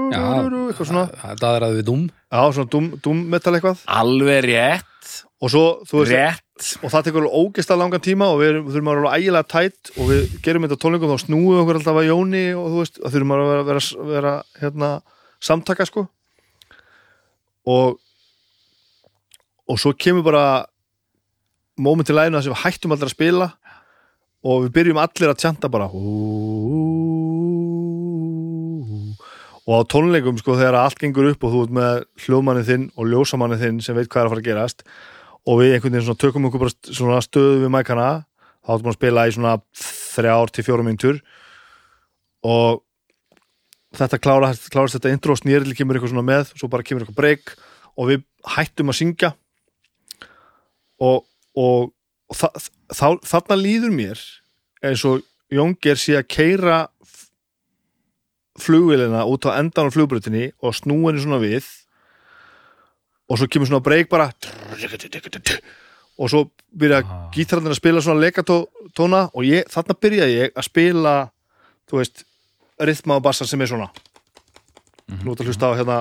Já, 0.08 0.24
eitthvað 0.42 0.88
svona 0.88 1.04
Það 1.20 1.52
er 1.54 1.62
að 1.66 1.74
við 1.78 1.84
dum. 1.86 2.02
já, 2.32 2.40
svona 2.56 2.70
dum 3.04 3.18
metal 3.30 3.54
eitthvað 3.54 3.78
Alveg 4.00 4.40
rétt, 4.48 5.06
og 5.38 5.52
svo, 5.52 5.64
þú 5.86 6.00
veist, 6.02 6.42
og 6.82 6.90
það 6.90 7.04
tekur 7.06 7.22
alveg 7.22 7.36
ógeðslega 7.38 7.78
langan 7.78 8.02
tíma 8.02 8.26
og 8.32 8.40
við, 8.40 8.56
þurfum 8.66 8.90
að 8.90 8.96
vera 8.96 9.12
alveg 9.12 9.22
ægilega 9.22 9.50
tætt 9.52 9.92
og 9.94 10.08
við 10.10 10.34
gerum 10.42 10.66
þetta 10.66 10.80
tónleikum 10.82 11.12
þá 11.12 11.22
snúum 11.22 11.52
við 11.52 11.60
okkur 11.62 11.78
alltaf 11.78 12.00
að 12.00 12.08
Jóni 12.08 12.44
og 12.58 12.66
þú 12.72 12.82
veist, 12.82 12.98
það 12.98 13.14
þurfum 13.14 13.34
að 13.36 13.44
vera, 13.52 13.66
vera, 13.68 13.82
vera 14.10 14.34
hérna, 14.58 14.90
samtaka 15.48 15.86
sko. 15.86 16.08
Og 17.68 17.98
og 19.68 19.76
svo 19.76 19.92
kemur 19.92 20.24
bara 20.24 20.64
moment 21.78 22.08
í 22.08 22.14
læginu 22.16 22.40
sem 22.42 22.54
við 22.54 22.62
hættum 22.64 22.94
allir 22.94 23.08
að 23.08 23.14
spila 23.14 23.48
og 24.48 24.64
við 24.64 24.74
byrjum 24.78 25.00
allir 25.02 25.30
að 25.32 25.40
tjanta 25.42 25.66
bara 25.70 25.86
og 29.68 29.74
á 29.76 29.84
tónleikum 29.92 30.40
sko 30.40 30.52
þegar 30.56 30.80
allt 30.80 31.00
gengur 31.02 31.28
upp 31.28 31.40
og 31.44 31.50
þú 31.52 31.58
ert 31.66 31.74
með 31.78 31.94
hljóðmanni 32.24 32.64
þinn 32.64 32.86
og 32.96 33.04
ljósamanni 33.12 33.58
þinn 33.60 33.78
sem 33.84 33.96
veit 33.98 34.08
hvað 34.08 34.20
er 34.22 34.26
að 34.26 34.32
fara 34.32 34.42
að 34.42 34.48
gerast 34.48 34.78
og 34.88 34.94
við 35.56 35.76
einhvern 35.76 35.96
veginn 35.96 36.20
tökum 36.20 36.48
okkur 36.48 36.66
bara 36.66 37.22
stöðu 37.24 37.62
við 37.62 37.72
mækana 37.72 38.08
þá 38.60 38.72
áttum 38.74 38.88
við 38.88 38.92
að 38.92 38.98
spila 38.98 39.24
í 39.24 39.34
svona 39.34 39.54
þrjár 39.80 40.52
til 40.52 40.64
fjórum 40.66 40.88
mínútur 40.90 41.20
og 42.44 42.82
þetta 43.96 44.20
klára, 44.20 44.52
klárast 44.68 44.98
þetta 44.98 45.12
intro 45.14 45.34
og 45.34 45.40
snýril 45.40 45.74
kemur 45.76 45.96
eitthvað 45.96 46.12
svona 46.12 46.26
með 46.26 46.52
svo 46.52 46.68
bara 46.70 46.84
kemur 46.84 47.04
eitthvað 47.04 47.20
breyk 47.20 47.54
og 47.98 48.10
við 48.10 48.24
hættum 48.48 48.92
að 48.92 48.98
syngja. 49.00 49.32
Og, 51.02 51.24
og, 51.58 51.90
og 52.28 52.36
þa 52.36 52.50
þá, 52.92 53.08
þarna 53.30 53.58
líður 53.58 53.94
mér 53.94 54.22
eins 54.84 55.04
og 55.06 55.24
Jónger 55.48 55.96
sé 55.96 56.18
að 56.18 56.26
keira 56.28 56.78
flugvélina 58.60 59.22
út 59.24 59.46
á 59.48 59.56
endan 59.56 59.88
á 59.88 59.94
flugbrötinni 59.94 60.50
og 60.60 60.74
henni 60.74 61.22
svona 61.22 61.40
við 61.40 61.64
og 63.28 63.38
svo 63.38 63.48
kemur 63.48 63.70
svona 63.70 63.84
breyk 63.84 64.10
bara 64.10 64.28
og 66.18 66.30
svo 66.30 66.44
byrja 66.78 67.02
gítararnir 67.34 67.74
að 67.74 67.80
spila 67.80 68.02
svona 68.02 68.24
lekatóna 68.24 69.28
og 69.32 69.46
ég, 69.46 69.68
þarna 69.70 69.96
byrja 70.02 70.28
ég 70.32 70.54
að 70.54 70.66
spila 70.66 71.14
þú 71.88 72.00
veist, 72.00 72.24
rithma 72.82 73.18
og 73.18 73.24
bassa 73.24 73.46
sem 73.48 73.62
er 73.62 73.70
svona. 73.70 73.88
Nú 75.22 75.32
ert 75.32 75.42
að 75.42 75.50
hlusta 75.50 75.70
á 75.70 75.78
hérna 75.78 75.98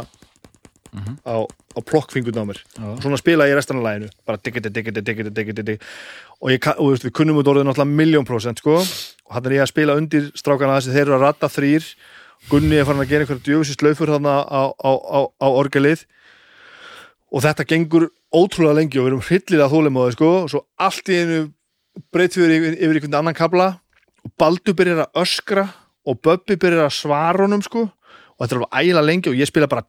á, 1.23 1.37
á 1.45 1.79
plokkfingun 1.85 2.41
á 2.41 2.45
mér. 2.49 2.59
Og 2.81 2.99
svona 3.05 3.21
spila 3.21 3.47
ég 3.47 3.55
restan 3.55 3.79
af 3.79 3.85
læginu 3.85 4.09
bara 4.27 4.41
diggiti, 4.41 4.73
diggiti, 4.73 5.01
diggiti, 5.05 5.31
diggiti, 5.31 5.77
og, 6.41 6.51
ég, 6.51 6.67
og 6.75 6.91
veist, 6.91 7.05
við 7.07 7.15
kunnum 7.21 7.39
út 7.39 7.49
orðið 7.53 7.69
náttúrulega 7.69 8.01
miljón 8.01 8.27
prósent 8.27 8.61
sko. 8.61 8.81
Og 8.81 9.37
hann 9.37 9.47
er 9.47 9.59
ég 9.59 9.65
að 9.65 9.73
spila 9.73 9.97
undir 9.99 10.31
strákana 10.35 10.79
þessi 10.79 10.95
þeir 10.95 11.05
eru 11.05 11.19
að 11.19 11.27
ratta 11.27 11.51
þrýr 11.51 11.91
Gunni 12.47 12.77
er 12.79 12.85
farin 12.87 13.01
að 13.01 13.09
gera 13.11 13.25
einhverja 13.25 13.43
djöfisist 13.43 13.81
laufur 13.83 14.11
þarna 14.13 14.37
á, 14.45 14.61
á, 14.71 14.91
á, 14.93 15.19
á 15.35 15.47
orgelið. 15.49 16.05
Og 17.33 17.43
þetta 17.43 17.65
gengur 17.67 18.07
ótrúlega 18.33 18.77
lengi 18.79 18.99
og 18.99 19.05
við 19.05 19.11
erum 19.11 19.25
hryllilega 19.27 19.71
þólimáði 19.71 20.15
sko 20.17 20.31
og 20.41 20.49
svo 20.51 20.63
allt 20.83 21.11
í 21.11 21.19
einu 21.21 21.41
breytið 22.13 22.43
við 22.43 22.55
yfir, 22.57 22.73
yfir 22.77 22.99
einhvern 22.99 23.19
annan 23.21 23.37
kabla 23.37 23.67
og 24.23 24.33
Baldur 24.39 24.75
byrjar 24.77 25.05
að 25.05 25.21
öskra 25.23 25.67
og 26.07 26.19
Böbbi 26.23 26.57
byrjar 26.59 26.87
að 26.87 26.97
svara 26.97 27.45
honum 27.45 27.63
sko 27.65 27.87
og 27.87 28.43
þetta 28.43 28.53
er 28.53 28.59
alveg 28.59 28.81
ægila 28.81 29.05
lengi 29.05 29.31
og 29.31 29.39
ég 29.39 29.49
spila 29.49 29.69
bara 29.71 29.85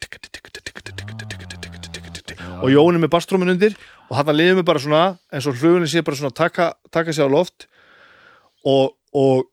og 2.59 2.67
Jónum 2.73 3.03
er 3.03 3.11
barstrómin 3.11 3.53
undir 3.53 3.75
og 4.09 4.17
hann 4.17 4.35
lefið 4.35 4.57
mig 4.59 4.65
bara 4.67 4.81
svona 4.83 5.03
en 5.31 5.43
svo 5.43 5.53
hlugunni 5.55 5.87
sé 5.87 6.03
bara 6.03 6.17
svona 6.19 6.35
taka, 6.35 6.73
taka 6.91 7.13
sér 7.15 7.29
á 7.29 7.31
loft 7.31 7.67
og, 8.65 8.95
og, 9.15 9.45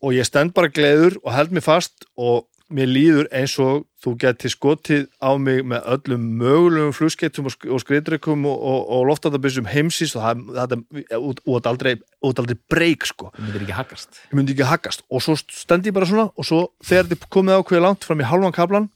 og 0.00 0.14
ég 0.14 0.24
stend 0.24 0.54
bara 0.56 0.72
gleður 0.72 1.18
og 1.24 1.34
held 1.34 1.52
mér 1.52 1.66
fast 1.66 2.06
og 2.16 2.46
mér 2.72 2.88
líður 2.90 3.28
eins 3.34 3.54
og 3.62 3.84
þú 4.02 4.12
geti 4.22 4.50
skotið 4.50 5.04
á 5.22 5.30
mig 5.38 5.62
með 5.66 5.86
öllum 5.94 6.24
mögulegum 6.40 6.94
flugskettum 6.96 7.46
og, 7.46 7.54
sk 7.54 7.68
og 7.70 7.82
skriðdreikum 7.82 8.46
og, 8.48 8.56
og, 8.56 8.80
og 8.96 9.04
loftatabissum 9.10 9.68
heimsins 9.70 10.16
og 10.18 10.24
það, 10.24 10.42
það, 10.56 10.74
út, 11.20 11.42
út 11.46 11.70
aldrei, 11.70 11.94
aldrei 12.26 12.58
breyk 12.72 13.06
sko. 13.06 13.30
Það 13.36 13.46
myndir 13.46 13.66
ekki 13.66 13.78
haggast. 13.78 14.20
Ég 14.30 14.38
myndi 14.38 14.56
ekki 14.56 14.70
haggast. 14.70 15.06
Og 15.10 15.22
svo 15.22 15.36
stend 15.38 15.86
ég 15.86 15.96
bara 15.96 16.10
svona 16.10 16.28
og 16.34 16.48
svo 16.48 16.62
þegar 16.86 17.14
er 17.14 17.28
komið 17.38 17.60
ákveði 17.60 17.84
langt 17.86 18.08
fram 18.08 18.22
í 18.22 18.28
halvan 18.28 18.56
kablan 18.56 18.90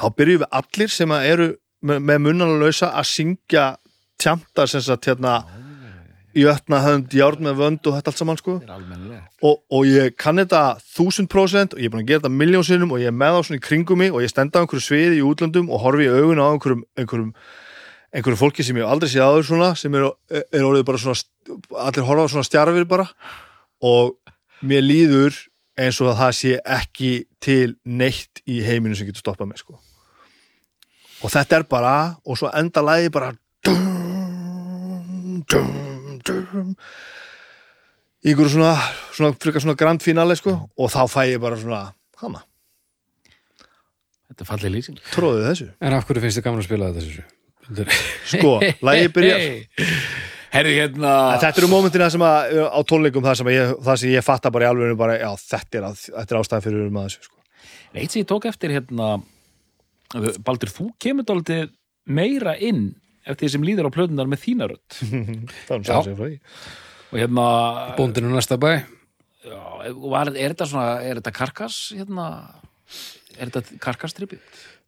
þá 0.00 0.06
byrjum 0.16 0.44
við 0.44 0.52
allir 0.60 0.94
sem 0.94 1.16
eru 1.20 1.50
með, 1.84 2.04
með 2.08 2.22
munnana 2.26 2.60
lausa 2.60 2.94
að 2.96 3.10
syngja 3.12 3.66
tjamtar 4.20 4.70
sem 4.70 4.84
sagt 4.84 5.08
hérna 5.08 5.40
jötna 6.36 6.80
hönd, 6.84 7.14
járn 7.16 7.42
með 7.42 7.56
vönd 7.58 7.88
og 7.88 7.96
þetta 7.96 8.12
allt 8.12 8.20
saman 8.20 8.38
sko. 8.38 8.58
Og, 9.42 9.56
og 9.70 9.88
ég 9.88 10.14
kann 10.20 10.38
þetta 10.38 10.62
þúsund 10.94 11.30
prósent 11.32 11.74
og 11.74 11.82
ég 11.82 11.90
er 11.90 11.94
búin 11.94 12.04
að 12.04 12.12
gera 12.12 12.22
þetta 12.22 12.40
miljón 12.42 12.66
sinnum 12.66 12.94
og 12.94 13.02
ég 13.02 13.10
er 13.10 13.16
með 13.16 13.38
á 13.38 13.40
svona 13.46 13.58
í 13.58 13.64
kringum 13.64 13.98
mig 14.02 14.14
og 14.14 14.22
ég 14.22 14.30
stend 14.30 14.54
á 14.54 14.62
einhverju 14.62 14.84
sviði 14.84 15.18
í 15.18 15.26
útlöndum 15.26 15.72
og 15.72 15.82
horfi 15.82 16.06
í 16.06 16.12
augun 16.12 16.42
á 16.42 16.46
einhverjum, 16.52 16.86
einhverjum 17.00 17.34
einhverjum 18.10 18.40
fólki 18.40 18.66
sem 18.66 18.78
ég 18.78 18.88
aldrei 18.90 19.10
séð 19.10 19.26
áður 19.26 19.46
svona 19.46 19.70
sem 19.78 19.94
er, 19.94 20.08
er 20.30 20.66
orðið 20.66 20.86
bara 20.88 21.02
svona 21.02 21.18
allir 21.86 22.06
horfa 22.08 22.26
á 22.26 22.32
svona 22.32 22.48
stjarfir 22.48 22.88
bara. 22.90 23.06
Og 23.82 24.16
mér 24.66 24.82
líður 24.84 25.36
eins 25.80 26.00
og 26.02 26.10
að 26.12 26.18
það 26.20 26.32
sé 26.40 26.56
ekki 26.78 27.12
til 27.42 27.76
neitt 27.84 28.42
í 28.50 28.60
heiminu 28.66 28.98
sem 28.98 29.08
getur 29.08 29.24
stoppað 29.24 29.52
mig 29.52 29.62
sko. 29.62 29.78
Og 31.20 31.32
þetta 31.32 31.60
er 31.60 31.68
bara 31.70 31.94
og 32.24 32.40
svo 32.40 32.50
enda 32.56 32.82
lagi 32.84 33.12
bara 33.12 33.32
dum, 33.66 35.44
dum, 35.48 35.70
í 35.76 35.89
ykkur 38.30 38.50
svona, 38.52 38.74
svona, 39.16 39.34
frekar 39.40 39.64
svona 39.64 39.78
grand 39.80 40.02
finale 40.04 40.36
sko 40.38 40.54
og 40.54 40.92
þá 40.92 41.02
fæ 41.10 41.20
ég 41.32 41.42
bara 41.42 41.58
svona 41.60 41.82
hana, 42.20 42.42
Þetta 44.30 44.44
er 44.44 44.48
fallið 44.52 44.74
lýsing 44.76 44.98
tróðið 45.10 45.46
þessu 45.48 45.68
En 45.80 45.96
af 45.96 46.06
hverju 46.08 46.24
finnst 46.24 46.38
þið 46.38 46.46
gaman 46.46 46.62
að 46.62 46.68
spila 46.68 46.90
þetta 46.90 47.06
þessu? 47.06 47.24
Þetta 47.70 47.96
sko, 48.34 48.52
lægi 48.86 49.10
byrjar 49.16 49.46
Herri 50.50 50.76
hérna 50.76 51.16
Þetta 51.40 51.62
eru 51.62 51.70
mómentina 51.70 52.10
sem 52.12 52.24
að 52.26 52.60
á 52.70 52.80
tónleikum 52.86 53.26
það 53.26 53.40
sem, 53.40 53.50
að 53.50 53.56
ég, 53.56 53.74
það 53.88 54.00
sem 54.02 54.14
ég 54.14 54.26
fatta 54.26 54.52
bara 54.54 54.66
í 54.66 54.70
alveg 54.70 54.96
bara, 54.98 55.18
já, 55.20 55.30
þetta 55.46 55.78
er, 55.78 55.84
að, 55.90 56.00
þetta 56.06 56.34
er 56.34 56.40
ástæðan 56.40 56.64
fyrir 56.66 56.88
um 56.88 56.98
að 56.98 57.06
þessu 57.06 57.28
sko. 57.28 57.36
Eitt 57.94 58.14
sem 58.14 58.22
ég 58.22 58.30
tók 58.30 58.48
eftir 58.50 58.74
hérna 58.74 59.10
Baldur, 60.42 60.72
þú 60.74 60.88
kemur 60.98 61.26
dálítið 61.28 61.70
meira 62.10 62.56
inn 62.58 62.88
eftir 63.32 63.46
því 63.46 63.52
sem 63.54 63.66
líður 63.66 63.88
á 63.90 63.94
plötunar 63.94 64.30
með 64.30 64.42
þína 64.44 64.70
rödd. 64.70 64.96
Það 65.66 65.74
er 65.74 65.80
um 65.80 65.84
Já. 65.84 65.90
sæðan 65.90 66.08
sem 66.08 66.16
frá 66.18 66.26
því 66.26 66.38
og 67.10 67.18
hérna 67.18 67.44
Bóndinu 67.98 68.30
næsta 68.30 68.58
bæ. 68.60 68.72
Já, 69.40 69.60
var, 70.12 70.30
er 70.30 70.52
þetta 70.52 70.68
svona, 70.68 70.90
er 71.02 71.18
þetta 71.18 71.32
karkas 71.34 71.78
hérna, 71.96 72.26
er 73.38 73.50
þetta 73.50 73.78
karkastripið? 73.82 74.42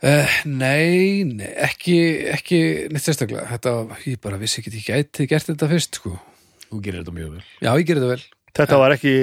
uh, 0.05 0.37
Nei, 0.47 1.25
nei, 1.27 1.49
ekki 1.67 1.97
ekki 2.35 2.61
neitt 2.93 3.07
sérstaklega. 3.07 3.49
Þetta, 3.55 3.75
ég 4.07 4.21
bara 4.23 4.39
vissi 4.41 4.61
ekki, 4.61 4.75
ég 4.77 4.91
gæti 4.91 5.29
gert 5.31 5.49
þetta 5.51 5.71
fyrst 5.73 5.99
sko. 6.03 6.15
Þú 6.69 6.83
gerir 6.85 7.03
þetta 7.03 7.17
mjög 7.17 7.33
vel. 7.39 7.47
Já, 7.65 7.71
ég 7.73 7.89
gerði 7.89 8.05
þetta 8.05 8.13
vel. 8.13 8.27
Þetta 8.53 8.83
var 8.85 8.97
ekki, 8.99 9.17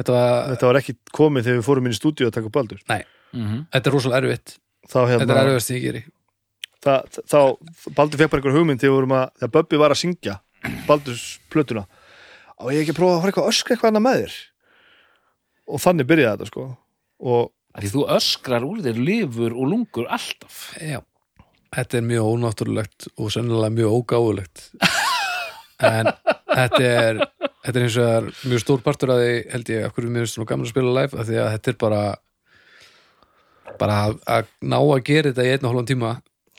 Þetta 0.00 0.14
var, 0.14 0.30
þetta 0.54 0.68
var 0.68 0.76
ekki 0.78 0.92
komið 1.12 1.46
þegar 1.46 1.58
við 1.58 1.66
fórum 1.66 1.88
inn 1.88 1.92
í 1.92 1.98
stúdíu 1.98 2.28
að 2.30 2.36
taka 2.38 2.50
baldur. 2.54 2.78
Nei, 2.88 3.02
mm 3.34 3.42
-hmm. 3.42 3.64
þetta 3.74 3.90
er 3.90 3.94
rosalega 3.94 4.20
erfitt. 4.22 4.54
Þá 4.86 4.96
Þetta 4.96 5.10
hérna, 5.10 5.34
er 5.34 5.50
erfitt 5.50 5.66
sem 5.66 5.76
ég 5.76 5.82
geri 5.84 6.04
það, 6.84 7.20
þá 7.30 7.40
Baldur 7.96 8.20
fekk 8.20 8.32
bara 8.32 8.40
einhver 8.40 8.56
hugmynd 8.58 8.82
þegar, 8.82 8.92
við 8.92 8.98
vorum 8.98 9.16
að, 9.16 9.26
þegar 9.40 9.54
Böbbi 9.56 9.80
var 9.80 9.94
að 9.94 10.00
syngja 10.02 10.36
Baldurs 10.88 11.24
plötuna. 11.52 11.86
Og 12.60 12.74
ég 12.74 12.84
ekki 12.84 12.94
að 12.94 13.00
prófa 13.00 13.16
að 13.16 13.22
fara 13.22 13.32
eitthvað 13.32 13.46
að 13.48 13.54
öskra 13.54 13.74
eitthvað 13.74 13.90
annað 13.92 14.06
með 14.06 14.20
þér? 14.20 14.36
Og 15.70 15.82
þannig 15.84 16.08
byrjaði 16.10 16.36
þetta 16.36 16.50
sko. 16.50 16.66
Og 17.20 17.48
Því 17.78 17.92
þú 17.92 18.00
öskrar 18.16 18.64
úr 18.66 18.80
þér 18.82 18.96
lifur 18.98 19.54
og 19.54 19.68
lungur 19.70 20.08
alltaf. 20.10 20.62
Já, 20.82 20.98
þetta 21.76 21.98
er 22.00 22.06
mjög 22.08 22.30
ónáttúrulegt 22.34 23.06
og 23.14 23.30
sennilega 23.34 23.76
mjög 23.76 24.00
ógáfulegt. 24.00 24.64
En 25.80 26.10
þetta 26.44 26.80
er 26.84 27.18
þetta 27.64 27.78
er 27.78 27.84
eins 27.86 27.94
og 27.96 28.04
það 28.04 28.16
er 28.18 28.26
mjög 28.50 28.60
stór 28.60 28.82
partur 28.84 29.12
að 29.14 29.22
því 29.22 29.36
held 29.54 29.70
ég 29.72 29.84
af 29.86 29.94
hverju 29.96 30.10
mér 30.12 30.26
finnst 30.26 30.36
svona 30.36 30.48
gaman 30.50 30.66
að 30.66 30.72
spila 30.74 30.90
live 30.98 31.16
af 31.16 31.28
því 31.28 31.38
að 31.40 31.48
þetta 31.54 31.70
er 31.72 31.78
bara 31.80 32.00
bara 33.80 33.96
að, 34.02 34.18
að 34.28 34.50
ná 34.60 34.76
að 34.76 35.00
gera 35.08 35.30
þetta 35.30 35.46
í 35.46 35.54
og 35.54 35.64
hálfan 35.70 35.88
tíma 35.88 36.10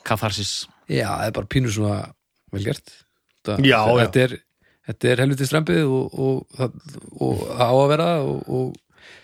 Katharsis. 0.06 0.52
Já, 0.90 1.06
það 1.08 1.26
er 1.30 1.34
bara 1.38 1.50
pínu 1.54 1.72
svona 1.72 1.98
vel 2.52 2.64
gert. 2.66 2.92
Þetta, 3.42 3.56
Já, 3.66 3.78
já. 3.80 3.98
þetta 4.04 4.22
er, 4.26 4.34
þetta 4.90 5.10
er 5.12 5.22
helviti 5.24 5.48
strempið 5.48 5.82
og, 5.86 6.16
og, 6.26 6.42
það- 6.58 6.96
og 7.22 7.44
það 7.48 7.62
á 7.62 7.74
að 7.78 7.88
vera 7.92 8.08
og, 8.22 8.42
og 8.48 8.76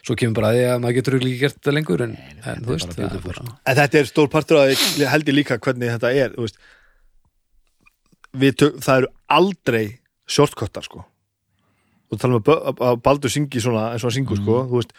svo 0.06 0.16
kemur 0.18 0.38
bara 0.38 0.50
að 0.52 0.56
því 0.58 0.64
að 0.70 0.80
maður 0.84 0.96
getur 0.98 1.16
ekki 1.18 1.34
gert 1.42 1.58
þetta 1.58 1.74
lengur 1.76 2.02
en, 2.06 2.16
en 2.48 2.64
þú 2.64 2.72
veist, 2.74 2.88
bara 2.96 3.08
það 3.12 3.18
er 3.18 3.26
bara 3.28 3.44
En 3.72 3.78
þetta 3.78 4.00
er 4.00 4.08
stór 4.10 4.30
partur 4.32 4.60
að 4.62 4.72
ég 5.02 5.12
held 5.12 5.28
ég 5.30 5.36
líka 5.38 5.58
hvernig 5.62 5.92
þetta 5.94 6.12
er 6.24 6.34
tök, 8.58 8.78
það 8.84 9.02
eru 9.02 9.10
aldrei 9.38 9.84
shortcuttar 10.28 10.84
sko. 10.84 11.04
Og 12.08 12.20
tala 12.20 12.38
um 12.40 12.50
að, 12.52 12.82
að 12.88 12.98
Baldur 13.04 13.32
syngi 13.32 13.60
svona 13.60 13.90
eins 13.92 14.02
og 14.04 14.08
hann 14.10 14.16
syngur 14.18 14.38
sko 14.40 14.58
þú 14.70 14.80
veist. 14.80 14.92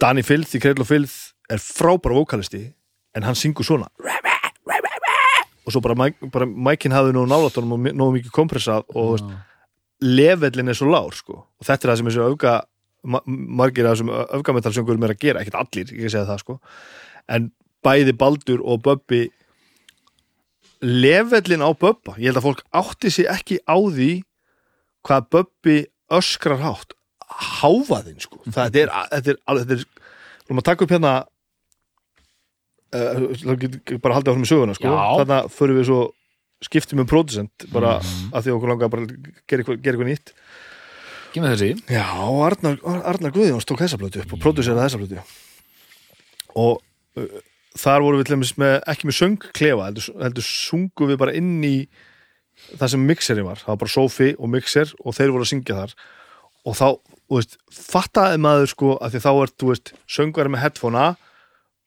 Danny 0.00 0.22
Filth 0.24 0.54
í 0.54 0.60
Kreidl 0.62 0.84
og 0.84 0.88
Filth 0.88 1.14
er 1.50 1.60
frábæra 1.62 2.14
vokalisti 2.20 2.62
en 3.14 3.26
hann 3.26 3.38
syngur 3.38 3.66
svona. 3.66 3.88
Og 5.64 5.72
svo 5.72 5.80
bara, 5.80 6.10
bara 6.32 6.46
mækin 6.46 6.92
hafði 6.92 7.14
nú 7.16 7.24
nálatunum 7.28 7.76
og 7.76 7.86
nógu 7.96 8.18
mikið 8.18 8.32
kompressað 8.36 8.84
og 8.92 9.14
veist, 9.14 9.30
levellin 10.04 10.68
er 10.68 10.76
svo 10.76 10.90
lár 10.92 11.14
sko. 11.16 11.38
Og 11.46 11.66
þetta 11.66 11.86
er 11.86 11.92
það 11.92 12.00
sem 12.00 12.10
þessu 12.10 12.26
öfga 12.26 12.54
ma 13.04 13.20
margir 13.26 13.86
af 13.86 13.96
þessum 13.96 14.12
öfgametalsöngurum 14.38 15.06
er 15.06 15.14
að 15.14 15.22
gera, 15.24 15.40
ekkert 15.44 15.60
allir, 15.60 15.92
ég 15.92 16.12
segja 16.12 16.26
það 16.28 16.42
sko. 16.42 16.58
En 17.32 17.48
bæði 17.84 18.14
Baldur 18.20 18.62
og 18.64 18.82
Böbbi 18.84 19.22
levellin 20.84 21.64
á 21.64 21.70
Böbba, 21.72 22.16
ég 22.18 22.32
held 22.32 22.40
að 22.40 22.48
fólk 22.48 22.64
átti 22.76 23.12
sig 23.12 23.28
ekki 23.30 23.60
á 23.64 23.76
því 23.76 24.10
hvað 25.04 25.28
Böbbi 25.32 25.78
öskrar 26.12 26.60
hátt. 26.64 26.96
Háfaðinn 27.34 28.20
sko. 28.20 28.40
Þetta 28.44 28.82
er, 28.84 28.92
þetta 29.12 29.32
er, 29.32 29.38
þetta 29.48 29.78
er 29.78 29.84
við 29.84 30.52
erum 30.52 30.60
að 30.60 30.68
taka 30.68 30.84
upp 30.84 30.92
hérna 30.92 31.14
þá 32.94 33.54
getur 33.62 34.02
bara 34.04 34.18
haldið 34.18 34.32
áfram 34.32 34.44
með 34.44 34.52
söguna 34.52 34.76
sko, 34.78 34.92
Já. 34.92 35.06
þarna 35.20 35.40
förum 35.54 35.80
við 35.80 35.88
svo 35.90 36.02
skiptum 36.64 37.02
um 37.02 37.08
producent 37.08 37.66
bara 37.72 37.96
að 37.98 38.46
því 38.46 38.54
okkur 38.54 38.72
langar 38.72 38.92
bara 38.92 39.04
að 39.04 39.16
gera 39.50 39.64
eitthvað, 39.64 40.06
nýtt. 40.08 40.34
Gif 41.34 41.42
með 41.42 41.56
þessi. 41.56 41.70
Já, 41.90 42.06
Arnar, 42.46 42.78
Arnar 43.10 43.34
Guðjóns 43.34 43.66
tók 43.66 43.82
þessa 43.82 43.98
blötu 44.00 44.22
upp 44.22 44.36
og 44.36 44.42
prodúseraði 44.44 44.86
þessa 44.86 45.02
blötu 45.02 45.24
og 46.54 46.78
uh, 47.18 47.38
þar 47.78 48.04
vorum 48.04 48.20
við 48.20 48.28
til 48.28 48.36
dæmis 48.36 48.52
með, 48.60 48.76
ekki 48.92 49.08
með 49.08 49.16
söngklefa 49.18 49.88
heldur, 49.88 50.08
heldur 50.22 50.46
sungu 50.46 51.08
við 51.10 51.20
bara 51.24 51.34
inn 51.34 51.56
í 51.66 51.76
það 52.78 52.92
sem 52.94 53.06
mixeri 53.08 53.44
var, 53.46 53.58
það 53.58 53.72
var 53.72 53.80
bara 53.82 53.94
sofi 53.96 54.30
og 54.38 54.52
mixer 54.52 54.92
og 55.02 55.16
þeir 55.16 55.34
voru 55.34 55.46
að 55.46 55.50
syngja 55.50 55.78
þar. 55.80 55.94
Og 56.64 56.76
þá, 56.78 56.86
þú 57.26 57.40
veist, 57.40 57.56
fattaði 57.74 58.40
maður 58.46 58.70
sko 58.70 58.92
að 59.02 59.16
því 59.16 59.22
þá 59.26 59.30
er, 59.34 59.52
þú 59.60 59.70
veist, 59.72 59.94
söngveri 60.16 60.54
með 60.54 60.64
headphonea 60.64 61.08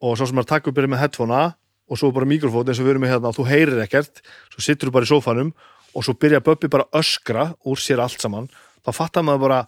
og 0.02 0.18
svo 0.18 0.28
sem 0.30 0.42
að 0.42 0.52
taka 0.52 0.72
upp 0.72 0.78
er 0.78 0.90
með 0.92 1.04
headphonea 1.04 1.56
og 1.88 2.00
svo 2.00 2.12
bara 2.16 2.28
mikrofón 2.28 2.68
eins 2.68 2.82
og 2.82 2.88
við 2.88 2.96
erum 2.96 3.06
með 3.06 3.14
hérna 3.16 3.32
og 3.32 3.38
þú 3.38 3.46
heyrir 3.48 3.84
ekkert, 3.84 4.22
svo 4.54 4.64
sittur 4.64 4.90
þú 4.90 4.98
bara 4.98 5.08
í 5.08 5.12
sófanum 5.12 5.54
og 5.96 6.06
svo 6.06 6.16
byrja 6.20 6.44
Böbbi 6.44 6.70
bara 6.72 6.88
öskra 6.96 7.52
úr 7.66 7.80
sér 7.82 8.04
allt 8.04 8.22
saman, 8.22 8.50
þá 8.86 8.92
fattar 8.94 9.26
maður 9.26 9.46
bara 9.48 9.62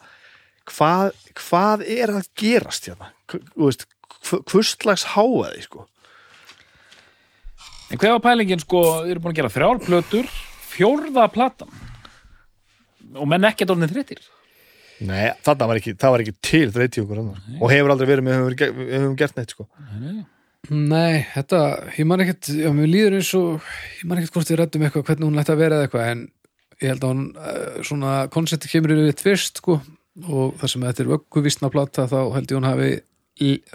hvað, 0.69 1.13
hvað 1.39 1.85
er 1.87 2.13
að 2.19 2.27
gerast 2.37 2.89
hérna, 2.89 3.13
hvurslags 4.51 5.07
háaði, 5.15 5.63
sko. 5.65 5.87
En 7.89 7.97
hver 7.97 8.13
var 8.17 8.21
pælingin 8.21 8.61
sko, 8.61 8.83
við 9.01 9.15
erum 9.15 9.23
búin 9.23 9.33
að 9.33 9.39
gera 9.39 9.53
þrjár 9.53 9.79
plötur 9.81 10.27
fjórða 10.69 11.25
platan. 11.33 11.71
Og 13.17 13.25
menn 13.25 13.47
ekkert 13.49 13.71
orðin 13.73 13.89
þreyttir 13.89 14.21
Nei, 14.99 15.29
þarna 15.45 15.67
var 15.69 15.79
ekki, 15.79 15.93
það 15.99 16.13
var 16.13 16.23
ekki 16.23 16.35
til 16.43 16.65
annar 17.05 17.37
og 17.59 17.71
hefur 17.71 17.93
aldrei 17.93 18.09
verið 18.09 18.25
með, 18.25 18.41
við 18.41 18.63
höfum, 18.63 18.81
við 18.81 18.97
höfum 18.97 19.15
gert 19.19 19.37
neitt, 19.39 19.53
sko. 19.55 19.67
Nei, 20.69 21.21
þetta, 21.33 21.61
ég 21.95 22.07
man 22.09 22.23
ekkert 22.23 22.49
já, 22.51 22.67
mér 22.75 22.91
líður 22.91 23.15
eins 23.19 23.29
og, 23.39 23.69
ég 24.01 24.09
man 24.09 24.19
ekkert 24.19 24.35
hvort 24.35 24.51
við 24.51 24.59
rættum 24.59 24.83
eitthvað, 24.83 25.05
hvernig 25.07 25.29
hún 25.29 25.39
ætti 25.39 25.53
að 25.55 25.61
vera 25.63 25.77
eða 25.77 25.87
eitthvað 25.87 26.09
en 26.11 26.25
ég 26.79 26.91
held 26.91 27.05
að 27.05 27.13
hún, 27.13 27.23
uh, 27.39 27.79
svona 27.87 28.15
koncepti 28.33 28.71
kemur 28.71 28.95
yfir 28.95 29.13
eitt 29.13 29.23
fyrst, 29.23 29.63
sko. 29.63 29.79
Og 30.27 30.57
það 30.59 30.73
sem 30.73 30.83
þetta 30.89 31.03
er 31.05 31.11
vögguvísna 31.13 31.71
plata 31.71 32.07
þá 32.11 32.19
held 32.35 32.51
ég 32.51 32.57
hún 32.59 32.67
hafi 32.67 32.91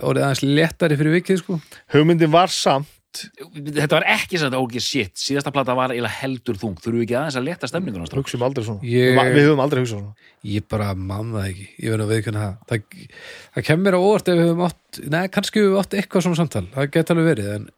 orðið 0.04 0.26
aðeins 0.26 0.44
léttari 0.44 1.00
fyrir 1.00 1.16
vikið, 1.22 1.40
sko. 1.40 1.58
Hugmyndin 1.94 2.34
var 2.34 2.52
samt 2.52 2.90
Þetta 3.14 3.94
var 3.98 4.04
ekki 4.14 4.38
sem 4.40 4.48
þetta 4.48 4.60
ógið 4.62 4.82
shit. 4.84 5.12
Síðasta 5.18 5.52
plata 5.54 5.74
var 5.78 5.92
eiginlega 5.94 6.18
heldur 6.22 6.58
þung. 6.58 6.74
Þurfum 6.82 6.98
við 7.00 7.04
ekki 7.06 7.16
aðeins 7.18 7.38
að 7.38 7.46
leta 7.48 7.68
stemninguna 7.70 8.08
strax 8.08 8.24
hugsaum 8.24 8.44
aldrei 8.46 8.64
svona. 8.66 8.82
Ég- 8.88 9.14
við, 9.18 9.30
við 9.36 9.46
höfum 9.48 9.62
aldrei 9.64 9.80
hugsað 9.82 10.00
svona. 10.00 10.28
Ég 10.50 10.66
bara 10.74 10.88
man 10.94 11.30
það 11.34 11.48
ekki, 11.50 11.66
ég 11.84 11.94
verð 11.94 12.04
að 12.06 12.12
viðkynna 12.14 12.42
það. 12.44 12.54
Það, 12.70 13.06
það 13.54 13.66
kemur 13.70 13.96
á 13.96 14.00
óvart 14.00 14.28
ef 14.32 14.38
við 14.40 14.48
höfum 14.50 14.64
átt 14.68 15.00
nei, 15.14 15.22
kannski 15.36 15.60
við 15.62 15.68
höfum 15.70 15.82
átt 15.84 15.96
eitthvað 16.00 16.26
svona 16.26 16.40
samtal. 16.42 16.64
Það 16.74 16.90
geta 16.98 17.14
alveg 17.14 17.28
verið, 17.30 17.50
en, 17.54 17.68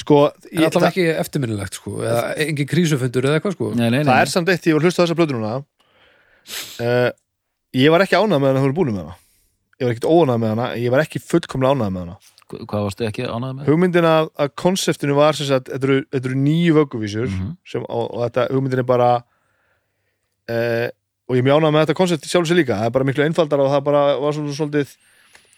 sko, 0.00 0.20
en 0.50 0.66
það, 0.70 0.88
ekki 0.90 1.06
eftirminnilegt, 1.20 1.80
sko 1.80 1.96
eða 2.00 2.24
engin 2.46 2.70
krísufundur 2.70 3.28
eða 3.28 3.40
eitthvað, 3.40 3.56
sko. 3.58 3.72
Nei, 3.74 3.88
nei, 3.90 4.00
nei, 4.00 4.08
það 4.08 4.22
er 4.24 4.32
samt 4.36 4.52
eitt, 4.54 4.68
ég 4.70 4.78
var 4.78 4.84
að 4.84 4.90
hlusta 4.90 5.02
á 5.02 5.04
þessa 5.04 5.18
plötu 5.18 5.36
núna. 5.36 5.56
Uh, 6.80 7.10
ég 7.76 7.92
var 7.92 8.06
ekki 8.06 8.16
ánægð 8.16 8.38
með 8.40 8.48
hana 8.50 8.62
þegar 8.62 8.72
við 8.72 8.78
búin 8.80 8.94
með 8.94 9.02
hana. 9.04 9.18
Ég 9.80 9.86
var 9.86 9.94
ekkert 9.94 10.08
óánægð 10.10 10.40
með 10.40 10.54
hana, 10.54 10.68
ég 10.80 10.94
var 10.94 11.02
ekki 11.04 11.20
fullkomlega 11.24 11.76
ánægð 11.76 11.92
með 11.96 12.06
hana 12.06 12.16
Hvað 12.50 12.84
varstu 12.88 13.04
ekki 13.06 13.24
ánægð 13.30 13.52
með? 13.60 13.68
hugmyndin 13.70 14.06
að, 14.10 14.30
að 14.42 14.48
konseptinu 14.58 15.14
var 15.18 15.36
sem 15.38 15.46
sagt, 15.46 15.68
þetta 15.70 15.86
eru, 15.86 15.98
þetta 16.10 16.30
eru 16.30 16.38
nýju 16.44 16.72
vögguvísur 16.80 17.28
Mhm. 17.30 17.50
sem, 17.64 17.82
og, 17.88 18.06
og 18.14 18.24
þetta 18.26 18.46
hugmyndin 18.50 18.82
er 18.82 18.88
bara 18.88 19.10
uh, 20.50 20.88
og 21.30 21.36
ég 21.38 21.46
ánægð 21.46 21.70
með 21.70 21.84
þetta 21.84 21.94
konsept 22.00 22.26
sjálf 22.26 22.48
sér 22.50 22.58
líka, 22.58 22.74
það 22.80 22.88
er 22.90 22.94
bara 22.96 23.06
miklu 23.06 23.24
einfaldara 23.26 23.62
og 23.66 23.70
það 23.70 23.84
bara 23.86 24.02
var 24.18 24.34
svona 24.34 24.54
svolítið 24.56 24.94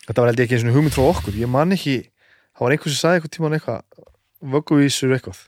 þetta 0.06 0.19
var 0.20 0.28
held 0.32 0.43
ég 0.43 0.44
ekki 0.51 0.59
eins 0.59 0.66
og 0.69 0.77
hugmynd 0.77 0.93
frá 0.97 1.05
okkur. 1.09 1.39
Ég 1.40 1.48
man 1.48 1.73
ekki, 1.73 1.94
það 2.52 2.66
var 2.66 2.74
einhver 2.77 2.93
sem 2.93 3.01
sagði 3.01 3.20
eitthvað 3.20 3.35
tíman 3.39 3.56
eitthvað, 3.56 3.81
vögguvísur 4.52 5.14
eitthvað. 5.16 5.40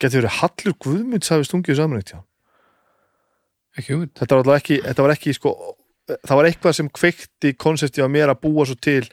Getur 0.00 0.22
verið 0.22 0.36
Hallur 0.40 0.76
Guðmunds 0.80 1.28
hafi 1.34 1.44
stungið 1.50 1.76
saman 1.82 2.00
eitt, 2.00 2.14
já 2.14 2.20
ekki 3.76 3.92
hugmynd. 3.94 4.14
Þetta 4.18 4.38
var 4.40 4.56
ekki, 4.56 4.80
þetta 4.86 5.04
var 5.04 5.12
ekki 5.14 5.34
sko, 5.36 5.52
það 6.24 6.38
var 6.40 6.48
eitthvað 6.48 6.74
sem 6.80 6.88
kveikti 6.90 7.52
konsepti 7.60 8.00
á 8.02 8.08
mér 8.10 8.32
að 8.32 8.40
búa 8.46 8.64
svo 8.66 8.78
til 8.80 9.04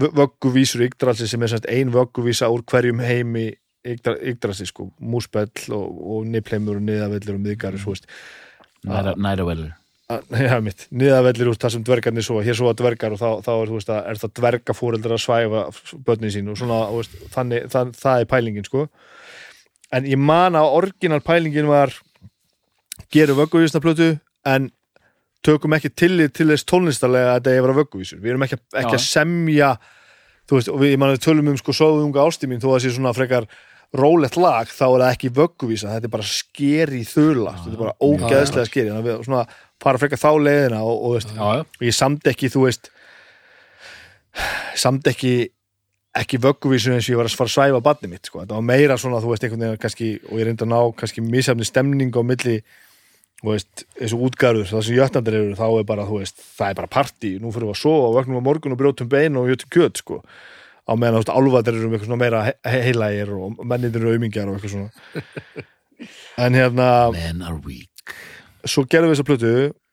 vögguvísur 0.00 0.82
Yggdralsi 0.88 1.28
sem 1.30 1.42
er 1.46 1.54
ein 1.70 1.92
vögguvísa 1.94 2.50
úr 2.52 2.64
hverjum 2.66 3.02
heimi 3.04 3.52
Yggdra- 3.84 4.18
Yggdralsi 4.32 4.66
sko, 4.66 4.88
músbell 4.98 5.52
og, 5.76 6.02
og 6.16 6.26
nipleimur 6.26 6.80
og 6.80 6.86
niðavellir 6.86 7.36
og 7.36 7.42
miðgar 7.44 7.78
svo 7.78 7.92
veist, 7.94 8.08
Næra, 8.84 9.14
næra 9.16 9.44
velur 9.46 9.72
að, 10.12 10.24
ja, 10.46 10.58
mitt, 10.64 10.86
niðavellir 10.92 11.50
úr 11.52 11.58
það 11.60 11.74
sem 11.76 11.84
dvergarnir 11.86 12.26
svo, 12.26 12.40
hér 12.44 12.58
svo 12.58 12.70
að 12.70 12.80
dvergar 12.82 13.14
og 13.16 13.20
þá, 13.20 13.28
þá 13.44 13.52
er, 13.54 13.74
veist, 13.76 13.92
að, 13.92 14.00
er 14.10 14.22
það 14.22 14.34
dvergafóreldrar 14.40 15.16
að 15.16 15.22
svæfa 15.24 15.64
börnin 16.06 16.34
sín 16.34 16.50
og 16.52 16.58
svona, 16.60 16.80
þú 16.90 17.00
veist, 17.00 17.18
þannig, 17.36 17.68
það, 17.72 17.92
það 18.00 18.24
er 18.24 18.30
pælingin 18.34 18.68
sko. 18.68 18.86
En 19.94 20.08
ég 20.10 20.20
man 20.20 20.58
að 20.58 20.76
orginal 20.80 21.20
pælingin 21.24 21.70
var 21.70 21.94
gerum 23.14 23.40
vögguvísna 23.40 23.82
plötu 23.84 24.14
en 24.48 24.70
tökum 25.44 25.76
ekki 25.76 25.92
tillit 25.92 26.34
til 26.36 26.48
þess 26.50 26.66
tónlistarlega 26.70 27.34
að 27.34 27.36
þetta 27.38 27.52
er 27.52 27.60
að 27.60 27.66
vera 27.68 27.76
vögguvísur 27.82 28.22
við 28.22 28.34
erum 28.34 28.46
ekki, 28.46 28.58
ekki 28.72 28.96
Já. 28.96 28.98
að 28.98 29.04
semja 29.04 29.70
þú 30.48 30.58
veist, 30.58 30.72
og 30.72 30.82
við, 30.82 30.96
við 31.04 31.22
tölum 31.24 31.52
um 31.52 31.60
sko 31.60 31.76
sóðunga 31.76 32.26
ástímin, 32.26 32.60
þó 32.62 32.68
að 32.70 32.74
það 32.74 32.84
sé 32.84 32.92
svona 32.96 33.14
frekar 33.16 33.48
rólegt 33.94 34.36
lag, 34.40 34.66
þá 34.66 34.84
er 34.88 35.02
það 35.04 35.12
ekki 35.12 35.32
vögguvísa 35.36 35.92
þetta 35.92 36.08
er 36.08 36.14
bara 36.16 36.26
skeri 36.26 37.02
þula 37.06 37.54
þetta 37.60 37.76
er 37.76 37.82
bara 37.84 37.96
ógeðslega 38.02 38.68
skeri 38.70 38.90
þannig 38.90 39.04
að 39.04 39.10
við 39.10 39.28
svona 39.28 39.44
fara 39.84 40.00
frekar 40.02 40.22
þá 40.24 40.30
leiðina 40.42 40.80
og, 40.82 40.96
og, 40.96 41.16
veist, 41.18 41.34
Já, 41.36 41.44
já. 41.60 41.64
og 41.68 41.84
ég 41.86 41.98
samt 41.98 42.32
ekki, 42.32 42.50
þú 42.50 42.64
veist 42.66 42.90
samt 44.84 45.12
ekki 45.12 45.34
ekki 46.14 46.38
vögguvísu 46.42 46.92
eins 46.94 47.06
og 47.08 47.14
ég 47.14 47.18
var 47.18 47.28
að 47.28 47.36
fara 47.38 47.50
að 47.50 47.54
svæfa 47.56 47.82
badni 47.82 48.10
mitt, 48.12 48.28
sko, 48.28 48.42
þetta 48.42 48.54
var 48.58 48.66
meira 48.66 48.96
svona 49.00 49.20
þú 49.22 49.32
veist, 49.32 49.46
einhvern 49.46 49.64
veginn 49.64 49.80
kannski, 49.82 50.10
og 50.30 50.38
ég 50.38 50.48
reyndi 50.48 50.66
að 50.66 50.70
ná 50.70 50.80
kannski 51.00 51.24
misjafni 51.26 51.66
stemning 51.66 52.14
á 52.14 52.22
milli 52.26 52.58
veist, 53.52 53.84
og 54.08 54.22
útgarður, 54.28 54.66
sem 54.70 54.96
jötnandir 54.96 55.34
eru 55.40 55.54
þá 55.58 55.66
er 55.80 55.86
bara, 55.88 56.06
þú 56.08 56.18
veist, 56.22 56.40
það 56.56 56.70
er 56.70 56.78
bara 56.80 56.90
partí. 56.96 57.30
Nú 57.42 57.52
fyrir 57.52 57.68
við 57.68 57.74
að 57.74 57.80
sofa 57.82 58.08
og 58.08 58.16
vögnum 58.18 58.40
á 58.40 58.46
morgun 58.48 58.72
og 58.72 58.80
brjótum 58.80 59.08
bein 59.12 59.36
og 59.36 59.50
jötum 59.52 59.70
kjöt, 59.76 60.00
sko. 60.00 60.20
Á 60.88 60.92
meðan, 60.96 61.20
þú 61.20 61.22
veist, 61.24 61.34
álfatir 61.36 61.74
eru 61.78 61.86
um 61.88 61.94
eitthvað 61.96 62.08
svona 62.10 62.22
meira 62.24 62.42
he 62.46 62.52
he 62.72 62.80
heilægir 62.88 63.30
og 63.36 63.60
mennindir 63.64 64.00
eru 64.04 64.14
aumingjar 64.16 64.48
og 64.48 64.56
eitthvað 64.58 64.74
svona. 64.76 64.90
En 66.36 66.52
hérna 66.58 66.88
Men 67.14 67.42
are 67.46 67.60
weak. 67.64 68.12
svo 68.66 68.82
gerðum 68.90 69.12
við 69.12 69.14
þessa 69.14 69.28
plötu 69.28 69.52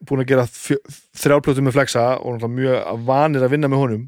búin 0.09 0.23
að 0.23 0.29
gera 0.31 0.45
fjö- 0.49 0.81
þrjár 1.21 1.43
plötu 1.45 1.61
með 1.63 1.75
Flexa 1.75 2.05
og 2.25 2.41
mjög 2.49 3.05
vanir 3.05 3.43
að 3.45 3.51
vinna 3.53 3.69
með 3.69 3.81
honum. 3.83 4.05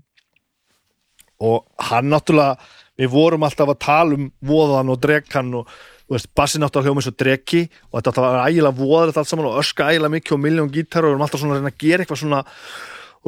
Og 1.44 1.66
hann 1.90 2.10
náttúrulega 2.12 2.58
við 3.00 3.12
vorum 3.14 3.44
alltaf 3.46 3.70
að 3.74 3.80
tala 3.86 4.18
um 4.18 4.28
voðan 4.46 4.92
og 4.94 5.00
drekkan 5.04 5.54
og 5.62 5.70
veist, 6.16 6.30
bassin 6.38 6.64
náttúrulega 6.64 6.90
hljóma 6.92 7.02
eins 7.04 7.12
og 7.12 7.18
dreki 7.20 7.62
og 7.92 8.00
þetta 8.00 8.26
vera 8.26 8.48
ægilega 8.50 8.78
voðalegt 8.80 9.20
allt 9.22 9.30
saman 9.32 9.50
og 9.50 9.60
öska 9.62 9.90
ægilega 9.92 10.14
mikið 10.16 10.36
og 10.38 10.44
miljón 10.44 10.72
gítar 10.74 11.04
og 11.06 11.12
við 11.12 11.16
erum 11.16 11.26
alltaf 11.28 11.44
svona 11.44 11.56
að 11.58 11.62
reyna 11.62 11.74
að 11.74 11.82
gera 11.84 12.06
eitthvað 12.06 12.22
svona 12.24 12.44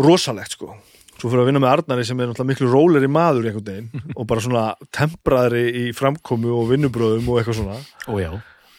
rosalegt 0.05 0.55
sko. 0.57 0.71
Svo 1.15 1.29
fyrir 1.31 1.45
að 1.45 1.49
vinna 1.49 1.61
með 1.63 1.71
Arnari 1.77 2.05
sem 2.07 2.19
er 2.19 2.33
miklu 2.47 2.67
róleri 2.71 3.07
maður 3.11 3.47
einhvern 3.49 3.69
veginn 3.69 4.07
og 4.19 4.25
bara 4.29 4.43
svona 4.43 4.65
tempraðri 4.95 5.65
í 5.85 5.85
framkomu 5.95 6.51
og 6.55 6.71
vinnubröðum 6.73 7.29
og 7.31 7.39
eitthvað 7.41 7.61
svona. 7.61 7.77
Ó 8.07 8.15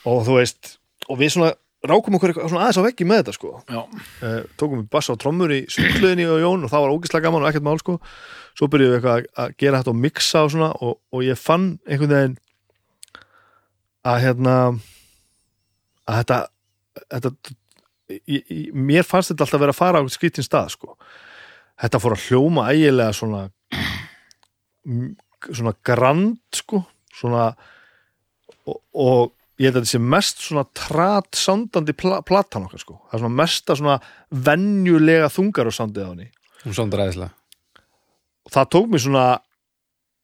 og 0.07 0.20
þú 0.23 0.37
veist, 0.37 0.77
og 1.11 1.19
við 1.19 1.33
svona 1.35 1.49
rákum 1.87 2.15
okkur 2.19 2.31
eitthvað 2.33 2.51
svona 2.53 2.66
aðeins 2.66 2.78
á 2.78 2.87
veggi 2.87 3.07
með 3.09 3.20
þetta 3.23 3.35
sko. 3.37 3.53
Uh, 3.73 4.37
tókum 4.59 4.83
við 4.83 4.89
bassa 4.93 5.15
og 5.15 5.20
trommur 5.23 5.53
í 5.55 5.62
sundluðinni 5.70 6.27
og 6.31 6.43
Jón 6.43 6.66
og 6.66 6.73
það 6.73 6.85
var 6.85 6.95
ógislega 6.95 7.27
gaman 7.27 7.43
og 7.47 7.51
ekkert 7.51 7.66
mál 7.66 7.81
sko. 7.83 7.97
Svo 8.57 8.69
byrjuðum 8.73 8.95
við 8.95 8.99
eitthvað 9.01 9.27
að- 9.43 9.57
gera 9.62 9.81
þetta 9.83 9.93
og 9.93 10.01
mixa 10.05 10.45
og 10.47 10.53
svona 10.55 10.70
og, 10.78 10.95
og 11.12 11.24
ég 11.27 11.41
fann 11.41 11.66
einhvern 11.89 12.15
veginn 12.15 12.37
að 14.07 14.19
hérna 14.23 14.57
að 16.07 16.19
þetta, 16.20 16.41
þetta 17.15 17.33
ég, 18.15 18.43
ég, 18.43 18.66
mér 18.74 19.07
fannst 19.07 19.33
þetta 19.33 19.47
alltaf 19.47 19.62
vera 19.65 19.74
að 19.74 19.81
fara 19.81 20.03
á 20.03 20.05
skrítin 20.12 20.47
stað 20.47 20.74
sko. 20.77 20.97
Þetta 21.77 22.01
fór 22.01 22.16
að 22.16 22.27
hljóma 22.28 22.69
ægilega 22.73 23.16
svona 23.16 23.47
svona 25.47 25.73
grand 25.85 26.39
sko 26.55 26.85
svona 27.12 27.49
og, 28.66 28.78
og 28.95 29.33
ég 29.59 29.69
held 29.69 29.81
að 29.81 29.83
þetta 29.83 29.93
sé 29.95 30.03
mest 30.03 30.45
svona 30.45 30.66
trat 30.77 31.39
sándandi 31.39 31.95
pla 31.97 32.20
platan 32.27 32.69
okkar 32.69 32.83
sko. 32.83 33.01
Það 33.09 33.19
er 33.19 33.24
svona 33.24 33.41
mesta 33.43 33.77
svona 33.78 33.99
venjulega 34.31 35.33
þungar 35.33 35.70
og 35.70 35.77
sándið 35.77 36.07
á 36.07 36.11
henni. 36.12 36.31
Hún 36.62 36.77
sondar 36.77 37.07
æðislega 37.07 37.35
og 38.47 38.55
það 38.55 38.70
tók 38.74 38.91
mér 38.91 39.03
svona 39.03 39.24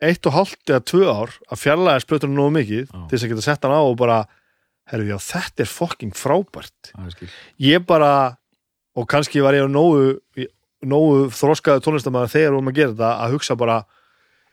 eitt 0.03 0.27
og 0.29 0.35
hálft 0.37 0.71
eða 0.71 0.83
tvö 0.91 1.09
ár 1.09 1.35
að 1.53 1.61
fjarlæða 1.63 2.03
splötunum 2.05 2.39
nógu 2.39 2.55
mikið 2.59 2.85
Já. 2.85 3.01
til 3.09 3.17
þess 3.17 3.27
að 3.27 3.33
geta 3.35 3.45
sett 3.47 3.67
hann 3.67 3.75
á 3.77 3.83
og 3.83 3.97
bara 4.01 4.19
herru, 4.93 5.07
já, 5.13 5.17
þetta 5.23 5.63
er 5.63 5.71
fucking 5.71 6.17
frábært. 6.19 6.91
Það 6.93 7.11
skil. 7.15 7.29
Ég 7.63 7.85
bara 7.87 8.13
og 8.99 9.07
kannski 9.09 9.41
var 9.45 9.57
ég 9.57 9.65
á 9.65 9.71
nógu 9.71 10.19
nógu 10.83 11.29
þroskaðu 11.33 11.85
tónlistamæður 11.85 12.33
þegar 12.33 12.49
við 12.51 12.57
erum 12.57 12.71
að 12.73 12.79
gera 12.81 12.93
þetta 12.97 13.11
að 13.23 13.37
hugsa 13.37 13.57
bara 13.61 13.77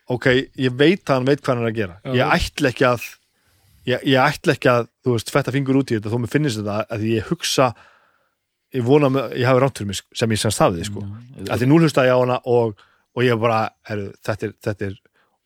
ok, 0.09 0.27
ég 0.61 0.75
veit 0.77 1.01
að 1.09 1.15
hann 1.17 1.25
veit 1.29 1.41
hvað 1.41 1.55
hann 1.55 1.63
er 1.65 1.71
að 1.71 1.79
gera. 1.79 1.95
Já, 2.05 2.13
ég 2.19 2.35
ætla 2.37 2.69
ekki 2.71 2.85
að 2.89 3.07
ég, 3.89 4.03
ég 4.13 4.19
ætla 4.21 4.55
ekki 4.55 4.69
að, 4.71 4.89
þú 5.05 5.15
veist, 5.15 5.31
fetta 5.33 5.53
fingur 5.55 5.79
út 5.81 5.91
í 5.91 5.97
þetta 5.97 6.13
þó 6.13 6.19
mér 6.21 6.31
finnist 6.33 6.61
þetta, 6.61 6.77
að 6.93 7.05
ég 7.09 7.29
hugsa 7.31 7.71
ég 8.75 8.85
vona, 8.85 9.09
með, 9.13 9.33
ég 9.41 9.49
hafi 9.49 9.63
rámt 9.63 9.81
fyrir 9.81 9.89
mig 9.89 10.01
sem 10.21 10.33
ég 10.35 10.41
semst 10.41 10.61
hafið, 10.61 10.85
sko. 10.91 11.03
Að 11.49 11.63
því 11.63 11.69
nú 11.71 11.79
hlusta 11.81 12.05
ég 12.05 12.13
á 12.13 12.21
hana 12.21 12.37
og, 12.49 12.75
og 13.17 13.25
ég 13.25 13.39
bara, 13.41 13.63
herru, 13.89 14.11
þetta 14.25 14.49
er, 14.49 14.53
þetta 14.67 14.89
er 14.91 14.97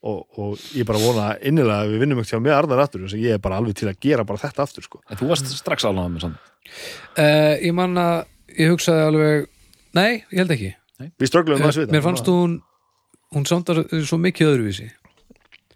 og, 0.03 0.23
og 0.39 0.63
ég 0.75 0.87
bara 0.87 1.01
vona 1.01 1.27
innilega 1.41 1.85
að 1.85 1.93
við 1.93 2.03
vinnum 2.03 2.23
ekki 2.23 2.35
hjá 2.35 2.41
með 2.43 2.57
Arnar 2.57 2.83
aftur 2.83 3.05
að 3.07 3.21
ég 3.23 3.37
er 3.37 3.43
bara 3.43 3.59
alveg 3.61 3.77
til 3.79 3.87
að 3.91 4.01
gera 4.03 4.25
bara 4.27 4.41
þetta 4.41 4.65
aftur, 4.65 4.85
sko. 4.85 4.99
En 5.07 5.19
þú 5.19 5.29
varst 5.31 5.53
strax 5.55 5.87
ánægð 5.87 6.11
með 6.15 6.25
sann 6.25 6.35
uh, 7.17 7.55
ég 7.59 7.73
man 7.75 7.97
að 7.99 8.15
ég 8.59 8.73
hugsaði 8.73 9.05
alveg 9.07 9.47
nei, 9.97 10.23
ég 10.31 10.41
held 10.41 10.53
ekki. 10.55 10.71
Við 11.19 11.31
ströglum 11.31 11.61
uh, 11.61 11.69
að 11.69 11.77
svita 11.77 11.95
mér 11.95 12.05
fannst 12.05 12.29
hún 12.29 12.59
hún 13.33 13.47
sondar 13.49 13.81
svo 14.05 14.19
mikið 14.21 14.51
öðruvísi. 14.51 14.89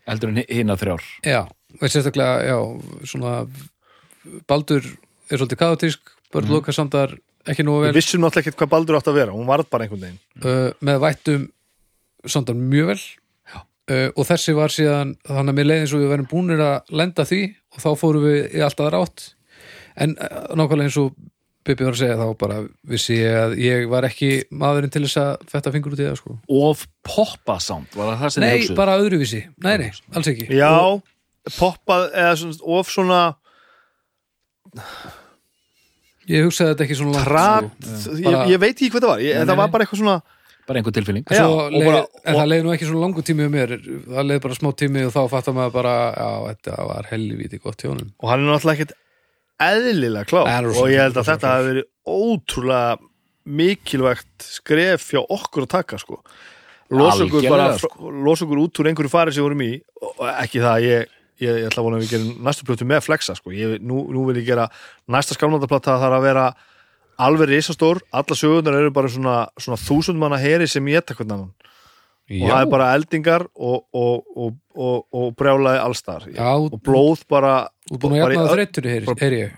Heldur 0.08 0.32
en 0.32 0.44
hinn 0.45 0.72
að 0.72 0.84
þrjár. 0.84 1.06
Já, 1.26 1.40
og 1.80 1.86
sérstaklega 1.90 2.44
já, 2.45 2.58
svona 3.10 3.40
Baldur 4.48 4.84
er 4.84 5.40
svolítið 5.40 5.62
kaotísk 5.62 6.14
Börn 6.34 6.52
Loka 6.52 6.76
sondar 6.76 7.16
ekki 7.48 7.64
nógu 7.66 7.86
við 7.86 7.90
vel. 7.90 7.98
vissum 7.98 8.22
náttúrulega 8.22 8.45
ekkert 8.45 8.60
hvað 8.62 8.74
Baldur 8.76 8.99
átt 8.99 9.10
að 9.10 9.22
vera 9.22 9.36
hún 9.36 9.48
varð 9.49 9.70
bara 9.72 9.88
einhvern 9.88 10.04
veginn. 10.04 10.20
Uh, 10.44 10.70
með 10.84 11.02
vættum 11.04 11.48
sondar 12.28 12.60
mjög 12.60 12.91
vel 12.94 13.02
uh, 13.91 14.09
og 14.15 14.27
þessi 14.30 14.55
var 14.57 14.73
síðan 14.73 15.15
þannig 15.27 15.53
að 15.53 15.57
mér 15.61 15.69
leiðin 15.72 15.89
svo 15.91 16.01
við 16.03 16.11
verðum 16.14 16.30
búnir 16.31 16.61
að 16.65 16.93
lenda 17.01 17.26
því 17.27 17.41
og 17.76 17.81
þá 17.84 17.89
fórum 18.03 18.27
við 18.27 18.39
í 18.57 18.61
alltaf 18.68 18.93
rátt 18.93 19.26
en 19.97 20.15
uh, 20.19 20.53
nákvæmlega 20.57 20.89
eins 20.91 21.01
og 21.01 21.15
Bibi 21.68 21.84
var 21.84 21.97
að 21.97 21.99
segja 21.99 22.15
þá 22.15 22.27
bara 22.39 22.57
vissi 22.88 23.18
ég 23.19 23.34
að 23.41 23.53
ég 23.59 23.88
var 23.91 24.05
ekki 24.07 24.27
maðurinn 24.55 24.91
til 24.93 25.01
þess 25.03 25.18
að 25.19 25.41
fetta 25.51 25.73
fingur 25.73 25.97
út 25.97 25.99
í 25.99 26.05
það 26.07 26.19
sko 26.22 26.35
Of 26.61 26.85
poppa 27.03 27.57
sound, 27.59 27.89
var 27.91 28.14
það 28.14 28.22
það 28.22 28.31
sem 28.35 28.43
þið 28.43 28.47
Nei, 28.47 28.59
hugsuðu? 28.61 28.77
bara 28.77 28.93
öðruvísi, 29.01 29.41
nei, 29.65 29.73
nei, 29.81 29.89
alls 30.15 30.30
ekki 30.31 30.47
já, 30.55 30.72
poppað 31.57 32.05
eða 32.14 32.38
svona, 32.39 32.59
of 32.77 32.93
svona 32.93 33.19
Ég 36.27 36.43
hugsaði 36.43 36.73
þetta 36.73 36.84
ekki 36.88 36.97
svona 36.99 37.14
langt 37.15 37.27
trat, 37.30 37.85
sko. 37.88 38.15
ég, 38.19 38.39
ég 38.51 38.59
veit 38.59 38.73
ekki 38.76 38.89
hvað 38.91 39.05
það 39.05 39.11
var 39.14 39.22
ég, 39.23 39.35
Nei, 39.38 39.43
það 39.43 39.51
nei, 39.53 39.59
var 39.61 39.68
nei. 39.69 39.73
bara 39.76 39.85
eitthvað 39.85 40.01
svona 40.01 40.15
Bara 40.68 40.81
einhver 40.81 40.91
tilfinning. 40.98 41.23
Já, 41.31 41.45
leið, 41.48 41.85
bara- 41.88 42.06
en 42.26 42.35
og- 42.35 42.39
það 42.41 42.48
leiði 42.52 42.64
nú 42.65 42.72
ekki 42.76 42.88
svona 42.89 43.03
langu 43.06 43.22
tími 43.23 43.45
um 43.48 43.53
mér. 43.56 43.76
Það 44.07 44.26
leiði 44.27 44.41
bara 44.44 44.57
smá 44.60 44.72
tími 44.76 45.06
og 45.07 45.14
þá 45.15 45.22
fattar 45.31 45.53
maður 45.56 45.73
bara 45.77 45.94
já, 46.11 46.30
þetta 46.52 46.88
var 46.89 47.07
helvíti 47.11 47.60
gott 47.64 47.81
hjónum 47.85 48.10
og 48.19 48.30
hann 48.30 48.44
er 48.44 48.52
náttúrulega 48.52 48.76
ekkert 48.81 48.95
eðlilega 49.68 50.61
rosa 50.68 50.81
og 50.84 50.89
ég 50.91 50.99
held 51.02 51.18
að 51.22 51.30
þetta 51.31 51.53
hafi 51.53 51.69
verið 51.72 51.88
ótrúlega 52.07 52.98
mikilvægt 53.48 54.44
skref 54.44 55.07
hjá 55.14 55.22
okkur 55.23 55.65
að 55.65 55.72
taka 55.72 55.98
sko. 56.02 56.19
Losa 56.91 57.23
okkur, 57.26 57.41
Algjörlega, 57.41 57.52
bara, 57.52 57.77
sko. 57.80 58.11
losa 58.11 58.45
okkur 58.45 58.61
út 58.64 58.80
úr 58.80 58.89
einhverju 58.91 59.11
fari 59.11 59.31
sem 59.35 59.41
við 59.44 59.48
vorum 59.48 59.64
í. 59.65 59.72
Og 60.03 60.27
ekki 60.44 60.61
það, 60.64 60.84
ég, 60.88 61.07
ég, 61.44 61.57
ég 61.64 61.68
ætla 61.69 61.81
að 61.81 61.88
vona 61.88 61.98
að 61.99 62.03
við 62.06 62.11
gerum 62.14 62.30
næstu 62.48 62.68
plötu 62.68 62.88
með 62.88 63.02
flexa 63.07 63.35
sko. 63.39 63.52
Ég, 63.56 63.80
nú, 63.84 64.06
nú 64.11 64.26
vil 64.30 64.39
ég 64.41 64.48
gera 64.48 64.68
næsta 65.11 65.35
skamlandaplata 65.35 65.98
þarf 65.99 66.19
að 66.19 66.27
vera 66.27 66.45
alveg 67.18 67.52
risastór. 67.52 68.02
Alla 68.15 68.38
sögurnar 68.38 68.77
eru 68.80 68.91
bara 68.95 69.11
svona, 69.11 69.38
svona 69.60 69.80
þúsund 69.81 70.22
manna 70.22 70.39
heri 70.41 70.68
sem 70.69 70.85
ég 70.91 71.02
eitthvað 71.14 71.34
annan. 71.34 71.53
Og 72.27 72.49
það 72.52 72.60
er 72.60 72.69
bara 72.73 72.88
eldingar 72.91 73.45
og, 73.56 73.85
og, 73.95 74.26
og, 74.35 74.56
og, 74.76 75.03
og 75.15 75.27
brjálaði 75.39 75.80
allstar. 75.80 76.26
Já, 76.35 76.49
og 76.60 76.76
blóð 76.84 77.22
bara 77.31 77.53
er 77.88 78.02
búin 78.02 78.18
að 78.18 78.19
jafna 78.19 78.41
það 78.41 78.52
ég. 79.38 79.53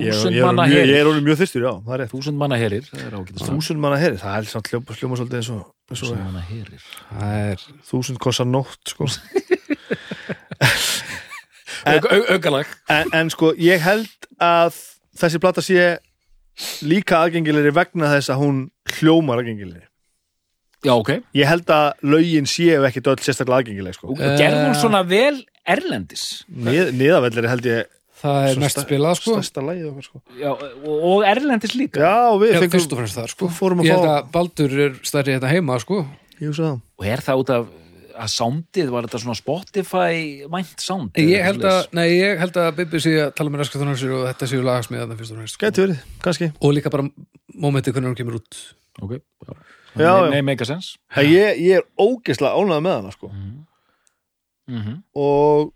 Ég, 0.00 0.12
Þúsund 0.12 0.36
er 0.36 0.44
manna 0.44 0.66
mjög, 0.68 0.90
ég 0.90 0.98
er 0.98 1.08
orðin 1.08 1.24
mjög 1.24 1.38
þyrstur, 1.40 1.64
já, 1.64 1.72
það 1.86 1.94
er 1.94 2.02
rétt. 2.02 2.12
Þúsund 2.12 2.38
manna 2.42 2.58
er 2.76 2.86
stað 2.90 3.48
þúsund 3.48 3.80
manna 3.80 3.98
heri, 4.00 4.20
það 4.20 4.36
er 4.36 4.50
samt 4.52 4.70
hljóma, 4.72 4.96
hljóma 5.00 5.18
svolítið 5.20 5.40
eins 5.40 5.50
og, 5.52 5.64
Þúsund 5.92 6.12
og 6.12 6.22
manna 6.22 6.44
herir 6.48 6.84
Það 7.08 7.34
er 7.40 7.66
þúsund 7.88 8.20
kossa 8.22 8.46
nótt 8.48 8.92
sko. 8.92 9.08
Augalag 12.36 12.68
en, 12.92 13.12
en 13.16 13.32
sko, 13.32 13.52
ég 13.60 13.80
held 13.82 14.28
að 14.40 14.76
þessi 15.18 15.40
plata 15.42 15.64
sé 15.64 15.96
líka 16.86 17.22
aðgengilegri 17.24 17.72
vegna 17.76 18.10
þess 18.16 18.32
að 18.34 18.42
hún 18.42 18.60
hljómar 18.98 19.42
aðgengilegri. 19.42 19.86
Já, 20.82 20.92
ok. 20.98 21.10
Ég 21.38 21.46
held 21.46 21.70
að 21.70 21.88
lögin 22.10 22.48
séu 22.50 22.82
ekki 22.88 23.04
öll 23.06 23.18
sérstaklega 23.22 23.60
aðgengileg 23.62 23.94
sko. 23.94 24.10
Og 24.10 24.18
gerði 24.18 24.62
hún 24.66 24.78
svona 24.80 25.02
vel 25.06 25.36
erlendis? 25.62 26.24
Nið, 26.50 26.90
niðavellari 26.98 27.52
held 27.52 27.68
ég 27.70 27.90
Það 28.22 28.44
er 28.46 28.58
mest 28.62 28.78
spilað 28.78 29.16
sko. 29.18 29.32
stærsta 29.34 29.62
lagið 29.66 29.86
okkar 29.90 30.04
sko. 30.06 30.20
Já, 30.38 30.50
og, 30.54 30.90
og 31.10 31.24
erlendis 31.26 31.72
líka? 31.74 32.02
Já, 32.02 32.34
við 32.38 32.52
Já, 32.52 32.58
fengum 32.62 32.74
fyrst 32.76 32.92
og 32.94 33.00
fremst 33.00 33.18
það 33.18 33.30
sko. 33.32 33.48
fórum 33.56 33.82
að 33.82 33.88
Ég 33.88 33.96
held 33.96 34.10
að 34.12 34.28
Baldur 34.36 34.74
er 34.84 34.98
stærri 35.06 35.34
þetta 35.34 35.50
heima 35.50 35.78
sko. 35.82 36.02
Ég 36.38 36.50
hugsa 36.52 36.68
það 36.68 36.76
Og 37.02 37.08
er 37.14 37.24
það 37.26 37.42
út 37.42 37.50
af 37.56 37.64
að 38.14 38.30
soundið, 38.34 38.90
var 38.92 39.06
þetta 39.06 39.20
svona 39.22 39.38
Spotify 39.38 40.46
vænt 40.52 40.84
sound? 40.84 41.18
Ég 41.18 41.44
held 41.46 41.64
að, 41.68 41.80
nei, 41.96 42.06
ég 42.18 42.40
held 42.42 42.56
að 42.62 42.70
Bibi 42.76 43.00
sé 43.02 43.12
að 43.26 43.34
tala 43.38 43.52
með 43.52 43.64
raskatónansir 43.64 44.14
og 44.16 44.24
þetta 44.30 44.48
séu 44.50 44.62
lagasmiðan 44.66 45.16
fyrst 45.18 45.34
og 45.34 45.40
fremst 45.40 45.58
sko. 45.58 45.66
gæti 45.66 45.84
verið, 45.86 46.00
kannski 46.24 46.50
og 46.60 46.74
líka 46.76 46.92
bara 46.94 47.06
mómentið 47.52 47.96
hvernig 47.96 48.12
hún 48.12 48.18
kemur 48.22 48.40
út 48.40 48.62
Ok, 49.02 49.18
já 49.18 49.52
Já. 49.92 50.22
Nei, 50.24 50.30
nei, 50.30 50.42
make 50.42 50.64
a 50.64 50.66
sense 50.68 50.96
En 51.16 51.26
ég, 51.28 51.58
ég 51.60 51.82
er 51.82 51.84
ógeðslega 52.00 52.56
ánægð 52.56 52.84
með 52.86 52.94
hana 52.96 53.10
sko. 53.12 53.28
mm 53.28 54.80
-hmm. 54.80 55.02
og 55.14 55.72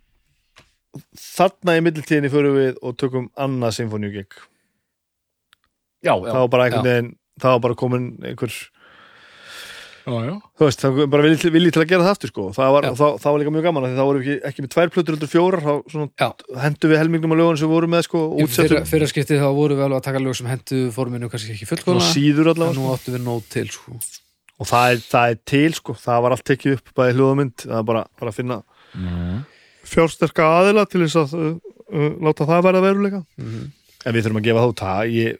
þarna 1.17 1.77
í 1.77 1.83
middeltíðinni 1.85 2.31
förum 2.33 2.57
við 2.57 2.79
og 2.83 2.97
tökum 2.97 3.31
annað 3.37 3.77
symfóníugik 3.81 4.35
já, 6.05 6.15
já, 6.15 6.33
það 6.33 6.41
var 6.41 6.49
bara 6.49 6.65
einhvern 6.65 6.89
veginn 6.89 7.11
það 7.41 7.51
var 7.51 7.61
bara 7.61 7.75
komin 7.75 8.07
einhver 8.25 8.49
já, 8.49 8.57
já. 8.57 8.76
Þú 10.07 10.67
veist, 10.69 10.81
það 10.85 10.99
var 11.01 11.09
bara 11.11 11.25
viljið 11.27 11.53
vilji 11.57 11.71
til 11.75 11.83
að 11.83 11.89
gera 11.91 12.05
það 12.07 12.13
aftur 12.15 12.31
sko. 12.31 12.45
það 12.55 12.69
var, 12.77 12.87
það, 13.01 13.17
það 13.23 13.33
var 13.35 13.41
líka 13.43 13.53
mjög 13.57 13.65
gaman 13.67 13.87
af 13.87 13.91
því 13.91 13.97
það 13.99 14.09
voru 14.11 14.21
ekki, 14.23 14.37
ekki 14.51 14.63
með 14.65 14.71
tvær 14.77 14.93
plötur 14.95 15.17
heldur 15.17 15.31
fjórar 15.33 15.65
þá 15.67 15.73
hendu 16.63 16.91
við 16.93 17.01
helmingnum 17.01 17.35
á 17.35 17.37
lögunum 17.41 17.59
sem 17.59 17.67
við 17.67 17.75
vorum 17.75 17.93
með 17.97 18.05
sko, 18.07 18.21
Í 18.23 18.47
fyrra, 18.47 18.47
útsettum 18.47 18.87
fyrra 18.93 19.09
skiptið 19.11 19.43
þá 19.43 19.49
voru 19.59 19.75
við 19.81 19.85
alveg 19.89 19.99
að 19.99 20.07
taka 20.07 20.23
lög 20.23 20.37
sem 20.39 20.51
hendu 20.53 20.79
forminu 20.95 21.31
kannski 21.33 21.57
ekki 21.57 21.69
fullkona 21.73 22.07
síður 22.13 22.53
en 22.55 22.63
nú 22.63 22.71
sko. 22.79 22.95
áttu 22.95 23.17
við 23.17 23.25
nót 23.27 23.49
til 23.51 23.67
sko. 23.75 23.97
og 24.57 24.71
það 24.71 24.93
er, 24.95 25.03
það 25.11 25.35
er 25.35 25.41
til 25.53 25.75
sko. 25.81 25.97
það 26.07 26.23
var 26.23 26.37
allt 26.37 26.47
tekið 26.53 26.79
upp 26.79 26.95
bæði 26.97 27.17
hljóðamynd 27.19 27.67
það 27.67 27.79
er 27.83 27.89
bara, 27.93 28.07
bara 28.21 28.31
að 28.31 28.39
finna 28.43 28.63
Mm. 28.97 29.43
fjársterka 29.85 30.45
aðila 30.63 30.87
til 30.89 31.03
þess 31.03 31.17
að 31.21 31.33
uh, 31.37 31.49
uh, 31.93 32.13
láta 32.25 32.47
það 32.49 32.63
verða 32.65 32.81
veruleika 32.87 33.19
Mhm. 33.37 33.67
en 34.07 34.15
við 34.15 34.23
þurfum 34.25 34.39
að 34.41 34.47
gefa 34.47 34.63
þá 34.63 34.73
það 34.81 35.11
ég, 35.13 35.37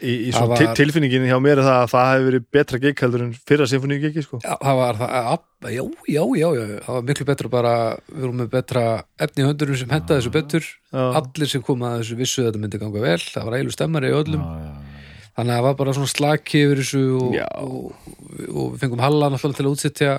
í, 0.00 0.12
í 0.28 0.32
var- 0.34 0.48
var... 0.52 0.74
tilfinningin 0.76 1.26
hjá 1.28 1.36
mér 1.42 1.60
er 1.60 1.66
það 1.66 1.78
að 1.82 1.90
það 1.92 2.08
hefur 2.10 2.26
verið 2.28 2.46
betra 2.56 2.80
gig 2.82 3.02
heldur 3.04 3.24
en 3.24 3.32
fyrra 3.48 3.68
symfóníu 3.70 4.00
gigi 4.02 4.24
sko. 4.24 4.40
Já, 4.44 4.54
það 4.60 4.80
var 4.80 4.98
það, 5.00 5.38
já, 5.76 5.82
já, 6.12 6.22
já, 6.40 6.48
já, 6.56 6.64
það 6.86 6.98
var 6.98 7.06
miklu 7.10 7.28
betra 7.30 7.52
bara, 7.52 7.74
við 8.10 8.26
vorum 8.26 8.40
með 8.42 8.50
betra 8.56 8.84
efni 9.26 9.44
í 9.44 9.48
höndurum 9.48 9.80
sem 9.80 9.94
henda 9.96 10.18
þessu 10.18 10.34
betur 10.34 10.66
Já. 10.66 11.04
allir 11.22 11.52
sem 11.52 11.64
kom 11.66 11.86
að 11.86 11.98
þessu 12.02 12.18
vissu 12.20 12.42
að 12.44 12.50
þetta 12.50 12.62
myndi 12.64 12.82
ganga 12.82 13.04
vel, 13.06 13.18
það 13.24 13.48
var 13.48 13.58
eilu 13.60 13.74
stemmari 13.74 14.12
í 14.12 14.16
öllum 14.20 14.44
Já, 14.44 14.66
já, 14.66 15.30
þannig 15.36 15.52
að 15.52 15.60
það 15.60 15.66
var 15.68 15.78
bara 15.80 15.96
svona 15.98 16.12
slaki 16.12 16.64
yfir 16.66 16.82
þessu 16.82 17.04
og, 17.20 17.36
Já. 17.36 17.46
og, 17.60 18.10
og 18.52 18.72
við 18.74 18.80
fengum 18.84 19.04
Halla 19.04 19.30
náttúrulega 19.32 19.60
til 19.60 19.66
að 19.66 19.74
útsetja 19.74 20.14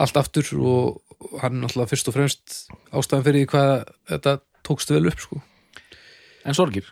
allt 0.00 0.20
aftur 0.20 0.52
og 0.60 1.40
hann 1.42 1.60
náttúrulega 1.60 1.92
fyrst 1.92 2.08
og 2.08 2.16
fremst 2.16 2.56
ástæðan 2.96 3.26
fyrir 3.26 3.42
því 3.44 3.50
hvað 3.52 3.74
þetta 4.12 4.38
tókst 4.64 4.92
vel 4.94 5.02
upp 5.10 5.20
sko. 5.20 5.40
En 6.48 6.56
sorgir 6.56 6.88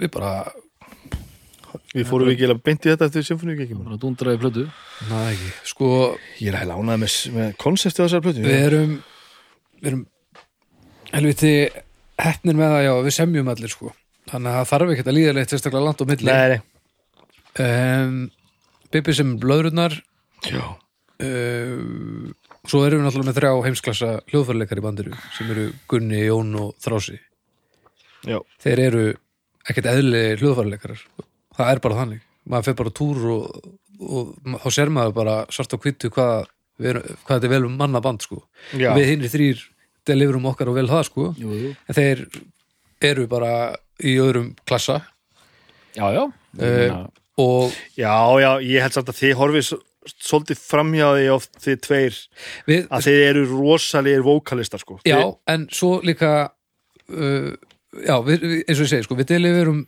við 0.00 0.10
bara, 0.14 0.32
við 1.94 2.08
fórum 2.08 2.30
ekki 2.32 2.48
að 2.48 2.62
beint 2.66 2.86
í 2.86 2.92
þetta 2.92 3.08
eftir 3.10 3.26
symfóníu 3.28 3.58
gigi 3.60 3.78
bara 3.78 3.98
dundraði 4.00 4.40
plötu 4.42 4.66
næ 5.10 5.18
ekki 5.32 5.50
sko, 5.70 5.88
ég 6.40 6.50
er 6.50 6.60
heila 6.62 6.78
ánægð 6.78 7.02
með, 7.04 7.18
með 7.36 7.50
konsepti 7.62 8.02
á 8.02 8.04
þessar 8.06 8.24
plötu 8.24 8.44
við 8.44 8.60
erum 8.68 8.94
við 9.80 9.90
erum 9.92 10.06
helviti 11.14 11.52
heppnir 12.20 12.58
með 12.58 12.72
það, 12.74 12.86
já, 12.86 12.94
við 13.06 13.16
semjum 13.18 13.52
allir 13.52 13.72
sko. 13.72 13.92
þannig 14.30 14.50
að 14.50 14.56
það 14.58 14.70
þarf 14.72 14.94
ekki 14.94 15.04
að 15.06 15.18
líða 15.18 15.34
leitt 15.36 15.52
sérstaklega 15.52 15.84
langt 15.88 16.02
á 16.02 16.06
milli 16.10 16.30
nei, 16.30 16.54
nei. 16.54 16.60
um, 17.66 18.16
Bibi 18.94 19.14
sem 19.16 19.34
blöðrurnar 19.42 19.98
Já. 20.44 20.62
um, 21.26 22.32
svo 22.64 22.82
erum 22.86 23.02
við 23.02 23.06
náttúrulega 23.08 23.30
með 23.30 23.38
þrjá 23.40 23.52
heimsklassa 23.66 24.10
hljóðfærleikar 24.30 24.80
í 24.80 24.84
bandiru 24.84 25.18
sem 25.36 25.50
eru 25.54 25.68
Gunni, 25.90 26.22
Jón 26.24 26.54
og 26.60 26.74
Þrási 26.82 27.18
Já. 28.24 28.38
þeir 28.62 28.84
eru 28.88 29.04
ekkert 29.70 29.88
eðli 29.94 30.22
hljóðfærleikarar 30.40 31.04
það 31.56 31.70
er 31.74 31.80
bara 31.84 31.98
þannig, 32.02 32.24
maður 32.50 32.66
fer 32.68 32.76
bara 32.80 32.92
túr 33.00 33.22
og, 33.34 33.70
og 34.04 34.34
þá 34.64 34.68
sér 34.78 34.90
maður 34.92 35.14
bara 35.20 35.36
svart 35.54 35.74
á 35.74 35.78
kvittu 35.80 36.10
hvað, 36.14 36.48
við 36.82 36.98
hvað 37.24 37.36
þetta 37.38 37.48
er 37.48 37.54
vel 37.54 37.64
um 37.68 37.76
manna 37.80 38.02
band 38.04 38.24
sko, 38.26 38.42
Já. 38.76 38.90
við 38.98 39.10
hinni 39.12 39.30
þrýr 39.32 39.62
deliverum 40.04 40.50
okkar 40.50 40.68
og 40.72 40.76
vel 40.80 40.88
það 40.90 41.06
sko 41.08 41.28
Jú, 41.40 41.54
jú. 41.56 41.72
en 41.88 41.96
þeir 41.96 42.24
eru 43.04 43.26
bara 43.30 43.52
í 44.04 44.16
öðrum 44.20 44.54
klassa 44.68 45.00
Já, 45.96 46.08
já 46.16 46.24
Eh, 46.54 46.92
og 47.42 47.72
já, 47.98 48.14
já, 48.38 48.50
ég 48.62 48.78
held 48.84 48.94
samt 48.94 49.08
að 49.10 49.16
þið 49.18 49.32
horfið 49.40 49.68
svolítið 50.22 50.60
framhjá 50.62 51.06
því 51.16 51.24
oft 51.34 51.56
þið 51.64 51.78
tveir 51.82 52.18
við, 52.68 52.84
að 52.94 53.06
þið 53.08 53.18
eru 53.24 53.42
rosalegir 53.50 54.22
vókalistar 54.22 54.78
sko. 54.84 55.00
Já, 55.02 55.16
Þið- 55.18 55.32
en 55.50 55.64
svo 55.74 55.90
líka 56.06 56.30
uh, 57.10 57.48
já, 58.02 58.16
við, 58.26 58.44
eins 58.64 58.78
og 58.80 58.84
ég 58.86 58.90
segi 58.92 59.06
sko, 59.06 59.16
við 59.18 59.30
deliverum 59.34 59.82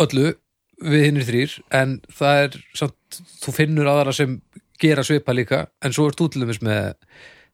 öllu 0.00 0.34
við 0.80 1.04
hinnir 1.08 1.26
þrýr, 1.28 1.54
en 1.76 1.98
það 2.16 2.42
er 2.46 2.54
samt, 2.78 3.18
þú 3.42 3.52
finnur 3.52 3.90
aðra 3.90 4.14
sem 4.16 4.38
gera 4.80 5.02
svipa 5.04 5.34
líka, 5.36 5.66
en 5.84 5.92
svo 5.92 6.06
er 6.08 6.14
þú 6.16 6.30
til 6.32 6.40
dæmis 6.46 6.62
með 6.64 6.94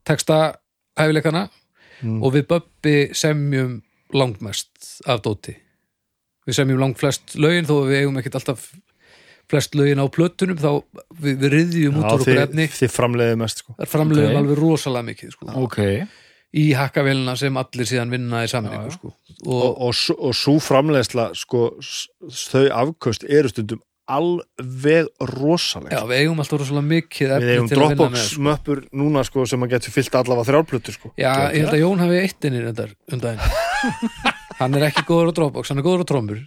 texta 0.07 0.41
hæfileikana 0.99 1.49
Mm. 2.05 2.19
og 2.23 2.35
við 2.35 2.43
Böbbi 2.51 3.15
semjum 3.17 3.79
langmest 4.13 4.99
af 5.09 5.23
dóti 5.25 5.55
við 6.45 6.59
semjum 6.59 6.83
langflest 6.83 7.39
lögin 7.41 7.65
þó 7.65 7.73
að 7.79 7.87
við 7.89 8.01
eigum 8.03 8.19
ekkert 8.21 8.35
alltaf 8.37 8.67
flest 9.49 9.73
lögin 9.81 10.03
á 10.05 10.07
plötunum 10.13 10.59
þá 10.61 10.69
við, 11.17 11.39
við 11.41 11.47
riðjum 11.55 11.97
út 11.97 12.05
úr 12.11 12.19
okkur 12.21 12.43
efni 12.43 12.67
þið 12.69 12.93
framleiðið 12.93 13.41
mest 13.41 13.63
sko. 13.65 13.77
framleiðum 13.89 14.29
Ok. 14.37 14.41
alveg 14.43 14.61
rosalega 14.61 15.09
mikið 15.09 15.33
sko 15.39 15.49
Ok 15.65 15.79
í 16.57 16.71
hakkavélina 16.77 17.35
sem 17.39 17.57
allir 17.61 17.89
síðan 17.89 18.13
vinna 18.15 18.45
í 18.47 18.51
sammenningu 18.51 18.95
sko. 18.95 19.13
og, 19.47 19.67
og, 19.89 19.99
og, 20.17 20.33
svo 20.37 20.57
framleiðsla 20.63 21.31
sko, 21.37 21.69
þau 22.33 22.65
afköst 22.85 23.27
eru 23.29 23.53
stundum 23.53 23.83
alveg 24.07 25.09
rosaleg. 25.33 25.91
Já, 25.91 26.05
við 26.07 26.21
eigum 26.23 26.39
alltaf 26.43 26.61
rosalega 26.63 26.89
mikið 26.93 27.33
við 27.43 27.53
eigum 27.57 27.71
Dropbox 27.73 28.29
sko. 28.31 28.45
möppur 28.47 28.83
núna 28.95 29.25
sko, 29.27 29.47
sem 29.51 29.67
að 29.67 29.73
getur 29.75 29.97
fyllt 29.97 30.19
allavega 30.21 30.49
þrjálplötur 30.53 30.95
sko. 30.95 31.11
já, 31.19 31.33
ég 31.51 31.65
held 31.65 31.75
að 31.75 31.83
Jón 31.83 32.05
hafi 32.05 32.21
eitt 32.23 32.47
inni 32.47 32.63
reyndar 32.63 32.95
um 33.11 33.23
daginn. 33.25 33.43
Hann 34.61 34.79
er 34.79 34.87
ekki 34.87 35.03
góður 35.09 35.35
á 35.35 35.37
Dropbox, 35.37 35.69
hann 35.69 35.83
er 35.83 35.85
góður 35.85 36.07
á 36.07 36.09
trommur 36.09 36.39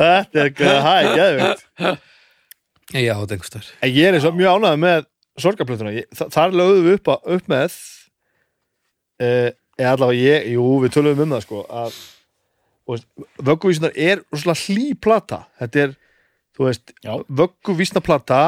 þetta 0.00 0.40
er 0.40 0.48
ekki 0.48 0.64
hæ, 0.64 0.94
geðvikt 1.18 1.64
já, 2.94 3.12
þetta 3.12 3.26
er 3.26 3.34
einhverstaðar 3.36 3.68
en 3.84 3.92
ég 3.92 4.08
er 4.08 4.16
eins 4.16 4.28
og 4.28 4.38
mjög 4.38 4.56
ánægð 4.56 4.80
með 4.84 5.04
sorgarplötuna. 5.44 5.92
Ég, 5.96 6.06
þa- 6.16 6.30
þar 6.34 6.56
lögðum 6.60 6.86
við 6.88 6.96
upp, 6.98 7.10
að, 7.14 7.34
upp 7.36 7.50
með 7.52 7.76
eh, 9.20 9.50
eða 9.80 9.92
allavega 9.96 10.24
ég 10.24 10.48
jú, 10.54 10.64
við 10.84 10.94
töluðum 10.96 11.24
um 11.26 11.36
það 11.36 11.44
sko 11.46 11.62
að 11.82 12.00
vögguvísnar 13.46 13.92
er 13.94 14.24
rosalega 14.32 14.64
hlý 14.66 14.88
plata. 14.98 15.44
Þetta 15.60 15.84
er, 15.84 15.92
þú 16.56 16.66
veist 16.66 16.92
vögguvísna 17.40 18.02
plata 18.02 18.40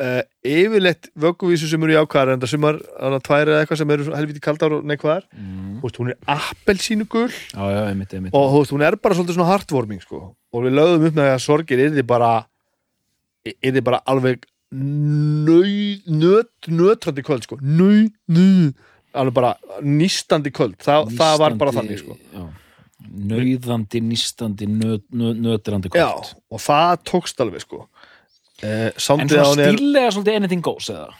uh, 0.00 0.22
yfirleitt 0.44 1.10
vögguvísu 1.20 1.68
sem 1.68 1.82
eru 1.84 1.92
í 1.94 1.98
ákvæðar 2.00 2.34
en 2.34 2.42
það 2.44 2.52
sumar 2.54 2.78
hana 2.96 3.20
tvær 3.24 3.50
eða 3.52 3.64
eitthvað 3.64 3.80
sem 3.82 3.92
eru 3.96 4.06
helviti 4.16 4.42
kaldar 4.44 4.76
og 4.78 4.86
neikvæðar. 4.88 5.26
Mm. 5.36 5.76
hún 6.00 6.14
er 6.14 6.18
appelsínu 6.38 7.04
gul 7.12 7.28
Já, 7.28 7.60
já, 7.68 7.80
einmitt, 7.90 8.14
einmitt. 8.16 8.32
Og 8.36 8.48
veist, 8.56 8.72
hún 8.72 8.84
er 8.86 8.96
bara 8.96 9.18
svolítið 9.18 9.36
svona 9.38 9.50
heartwarming 9.52 10.00
sko. 10.00 10.22
og 10.54 10.64
við 10.64 10.76
lögðum 10.78 11.06
upp 11.10 11.18
með 11.20 11.30
að 11.34 11.44
sorgir 11.44 11.84
er 11.84 11.94
þið 11.98 12.06
bara 12.08 12.32
er 13.44 13.74
þið 13.74 13.84
bara 13.84 14.00
alveg 14.08 14.46
nötrandi 16.74 17.22
kvöld 17.26 17.46
sko. 17.46 17.58
nöð, 17.62 18.10
nöð 18.28 18.72
alveg 19.14 19.34
bara 19.36 19.52
nýstandi 19.84 20.50
kvöld 20.54 20.76
Þa, 20.82 21.04
það 21.14 21.38
var 21.42 21.56
bara 21.60 21.74
þannig 21.76 22.00
sko. 22.02 22.16
já. 22.34 22.44
Nauðandi, 23.04 24.00
nýstandi, 24.00 24.66
nöt, 24.70 25.04
nötrandi 25.12 25.90
já, 25.92 26.08
kvöld 26.08 26.32
og 26.50 26.62
það 26.64 26.94
tókst 27.10 27.40
alveg 27.44 27.62
sko. 27.66 27.84
eh, 28.62 28.88
En 28.88 28.98
svona 28.98 29.26
hún 29.28 29.60
er 29.60 29.76
stílega 29.76 30.10
svolítið 30.16 30.36
anything 30.40 30.62
goes 30.64 30.88
eða? 30.90 31.12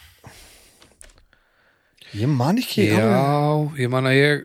ég 2.14 2.28
man 2.30 2.58
ekki 2.62 2.88
alveg. 2.94 3.14
já, 3.14 3.84
ég 3.84 3.90
man 3.90 4.06
að 4.10 4.18
ég 4.18 4.44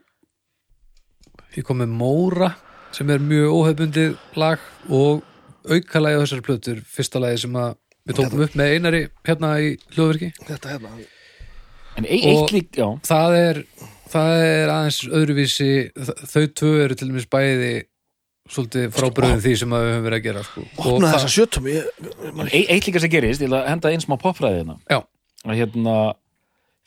ég 1.57 1.65
kom 1.65 1.77
með 1.81 1.94
Móra 1.98 2.53
sem 2.94 3.10
er 3.14 3.19
mjög 3.22 3.53
óhefbundið 3.53 4.15
lag 4.36 4.60
og 4.90 5.23
aukalagi 5.69 6.18
á 6.18 6.22
þessari 6.23 6.45
plötur 6.45 6.81
fyrsta 6.86 7.19
lagi 7.22 7.38
sem 7.44 7.53
að 7.57 7.76
við 8.10 8.18
tókum 8.19 8.44
upp 8.48 8.57
með 8.60 8.73
einari 8.76 9.02
hérna 9.30 9.53
í 9.61 9.72
hljóðverki. 9.94 10.31
Þetta 10.49 10.73
hérna. 10.73 10.94
En 11.99 12.06
e 12.07 12.19
Og- 12.19 12.31
eitt 12.31 12.53
lík, 12.56 12.72
já. 12.80 12.88
það 13.06 13.38
er, 13.38 13.61
það 14.10 14.34
er 14.49 14.73
aðeins 14.73 14.99
öðruvísi 15.07 15.72
þau 16.34 16.44
tvö 16.60 16.73
eru 16.86 16.95
til 16.98 17.10
dæmis 17.10 17.30
bæði 17.30 17.72
svolítið 18.49 18.88
frábröðin 18.95 19.44
því 19.44 19.52
sem 19.61 19.73
að 19.77 19.84
við 19.86 19.91
höfum 19.94 20.06
verið 20.07 20.19
að 20.19 20.23
gera 20.26 20.44
sko. 20.48 20.64
og 20.80 20.88
opna 20.95 21.11
þessa 21.14 21.30
sjötum 21.30 21.68
ég, 21.69 21.86
e 22.49 22.61
Eitt 22.73 22.88
líka 22.88 23.02
sem 23.03 23.11
gerist, 23.14 23.44
ég 23.45 23.53
að 23.53 23.68
henda 23.69 23.91
einn 23.91 24.02
smá 24.02 24.15
popfræðina 24.18 24.80
Já. 24.90 25.03
að 25.45 25.60
hérna 25.60 25.95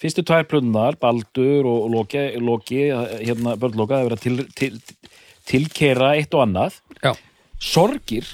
fyrstu 0.02 0.24
tvær 0.26 0.48
plöndar, 0.50 0.98
Baldur 0.98 1.68
og 1.70 1.90
Loki, 1.92 2.24
Loki 2.42 2.80
hérna 2.90 3.54
börnloka, 3.54 3.94
það 3.94 4.02
er 4.02 4.08
verið 4.08 4.18
að 4.18 4.24
til, 4.26 4.48
til, 4.58 4.80
tilkera 5.46 6.16
eitt 6.18 6.34
og 6.34 6.42
annað. 6.48 6.80
Já, 7.04 7.12
Sorgir, 7.62 8.26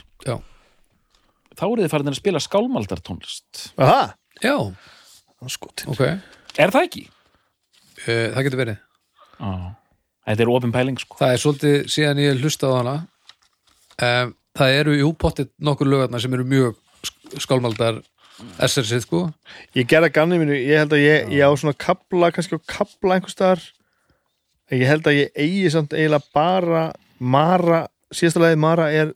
þá 1.58 1.64
eru 1.68 1.82
þið 1.84 1.92
farin 1.92 2.12
að 2.12 2.18
spila 2.20 2.40
skálmaldartónlist. 2.44 3.62
Aha, 3.82 4.02
já, 4.44 4.54
skotin. 5.50 5.90
Ok. 5.94 6.02
Er 6.58 6.72
það 6.74 6.86
ekki? 6.88 7.04
uh, 8.06 8.26
það 8.34 8.42
getur 8.48 8.62
verið. 8.62 8.80
Já. 9.38 9.52
Þetta 10.28 10.44
er 10.44 10.50
opin 10.52 10.72
pæling 10.74 10.98
sko. 11.00 11.16
Það 11.22 11.32
er 11.34 11.40
svolítið 11.42 11.76
síðan 11.94 12.18
ég 12.20 12.42
hlusta 12.42 12.68
á 12.68 12.72
hana. 12.78 12.96
Um, 13.98 14.34
það 14.58 14.74
eru 14.82 14.96
jú 14.98 15.10
pottið 15.18 15.48
nokkur 15.64 15.88
lögarnar 15.88 16.20
sem 16.22 16.34
eru 16.36 16.44
mjög 16.46 16.76
sk- 17.06 17.40
skálmaldar 17.46 18.00
SR-sið 18.62 19.02
sko. 19.06 19.22
Ég 19.74 19.88
gerði 19.90 20.10
að 20.10 20.16
ganni 20.18 20.38
mínu, 20.38 20.54
ég 20.58 20.78
held 20.84 20.92
að 20.94 21.02
ég, 21.02 21.32
ég 21.34 21.42
á 21.42 21.50
svona 21.58 21.74
kabla, 21.74 22.28
kannski 22.34 22.58
á 22.58 22.62
kabla 22.70 23.16
einhvers 23.16 23.34
staðar. 23.34 23.64
En 24.68 24.82
ég 24.82 24.90
held 24.92 25.08
að 25.08 25.16
ég 25.22 25.32
eigi 25.40 25.70
samt 25.72 25.96
eiginlega 25.96 26.28
bara 26.36 26.84
Mara, 27.18 27.80
síðasta 28.14 28.44
lagi 28.44 28.60
Mara 28.60 28.90
er 28.94 29.14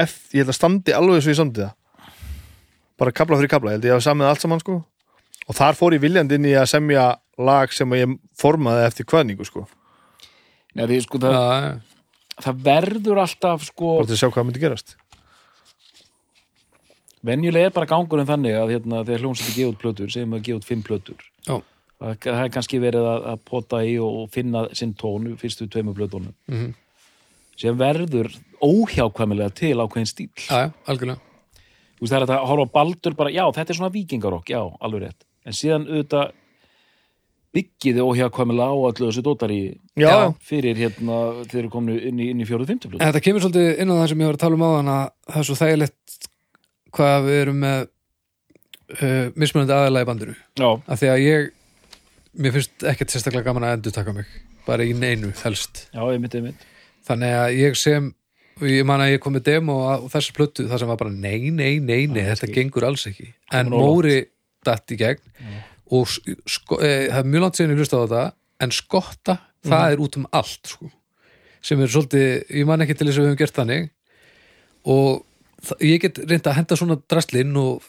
F, 0.00 0.16
ég 0.34 0.42
held 0.42 0.50
að 0.50 0.58
standi 0.58 0.94
alveg 0.96 1.22
svo 1.22 1.34
ég 1.34 1.38
samdi 1.38 1.62
það. 1.62 1.74
Bara 2.98 3.14
kabla 3.14 3.38
fyrir 3.38 3.50
kabla, 3.50 3.72
ég 3.74 3.78
held 3.78 3.86
að 3.86 3.90
ég 3.90 3.96
hafa 3.96 4.06
samið 4.08 4.30
allt 4.30 4.44
saman 4.44 4.62
sko. 4.62 4.80
Og 5.44 5.56
þar 5.58 5.78
fór 5.78 5.94
ég 5.96 6.02
viljandi 6.02 6.38
inn 6.38 6.48
í 6.48 6.54
að 6.56 6.70
semja 6.72 7.06
lag 7.38 7.72
sem 7.74 7.94
ég 7.98 8.14
formaði 8.38 8.86
eftir 8.88 9.06
kvæðningu 9.10 9.46
sko. 9.46 9.66
Nei, 10.74 10.86
því, 10.90 11.00
sko, 11.04 11.20
það, 11.22 11.34
Já, 11.36 11.72
það 12.46 12.62
verður 12.66 13.20
alltaf 13.22 13.66
sko, 13.68 13.96
bara 14.00 14.08
til 14.10 14.16
að 14.16 14.22
sjá 14.22 14.30
hvað 14.34 14.46
myndi 14.48 14.62
gerast. 14.62 14.96
Venjulega 17.24 17.70
er 17.70 17.74
bara 17.76 17.88
gangurinn 17.88 18.28
þannig 18.28 18.56
að 18.58 18.72
hérna, 18.74 19.02
þegar 19.06 19.22
hljómsætti 19.22 19.54
gefa 19.56 19.72
út 19.72 19.80
plötur, 19.80 20.10
segjum 20.12 20.34
að 20.36 20.42
gefa 20.48 20.60
út 20.60 20.66
fimm 20.68 20.82
plötur. 20.84 21.22
Já, 21.46 21.54
það, 22.02 22.16
það 22.26 22.40
er 22.42 22.50
kannski 22.56 22.80
verið 22.82 23.06
að, 23.08 23.28
að 23.32 23.44
pota 23.48 23.80
í 23.86 23.94
og 24.04 24.18
finna 24.34 24.64
sinn 24.76 24.92
tón 25.00 25.30
fyrstu 25.40 25.68
tveimur 25.72 25.96
plötunum. 25.96 26.34
Mhm. 26.50 26.74
Sem 27.60 27.76
verður 27.78 28.30
óhjákvæmilega 28.64 29.54
til 29.54 29.76
ákveðin 29.82 30.08
stíl 30.10 30.30
já, 30.48 30.66
já, 30.66 30.70
algjörlega. 30.88 31.20
Þú 31.94 32.04
veist, 32.06 32.14
það 32.14 32.22
er 32.24 32.32
að 32.34 32.48
horfa 32.50 32.64
á 32.66 32.74
baldur 32.74 33.14
bara, 33.18 33.32
já, 33.32 33.44
þetta 33.54 33.72
er 33.72 33.78
svona 33.78 33.94
vikingarokk, 33.94 34.50
já, 34.50 34.60
alveg 34.84 35.04
rétt. 35.06 35.26
En 35.44 35.56
síðan 35.56 35.86
auðvitað 35.88 36.32
byggiði 37.54 38.02
óhjákvæmilega 38.02 38.74
á 38.74 38.76
allu 38.88 39.08
þessu 39.08 39.22
dótari 39.22 39.58
Já, 39.94 40.08
já. 40.10 40.22
fyrir 40.42 40.78
hérna 40.78 41.18
þeir 41.46 41.60
eru 41.62 41.70
komnu 41.70 41.94
inn 42.10 42.18
í, 42.18 42.30
í 42.34 42.46
fjóruð 42.48 42.72
fimmtu 42.72 42.90
plötu. 42.90 43.00
En 43.02 43.12
þetta 43.12 43.22
kemur 43.22 43.44
svolítið 43.44 43.82
inn 43.84 43.92
á 43.94 43.96
það 44.00 44.08
sem 44.10 44.24
ég 44.24 44.30
var 44.30 44.38
að 44.38 44.42
tala 44.42 44.58
um 44.58 44.64
áðan 44.66 44.90
að 44.94 45.04
það 45.28 45.38
er 45.40 45.48
svo 45.48 45.58
þægilegt 45.60 46.16
hvað 46.98 47.28
við 47.28 47.38
erum 47.44 47.60
með 47.62 47.78
uh, 47.84 49.26
mismunandi 49.38 49.76
aðalega 49.76 50.06
í 50.06 50.10
bandinu. 50.10 50.36
Já, 50.58 50.68
af 50.74 51.02
því 51.02 51.12
að 51.12 51.22
ég 51.28 51.48
mér 52.34 52.56
finnst 52.56 52.86
ekkert 52.90 53.14
sérstaklega 53.14 53.46
gaman 53.46 53.68
að 53.68 53.76
endur 53.78 53.94
taka 53.94 54.16
mig 54.16 54.34
bara 54.66 54.86
í 54.86 54.94
neinu 54.98 55.30
helst. 55.44 55.86
Já, 55.94 56.02
einmitt, 56.10 56.34
einmitt 56.34 56.70
þannig 57.08 57.38
að 57.40 57.56
ég 57.60 57.78
sem 57.78 58.12
og 58.54 58.66
ég 58.70 58.86
man 58.86 59.02
að 59.02 59.16
ég 59.16 59.22
kom 59.22 59.34
með 59.34 59.48
demo 59.48 59.78
á 59.90 59.94
þessu 60.12 60.34
plötu 60.36 60.68
það 60.70 60.82
sem 60.82 60.90
var 60.92 61.00
bara 61.00 61.12
nei, 61.14 61.50
nei, 61.50 61.80
nei, 61.82 62.04
nei 62.06 62.22
þetta 62.30 62.50
gengur 62.54 62.86
alls 62.86 63.08
ekki. 63.10 63.32
En. 63.54 63.72
Móri 63.72 64.20
datt 64.64 64.94
í 64.94 64.98
gegn 65.00 65.22
og 65.94 66.08
sko, 66.08 66.78
e, 66.80 67.10
það 67.10 67.18
er 67.20 67.30
mjög 67.32 67.44
langt 67.44 67.58
síðan 67.58 67.74
ég 67.74 67.82
hlusta 67.82 67.98
á 68.00 68.04
þetta 68.04 68.22
en 68.64 68.72
skotta, 68.74 69.36
það 69.66 69.92
er 69.92 70.02
út 70.06 70.18
um 70.20 70.26
allt 70.32 70.70
sko. 70.70 70.88
sem 71.64 71.80
er 71.80 71.90
svolítið 71.92 72.56
ég 72.60 72.66
man 72.68 72.84
ekki 72.84 72.96
til 72.96 73.08
þess 73.08 73.18
að 73.18 73.24
við 73.24 73.30
höfum 73.30 73.40
gert 73.40 73.58
þannig. 73.58 73.86
Og 74.94 75.80
ég 75.80 76.02
get 76.02 76.18
reynd 76.28 76.48
að 76.48 76.58
henda 76.58 76.76
svona 76.76 76.96
draslinn 77.08 77.54
og 77.56 77.86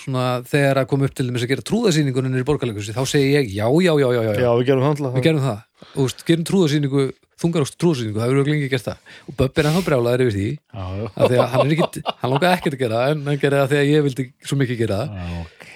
svona 0.00 0.26
þegar 0.48 0.80
að 0.82 0.88
koma 0.92 1.08
upp 1.08 1.16
til 1.16 1.26
þess 1.28 1.44
að 1.44 1.52
gera 1.52 1.66
trúðasýningunum 1.70 2.38
í 2.40 2.46
borgarleikursi, 2.48 2.94
þá 2.96 3.04
segi 3.08 3.34
ég 3.34 3.50
já, 3.52 3.66
já, 3.68 3.92
já, 4.00 4.08
já, 4.08 4.22
já, 4.24 4.32
Já, 4.40 4.50
við 4.56 4.70
gerum 4.70 4.96
við 5.18 5.26
gerum 5.28 5.44
það. 5.44 5.60
Og 5.92 6.08
veist, 6.08 6.24
gerum 6.28 6.48
trúðasýningu 6.48 7.04
þungaróst 7.44 7.76
trúðasýningu, 7.80 8.18
það 8.20 8.32
hefur 8.34 8.50
lengi 8.50 8.68
gert 8.72 8.86
það. 8.88 9.12
Og 9.28 9.36
Böbbi 9.38 9.62
er 9.62 9.68
ennþá 9.70 9.82
brjálaður 9.86 10.24
yfir 10.24 10.36
því 10.38 10.48
af 10.80 11.30
því 11.30 11.38
að 11.44 11.48
hann 11.54 11.64
er 11.68 11.74
ekki, 11.76 12.02
hann 12.22 12.32
langaði 12.34 12.58
ekkert 12.58 12.76
að 12.78 12.82
gera 12.84 13.02
en 13.12 13.24
hann 13.28 13.40
gerði 13.44 13.60
það 13.62 13.72
þegar 13.74 13.88
ég 13.92 14.04
vildi 14.08 14.26
svo 14.48 14.58
mikið 14.60 14.80
gera 14.84 15.00
það. 15.04 15.32
Ok. 15.44 15.66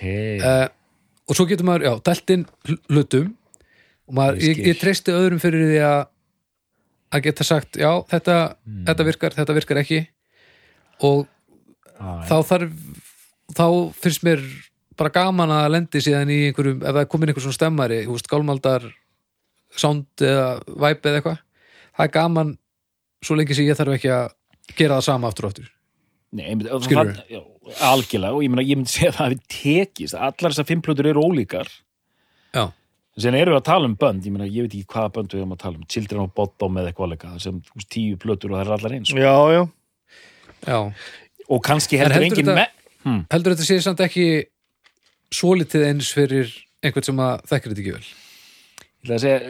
Uh, 0.43 0.67
og 1.29 1.39
svo 1.39 1.47
getur 1.51 1.69
maður, 1.69 1.87
já, 1.89 1.95
dælt 2.09 2.33
inn 2.37 2.47
hl- 2.69 2.81
hlutum. 2.95 3.33
Og 4.09 4.17
maður, 4.17 4.39
Ég 4.49 4.63
ég, 4.71 4.79
treysti 4.81 5.13
öðrum 5.13 5.41
fyrir 5.43 5.67
því 5.69 5.81
að 5.85 5.99
að 7.09 7.23
geta 7.25 7.45
sagt, 7.49 7.77
já, 7.81 7.91
þetta 8.11 8.39
þetta 8.89 9.05
virkar, 9.09 9.37
þetta 9.37 9.57
virkar 9.57 9.83
ekki. 9.83 10.01
Og 11.09 11.27
Já, 11.99 12.11
þá 12.29 12.35
þarf 12.47 12.73
þá 13.59 13.65
finnst 13.99 14.23
mér 14.27 14.43
bara 14.99 15.11
gaman 15.15 15.51
að 15.55 15.69
lendi 15.73 16.01
síðan 16.05 16.31
í 16.31 16.37
einhverjum, 16.49 16.81
ef 16.83 16.93
það 16.95 17.01
er 17.03 17.09
komin 17.11 17.31
einhver 17.33 17.45
svona 17.45 17.57
stemmari, 17.57 17.99
veist, 18.07 18.29
gálmaldar 18.31 18.85
sound 19.79 20.23
eða 20.25 20.47
vibe 20.69 21.11
eða 21.11 21.21
eitthvað 21.21 21.39
það 21.99 22.05
er 22.07 22.15
gaman 22.15 22.55
svo 23.27 23.35
lengi 23.37 23.55
sem 23.59 23.67
ég 23.67 23.77
þarf 23.79 23.97
ekki 23.99 24.13
að 24.15 24.29
gera 24.79 24.99
það 25.01 25.07
sama 25.09 25.29
aftur 25.33 25.49
og 25.49 25.53
aftur. 25.53 25.69
Nei, 26.39 26.53
og 26.71 26.83
Skilurðu? 26.85 27.15
það- 27.17 27.31
já, 27.33 27.41
algjörlega 27.89 28.35
og 28.37 28.43
ég, 28.45 28.51
meina, 28.53 28.65
ég 28.69 28.77
myndi 28.79 28.93
segja 28.93 29.11
að 29.11 29.17
það 29.17 29.25
hafi 29.27 29.39
tekist. 29.49 30.15
Allar 30.15 30.53
þessar 30.53 30.67
fimm 30.69 30.83
plötur 30.85 31.07
eru 31.11 31.23
ólíkar. 31.25 31.69
Já, 32.55 32.67
Sen 33.19 33.35
erum 33.35 33.51
við 33.57 33.59
að 33.59 33.65
tala 33.67 33.85
um 33.89 33.97
bönd, 33.99 34.23
ég 34.23 34.31
meina, 34.31 34.47
ég 34.47 34.63
veit 34.63 34.75
ekki 34.79 34.87
hvaða 34.95 35.11
bönd 35.17 35.33
við 35.35 35.41
erum 35.41 35.53
að 35.57 35.59
tala 35.59 35.75
um, 35.81 35.87
Children 35.91 36.21
of 36.23 36.35
Bottom 36.39 36.77
eða 36.79 36.93
eitthvað 36.93 37.09
leika, 37.11 37.31
sem 37.43 37.57
tíu 37.91 38.15
plötur 38.17 38.53
og 38.53 38.61
það 38.61 38.69
er 38.69 38.75
allar 38.77 38.95
eins. 38.95 39.11
Já, 39.11 39.35
já, 39.57 39.63
já. 40.69 40.79
Og 41.51 41.63
kannski 41.67 41.99
heldur 41.99 42.15
heldur 42.15 42.29
engin 42.29 42.47
þetta- 42.47 42.55
með... 42.61 42.69
Hm. 43.09 43.25
heldur 43.33 43.55
þetta 43.57 43.67
sé 43.67 43.81
samt 43.83 43.99
ekki 44.07 44.29
svolítið 45.35 45.87
eins 45.89 46.13
fyrir 46.15 46.53
einhvern 46.85 47.05
sem 47.09 47.17
að 47.25 47.43
þekkir 47.51 47.73
þetta 47.75 47.83
ekki 47.83 47.97
vel 47.97 48.07
ætla 49.09 49.19
að 49.19 49.25
segja, 49.25 49.41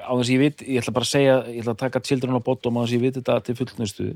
á 0.00 0.12
þess 0.12 0.26
að 0.26 0.32
ég 0.32 0.42
veit, 0.42 0.64
ég 0.64 0.82
ætla 0.82 0.96
bara 0.96 1.06
að 1.06 1.12
segja, 1.12 1.36
ég 1.50 1.62
ætla 1.62 1.74
að 1.76 1.82
taka 1.84 2.02
Children 2.06 2.38
of 2.38 2.44
Bottom 2.46 2.78
á 2.78 2.80
þess 2.82 2.92
að 2.92 2.96
ég 2.96 3.04
veit 3.04 3.18
þetta 3.20 3.38
til 3.46 3.56
fullnustu. 3.60 4.08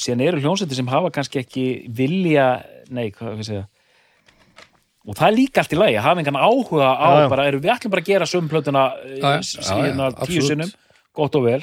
Síðan 0.00 0.24
eru 0.26 0.40
hljónsætti 0.42 0.78
sem 0.78 0.90
hafa 0.90 1.12
kannski 1.14 1.42
ekki 1.42 1.66
vilja, 1.94 2.48
nei, 2.90 3.10
hvað 3.14 3.44
segja, 3.46 3.66
og 5.08 5.16
það 5.16 5.26
er 5.26 5.36
líka 5.36 5.62
allt 5.62 5.74
í 5.74 5.78
lagi, 5.78 5.98
hafa 6.04 6.22
engan 6.22 6.38
áhuga 6.40 6.90
á, 6.92 7.08
já. 7.24 7.28
bara, 7.32 7.46
erum 7.48 7.62
við 7.64 7.72
ætlum 7.72 7.94
bara 7.94 8.04
að 8.04 8.10
gera 8.10 8.28
söm 8.28 8.50
plötuna 8.50 8.82
Já, 9.00 9.14
já, 9.16 9.38
já, 9.38 9.38
já, 9.40 9.68
síðan 9.70 10.18
tíu 10.28 10.42
sinnum, 10.44 10.74
gott 11.16 11.38
og 11.38 11.46
vel. 11.46 11.62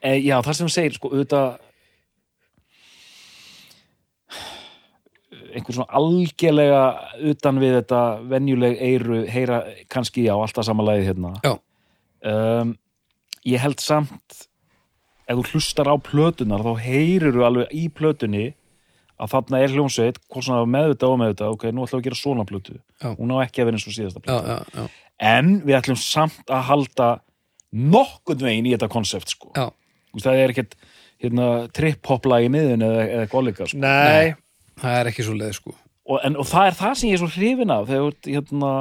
E, 0.00 0.14
já, 0.22 0.36
það 0.38 0.56
sem 0.56 0.68
þú 0.68 0.74
segir, 0.76 0.96
sko, 0.96 1.10
auðvitað, 1.10 1.58
einhver 5.54 5.76
svona 5.76 5.98
algjörlega 6.00 6.82
utan 7.32 7.58
við 7.62 7.74
þetta 7.80 8.02
venjuleg 8.30 8.78
eiru 8.90 9.24
heyra 9.30 9.64
kannski 9.92 10.26
á 10.30 10.36
alltaf 10.36 10.66
samanlæði 10.68 11.08
hérna 11.10 11.34
Já. 11.44 11.56
um, 12.30 12.72
ég 13.46 13.62
held 13.62 13.82
samt 13.82 14.46
ef 15.30 15.38
þú 15.38 15.44
hlustar 15.54 15.90
á 15.90 15.96
plötunar 16.02 16.64
þá 16.66 16.72
heyrir 16.84 17.36
þú 17.36 17.46
alveg 17.46 17.76
í 17.76 17.86
plötunni 17.94 18.48
að 19.20 19.34
þarna 19.34 19.60
er 19.60 19.74
hljómsveit 19.74 20.20
hvort 20.30 20.46
svona 20.46 20.68
meðvitað 20.68 21.14
og 21.14 21.18
meðvitað 21.20 21.56
ok, 21.56 21.66
nú 21.70 21.84
ætlum 21.84 22.00
við 22.00 22.02
að 22.02 22.06
gera 22.08 22.20
svona 22.20 22.46
plötu 22.48 22.76
Já. 22.76 23.10
hún 23.18 23.34
á 23.36 23.44
ekki 23.44 23.62
að 23.62 23.68
vera 23.70 23.80
eins 23.80 23.88
og 23.90 23.96
síðasta 23.96 24.22
plötu 24.24 24.54
já, 24.54 24.62
já, 24.74 24.86
en 25.30 25.52
við 25.66 25.76
ætlum 25.80 26.00
samt 26.00 26.50
að 26.50 26.64
halda 26.70 27.10
nokkurn 27.70 28.46
veginn 28.46 28.66
í 28.66 28.74
þetta 28.74 28.90
konsept 28.90 29.34
sko. 29.36 29.52
já. 29.54 29.68
Þú 30.10 30.18
veist, 30.18 30.26
það 30.26 30.40
er 30.42 30.52
ekkert 30.54 30.72
hérna, 31.22 31.48
trip-hop-lag 31.76 32.46
í 32.46 32.50
miðun 32.50 32.86
eða, 32.86 33.02
eða 33.14 33.26
golika 33.30 33.68
sko. 33.70 33.78
nei, 33.78 34.32
það 34.80 34.96
er 34.98 35.10
ekki 35.10 35.26
svo 35.26 35.36
leið 35.38 35.56
sko. 35.58 35.74
Og, 36.10 36.16
en, 36.26 36.38
og 36.40 36.48
það 36.48 36.70
er 36.70 36.78
það 36.78 36.96
sem 36.98 37.10
ég 37.10 37.18
er 37.18 37.22
svo 37.22 37.30
hrifin 37.34 37.74
af 37.74 37.86
þegar 37.90 38.16
hérna, 38.26 38.72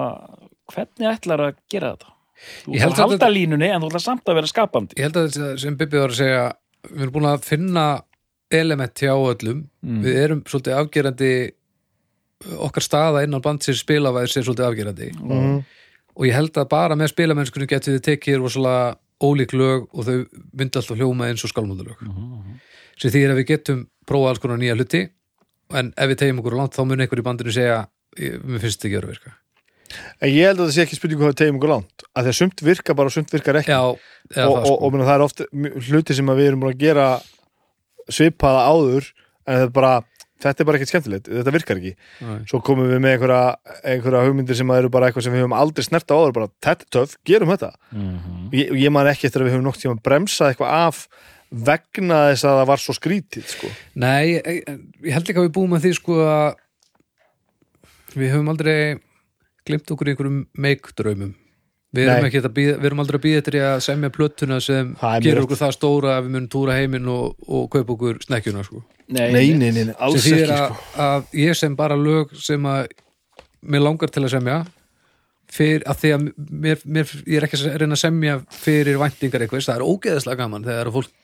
hvernig 0.73 1.11
ætlar 1.11 1.45
að 1.45 1.59
gera 1.71 1.93
þetta? 1.93 2.15
Þú 2.63 2.75
ætlar 2.75 2.87
að 2.87 2.95
að 2.95 3.03
halda 3.03 3.31
línunni 3.33 3.69
en 3.69 3.83
þú 3.83 3.89
ætlar 3.91 4.05
samt 4.05 4.31
að 4.31 4.39
vera 4.39 4.49
skapandi. 4.49 4.97
Ég 4.97 5.09
held 5.09 5.19
að 5.19 5.27
þetta 5.27 5.49
sem 5.63 5.77
Bibi 5.79 5.99
var 5.99 6.13
að 6.13 6.21
segja 6.21 6.45
við 6.89 7.03
erum 7.03 7.15
búin 7.17 7.29
að 7.29 7.45
finna 7.45 7.85
element 8.59 9.03
hjá 9.03 9.13
öllum. 9.13 9.65
Mm. 9.83 9.99
við 10.05 10.21
erum 10.23 10.43
svolítið 10.47 10.79
afgerandi 10.79 11.33
okkar 12.65 12.85
staða 12.85 13.25
innan 13.25 13.43
bandsins 13.43 13.83
spilavæðis 13.83 14.39
er 14.39 14.47
svolítið 14.47 14.69
afgerandi. 14.69 15.11
Mm, 15.19 15.59
og 16.15 16.27
ég 16.27 16.35
held 16.37 16.57
að 16.57 16.71
bara 16.71 16.97
með 16.97 17.11
spilamennskunni 17.13 17.67
getur 17.69 17.97
þið 17.97 18.05
tekið 18.07 18.39
rosalega 18.39 18.95
ólík 19.19 19.53
lög 19.53 19.87
og 19.91 20.07
þau 20.07 20.17
myndi 20.55 20.79
alltaf 20.79 20.97
hljóma 20.97 21.27
eins 21.27 21.43
og 21.43 21.51
skálmöldulög 21.51 21.99
sem 22.99 23.11
því 23.11 23.23
að 23.27 23.39
við 23.41 23.47
getum 23.51 23.81
prófað 24.07 24.31
alls 24.31 24.41
konar 24.43 24.61
nýja 24.61 24.77
hluti 24.77 25.01
en 25.73 25.93
ef 25.97 26.09
við 26.09 26.17
tegjum 26.23 26.39
okkur 26.41 26.57
langt 26.57 26.73
þá 26.77 26.81
mun 26.87 26.99
einhver 27.05 27.21
í 27.21 27.25
bandinu 27.25 27.51
segja 27.53 27.87
"Ég- 28.17 28.39
mér 28.43 28.59
finnst 28.63 28.79
þetta 28.81 28.87
ekki 28.89 28.97
að 28.97 29.03
að 29.03 29.13
virka 29.13 29.31
en 30.21 30.29
ég 30.29 30.45
held 30.45 30.59
að 30.59 30.67
það 30.69 30.73
sé 30.75 30.81
ekki 30.85 30.95
spurningu 30.99 31.21
hvað 31.23 31.31
við 31.33 31.39
tegjum 31.41 31.57
okkur 31.59 31.69
langt 31.73 32.03
að 32.15 32.23
því 32.25 32.29
að 32.33 32.39
sumt 32.39 32.61
virkar 32.61 32.95
bara 32.95 33.09
og 33.09 33.13
sumt 33.13 33.31
virkar 33.33 33.55
ekki. 33.57 33.73
Já, 33.73 33.81
eða 33.81 33.89
og, 33.89 33.97
það 34.29 34.49
og, 34.49 34.65
sko. 34.65 34.73
og, 34.75 34.93
og 34.93 35.05
það 35.09 35.15
er 35.15 35.25
oft 35.25 35.41
mj- 35.53 35.73
hluti 35.89 36.15
sem 36.15 36.29
að 36.29 36.37
við 36.41 36.47
erum 36.49 36.59
búin 36.61 36.73
að 36.73 36.79
gera 36.83 37.07
svipaða 38.09 38.61
áður 38.69 39.09
en 39.49 39.55
þetta 39.55 39.65
er 39.69 39.73
bara, 39.73 39.93
þetta 40.43 40.61
er 40.63 40.67
bara 40.69 40.77
ekkert 40.79 40.91
skemmtilegt 40.93 41.29
þetta 41.29 41.53
virkar 41.55 41.79
ekki, 41.81 41.93
Nei. 42.21 42.37
svo 42.49 42.61
komum 42.65 42.89
við 42.89 43.01
með 43.03 43.15
einhverja, 43.15 43.41
einhverja 43.83 44.23
hugmyndir 44.27 44.55
sem 44.59 44.71
eru 44.75 44.89
bara 44.93 45.09
eitthvað 45.09 45.25
sem 45.27 45.33
við 45.35 45.43
höfum 45.43 45.57
aldrei 45.57 45.83
snert 45.85 46.09
á 46.09 46.15
áður, 46.17 46.33
bara 46.37 46.49
þetta 46.63 46.85
er 46.85 46.91
töff, 46.95 47.17
gerum 47.27 47.49
þetta. 47.53 47.71
Mhm. 47.91 48.49
ég, 48.53 48.71
ég 48.85 48.91
man 48.93 49.09
ekki 49.09 49.27
eftir 49.29 49.41
að 49.43 49.49
við 49.49 49.55
höfum 49.57 49.67
nokt 49.69 49.81
tíma 49.83 49.97
bremsað 50.01 50.53
eitthvað 50.53 50.73
af 50.87 51.07
vegna 51.49 52.21
þess 52.29 52.45
að 52.45 52.57
það 52.59 52.69
var 52.69 52.81
svo 52.83 52.95
skrítið 52.97 53.45
sko. 53.49 53.69
Nei, 53.99 54.37
ég, 54.37 54.65
ég 55.07 55.15
held 55.15 55.29
ekki 55.29 55.41
að 55.41 55.47
við 55.47 55.55
búum 55.57 55.75
að 55.77 55.85
því 55.87 55.93
sko 55.97 56.17
að 56.25 56.49
við 58.15 58.33
höfum 58.33 58.51
aldrei 58.53 58.79
glimt 59.67 59.93
okkur 59.93 60.09
í 60.09 60.13
einhverjum 60.13 60.41
meikdraumum 60.57 61.35
við 61.95 62.05
erum, 62.05 62.21
Nei. 62.21 62.29
ekki 62.29 62.41
að 62.43 62.55
bíða, 62.55 62.73
við 62.77 62.87
erum 62.89 63.03
aldrei 63.03 63.17
að 63.17 63.23
býða 63.25 63.41
eftir 63.41 63.57
í 63.57 63.61
að 63.65 63.79
semja 63.85 64.13
plötuna 64.13 64.57
sem 64.61 64.89
er 64.93 65.23
rétt. 65.25 65.43
okkur 65.43 65.59
það 65.59 65.75
stóra 65.75 66.15
að 66.15 66.25
við 66.25 66.33
munum 66.35 66.49
túra 66.53 66.77
heiminn 66.77 67.09
og, 67.09 67.37
og 67.49 67.69
kaupa 67.73 67.95
okkur 67.95 68.19
snekkjuna 68.25 68.65
sko. 68.67 68.81
nei, 69.09 69.29
nei, 69.33 69.45
nei, 69.57 69.71
nei, 69.73 69.85
nei, 69.89 69.93
sem 69.93 69.95
alls 70.05 70.27
ekki 70.29 70.49
sko. 70.51 70.81
að 71.05 71.39
ég 71.41 71.57
sem 71.57 71.77
bara 71.79 71.97
lög 71.97 72.35
sem 72.37 72.67
að 72.69 72.91
mér 73.65 73.85
langar 73.87 74.13
til 74.13 74.23
að 74.23 74.35
semja 74.35 74.59
fyrir 75.49 75.85
að 75.89 76.03
því 76.03 76.11
að 76.13 76.27
mér, 76.37 76.83
mér, 76.85 77.15
ég 77.25 77.39
er 77.39 77.47
ekki 77.47 77.57
að 77.63 77.79
reyna 77.81 77.97
að 77.97 78.03
semja 78.03 78.35
fyrir 78.53 79.01
væntingar 79.01 79.45
eitthvað, 79.45 79.65
það 79.65 79.79
er 79.79 79.87
ógeðslega 79.89 80.43
gaman 80.43 80.67
þegar 80.67 80.91
fólk 80.93 81.15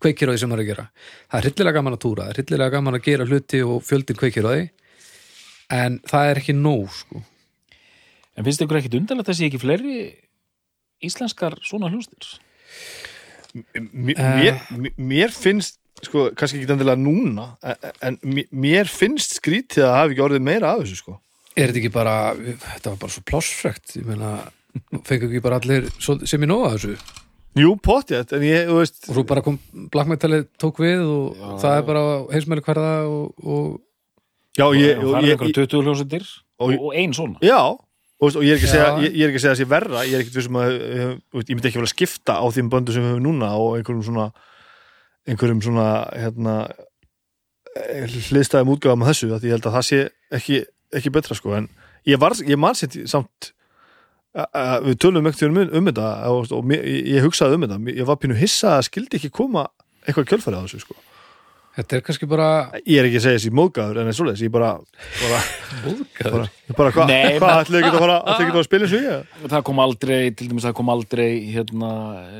kveikir 0.00 0.28
á 0.28 0.32
því 0.32 0.38
sem 0.42 0.50
maður 0.52 0.62
er 0.62 0.66
að 0.66 0.70
gera 0.72 0.86
það 1.30 1.38
er 1.40 1.46
hryllilega 1.48 1.76
gaman 1.78 1.96
að 1.96 2.02
túra, 2.04 2.24
það 2.24 2.30
er 2.32 2.38
hryllilega 2.40 2.74
gaman 2.76 2.98
að 2.98 3.04
gera 3.08 3.26
hluti 3.28 3.60
og 3.66 3.82
fjöldin 3.86 4.20
kveikir 4.20 4.48
á 4.48 4.50
því 4.54 4.64
en 5.80 5.98
það 6.10 6.30
er 6.32 6.40
ekki 6.42 6.54
nóg 6.58 6.88
sko. 6.90 7.22
en 8.36 8.44
finnst 8.46 8.62
ykkur 8.64 8.80
ekkit 8.80 8.98
undarlegt 9.00 9.28
að 9.30 9.38
sé 9.40 9.46
ekki 9.50 9.60
fleiri 9.62 9.96
íslenskar 11.04 11.56
svona 11.64 11.90
hljóstir 11.92 12.38
M- 13.54 14.14
Eh. 14.14 14.14
mér, 14.14 14.58
mér- 14.78 14.94
mér 14.96 15.30
finnst 15.34 15.78
sko, 16.06 16.30
kannski 16.38 16.60
ekki 16.60 16.70
endilega 16.70 16.96
núna 17.00 17.56
en, 17.62 17.76
en 18.00 18.18
mér- 18.54 18.86
finnst 18.88 19.34
skrítið 19.40 19.82
að 19.88 19.94
hafa 19.96 20.12
ekki 20.14 20.22
orðið 20.26 20.44
meira 20.46 20.70
af 20.74 20.84
þessu 20.84 20.96
sko. 21.00 21.16
er 21.56 21.66
þetta 21.72 21.80
ekki 21.82 21.92
bara, 21.92 22.14
þetta 22.36 22.92
var 22.92 23.00
bara 23.02 23.12
svo 23.12 23.22
plássfrekt 23.26 23.96
ég 23.98 24.06
meina, 24.06 24.30
fengur 25.04 25.28
ekki 25.28 25.42
bara 25.42 25.58
allir 25.58 25.90
sem 26.00 26.40
ég 26.40 26.48
nóga 26.48 26.70
þessu 26.76 26.94
Jú, 27.58 27.72
pottjætt, 27.82 28.30
en 28.36 28.44
ég, 28.46 28.68
þú 28.70 28.76
veist 28.78 29.08
og 29.10 29.16
svo 29.16 29.24
bara 29.26 29.42
kom 29.42 29.56
Black 29.90 30.06
Metalið 30.10 30.44
tók 30.62 30.78
við 30.78 31.00
og 31.02 31.34
Já. 31.34 31.48
það 31.64 31.76
er 31.80 31.86
bara 31.88 32.02
heimsmæli 32.30 32.62
hverða 32.62 32.92
og, 33.10 33.32
og 33.42 33.80
Já, 34.58 34.66
ég, 34.78 35.00
það 35.00 35.06
og 35.08 35.16
er 35.18 35.26
ég, 35.26 35.34
einhverjum 35.34 35.56
20 35.66 35.82
hljómsveitir. 35.88 36.26
og- 36.60 36.70
og, 36.74 36.84
og 36.90 36.94
ein 36.94 37.12
svona. 37.16 37.38
Já, 37.42 37.58
og, 37.58 37.80
veist, 38.22 38.36
og 38.38 38.44
ég 38.46 38.52
er 38.54 38.60
ekki 38.60 38.68
að 38.70 38.74
segja, 38.76 38.92
ég, 39.02 39.12
ég 39.18 39.24
er 39.24 39.32
ekki 39.32 39.40
að 39.40 39.44
segja 39.44 39.52
að 39.52 39.58
það 39.58 39.62
sé 39.64 39.68
verra 39.74 40.04
ég 40.06 40.14
er 40.14 40.20
ekki 40.24 40.36
vissum 40.38 40.60
að 40.60 40.70
eh, 40.76 41.10
þú 41.32 41.40
veist, 41.40 41.50
ég 41.50 41.56
myndi 41.58 41.68
ekki 41.70 41.80
vel 41.80 41.88
að 41.88 41.94
skipta 41.96 42.32
á 42.38 42.44
þeim 42.54 42.70
böndu 42.70 42.92
sem 42.94 43.02
við 43.02 43.12
höfum 43.14 43.26
núna 43.26 43.50
og 43.58 43.76
einhverjum 43.80 44.04
svona 44.06 44.26
einhverjum 45.26 45.62
svona 45.64 45.86
hérna 46.14 46.54
hliðstæðum 48.30 48.72
útgáðum 48.74 49.04
að 49.06 49.10
þessu 49.12 49.30
af 49.34 49.40
því 49.42 49.48
ég 49.50 49.54
held 49.56 49.66
að 49.70 49.74
það 49.78 49.86
sé 49.90 50.00
ekki, 50.38 50.58
ekki 51.00 51.12
betra 51.14 51.36
sko 51.38 51.54
en 51.56 51.68
ég 52.08 52.18
var, 52.20 52.34
ég 52.46 52.58
man 52.60 52.74
sér 52.78 53.06
samt 53.10 53.52
við 54.86 54.98
tölum 55.02 55.26
ekkert 55.30 55.48
um, 55.50 55.60
um 55.80 55.90
þetta 55.90 56.08
og, 56.30 56.50
og 56.54 56.74
ég, 56.76 56.88
ég 57.16 57.24
hugsaði 57.26 57.58
um 57.58 57.66
þetta. 57.66 57.80
Ég 57.98 58.08
var 58.08 58.18
pínu 58.22 58.38
hissa 58.38 58.76
að 58.78 58.88
skildi 58.90 59.18
ekki 59.20 59.32
koma 59.34 59.68
eitthvað 60.06 60.28
kjölfæri 60.32 60.60
á 60.60 60.62
þessu 60.64 60.84
sko. 60.84 60.98
Þetta 61.70 61.96
er 61.96 62.00
kannski 62.02 62.26
bara 62.26 62.46
ég 62.82 62.98
er 62.98 63.06
ekki 63.06 63.18
að 63.20 63.24
segja 63.24 63.38
þessi 63.38 63.50
móðgæður 63.54 63.98
en 64.00 64.08
það 64.08 64.10
er 64.10 64.16
svoleiðis, 64.18 64.40
ég 64.42 64.50
bara 64.52 64.70
bara, 65.20 65.42
móðgæður 65.84 66.32
bara, 66.34 66.48
bara 66.80 66.92
hvað 66.96 66.96
hva, 66.96 67.04
men- 67.06 67.44
ætlaði 67.60 67.78
ekki 67.80 68.00
að 68.00 68.56
að 68.58 68.66
spila 68.66 68.88
eins 68.88 68.94
og 68.98 69.04
ég? 69.06 69.36
Það 69.54 69.62
kom 69.68 69.82
aldrei, 69.84 70.18
til 70.34 70.48
dæmis 70.50 70.66
það 70.66 70.74
kom 70.80 70.90
aldrei 70.96 71.28
hérna, 71.54 71.92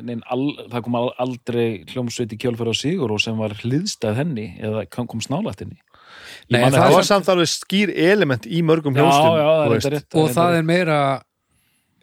nein, 0.02 0.24
al, 0.34 0.42
það 0.74 0.84
kom 0.88 0.98
al- 0.98 1.14
aldrei 1.22 1.64
hljómsveit 1.92 2.34
í 2.34 2.40
kjölfæri 2.42 2.74
á 2.74 2.76
Sigur 2.82 3.14
og 3.14 3.22
sem 3.22 3.38
var 3.38 3.54
hliðstæð 3.62 4.18
henni 4.18 4.48
eða 4.58 4.84
kom, 4.90 5.06
kom 5.14 5.22
snálætt 5.22 5.62
henni. 5.62 5.78
Nei, 6.50 6.64
það 6.74 6.96
var 6.98 7.06
samt 7.06 7.30
alveg 7.30 7.52
skýr 7.54 7.94
element 8.10 8.50
í 8.50 8.64
mörgum 8.66 8.98
já, 8.98 9.04
hljónstum 9.04 9.38
já, 9.38 9.46
það 9.46 9.62
er 9.62 9.74
þetta 9.78 9.94
rétt 9.94 10.18
og 10.18 10.32
það 10.34 10.58
er 10.58 10.66
meira 10.66 11.00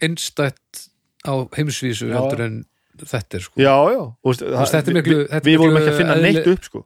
einstætt 0.03 0.87
á 1.27 1.33
heimsvísu 1.57 2.09
heldur 2.13 2.43
en 2.45 2.55
þetta 2.97 3.37
er 3.37 3.43
sko. 3.45 3.59
Já, 3.61 3.75
já, 3.93 4.01
veist, 4.25 4.41
það, 4.45 4.71
þetta 4.73 4.91
er 4.91 4.97
miklu- 4.97 5.17
við, 5.17 5.27
þetta 5.27 5.43
er 5.43 5.49
við 5.51 5.59
vorum 5.61 5.79
ekki 5.81 5.91
að 5.91 5.99
finna 6.01 6.15
neitt 6.21 6.49
upp 6.53 6.63
sko. 6.69 6.83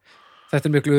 þetta 0.52 0.68
er 0.68 0.74
miklu, 0.76 0.98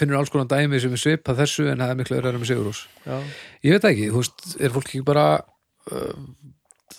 finnur 0.00 0.18
alls 0.18 0.32
konar 0.34 0.48
dæmi 0.50 0.80
sem 0.82 0.96
er 0.96 1.02
svipað 1.02 1.42
þessu 1.44 1.68
en 1.70 1.84
það 1.84 1.92
er 1.92 2.00
miklu 2.00 2.18
öðrar 2.18 2.40
með 2.40 2.50
Sigurús 2.50 2.80
já. 3.06 3.16
ég 3.62 3.76
veit 3.76 3.86
ekki, 3.92 4.08
þú 4.10 4.22
veist, 4.22 4.46
er 4.58 4.74
fólk 4.74 4.90
ekki 4.90 5.04
bara 5.06 5.26
uh, 5.38 6.16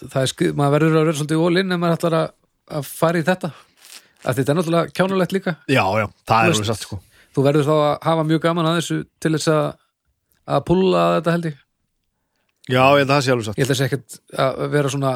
það 0.04 0.22
er 0.22 0.32
skrið, 0.32 0.56
maður 0.60 0.78
verður 0.78 1.00
að 1.02 1.08
vera 1.10 1.20
svolítið 1.20 1.44
ólinn 1.48 1.76
ef 1.76 1.82
maður 1.84 1.98
ætlar 2.00 2.18
að, 2.20 2.28
að 2.80 2.88
fara 2.88 3.20
í 3.20 3.26
þetta. 3.28 3.52
Að 4.24 4.38
þetta 4.40 4.54
er 4.54 4.58
náttúrulega 4.58 4.94
kjánulegt 4.96 5.34
líka. 5.36 5.52
Já, 5.68 5.84
já, 6.00 6.06
það 6.30 6.46
er 6.48 6.54
alveg 6.54 6.68
satt 6.70 6.86
sko. 6.86 7.00
þú 7.36 7.44
verður 7.44 7.68
þá 7.68 7.74
að 7.76 7.94
hafa 8.08 8.24
mjög 8.30 8.42
gaman 8.46 8.70
að 8.70 8.78
þessu 8.80 8.98
til 9.20 9.34
þess 9.36 9.52
að 9.52 9.66
að 10.54 10.64
púlla 10.68 11.04
þetta 11.18 11.34
held 11.36 11.48
ég 11.50 11.60
já, 12.70 12.84
ég 12.84 13.00
held 13.04 13.10
að 13.10 13.16
það 13.16 13.24
sé 13.26 13.32
alveg 13.34 13.46
satt. 13.48 13.58
Ég 13.58 13.64
held 13.66 13.74
þess 13.74 13.86
ekkert 13.88 14.20
að 14.46 14.64
vera 14.78 14.92
svona 14.94 15.14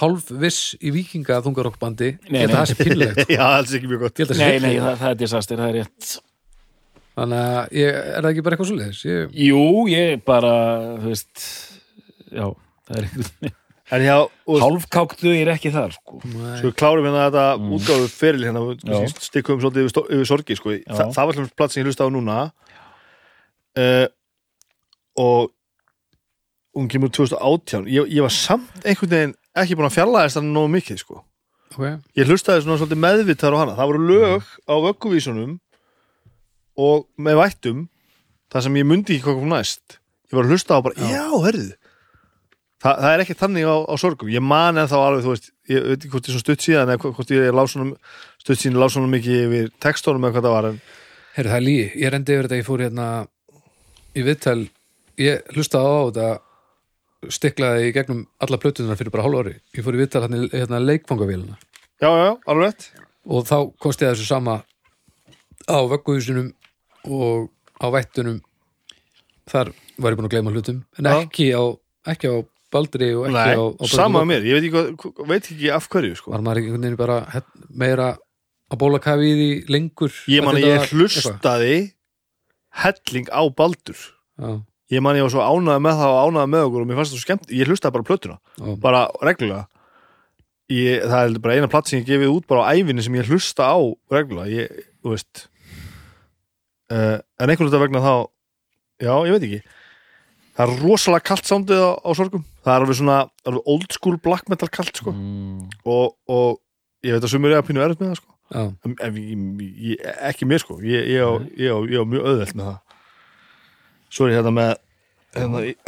hálf 0.00 0.26
viss 0.42 0.74
í 0.84 0.90
vikinga 0.92 1.38
þungarokkbandi. 1.44 2.10
Ég 2.28 2.32
Nei, 2.34 2.40
held 2.44 2.52
að 2.52 2.58
það 2.60 2.70
sé 2.70 2.76
pínlegt 2.84 3.22
já, 3.36 3.44
það 3.44 3.60
er 3.60 3.78
ekki 3.80 3.90
mjög 3.92 4.02
gott. 4.04 4.18
Ég 4.20 4.26
að 4.34 4.42
Nei, 4.42 4.50
sé 4.58 4.64
nei, 4.66 4.74
það, 4.80 4.98
það 5.04 5.14
er 5.14 5.20
disaster, 5.22 5.62
það 5.62 5.70
er 5.72 5.78
rétt. 5.80 6.10
Þannig 7.20 7.40
að 7.46 7.72
ég, 7.80 7.96
er 8.00 8.20
það 8.24 8.30
ekki 8.30 8.44
bara 8.46 8.56
eitthvað 8.56 8.68
svoleiðis? 8.70 9.00
Ég, 9.08 9.32
Jú, 9.48 9.62
ég 9.90 10.20
bara, 10.28 10.52
þú 11.00 11.10
veist 11.10 11.46
Já, 12.30 12.46
það 12.86 13.00
er 13.00 13.08
og 14.46 14.60
Hálfkáktu 14.62 15.32
er 15.34 15.48
ekki 15.50 15.72
þar, 15.74 15.90
sko. 15.96 16.20
Nei, 16.22 16.52
sko 16.60 16.70
klárum 16.78 17.08
hérna 17.08 17.24
þetta 17.26 17.44
Mm. 17.58 17.72
útgáfu 17.74 18.04
feril 18.14 18.44
hérna, 18.46 18.60
stikkum 19.18 19.58
svolítið 19.58 19.88
yfir, 19.88 20.04
yfir 20.14 20.28
sorgi 20.30 20.56
sko. 20.60 20.76
Þa, 20.86 21.08
það 21.16 21.26
var 21.26 21.38
hljóms 21.40 21.56
plats 21.58 21.74
sem 21.74 21.82
ég 21.82 21.88
hlusta 21.90 22.06
á 22.06 22.10
núna. 22.14 22.36
Uh, 23.74 24.06
og 25.18 25.50
hún 26.76 26.88
kemur 26.90 27.10
2018 27.10 27.88
ég, 27.90 28.06
ég 28.14 28.24
var 28.24 28.34
samt 28.34 28.84
einhvern 28.84 29.10
veginn 29.14 29.34
ekki 29.58 29.76
búin 29.78 29.88
að 29.88 29.96
fjarlæðast 29.98 30.38
hann 30.38 30.52
nógu 30.54 30.70
mikið 30.76 31.02
sko. 31.02 31.22
okay. 31.74 31.96
ég 32.18 32.30
hlustaði 32.30 32.64
svona 32.64 32.78
svolítið 32.80 33.02
meðvitaður 33.04 33.58
á 33.58 33.60
hana. 33.62 33.76
Það 33.78 33.90
voru 33.90 34.06
lög 34.10 34.50
á 34.70 34.74
vögguvísunum 34.86 35.56
og 36.80 37.06
með 37.18 37.40
vættum 37.42 37.84
það 38.50 38.66
sem 38.66 38.80
ég 38.80 38.88
mundi 38.88 39.16
ekki 39.16 39.26
hvað 39.26 39.40
kom 39.40 39.52
næst. 39.54 40.00
Ég 40.30 40.38
var 40.38 40.46
að 40.46 40.54
hlusta 40.54 40.78
á 40.78 40.84
bara, 40.86 41.10
já, 41.10 41.26
herðu 41.46 41.70
Þa, 42.80 42.94
það 42.96 43.10
er 43.12 43.22
ekki 43.26 43.34
þannig 43.36 43.66
á, 43.68 43.76
á 43.84 43.94
sorgum. 44.00 44.30
Ég 44.32 44.40
man 44.40 44.80
en 44.80 44.88
þá 44.88 44.94
alveg, 44.96 45.24
þú 45.26 45.32
veist 45.34 45.50
ég 45.68 45.82
veit 45.84 45.98
ekki 45.98 46.12
hvort 46.14 46.28
ég 46.30 46.32
svo 46.32 46.40
stutt 46.40 46.62
síðan 46.64 46.88
eða 46.88 47.02
hvort- 47.02 47.32
ég 47.34 47.96
stutt 48.40 48.60
síðan 48.62 48.78
lá 48.80 48.86
svona 48.88 49.10
mikið 49.12 49.42
yfir 49.44 49.66
textónum 49.84 50.24
eða 50.24 50.32
hvað 50.32 50.46
það 50.46 50.54
var 50.54 50.68
en 50.70 50.78
Herru, 51.34 51.50
það 51.50 51.58
er 51.58 51.66
lígi, 51.66 51.88
ég 52.00 52.10
rendi 52.10 52.32
yfir 52.34 52.46
þetta 52.48 52.58
ég 52.58 52.66
fór 52.66 52.82
hérna 52.86 53.08
í 54.16 54.22
viðtal. 54.24 54.62
Ég 55.20 55.52
hlustaði 55.52 55.90
á 55.92 56.00
þetta 56.08 56.28
stiklaði 57.28 57.90
í 57.90 57.94
gegnum 57.94 58.22
alla 58.40 58.56
plötunar 58.60 58.96
fyrir 58.96 59.12
bara 59.12 59.26
hálf 59.26 59.42
ári. 59.42 59.54
Ég 59.76 59.84
fór 59.84 59.96
í 59.98 60.00
viðtal 60.00 60.22
hérna, 60.24 60.40
hérna 60.54 60.80
leikfangavélina. 60.80 61.58
Já, 62.00 62.08
já, 62.08 62.24
já, 62.24 62.32
alveg 62.48 62.64
rétt. 62.70 62.86
Og 63.28 63.44
þá 63.48 63.56
kosti 63.82 64.06
þessu 64.08 64.24
sama 64.28 64.54
á 65.68 65.78
vögguhúsunum 65.90 66.52
og 67.04 67.50
á 67.76 67.86
vættunum. 67.92 68.40
Þar 69.50 69.72
var 70.00 70.14
ég 70.14 70.20
búin 70.20 70.28
að 70.30 70.34
gleyma 70.36 70.54
hlutum 70.54 70.80
en 71.00 71.10
ekki 71.10 71.50
á, 71.52 71.62
ekki 72.08 72.30
á 72.32 72.36
Baldri 72.70 73.08
og 73.18 73.24
ekki 73.26 73.34
Nei, 73.34 73.58
á, 73.58 73.64
á 73.66 73.84
sama 73.90 74.20
mér, 74.24 74.44
ég 74.46 74.54
veit 74.60 74.66
ekki, 74.70 75.10
veit 75.26 75.48
ekki 75.50 75.70
af 75.74 75.88
hverju 75.90 76.14
sko. 76.20 76.30
var 76.30 76.44
maður 76.46 76.60
ekki 76.60 76.68
einhvern 76.70 76.84
veginn 76.86 77.00
bara 77.00 77.16
hett- 77.34 77.64
meira 77.74 78.12
að 78.70 78.78
bóla 78.78 79.00
kafi 79.02 79.32
í 79.34 79.48
lengur 79.66 80.12
ég 80.30 80.44
man 80.46 80.54
að 80.54 80.68
ég 80.68 80.92
hlustaði 80.94 81.74
helling 82.84 83.26
á 83.34 83.42
Baldur. 83.50 83.98
Já, 84.38 84.62
ég 84.90 85.02
man 85.04 85.18
ég 85.18 85.26
var 85.26 85.32
svo 85.34 85.44
ánæði 85.44 85.82
með 85.84 86.00
það 86.00 86.14
og 86.14 86.20
ánæði 86.30 86.50
með 86.54 86.64
okkur 86.68 86.84
og 86.84 86.88
mér 86.88 86.98
fannst 86.98 87.12
það 87.12 87.20
svo 87.20 87.26
skemmt, 87.26 87.52
ég 87.54 87.70
hlustaði 87.70 87.96
bara 87.96 88.08
plötuna 88.08 88.36
já, 88.40 88.70
bara 88.82 89.02
reglulega. 89.22 89.66
Ég, 90.70 91.02
það 91.02 91.20
er 91.22 91.42
bara 91.42 91.56
eina 91.58 91.70
platt 91.70 91.90
sem 91.90 92.00
ég 92.00 92.08
gefið 92.08 92.32
út 92.34 92.46
bara 92.50 92.66
á 92.66 92.74
ævinni 92.74 93.02
sem 93.02 93.16
ég 93.18 93.30
hlusta 93.30 93.66
á 93.70 93.78
reglulega. 94.14 94.50
Ég, 94.50 94.88
þú 95.02 95.14
veist 95.14 95.44
uh, 96.90 97.18
en 97.18 97.52
einhvern 97.52 97.70
veginn 97.70 97.84
vegna 97.86 98.02
þá 98.04 98.14
já, 99.02 99.14
ég 99.26 99.36
veit 99.36 99.46
ekki. 99.48 99.60
Það 100.58 100.66
er 100.66 100.82
rosalega 100.84 101.26
kalt 101.30 101.48
sándið 101.48 101.82
á, 101.86 101.90
á 102.02 102.10
sorgum. 102.18 102.44
Það 102.66 102.74
er 102.74 102.84
alveg 102.84 102.98
svona 102.98 103.20
alveg 103.48 103.72
old 103.74 103.96
school 103.96 104.18
black 104.20 104.50
metal 104.52 104.68
kalt 104.74 104.98
sko. 105.00 105.14
Mm, 105.14 105.70
og, 105.86 106.16
og 106.30 106.60
ég 107.06 107.16
veit 107.16 107.24
að 107.24 107.32
sumur 107.32 107.54
er 107.54 107.62
að 107.62 107.70
pínu 107.70 107.82
erut 107.86 108.02
með 108.02 108.12
það 108.12 108.20
sko. 108.20 108.36
En, 108.50 108.96
en 109.06 109.18
ég, 109.22 109.74
ég, 109.92 110.06
ekki 110.26 110.48
mér 110.50 110.62
sko. 110.62 110.80
Ég, 110.82 111.06
ég, 111.14 111.22
á, 111.22 111.38
ég, 111.54 111.90
ég 111.94 112.10
mjög 112.10 112.26
auðvelt 112.26 112.56
með 112.58 112.72
það 112.72 112.89
svo 114.10 114.26
er 114.26 114.34
ég 114.34 114.40
hérna 114.40 114.52
með 114.54 114.72
hérna, 115.36 115.62
ég 115.64 115.78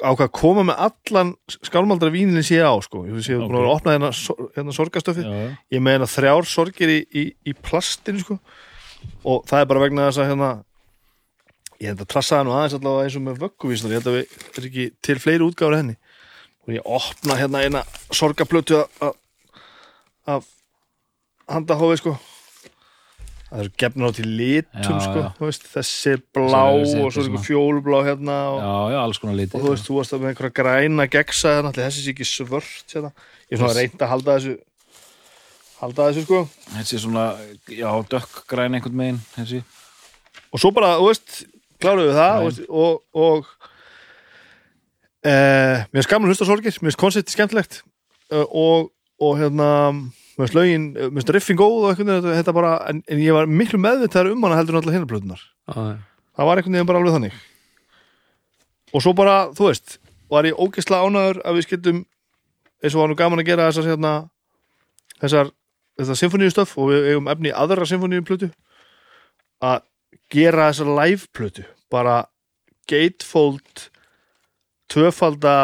ákvað 0.00 0.24
að 0.26 0.32
koma 0.38 0.64
með 0.68 0.82
allan 0.86 1.32
skálmaldra 1.52 2.10
vínin 2.12 2.44
sem 2.44 2.58
ég 2.58 2.68
á 2.68 2.74
sko. 2.84 3.04
Ég 3.08 3.24
sé 3.24 3.36
að 3.36 3.52
að 3.60 3.70
opna 3.74 3.96
hérna, 3.96 4.10
hérna 4.56 4.74
já. 5.26 5.56
ég 5.74 5.84
með 5.84 5.96
hérna 5.96 6.10
þrjár 6.14 6.48
sorgir 6.48 6.92
í, 6.92 6.98
í, 7.12 7.24
í 7.48 7.56
plastinu 7.58 8.22
sko. 8.22 8.38
Og 9.26 9.42
það 9.48 9.64
er 9.64 9.70
bara 9.72 9.84
vegna 9.84 10.08
þess 10.08 10.22
að 10.22 10.30
hérna 10.32 10.50
ég 11.82 11.90
held 11.90 12.04
að 12.04 12.10
trassaði 12.14 12.46
nú 12.46 12.56
aðeins 12.56 12.78
allavega 12.78 13.06
eins 13.08 13.18
og 13.18 13.24
með 13.26 13.40
vögguvísnar 13.42 13.92
ég 13.92 14.00
held 14.00 14.10
að 14.10 14.18
við 14.18 14.36
er 14.52 14.68
ekki 14.70 14.88
til 15.02 15.18
fleiri 15.20 15.46
útgáfur 15.48 15.76
af 15.76 15.82
henni? 15.82 15.96
Og 16.62 16.76
ég 16.76 16.90
opna 16.98 17.38
hérna 17.40 17.64
eina 17.66 17.82
af 17.82 19.18
af 20.22 20.46
handahófi 21.50 21.98
sko 21.98 22.12
það 23.52 23.62
eru 23.62 23.72
gefnur 23.82 24.08
á 24.08 24.12
til 24.16 24.28
litum 24.40 24.96
Já, 24.96 25.04
sko, 25.04 25.22
já. 25.22 25.30
veist, 25.44 25.68
þessi 25.74 26.12
er 26.16 26.24
blá 26.32 26.62
er 26.72 27.04
og 27.04 27.12
svo 27.12 27.24
er 27.28 27.44
fjólblá 27.44 28.02
hérna 28.08 28.36
og, 28.48 28.58
já, 28.64 28.74
já, 28.94 28.98
alls 29.04 29.20
konar 29.20 29.36
liti 29.36 29.58
og 29.58 29.64
þú 29.66 29.72
veist, 29.74 29.88
þú 29.88 29.98
varst 30.00 30.16
með 30.16 30.30
einhverja 30.32 30.56
græna 30.56 31.08
gegsa 31.12 31.56
hérna, 31.58 31.74
þessi 31.76 32.06
sé 32.06 32.14
ekki 32.14 32.28
svört 32.28 32.96
hérna. 32.96 33.12
ég 33.50 33.58
er 33.58 33.62
svona 33.62 33.76
reynd 33.76 34.00
að 34.00 34.14
halda 34.16 34.38
þessu 34.38 34.58
halda 35.82 36.08
þessu 36.10 36.26
sko. 36.26 36.40
Þessi 36.76 37.00
svona, 37.02 37.26
já, 37.70 37.88
dökkgræn 38.12 38.78
einhvern 38.78 38.98
megin 38.98 39.20
þessi, 39.34 39.62
og 40.52 40.62
svo 40.62 40.70
bara, 40.74 40.94
þú 41.00 41.10
veist, 41.10 41.42
kláruðu 41.82 42.16
það 42.16 42.46
veist, 42.46 42.64
og, 42.70 43.02
og 43.18 43.50
e, 45.26 45.32
mér 45.32 45.98
finnst 45.98 46.12
gaman 46.12 46.28
að 46.28 46.34
hlusta 46.34 46.48
sorgir 46.48 46.76
mér 46.78 46.92
finnst 46.92 47.02
koncepti 47.02 47.34
skemmtilegt. 47.34 47.80
E, 48.30 48.44
og, 48.46 48.92
og 49.22 49.38
hérna 49.40 49.70
mér 50.36 50.46
finnst 50.46 50.56
lögin, 50.56 50.84
eh, 50.96 51.08
mér 51.08 51.20
finnst 51.20 51.32
riffing 51.36 51.60
góð 51.60 51.88
og 51.90 52.02
þetta 52.02 52.54
bara, 52.56 52.76
en, 52.88 53.02
en 53.08 53.22
ég 53.22 53.36
var 53.36 53.50
miklu 53.50 53.80
meðvitaðar 53.80 54.32
um 54.32 54.46
hana 54.46 54.60
heldur 54.60 54.78
en 54.78 54.82
allar 54.82 55.40
já. 55.40 55.98
það 56.36 56.48
var 56.48 56.56
einhvern 56.60 56.78
veginn 56.78 56.88
bara 56.88 57.02
alveg 57.02 57.16
þannig. 57.18 57.40
Og 58.92 59.04
svo 59.04 59.12
bara, 59.16 59.36
þú 59.56 59.68
veist 59.68 59.98
var 60.32 60.48
ég 60.48 60.56
ógeðslega 60.56 61.08
ánæður 61.08 61.42
að 61.44 61.58
við 61.58 61.66
skildum 61.66 62.04
eins 62.82 62.94
og 62.94 63.02
var 63.02 63.10
nú 63.12 63.18
gaman 63.18 63.42
að 63.42 63.50
gera 63.50 63.68
þessar 63.68 63.90
hérna, 63.92 64.12
þessar 65.20 65.52
þetta 66.00 66.18
symfóníustöf 66.18 66.74
og 66.80 66.90
við 66.90 67.08
eigum 67.12 67.30
efni 67.30 67.52
í 67.52 67.56
aðra 67.56 67.86
symfóníuplötu 67.88 68.48
að 69.62 69.84
gera 70.32 70.70
þessar 70.70 70.92
live 70.96 71.28
plötu 71.36 71.66
bara 71.92 72.16
gatefold 72.90 73.88
tvöfalda 74.92 75.56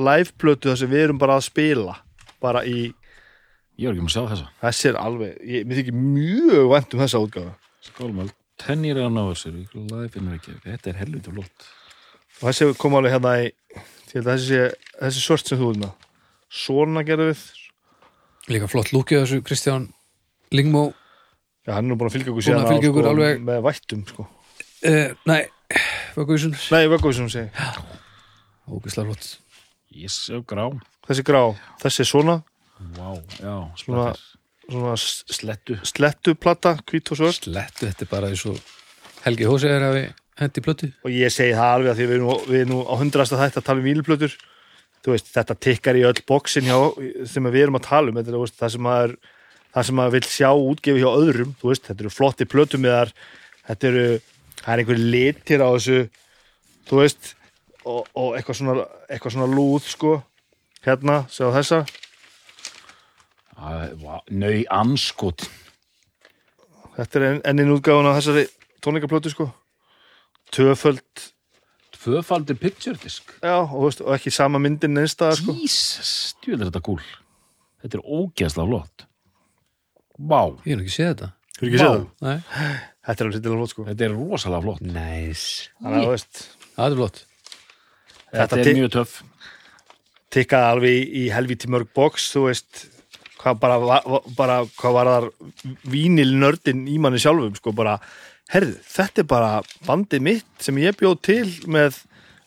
live 0.00 0.34
plötu 0.40 0.72
þar 0.72 0.80
sem 0.80 0.90
við 0.90 1.06
erum 1.06 1.20
bara 1.20 1.38
að 1.38 1.48
spila 1.50 1.98
bara 2.42 2.64
í, 2.66 2.90
ég 3.78 3.88
var 3.88 3.94
ekki 3.96 4.04
með 4.04 4.10
að 4.10 4.14
sjá 4.14 4.24
þessa. 4.32 4.48
Þessi 4.62 4.88
er 4.90 4.98
alveg 5.00 5.36
ég, 5.54 5.66
mér 5.68 5.80
þykir 5.80 5.96
mjög 5.98 6.68
vænt 6.74 6.94
um 6.94 7.02
þessa 7.04 7.22
útgáfa 7.24 7.54
skálmöld, 7.84 8.34
tennir 8.60 9.00
að 9.02 9.10
ná 9.16 9.22
þessu 9.32 9.52
live 9.54 10.20
in 10.20 10.30
Reykjavík, 10.32 10.62
þetta 10.64 10.90
er 10.92 11.00
helviti 11.02 11.34
flott. 11.34 11.66
Og 12.40 12.48
þessi 12.48 12.68
kom 12.80 12.96
alveg 12.98 13.14
hérna 13.16 13.34
í 13.44 13.50
þessi, 14.14 14.46
sé- 14.46 14.96
þessi 15.00 15.24
svört 15.24 15.48
sem 15.50 15.58
þú 15.60 15.70
erum 15.72 15.84
með. 15.84 15.92
Svona 16.54 17.02
gerðu 17.06 17.30
við. 17.32 17.42
Líka 18.54 18.68
flott 18.70 18.92
lúkið 18.92 19.22
þessu 19.24 19.40
Kristján 19.42 19.88
Lingmó 20.52 20.92
Já, 21.64 21.72
hann 21.78 21.86
er 21.86 21.88
nú 21.88 21.96
búin 21.96 22.10
að 22.10 22.18
fylgja 22.18 22.32
okkur 22.34 22.44
síðan 22.44 22.66
á, 22.68 22.68
fylgja 22.68 22.90
okkur 22.92 23.06
sko, 23.06 23.12
alveg- 23.14 23.38
með 23.40 23.62
vættum 23.64 24.02
sko. 24.10 24.26
uh, 24.84 25.14
nei, 25.24 25.40
Vögguvísun 26.14 26.52
Nei, 26.52 26.82
hún 26.92 27.30
segi 27.32 27.48
ógislega 28.68 29.08
flott. 29.08 29.30
Yes, 29.94 30.18
grá. 30.46 30.66
Þessi 31.08 31.24
grá, 31.24 31.40
þessi 31.80 32.04
er 32.04 32.08
svona 32.10 32.36
Vá, 32.94 33.14
já, 33.38 33.54
Svona- 33.78 34.14
svona 34.68 34.94
slettu. 34.98 35.76
slettuplata, 35.86 36.76
hvít 36.90 37.10
og 37.12 37.18
svört. 37.18 37.44
Slettu, 37.44 37.86
þetta 37.86 38.02
er 38.02 38.10
bara 38.10 38.28
eins 38.28 38.44
og 38.46 38.58
Helgi 39.24 39.44
Hósegar 39.44 39.80
hafi 39.80 40.12
hendi 40.40 40.60
plötu. 40.60 40.92
Og 41.04 41.10
ég 41.10 41.30
segi 41.32 41.54
það 41.54 41.70
alveg 41.74 41.92
að 41.92 41.96
því 42.00 42.06
við 42.08 42.14
erum, 42.18 42.44
við 42.48 42.60
erum 42.60 42.72
nú 42.74 42.80
á 42.88 42.94
hundrasta 42.98 43.38
þetta 43.38 43.60
að 43.60 43.64
tala 43.64 43.78
um 43.80 43.84
víluplötur 43.86 44.34
þú 45.04 45.12
veist, 45.12 45.26
þetta 45.34 45.54
tikkar 45.60 45.96
í 46.00 46.04
öll 46.08 46.20
bóksin 46.26 46.64
hjá, 46.64 47.28
sem 47.28 47.44
við 47.44 47.62
erum 47.62 47.76
að 47.76 47.86
tala 47.88 48.08
um. 48.08 48.14
Þetta 48.16 48.32
er 48.32 48.40
veist, 48.40 48.58
það 48.58 48.70
sem 48.74 48.80
maður 48.82 49.16
það 49.74 49.84
sem 49.84 49.96
maður 49.98 50.12
vill 50.16 50.28
sjá 50.32 50.50
útgefi 50.54 51.00
hjá 51.04 51.10
öðrum. 51.12 51.54
Veist, 51.62 51.82
þetta 51.88 52.00
eru 52.00 52.10
flotti 52.10 52.44
plötumiðar 52.48 53.12
þetta 53.68 53.88
eru, 53.90 54.20
það 54.64 54.72
er 54.74 54.78
einhver 54.84 54.98
litir 54.98 55.60
á 55.60 55.68
þessu 55.76 55.98
þú 56.88 57.00
veist 57.00 57.34
og, 57.84 58.06
og 58.16 58.34
eitthvað 58.38 58.56
svona 58.60 58.86
eitthvað 59.10 59.32
svona 59.36 59.50
lúð 59.54 59.82
sko. 59.92 60.14
Hérna, 60.84 61.24
sjá 61.32 61.48
þessa 61.52 61.84
Nau 63.56 64.54
anskot 64.74 65.46
þetta 66.96 67.18
er 67.20 67.26
enn- 67.28 67.44
ennin 67.50 67.72
útgáfun 67.76 68.06
á 68.10 68.14
þessari 68.18 68.46
tónleikaplötu 68.84 69.30
sko. 69.32 69.46
Töföld, 70.54 71.30
Tvöfaldur 71.94 72.58
picture 72.60 72.98
disk 73.00 73.30
já, 73.40 73.54
og, 73.64 73.86
veist, 73.86 74.02
og 74.04 74.12
ekki 74.14 74.30
sama 74.34 74.58
myndin 74.60 74.98
einstæða 75.00 75.38
sko. 75.40 75.54
Jesus, 75.56 76.34
djúvel 76.44 76.60
er 76.66 76.70
þetta 76.70 76.82
gúl 76.84 77.00
Þetta 77.84 77.98
er 77.98 78.04
ógeðslega 78.04 78.68
flott. 78.68 79.04
Vá, 80.18 80.40
ég 80.64 80.72
hef 80.76 80.82
ekki 80.84 80.92
séð 80.94 81.08
þetta. 81.10 81.28
Þú 81.58 81.66
ekki 81.68 81.80
séð 81.80 81.90
það? 81.94 82.04
nei, 82.24 82.38
Þetta 83.04 83.20
er 83.20 83.26
alveg 83.26 83.36
sittilega 83.36 83.58
flott 83.60 83.72
sko. 83.74 83.84
Þetta 83.90 84.04
er 84.06 84.14
rosalega 84.16 84.62
flott. 84.64 84.80
Næs 84.94 85.42
Þannig 85.82 85.98
að 85.98 86.04
þú 86.06 86.12
veist 86.14 86.42
það 86.76 86.86
er 86.86 86.96
flott. 87.00 87.18
Þetta 88.34 88.56
Þetta 88.56 88.70
er 88.70 88.78
mjög 88.80 88.92
töff. 88.98 89.16
tikkaði 90.34 90.70
alveg 90.74 90.94
í, 90.94 91.02
í 91.20 91.24
helvíti 91.34 91.68
mörg 91.70 91.90
box 91.94 92.30
þú 92.34 92.46
veist 92.48 92.84
hvað 93.44 93.60
bara, 93.60 94.00
bara 94.38 94.56
hvað 94.78 94.96
var 94.96 95.10
þar 95.12 95.26
vínilnördin 95.92 96.86
í 96.90 96.96
manni 97.02 97.20
sjálfum 97.22 97.54
sko 97.58 97.72
bara, 97.76 97.98
herðu, 98.52 98.78
þetta 98.94 99.22
er 99.24 99.28
bara 99.30 99.52
bandið 99.86 100.24
mitt 100.24 100.64
sem 100.64 100.78
ég 100.82 100.96
bjóð 101.00 101.16
til 101.28 101.46
með 101.70 102.00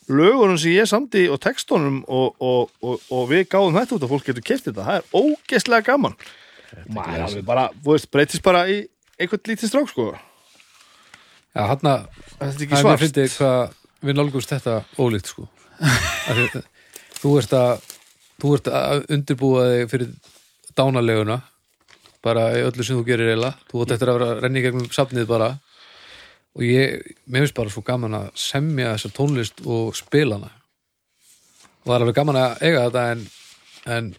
lögunum 0.07 0.57
sem 0.59 0.71
ég 0.75 0.87
samdi 0.89 1.25
og 1.31 1.39
textunum 1.43 2.01
og, 2.07 2.35
og, 2.39 2.69
og, 2.81 3.01
og 3.11 3.25
við 3.31 3.45
gáðum 3.51 3.75
þetta 3.77 3.97
út 3.97 4.05
og 4.07 4.13
fólk 4.15 4.29
getur 4.29 4.45
keft 4.49 4.69
þetta, 4.69 4.85
það 4.87 5.01
er 5.01 5.09
ógeðslega 5.21 5.87
gaman. 5.89 6.15
Maður 6.95 7.25
alveg 7.27 7.45
bara, 7.47 7.65
þú 7.83 7.93
veist, 7.95 8.09
breytist 8.13 8.43
bara 8.45 8.63
í 8.71 8.77
einhvern 9.19 9.51
lítið 9.51 9.71
strák 9.71 9.91
sko. 9.91 10.07
Já, 11.57 11.61
hann 11.73 11.89
að 11.91 12.07
þetta 12.37 12.47
er 12.47 12.55
Það 12.55 12.63
ekki 12.63 12.65
er 12.65 12.71
mér 12.71 12.83
svart. 12.85 13.03
fyndið 13.03 13.35
hvað 13.35 13.75
við 14.07 14.17
nálgumst 14.19 14.51
þetta 14.55 14.73
ólíkt 15.01 15.31
sko. 15.33 15.47
Þú 17.21 17.31
ert 17.41 17.53
að 17.57 17.85
þú 18.37 18.51
ert 18.57 18.67
að 18.69 19.05
undirbúa 19.15 19.63
þig 19.71 19.87
fyrir 19.89 20.09
dánaleguna 20.77 21.41
bara 22.25 22.49
öllu 22.59 22.83
sem 22.83 22.97
þú 22.97 23.05
gerir 23.07 23.29
eiginlega. 23.31 23.55
Þú 23.71 23.81
ert 23.83 23.93
eftir 23.95 24.09
að 24.11 24.17
vera 24.19 24.29
að 24.33 24.41
renni 24.43 24.63
gegnum 24.65 24.87
safnið 24.91 25.27
bara. 25.29 25.49
Og 26.57 26.63
ég, 26.65 27.13
mér 27.29 27.45
finnst 27.45 27.55
bara 27.59 27.71
svo 27.71 27.83
gaman 27.85 28.15
að 28.17 28.27
semja 28.41 28.93
þessa 28.95 29.11
tónlist 29.15 29.61
og 29.65 29.93
spila 29.95 30.39
hana. 30.39 30.49
Og 31.85 31.91
það 31.91 31.95
er 31.95 32.03
alveg 32.05 32.17
gaman 32.17 32.39
að 32.41 32.63
eiga 32.67 32.83
þetta 32.87 33.03
en, 33.13 33.21
en 33.95 34.09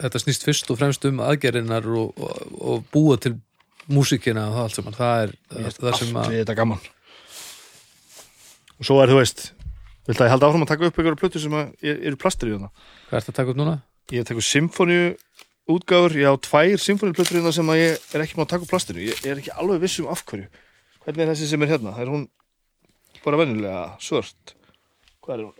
þetta 0.00 0.22
snýst 0.22 0.46
fyrst 0.46 0.70
og 0.72 0.78
fremst 0.80 1.04
um 1.10 1.18
aðgerðinar 1.26 1.88
og, 2.00 2.22
og, 2.22 2.54
og 2.60 2.86
búa 2.94 3.18
til 3.20 3.34
músíkina 3.90 4.46
og 4.48 4.54
það 4.56 4.62
allt 4.68 4.78
saman. 4.78 4.96
Það 5.00 5.24
er 5.26 5.34
það, 5.50 5.70
það 5.82 5.98
sem 6.00 6.20
að 6.22 6.34
þetta 6.38 6.58
gaman. 6.62 6.86
Og 8.80 8.86
svo 8.88 9.00
er 9.02 9.10
þú 9.12 9.18
veist 9.20 9.42
vilt 10.08 10.22
að 10.22 10.26
ég 10.30 10.32
halda 10.32 10.48
áfram 10.48 10.64
að 10.64 10.70
taka 10.72 10.88
upp 10.88 10.98
einhverju 10.98 11.18
plötu 11.20 11.42
sem 11.42 11.54
að 11.58 11.74
er- 11.84 12.00
eru 12.08 12.18
plastur 12.18 12.48
í 12.48 12.54
þarna? 12.54 12.70
Hvað 13.10 13.18
er 13.18 13.24
þetta 13.26 13.32
að 13.34 13.40
taka 13.42 13.52
upp 13.54 13.60
núna? 13.60 13.76
ég 14.10 14.24
tekur 14.26 14.42
symfóníu 14.42 15.02
útgáfur 15.74 16.16
ég 16.18 16.30
á 16.30 16.34
tvær 16.42 16.82
symfóníuplötur 16.82 17.38
hérna 17.38 17.52
sem 17.54 17.72
að 17.72 17.80
ég 17.80 18.08
er 18.14 18.24
ekki 18.24 18.38
má 18.38 18.44
að 18.44 18.52
taka 18.54 18.66
upp 18.66 18.72
plastinu. 18.72 19.04
Ég 19.06 19.22
er 19.26 19.40
ekki 19.40 19.54
alveg 19.54 19.84
viss 19.84 20.00
um 20.02 20.10
af 20.12 20.24
hverju. 20.28 20.48
Hvernig 21.04 21.24
er 21.24 21.32
þessi 21.32 21.50
sem 21.50 21.64
er 21.64 21.72
hérna, 21.74 21.94
er 21.96 22.10
hún 22.10 22.26
bara 23.24 23.40
venjulega 23.40 23.84
svört? 24.02 24.54
Hvað 25.24 25.36
er 25.36 25.46
hún? 25.46 25.54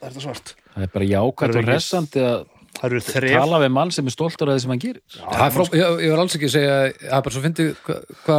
Það 0.00 0.08
er 0.08 0.14
þetta 0.14 0.24
svart? 0.24 0.54
Það 0.74 0.86
er 0.86 0.92
bara 0.94 1.10
jákvæmt 1.10 1.54
Það 1.54 1.60
og 1.60 1.70
hressandi 1.70 2.24
að 2.24 2.42
það 2.80 2.98
tala 3.34 3.60
við 3.64 3.72
mann 3.74 3.92
sem 3.94 4.06
er 4.06 4.14
stoltur 4.14 4.50
af 4.50 4.56
því 4.56 4.64
sem 4.64 4.74
hann 4.74 4.82
gerir. 4.82 5.00
Það 5.18 5.46
er 5.46 5.54
frá, 5.56 5.64
ég, 5.76 6.02
ég 6.04 6.14
var 6.14 6.22
alls 6.22 6.36
ekki 6.38 6.48
að 6.48 6.54
segja 6.54 6.76
það 7.00 7.16
er 7.18 7.24
bara 7.26 7.34
svo 7.34 7.42
fyndið 7.44 7.72
hvað 7.86 8.04
hva, 8.24 8.38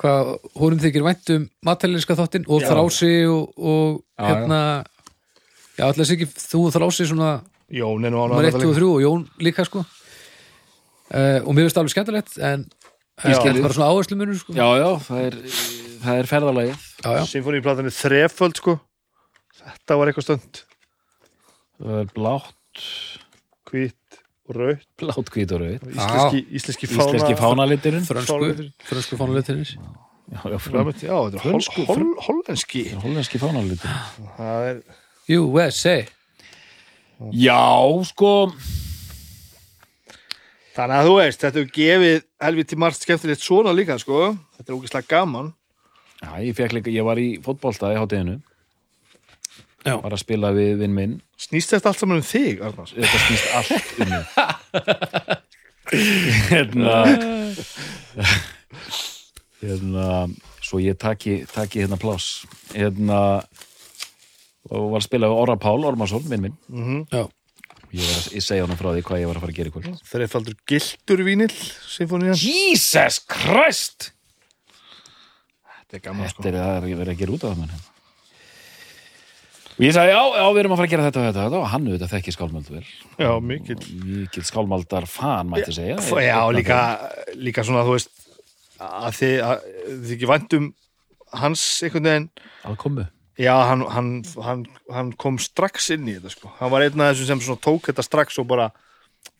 hva, 0.00 0.14
húnum 0.56 0.80
þykir 0.82 1.06
vænt 1.06 1.32
um 1.36 1.44
matælinska 1.68 2.16
þáttinn 2.18 2.48
og 2.48 2.64
Já. 2.64 2.70
þrási 2.72 3.12
og, 3.30 3.52
og 3.60 4.00
Já, 4.00 4.24
hérna 4.30 4.60
já, 5.76 5.84
alltaf 5.86 6.14
ekki 6.16 6.28
þú 6.32 6.64
og 6.66 6.74
þrási 6.76 7.08
svona 7.12 7.30
Jón 7.70 8.06
er 8.06 8.12
nú 8.14 8.22
nummer 8.26 8.46
1, 8.46 8.54
ánægður 8.54 8.66
2 8.66 8.70
og 8.70 8.78
3 8.80 8.88
og 8.90 9.02
Jón 9.04 9.26
líka 9.46 9.66
sko. 9.68 9.84
Uh, 11.10 11.38
og 11.42 11.54
mér 11.54 11.66
finnst 11.66 11.76
það 11.76 11.82
alveg 11.82 11.94
skemmtilegt 11.94 12.36
en 12.38 12.64
þetta 13.20 13.42
þig. 13.42 13.50
er 13.50 13.64
bara 13.66 13.76
svona 13.76 13.90
áherslu 13.90 14.18
munur 14.18 14.40
sko. 14.40 14.56
Já, 14.56 14.68
já, 14.78 14.90
það 15.06 15.22
er, 15.28 15.38
það 16.04 16.20
er 16.22 16.30
ferðalagið. 16.30 16.84
Já, 17.00 17.10
já. 17.18 17.22
symfóníuplatan 17.32 17.90
er 17.90 17.96
þreföld 17.96 18.60
sko. 18.62 18.76
Þetta 19.60 19.98
var 20.00 20.10
eitthvað 20.10 20.26
stönd. 20.28 20.62
Það 21.80 21.96
er 22.02 22.12
blátt, 22.16 22.84
hvít 23.70 23.96
og 24.50 24.56
raut 24.58 24.86
blátt 24.98 25.30
hvít 25.30 25.52
og 25.54 25.62
rauð 25.62 25.84
íslenski, 25.94 26.40
íslenski 26.58 26.88
fána 26.90 27.06
Íslenski 27.06 27.36
fánaliturinn. 27.38 28.06
Frönsku, 28.06 28.70
frönsku 28.88 29.18
fánalitinnis 29.20 29.76
Já, 30.30 30.38
já, 30.44 30.54
já, 30.54 30.58
frönsku 30.62 30.92
þetta 30.92 31.06
er 31.10 31.14
hol, 31.14 31.30
Frönsku- 31.42 31.86
hol, 31.88 32.02
hollenski. 32.22 32.82
Hollenski 33.02 33.38
fánaliturinn. 33.42 34.26
Það 34.36 34.66
er 34.68 35.38
USA 35.40 35.96
Já, 37.36 37.62
sko 38.08 38.34
Þannig 40.74 40.96
að 40.96 41.06
þú 41.08 41.14
veist, 41.18 41.40
þetta 41.42 41.58
hefur 41.58 41.72
gefið 41.76 42.20
helviti 42.40 42.76
margt 42.78 43.02
skemmtilegt 43.02 43.42
svona 43.42 43.72
líka, 43.74 43.96
sko. 44.00 44.30
Þetta 44.56 44.70
er 44.70 44.76
ógeðslega 44.78 45.10
gaman. 45.10 45.50
Já, 46.20 46.30
ég 46.44 46.54
fekk 46.56 46.76
líka, 46.76 46.92
ég 46.92 47.04
var 47.04 47.20
í 47.20 47.28
fótbolta 47.44 47.90
í 47.94 47.98
hátíðinu 47.98 48.38
Já. 49.80 49.94
Var 49.96 50.12
að 50.12 50.20
spila 50.20 50.50
við 50.52 50.74
vinn 50.82 50.92
minn 50.92 51.14
Snýst 51.40 51.72
þetta 51.72 51.88
allt 51.88 52.00
saman 52.02 52.20
um 52.20 52.26
þig, 52.28 52.60
Arnars? 52.60 52.92
Þetta 52.92 53.20
snýst 53.24 53.46
allt 53.56 53.88
um 54.04 54.10
mig 54.10 54.24
Hérna 56.50 56.98
Hérna 59.62 60.06
Svo 60.60 60.82
ég 60.84 61.00
taki, 61.00 61.38
taki 61.48 61.80
hérna 61.80 61.96
pláss 62.00 62.44
Hérna 62.74 63.40
og 64.70 64.88
var 64.94 65.02
að 65.02 65.06
spila 65.08 65.28
við 65.30 65.40
Orra 65.44 65.56
Pál 65.60 65.84
Ormarsson, 65.90 66.24
vinn 66.30 66.44
minn. 66.46 66.56
Mm 66.70 67.04
já, 67.10 67.24
ég 67.90 68.06
var 68.06 68.18
að 68.22 68.34
ég 68.38 68.44
segja 68.46 68.62
honum 68.66 68.78
frá 68.78 68.90
því 68.94 69.02
hvað 69.08 69.20
ég 69.24 69.30
var 69.30 69.38
að 69.40 69.44
fara 69.44 69.52
að 69.54 69.58
gera 69.60 69.70
í 69.70 69.74
kvöld. 69.74 70.02
Þreifaldur 70.12 70.56
gildur 70.70 71.22
vínill, 71.26 71.54
symfónían. 71.90 72.38
Jesus 72.38 73.18
Christ! 73.26 74.10
Þetta 75.80 75.98
er 75.98 76.04
gaman, 76.04 76.28
Þetta 76.30 76.50
er 76.52 76.58
það 76.60 76.76
er 76.92 77.00
verið 77.00 77.14
að 77.16 77.22
gera 77.24 77.34
út 77.34 77.44
af 77.48 77.50
það 77.50 77.62
mann. 77.64 77.80
og 79.80 79.84
ég 79.86 79.94
sagði 79.96 80.12
já, 80.12 80.20
já, 80.36 80.44
við 80.52 80.58
erum 80.60 80.74
að 80.74 80.80
fara 80.80 80.86
að 80.86 80.92
gera 80.92 81.04
þetta 81.08 81.20
og 81.20 81.26
þetta, 81.26 81.40
og 81.40 81.46
þetta. 81.50 81.60
Og 81.64 81.70
hann 81.72 81.86
auðvitað 81.88 82.12
þekki 82.14 82.34
skálmöld 82.36 82.70
vel. 82.70 82.82
Já, 83.24 83.30
mikill. 83.50 83.78
mikil 84.06 84.44
skálmaldar 84.46 85.06
fan 85.10 85.48
mætti 85.50 85.72
segja. 85.74 85.96
F- 86.04 86.20
Já, 86.22 86.38
líka, 86.54 86.80
líka 87.40 87.64
svona, 87.66 87.82
þú 87.88 87.96
veist, 87.96 88.12
að 88.80 89.16
þið, 89.18 89.34
að, 89.48 89.64
þið 90.04 90.12
ekki 90.18 90.28
væntum 90.30 90.68
hans 91.42 91.64
einhvern 91.86 92.06
veginn. 92.10 92.28
að 92.70 92.76
komu 92.84 93.06
Já, 93.40 93.54
hann, 93.70 93.86
hann, 93.94 94.10
hann, 94.44 94.66
hann 94.92 95.10
kom 95.16 95.38
strax 95.40 95.88
inn 95.94 96.08
í 96.10 96.18
þetta, 96.18 96.34
sko. 96.34 96.52
Hann 96.58 96.72
var 96.74 96.84
einn 96.84 97.00
af 97.00 97.14
þessum 97.16 97.40
sem 97.46 97.60
tók 97.64 97.88
þetta 97.88 98.04
strax 98.04 98.36
og 98.42 98.48
bara, 98.50 98.68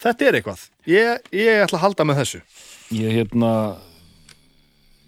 þetta 0.01 0.28
er 0.31 0.39
eitthvað. 0.40 0.62
Ég, 0.89 1.28
ég 1.36 1.64
ætla 1.66 1.77
að 1.81 1.85
halda 1.85 2.06
með 2.09 2.22
þessu. 2.22 2.43
ég 2.97 3.12
hérna 3.18 3.52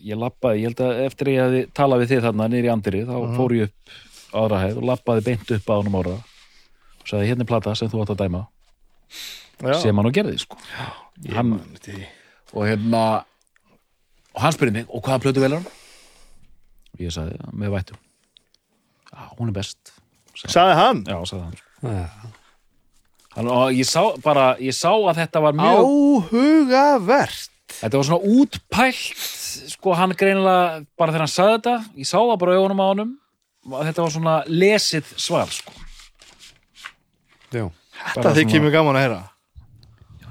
ég 0.02 0.19
lappaði, 0.19 0.62
ég 0.62 0.70
held 0.70 0.81
að 0.82 1.01
eftir 1.06 1.31
ég 1.32 1.40
hefði 1.43 1.60
talað 1.78 2.02
við 2.02 2.12
þið 2.12 2.24
þarna 2.27 2.48
niður 2.51 2.66
í 2.66 2.70
andiri 2.73 3.02
þá 3.06 3.14
fór 3.36 3.55
ég 3.56 3.69
upp 3.69 3.93
aðra 4.43 4.60
hæð 4.62 4.81
og 4.81 4.86
lappaði 4.90 5.24
beint 5.28 5.52
upp 5.56 5.70
á 5.70 5.74
honum 5.78 5.98
ára 6.01 6.14
og 6.16 7.06
sagði 7.10 7.28
hérna 7.31 7.44
er 7.47 7.51
plata 7.52 7.74
sem 7.78 7.90
þú 7.93 8.02
átt 8.02 8.14
að 8.16 8.23
dæma 8.24 8.40
Já, 9.62 9.77
sem 9.85 10.01
hann 10.01 10.09
og 10.10 10.16
gerði 10.16 10.40
sko 10.43 10.59
ég 11.23 11.36
hann, 11.36 11.52
man 11.55 11.77
eftir 11.77 11.98
því. 12.01 12.09
og 12.56 12.66
hérna 12.66 13.02
og 14.32 14.43
hann 14.43 14.56
spurði 14.56 14.77
mig, 14.81 14.89
og 14.90 15.05
hvaða 15.06 15.23
plötu 15.27 15.44
velar 15.44 15.62
hann? 15.62 15.69
og 16.97 17.05
ég 17.06 17.14
sagði, 17.14 17.39
með 17.55 17.74
vættum 17.77 18.02
já, 18.02 18.02
hún 19.39 19.49
er 19.53 19.57
best 19.61 19.93
Sagði 20.43 20.74
hann? 20.78 21.03
já, 21.07 21.19
sagði 21.28 21.43
hann 21.44 21.57
já. 21.93 22.07
hann 23.36 23.49
og 23.53 23.73
ég 23.77 23.89
sá 23.89 24.03
bara, 24.24 24.47
ég 24.61 24.74
sá 24.77 24.90
að 24.93 25.19
þetta 25.23 25.43
var 25.44 25.57
mjög 25.59 25.82
Áhugavert. 25.82 27.49
Þetta 27.73 27.97
var 28.01 28.07
svona 28.09 28.36
útpælt 28.40 29.28
sko 29.73 29.94
hann 29.97 30.12
greinilega, 30.16 30.85
bara 30.99 31.12
þegar 31.12 31.24
hann 31.27 31.32
sagði 31.35 31.57
þetta 31.59 31.74
ég 32.01 32.09
sá 32.09 32.19
það 32.20 32.39
bara 32.43 32.57
augunum 32.59 32.81
á 32.82 32.86
honum 32.93 33.12
að 33.73 33.86
þetta 33.90 34.03
var 34.07 34.15
svona 34.16 34.36
lesið 34.51 35.12
svar 35.20 35.53
sko. 35.53 35.73
já. 37.53 37.66
Þetta 38.16 38.32
þykir 38.40 38.65
mjög 38.65 38.73
gaman 38.74 38.97
að 38.99 39.05
heyra. 39.07 39.20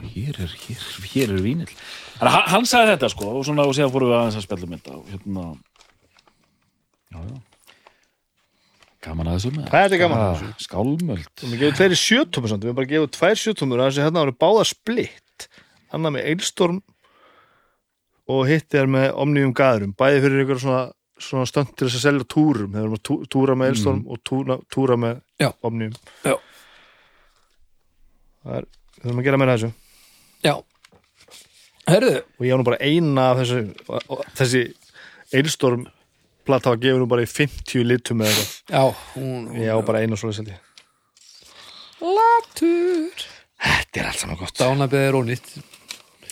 hér 0.01 0.39
er, 0.43 0.55
hér, 0.65 0.85
hér 1.13 1.29
er 1.37 1.41
vínill 1.45 1.69
Þannig 1.71 2.27
að 2.27 2.35
hann- 2.35 2.49
hann 2.53 2.65
sagði 2.69 2.95
þetta 2.95 3.09
sko 3.13 3.29
og 3.37 3.45
svona 3.45 3.63
og 3.69 3.73
síðan 3.77 3.91
fórum 3.93 4.09
við 4.11 4.17
aðeins 4.17 4.37
að 4.49 4.63
um 4.65 4.73
þetta 4.75 4.91
og 4.97 5.05
hérna 5.13 5.43
já, 7.11 7.19
já 7.21 7.37
gaman 9.01 9.27
að 9.31 9.37
þessu 9.39 9.51
með. 9.55 9.67
Það 9.73 9.85
er 9.95 10.01
gaman? 10.03 10.21
Að 10.21 10.41
Ah, 10.45 10.53
skálmöld. 10.61 11.27
Við 11.41 11.57
gefum 11.61 11.77
tveiri 11.79 11.97
sjötumur 11.97 12.51
samt, 12.51 12.65
við 12.67 12.75
bara 12.77 12.89
gefum 12.91 13.11
tvær 13.17 13.39
sjötumur 13.41 13.81
að 13.81 13.89
þessi 13.91 14.03
hérna 14.05 14.23
voru 14.25 14.35
báða 14.43 14.65
splitt 14.69 15.47
Hanna 15.91 16.11
með 16.13 16.27
eilstorm 16.31 16.81
og 18.31 18.45
hitt 18.47 18.73
er 18.79 18.85
með 18.87 19.09
omnýjum 19.19 19.53
gaðurum. 19.57 19.95
Bæði 19.99 20.21
fyrir 20.23 20.43
ykkur 20.45 20.59
svona, 20.61 20.83
svona 21.19 21.47
stönd 21.49 21.73
til 21.75 21.87
þess 21.89 21.97
að 21.99 22.05
selja 22.05 22.27
túrum. 22.31 22.71
Þeir 22.71 22.85
eru 22.85 22.95
að 22.95 23.03
tú- 23.09 23.25
túra 23.33 23.55
með 23.59 23.73
eilstorm 23.73 24.03
og 24.07 24.21
túra, 24.23 24.59
túra 24.71 24.95
með 25.01 25.21
Já. 25.41 25.49
omnýjum 25.67 25.97
Já. 26.23 26.37
Það 28.45 28.55
er, 28.61 28.65
við 28.95 29.03
þurfum 29.05 29.19
að 29.21 29.27
gera 29.27 29.37
meira 29.41 29.55
þessu. 29.57 29.71
Já. 30.45 30.53
Herðu, 31.91 32.15
og 32.39 32.45
ég 32.45 32.53
á 32.53 32.57
nú 32.61 32.63
bara 32.69 32.79
eina 32.85 33.25
af 33.31 33.41
þessu 33.41 33.61
þessi 34.37 34.61
eilstorm 35.33 35.87
plata 36.47 36.71
var 36.73 36.81
gefið 36.81 37.01
nú 37.01 37.07
bara 37.11 37.25
í 37.25 37.29
50 37.29 37.85
litum 37.87 38.23
eða 38.25 38.33
eitthvað, 38.33 38.53
já, 38.73 38.83
hún, 39.15 39.35
hún 39.51 39.61
ég 39.61 39.71
á 39.73 39.77
bara 39.87 40.01
eina 40.03 40.19
svo 40.19 40.31
seldi 40.35 40.57
Latur. 42.01 43.27
Þetta 43.61 43.99
er 44.01 44.07
allt 44.09 44.21
saman 44.23 44.39
gott. 44.39 44.55
Dánabæði 44.57 45.09
er 45.11 45.17
ónýtt. 45.19 45.51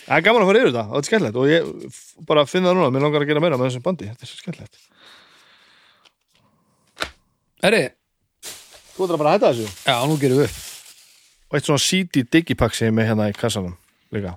Það 0.00 0.16
er 0.16 0.24
gaman 0.26 0.42
að 0.42 0.48
fara 0.50 0.60
yfir 0.64 0.72
þetta, 0.72 0.82
þetta 0.90 0.98
er 1.00 1.06
skemmtilegt. 1.06 1.38
Og 1.38 1.46
ég 1.46 1.60
bara 2.26 2.42
finn 2.50 2.66
það 2.66 2.74
núna, 2.74 2.88
mér 2.90 3.04
langar 3.06 3.22
að 3.22 3.30
gera 3.30 3.42
meira 3.44 3.58
með 3.60 3.68
þessum 3.68 3.84
bandi, 3.84 4.08
þetta 4.10 4.26
er 4.26 4.30
svo 4.32 4.40
skemmtilegt. 4.40 4.80
Herri, 7.62 7.82
Þú 9.00 9.06
ætlar 9.06 9.20
bara 9.22 9.30
að 9.30 9.36
hætta 9.38 9.50
þessu? 9.54 9.68
Já, 9.86 9.94
nú 10.10 10.16
gerum 10.20 10.40
við 10.42 10.48
upp. 10.50 10.56
Og 11.50 11.56
eitt 11.56 11.68
svona 11.68 11.80
CD 11.80 12.24
digipack 12.34 12.74
sem 12.76 12.90
ég 12.90 12.96
með 12.98 13.06
hérna 13.08 13.28
í 13.30 13.36
kassanum 13.38 13.76
líka. 14.12 14.34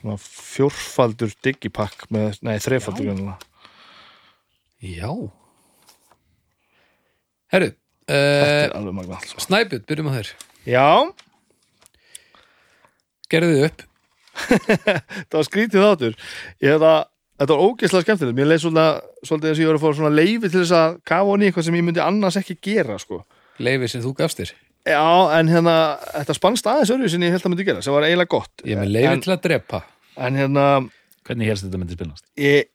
Svona 0.00 0.16
fjórfaldur 0.20 1.32
digipack 1.46 2.04
með, 2.12 2.36
nei, 2.44 2.58
þrefaldur. 2.60 3.14
Já. 4.80 5.10
Herru 7.52 7.72
Þetta 8.10 8.80
uh. 8.80 9.26
Snæbjörn, 9.44 9.84
byrjum 9.86 10.08
á 10.10 10.12
þér. 10.18 10.30
Já, 10.66 10.86
Gerðu 13.30 13.52
þið 13.54 13.66
upp. 13.68 13.84
Það 15.30 15.36
var 15.36 15.46
skrítið 15.46 15.84
þáttur. 15.84 16.16
Þetta, 16.62 16.94
þetta 17.38 17.52
var 17.54 17.60
ógeðslega 17.66 18.06
skemmtilegt. 18.06 18.38
Mér 18.38 18.48
leið 18.50 18.64
svolítið, 18.64 19.46
að 19.52 19.60
ég 19.62 19.70
var 19.70 19.78
að 19.78 19.84
fá 19.84 19.90
svona 20.00 20.10
leifi 20.16 20.48
til 20.50 20.56
þess 20.64 20.74
að 20.80 20.96
kafa 21.06 21.28
honni 21.28 21.50
eitthvað 21.50 21.68
sem 21.68 21.78
ég 21.78 21.86
myndi 21.86 22.02
annars 22.02 22.40
ekki 22.40 22.56
gera 22.66 22.98
sko. 22.98 23.20
Leifi 23.62 23.90
sem 23.92 24.02
þú 24.02 24.14
gafst 24.18 24.42
þér. 24.42 24.52
Já, 24.88 25.04
en 25.36 25.52
hérna, 25.52 25.74
þetta 26.16 26.38
spannst 26.40 26.70
aðeins 26.72 26.90
örfið 26.96 27.14
sem 27.14 27.26
ég 27.28 27.34
held 27.36 27.44
að 27.46 27.52
myndi 27.52 27.68
gera, 27.68 27.84
sem 27.84 27.94
var 27.94 28.06
eiginlega 28.08 28.32
gott. 28.34 28.54
Ég 28.66 28.80
með 28.80 28.94
leifi 28.96 29.10
en, 29.12 29.22
til 29.26 29.34
að 29.36 29.42
drepa. 29.46 29.82
en 30.26 30.40
hérna, 30.40 30.66
Hvernig 31.28 31.50
helst 31.52 31.66
þetta 31.68 31.82
myndi 31.82 31.98
spilnast? 31.98 32.26
ég 32.40 32.72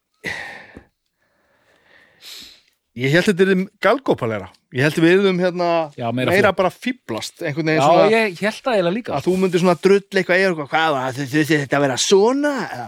ég 2.95 3.15
held 3.15 3.27
þetta 3.29 3.45
er 3.45 3.63
galgópalega 3.83 4.49
ég 4.75 4.85
held 4.85 4.99
við 5.03 5.13
erum 5.19 5.39
hérna 5.43 5.69
Já, 5.95 6.07
meira 6.15 6.33
meira, 6.33 6.51
bara 6.55 6.71
fýblast 6.73 7.43
Já, 7.43 7.53
svona 7.55 7.75
ég 8.11 8.41
held 8.41 8.61
það 8.61 8.77
eiginlega 8.77 8.95
líka. 8.97 9.15
Að 9.15 9.27
þú 9.27 9.35
myndir 9.41 9.63
svona 9.63 9.77
drull 9.83 10.01
eitthvað 10.01 10.41
eða 10.41 10.51
eitthvað, 10.51 10.69
hvað 10.73 11.19
þið 11.19 11.33
þið 11.35 11.63
þetta 11.63 11.79
að 11.79 11.85
vera 11.85 11.97
svona? 12.05 12.53
Eða 12.65 12.87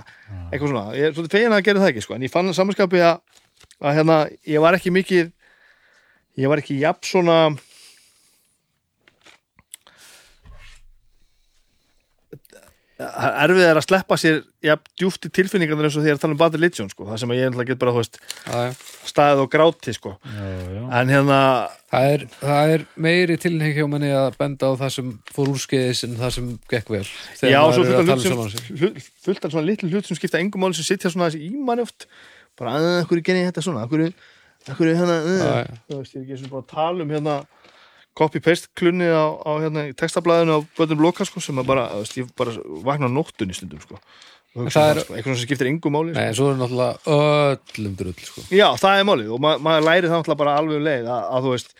eitthvað 0.52 0.72
svona, 0.74 0.86
ég 0.98 1.08
er 1.08 1.16
svolítið 1.16 1.38
fegin 1.38 1.58
að 1.58 1.66
gera 1.68 1.84
það 1.84 1.92
ekki 1.94 2.06
sko, 2.06 2.18
en 2.18 2.28
ég 2.28 2.34
fann 2.34 2.54
samanskapi 2.58 3.04
að, 3.08 3.42
að 3.84 4.00
hérna, 4.00 4.20
ég 4.48 4.64
var 4.64 4.78
ekki 4.80 4.94
mikið 4.96 5.34
ég 6.38 6.52
var 6.52 6.62
ekki 6.62 6.80
jafn 6.82 7.08
svona 7.08 7.38
erfið 12.98 13.64
er 13.68 13.78
að 13.78 13.86
sleppa 13.86 14.18
sér 14.18 14.40
jafn 14.66 14.94
djúft 14.98 15.28
í 15.28 15.34
tilfinningarnir 15.38 15.88
eins 15.88 15.98
og 16.00 16.06
því 16.06 16.14
að 16.16 16.22
tala 16.24 16.34
um 16.34 16.40
Bad 16.40 16.56
Religion 16.58 16.90
sko, 16.90 17.06
það 17.06 17.20
sem 17.22 17.34
að 17.34 17.40
ég 17.40 17.52
ætla 17.52 17.66
get 17.68 17.82
bara 17.82 17.94
veist, 17.94 18.18
staðið 19.06 19.42
og 19.44 19.52
gráti 19.54 19.94
sko. 19.94 20.16
Já, 20.26 20.48
já. 20.78 20.82
en 21.02 21.14
hérna 21.14 21.42
Það 21.88 22.06
er, 22.12 22.24
það 22.42 22.72
er 22.74 22.82
meiri 23.00 23.36
tilhengi 23.40 23.78
hjá 23.78 23.86
manni 23.88 24.10
að 24.12 24.34
benda 24.42 24.68
á 24.68 24.76
það 24.76 24.90
sem 24.98 25.12
fór 25.32 25.52
úrskeiðis 25.54 26.02
en 26.04 26.18
það 26.20 26.34
sem 26.36 26.50
gekk 26.74 26.90
vel 26.92 27.04
þegar 27.40 27.54
Já, 27.54 27.60
svo 27.72 27.86
er 27.86 27.94
fullt 29.24 29.38
að 29.40 29.48
af 29.48 29.54
svona 29.54 29.68
litlu 29.70 29.92
hlut 29.94 30.10
sem 30.10 30.20
skipta 30.20 30.42
engum 30.42 30.66
máli 30.66 30.76
sem 30.76 30.88
sitja 30.90 31.14
svona 31.14 31.30
þessi 31.30 31.48
í 31.48 31.62
manni 31.64 31.86
oft 31.86 32.10
bara 32.60 32.74
að 32.76 33.06
hverju 33.08 33.24
genið 33.30 33.48
þetta 33.48 33.64
svona 33.64 33.86
að 33.86 33.94
hverju, 33.94 34.10
að 34.68 34.82
hverju 34.82 34.98
hérna 35.00 35.18
Já, 35.24 35.48
já. 35.62 35.80
þú 35.88 36.02
veist, 36.02 36.12
ég 36.12 36.20
er 36.20 36.26
ekki 36.26 36.42
sem 36.42 36.52
bara 36.52 36.66
að 36.66 36.74
tala 36.74 37.06
um 37.08 37.16
hérna 37.16 37.38
copy-paste 38.18 38.72
klunni 38.78 39.10
á, 39.10 39.26
á 39.38 39.52
hérna 39.62 39.88
í 39.90 39.94
textablaðinu 39.98 40.58
á 40.58 40.60
Bönnum 40.78 41.04
Loka 41.06 41.28
sko, 41.28 41.44
sem 41.44 41.60
að 41.62 41.70
bara, 41.70 41.90
veist, 42.00 42.18
ég 42.18 42.32
bara 42.38 42.56
vakna 42.88 43.10
á 43.10 43.12
nóttunni 43.14 43.58
stundum 43.58 43.84
sko, 43.84 44.00
það 44.56 44.72
það, 44.74 45.04
sko, 45.04 45.18
eitthvað 45.18 45.36
sem 45.36 45.44
skiptir 45.46 45.70
engum 45.72 45.96
máli 45.98 46.16
Nei, 46.16 46.18
sko. 46.18 46.32
en 46.32 46.40
svo 46.40 46.50
er 46.50 46.58
náttúrulega 46.62 47.20
öllum 47.78 48.00
drull 48.00 48.26
sko. 48.26 48.48
Já, 48.50 48.68
það 48.82 49.04
er 49.04 49.08
málið 49.12 49.36
og 49.36 49.44
ma 49.44 49.54
maður 49.62 49.88
læri 49.92 50.10
það 50.10 50.22
náttúrulega 50.22 50.44
bara 50.44 50.58
alveg 50.62 50.82
um 50.82 50.90
leið 50.90 51.12
að, 51.14 51.30
að 51.38 51.48
þú 51.48 51.54
veist 51.54 51.78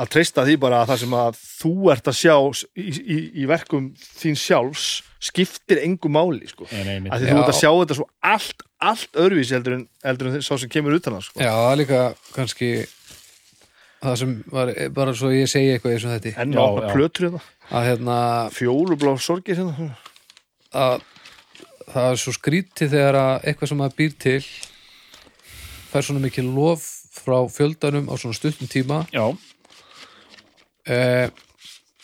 að 0.00 0.10
treysta 0.14 0.46
því 0.46 0.56
bara 0.62 0.80
að 0.80 0.90
það 0.92 1.00
sem 1.02 1.14
að 1.20 1.40
þú 1.44 1.74
ert 1.92 2.10
að 2.10 2.18
sjá 2.20 2.34
í, 2.78 2.88
í, 2.88 3.18
í 3.42 3.46
verkum 3.50 3.90
þín 4.20 4.38
sjálfs 4.38 4.88
skiptir 5.20 5.82
engum 5.84 6.14
máli 6.16 6.48
sko. 6.48 6.64
Nei, 6.70 6.84
nei, 6.86 6.96
nei. 7.04 7.10
að 7.12 7.24
því 7.24 7.34
þú 7.34 7.40
ert 7.42 7.52
að 7.52 7.58
sjá 7.58 7.70
þetta 7.70 7.96
svo 7.98 8.06
allt, 8.30 8.64
allt 8.90 9.20
öðruvísi 9.20 9.56
heldur 9.56 9.76
en, 9.76 9.84
heldur 10.06 10.30
en 10.30 10.46
sá 10.46 10.54
sem 10.54 10.72
kemur 10.72 10.96
utan 10.96 11.18
að 11.18 11.26
sko. 11.26 11.42
Já, 11.42 11.50
það 11.52 11.72
er 11.72 11.80
líka 11.82 12.00
kannski 12.32 12.70
það 14.00 14.16
sem 14.22 14.34
var 14.52 14.72
bara 14.96 15.14
svo 15.16 15.30
ég 15.34 15.48
segi 15.50 15.74
eitthvað 15.74 15.96
eins 15.96 16.06
og 16.08 16.14
þetta 16.14 16.32
en 16.44 16.54
Já, 16.56 16.60
já, 16.64 16.82
já. 16.86 16.92
plötur 16.94 17.26
hérna. 17.28 17.42
Að 17.70 17.86
hérna 17.90 18.16
fjólublá 18.56 19.12
sorgir 19.22 19.60
hérna. 19.60 19.90
Að 20.72 21.04
það 21.90 22.08
er 22.14 22.20
svo 22.22 22.34
skrítið 22.36 22.94
þegar 22.94 23.18
að 23.20 23.46
eitthvað 23.50 23.72
sem 23.72 23.80
maður 23.82 23.98
býr 24.00 24.16
til 24.24 24.40
fær 25.90 26.06
svona 26.06 26.22
mikið 26.24 26.50
lof 26.54 26.86
frá 27.20 27.38
fjöldanum 27.50 28.08
á 28.08 28.14
svona 28.16 28.38
stuttum 28.38 28.70
tíma. 28.70 29.02
Já, 29.12 29.26
eh, 30.86 31.28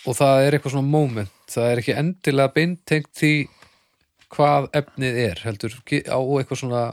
og 0.06 0.14
það 0.18 0.42
er 0.46 0.56
eitthvað 0.56 0.74
svona 0.76 0.90
moment. 0.90 1.32
Það 1.50 1.70
er 1.70 1.80
ekki 1.82 1.94
endilega 1.96 2.52
beintengt 2.54 3.12
því 3.16 3.32
hvað 4.34 4.68
efnið 4.76 5.18
er 5.22 5.42
heldur 5.46 5.74
á 5.78 6.18
eitthvað 6.18 6.60
svona 6.60 6.84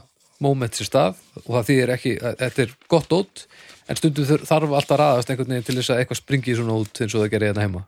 moment 0.44 0.74
sér 0.78 0.88
stað 0.88 1.20
og 1.44 1.50
það 1.56 1.68
þýðir 1.70 1.92
ekki 1.94 2.12
að 2.22 2.36
þetta 2.42 2.62
er 2.64 2.74
gott 2.90 3.14
út 3.16 3.44
en 3.88 3.98
stundum 3.98 4.28
þarf 4.48 4.72
alltaf 4.72 4.96
að 4.96 5.00
raðast 5.02 5.30
einhvern 5.30 5.52
veginn 5.52 5.66
til 5.66 5.76
þess 5.78 5.92
að 5.92 6.00
eitthvað 6.02 6.20
springi 6.20 6.56
svona 6.56 6.78
út 6.80 7.00
eins 7.00 7.14
og 7.14 7.24
það 7.24 7.32
gerir 7.34 7.50
hérna 7.50 7.66
heima. 7.66 7.84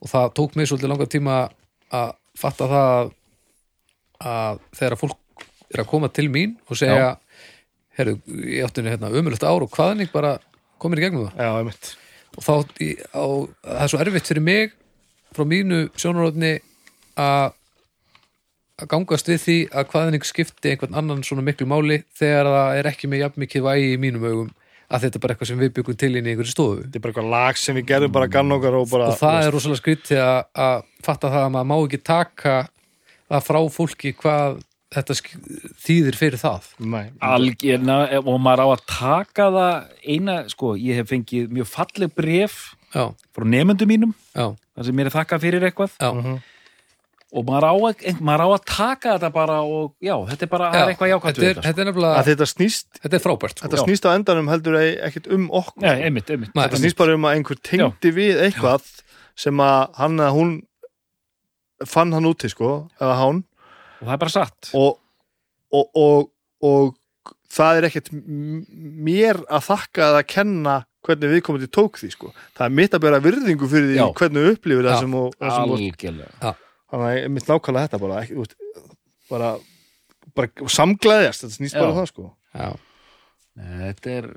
Og 0.00 0.12
það 0.12 0.34
tók 0.36 0.56
mig 0.56 0.68
svolítið 0.68 0.92
langa 0.92 1.08
tíma 1.10 1.38
að 2.00 2.12
fatta 2.40 2.68
það 2.70 3.10
að, 4.20 4.60
þegar 4.76 4.96
að 4.96 5.02
fólk 5.02 5.46
er 5.70 5.82
að 5.82 5.90
koma 5.90 6.10
til 6.12 6.26
mín 6.32 6.56
og 6.68 6.78
segja 6.80 7.14
herru, 7.98 8.16
ég 8.46 8.66
átti 8.66 8.80
henni 8.80 8.94
hérna 8.94 9.12
umulegt 9.12 9.44
ár 9.46 9.64
og 9.64 9.72
hvaðning 9.74 10.10
bara 10.12 10.36
komir 10.80 11.00
í 11.00 11.06
gegnum 11.06 11.28
það. 11.28 11.40
Já, 11.40 11.50
einmitt. 11.60 11.94
Og 12.38 12.44
þá 12.46 12.52
í, 12.80 12.90
á, 13.12 13.24
það 13.66 13.84
er 13.84 13.92
svo 13.92 14.02
erfitt 14.04 14.30
fyrir 14.30 14.46
mig 14.46 14.76
frá 15.34 15.46
mínu 15.46 15.86
sjónaróðni 15.98 16.58
að 17.20 17.56
að 18.80 18.88
gangast 18.94 19.28
við 19.28 19.42
því 19.44 19.56
að 19.76 19.90
hvaðning 19.92 20.24
skipti 20.24 20.72
einhvern 20.72 20.96
annan 20.96 21.24
svona 21.26 21.44
miklu 21.44 21.66
máli 21.68 22.00
þegar 22.16 22.48
það 22.48 22.78
er 22.78 22.88
ekki 22.88 23.10
með 23.10 23.22
jafn 23.24 23.42
mikið 23.42 23.66
vægi 23.66 23.90
í 23.90 23.98
mínum 24.00 24.24
augum 24.24 24.48
að 24.90 25.04
þetta 25.04 25.18
er 25.18 25.22
bara 25.22 25.34
eitthvað 25.36 25.50
sem 25.52 25.60
við 25.62 25.72
byggum 25.78 25.98
til 26.02 26.10
inn 26.18 26.26
í 26.26 26.32
einhverju 26.34 26.50
stofu. 26.54 26.80
Þetta 26.82 26.98
er 26.98 27.04
bara 27.04 27.12
eitthvað 27.14 27.30
lag 27.34 27.60
sem 27.62 27.76
við 27.78 27.86
gerðum 27.92 28.12
bara 28.16 28.26
gann 28.32 28.52
okkar 28.56 28.78
og 28.80 28.88
bara 28.90 29.10
og 29.12 29.18
það 29.20 29.44
er 29.46 29.54
rosalega 29.54 29.80
skrítið 29.82 30.22
að, 30.24 30.40
að 30.66 30.82
fatta 31.06 31.30
það 31.30 31.44
að 31.46 31.54
maður 31.54 31.70
má 31.70 31.76
ekki 31.84 32.00
taka 32.10 32.56
það 33.30 33.46
frá 33.46 33.60
fólki 33.76 34.12
hvað 34.18 34.58
þetta 34.90 35.14
þýðir 35.86 36.16
fyrir 36.18 36.40
það. 36.42 36.64
Nei, 36.82 37.04
algjörna 37.22 37.98
og 38.24 38.40
maður 38.42 38.64
á 38.66 38.68
að 38.74 38.80
taka 38.90 39.46
það 39.54 39.76
eina, 40.16 40.34
sko, 40.50 40.72
ég 40.82 40.98
hef 40.98 41.12
fengið 41.12 41.52
mjög 41.54 41.68
falleg 41.70 42.14
bref 42.18 42.56
já, 42.90 43.04
frá 43.30 43.46
nefndum 43.46 43.86
mínum, 43.92 44.14
já, 44.34 44.48
þar 44.74 44.88
sem 44.88 44.96
mér 44.98 45.10
er 45.12 45.14
þakkað 45.14 45.44
fyrir 45.46 45.68
eitthvað. 45.68 45.94
Já, 46.02 46.10
Mhm. 46.10 46.40
Og 47.30 47.44
maður 47.46 47.66
á, 47.70 47.74
að, 47.90 48.20
maður 48.26 48.42
á 48.42 48.48
að 48.50 48.64
taka 48.66 49.12
þetta 49.14 49.30
bara 49.34 49.58
og 49.62 49.92
já, 50.02 50.14
þetta 50.32 50.46
er 50.46 50.50
bara, 50.50 50.70
það 50.74 50.80
er 50.82 50.92
eitthvað 50.94 51.10
jákvæmt 51.12 51.36
þetta 51.36 51.44
þetta 51.46 51.60
sko. 51.60 51.66
þetta 51.68 51.82
er 51.84 51.88
nefnilega, 51.90 52.14
að 52.20 52.30
þetta 52.30 52.48
snýst 52.50 52.88
þetta 53.04 53.18
er 53.18 53.22
frábært 53.26 53.54
sko. 53.54 53.64
þetta 53.66 53.78
Já. 53.78 53.84
snýst 53.86 54.08
á 54.08 54.10
endanum 54.16 54.50
heldur 54.50 54.78
ei- 54.80 54.96
ekkert 55.08 55.28
um 55.36 55.44
okkur 55.60 55.84
Nei, 55.86 56.02
einmitt, 56.08 56.32
einmitt 56.34 56.54
Nei, 56.56 56.62
þetta 56.64 56.80
snýst 56.82 56.98
bara 56.98 57.14
um 57.14 57.28
að 57.28 57.36
einhver 57.38 57.60
tengdi 57.70 58.12
við 58.16 58.42
eitthvað 58.48 58.88
sem 59.38 59.62
að 59.62 59.94
hann 60.00 60.18
eða 60.18 60.32
hún 60.34 60.56
fann 61.86 62.12
hann 62.12 62.28
úti 62.28 62.50
sko 62.52 62.72
eða 63.00 63.14
hann 63.22 63.42
og 64.00 64.06
það 64.08 64.14
er 64.16 64.22
bara 64.24 64.34
satt 64.34 64.70
og, 64.76 64.98
og, 65.70 65.86
og, 66.02 66.30
og 66.66 66.96
það 67.50 67.78
er 67.80 67.88
ekkert 67.90 68.10
mér 68.12 69.40
að 69.50 69.68
þakka 69.70 70.10
að 70.18 70.26
kenna 70.34 70.74
hvernig 71.06 71.32
viðkomandi 71.36 71.70
tók 71.72 71.96
því 72.00 72.10
sko 72.12 72.32
það 72.58 72.66
er 72.66 72.74
mitt 72.76 72.96
að 72.98 73.04
bera 73.06 73.22
virðingu 73.24 73.68
fyrir 73.70 73.88
því 73.94 74.00
Já. 74.02 74.06
hvernig 74.18 74.50
upplifir 74.54 74.88
það 74.90 74.98
Já. 74.98 75.00
sem 75.04 75.14
og, 75.22 75.30
það 75.38 75.54
sem 75.56 75.70
og 75.70 75.78
algjörlega 75.78 76.52
þannig 76.90 77.08
að 77.08 77.18
ég 77.18 77.34
mitt 77.34 77.50
nákvæmlega 77.50 77.88
þetta 77.88 78.00
bara, 78.04 78.22
ekki, 78.24 78.38
út, 78.42 78.54
bara, 79.30 79.50
bara 80.36 80.70
samglæðjast 80.76 81.44
þetta 81.44 81.58
snýst 81.58 81.76
Já. 81.76 81.80
bara 81.82 81.92
um 81.92 82.00
það 82.00 82.10
sko. 82.12 82.30
Já, 82.54 82.70
Nei, 83.60 83.76
þetta 83.82 84.16
er 84.16 84.30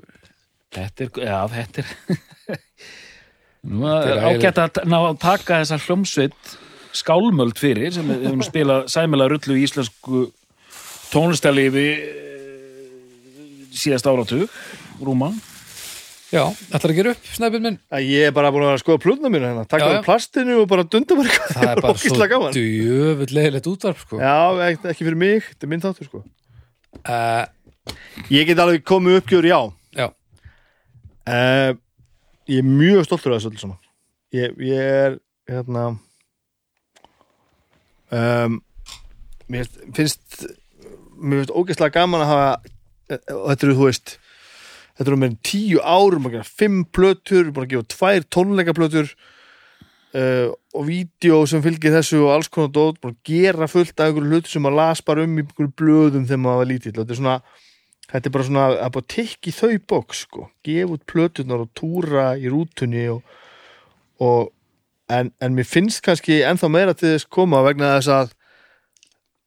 þetta 0.74 1.06
er, 1.06 1.10
já, 1.22 1.38
þetta 1.54 1.84
er 1.84 2.60
nú 3.74 3.88
er 3.88 4.22
ágætt 4.28 4.60
að 4.60 4.80
ná 4.90 4.98
að 5.00 5.18
taka 5.22 5.60
þessa 5.62 5.80
hljómsveit 5.86 6.54
skálmöld 6.94 7.58
fyrir 7.58 7.94
sem 7.94 8.06
við 8.10 8.26
hefum 8.28 8.44
spilað 8.46 8.88
sæmilega 8.92 9.32
rullu 9.34 9.56
í 9.58 9.64
íslensku 9.66 10.26
tónlistarlifi 11.10 11.88
eh, 11.94 12.84
síðast 13.74 14.06
áratug 14.10 14.46
rúman 15.02 15.38
Já, 16.34 16.42
ætlar 16.74 16.90
að 16.90 16.98
gera 16.98 17.12
upp, 17.14 17.26
snæpinn 17.36 17.62
minn? 17.68 17.76
Ég 18.02 18.28
er 18.28 18.32
bara 18.34 18.50
búin 18.50 18.64
að 18.64 18.72
vera 18.72 18.78
að 18.80 18.82
skoða 18.82 19.02
plúna 19.04 19.30
mínu 19.30 19.46
hérna. 19.46 19.64
Já. 19.94 19.98
um 20.00 20.06
plastinu 20.06 20.56
og 20.62 20.66
bara 20.72 20.84
eitthvað. 21.30 21.52
Það 21.54 21.70
er 21.70 21.82
bara 21.84 22.00
svo 22.02 22.16
leiðilegt 23.36 23.68
útvarp 23.70 24.00
sko. 24.02 24.18
Já, 24.18 24.34
ekki, 24.72 24.98
fyrir 25.04 25.20
mig, 25.20 25.46
þetta 25.52 25.68
er 25.68 25.70
minn 25.70 25.84
þáttur 25.84 26.10
sko. 26.10 26.24
Uh, 27.04 27.44
Ég 28.32 28.48
get 28.48 28.60
alveg 28.62 28.82
komið 28.88 29.20
uppgjör, 29.20 29.46
já. 29.46 29.58
Já, 29.94 30.06
uh, 31.30 31.70
Ég 32.50 32.60
er 32.60 32.66
mjög 32.68 33.06
stoltur 33.06 33.36
af 33.36 33.44
þessu 33.44 33.72
Ég, 34.34 34.58
ég 34.58 34.80
er 34.80 35.16
hérna 35.48 35.86
um, 38.10 38.58
Mér 39.48 39.68
finnst 39.94 40.44
Mér 41.14 41.44
finnst 41.44 41.54
ógeðslega 41.54 41.94
gaman 41.94 42.24
að 42.24 42.32
hafa 42.32 42.52
og 43.04 43.48
þetta 43.52 43.66
eru, 43.66 43.76
þú 43.78 43.86
veist 43.86 44.14
þetta 44.94 45.10
eru 45.10 45.20
með 45.20 45.38
tíu 45.46 45.80
ár, 45.82 46.18
maður 46.18 46.38
gera 46.38 46.52
fimm 46.62 46.84
plötur, 46.94 47.50
að 47.50 47.70
gefa 47.72 47.88
tvær 47.94 48.26
tónleikaplötur 48.36 49.10
uh, 49.10 50.48
og 50.74 50.88
vídeo 50.88 51.42
sem 51.50 51.62
fylgir 51.64 51.94
þessu 51.96 52.22
og 52.24 52.32
alls 52.36 52.50
konar 52.52 52.72
dót, 52.74 53.02
að 53.02 53.18
gera 53.26 53.68
fullt 53.70 53.98
af 53.98 54.10
einhverju 54.10 54.30
hluti 54.32 54.54
sem 54.54 54.64
maður 54.64 54.80
las 54.80 55.04
bara 55.06 55.26
um 55.26 55.38
í 55.38 55.44
einhverju 55.44 55.76
blöðum 55.80 56.26
þegar 56.28 56.42
maður 56.46 56.62
var 56.62 56.70
lítill. 56.70 56.96
Þetta 56.98 57.16
er 57.16 57.22
svona 57.22 57.38
þetta 58.12 58.28
er 58.28 58.34
bara 58.36 58.46
svona 58.46 58.66
að 58.84 58.92
bara 58.96 59.10
tikki 59.14 59.54
þau 59.54 59.72
bóks 59.90 60.24
sko, 60.26 60.48
gefa 60.66 60.94
út 60.94 61.06
plötunar 61.10 61.64
og 61.64 61.72
túra 61.78 62.26
í 62.38 62.50
rútunni 62.52 63.08
og, 63.10 63.24
og 64.22 64.52
en, 65.10 65.32
en 65.42 65.56
mér 65.56 65.68
finnst 65.68 66.04
kannski 66.04 66.42
ennþá 66.46 66.70
meira 66.70 66.94
til 66.96 67.14
þess 67.14 67.30
koma 67.32 67.64
vegna 67.66 67.96
þess 67.96 68.12
að 68.14 68.34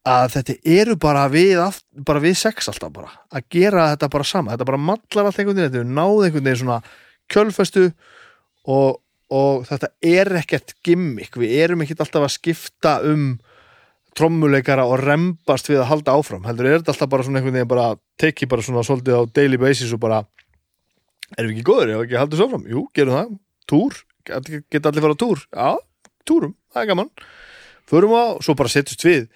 að 0.08 0.30
þetta 0.36 0.56
eru 0.78 0.96
bara 1.02 1.26
við 1.32 1.60
bara 2.08 2.22
við 2.24 2.38
sex 2.40 2.70
alltaf 2.72 2.94
bara. 2.94 3.12
Að 3.32 3.50
gera 3.54 3.90
þetta 3.94 4.10
bara 4.14 4.28
sama, 4.28 4.54
þetta 4.54 4.70
bara 4.70 4.80
mallar 4.80 5.28
allt 5.28 5.42
einhvern 5.42 5.60
veginn, 5.60 5.74
þetta 5.74 5.84
er 5.84 5.92
náð 5.98 6.24
einhvern 6.28 6.48
veginn 6.48 6.62
svona 6.62 6.80
kjölfestu 7.34 7.84
og, 8.72 9.02
og 9.34 9.68
þetta 9.68 9.92
er 10.06 10.32
ekkert 10.40 10.76
gimmick, 10.86 11.38
við 11.40 11.56
erum 11.66 11.84
ekkert 11.84 12.06
alltaf 12.06 12.28
að 12.28 12.36
skipta 12.38 12.98
um 13.08 13.30
trommuleikara 14.18 14.88
og 14.90 15.02
rembast 15.04 15.70
við 15.70 15.84
að 15.84 15.92
halda 15.92 16.16
áfram. 16.18 16.46
Heldur 16.48 16.70
er 16.70 16.80
þetta 16.80 16.96
alltaf 16.96 17.12
bara 17.12 17.26
svona 17.28 17.42
einhvern 17.42 17.60
veginn 17.60 17.74
bara 17.74 17.90
teki 18.22 18.48
bara 18.50 18.66
svona 18.66 18.86
svolítið 18.88 19.20
á 19.20 19.22
daily 19.30 19.60
basis 19.62 19.92
og 19.94 20.02
bara 20.02 20.24
erum 21.36 21.52
við 21.52 21.58
ekki 21.58 21.68
góður, 21.68 21.92
erum 21.92 22.02
við 22.02 22.08
ekki 22.08 22.18
að 22.18 22.24
halda 22.24 22.40
svo 22.40 22.48
áfram? 22.48 22.70
Jú, 22.72 22.86
gerum 22.98 23.18
það, 23.18 23.36
túr. 23.70 24.00
Geta 24.28 24.90
allir 24.90 25.06
fara 25.06 25.16
á 25.16 25.22
túr, 25.22 25.44
já, 25.54 25.70
túrum. 26.28 26.56
Það 26.74 26.82
er 26.82 26.90
gaman, 26.90 27.12
förum 27.88 28.16
á 28.18 28.26
svo 28.44 28.58
bara 28.58 28.72
setjast 28.74 29.06
við 29.06 29.28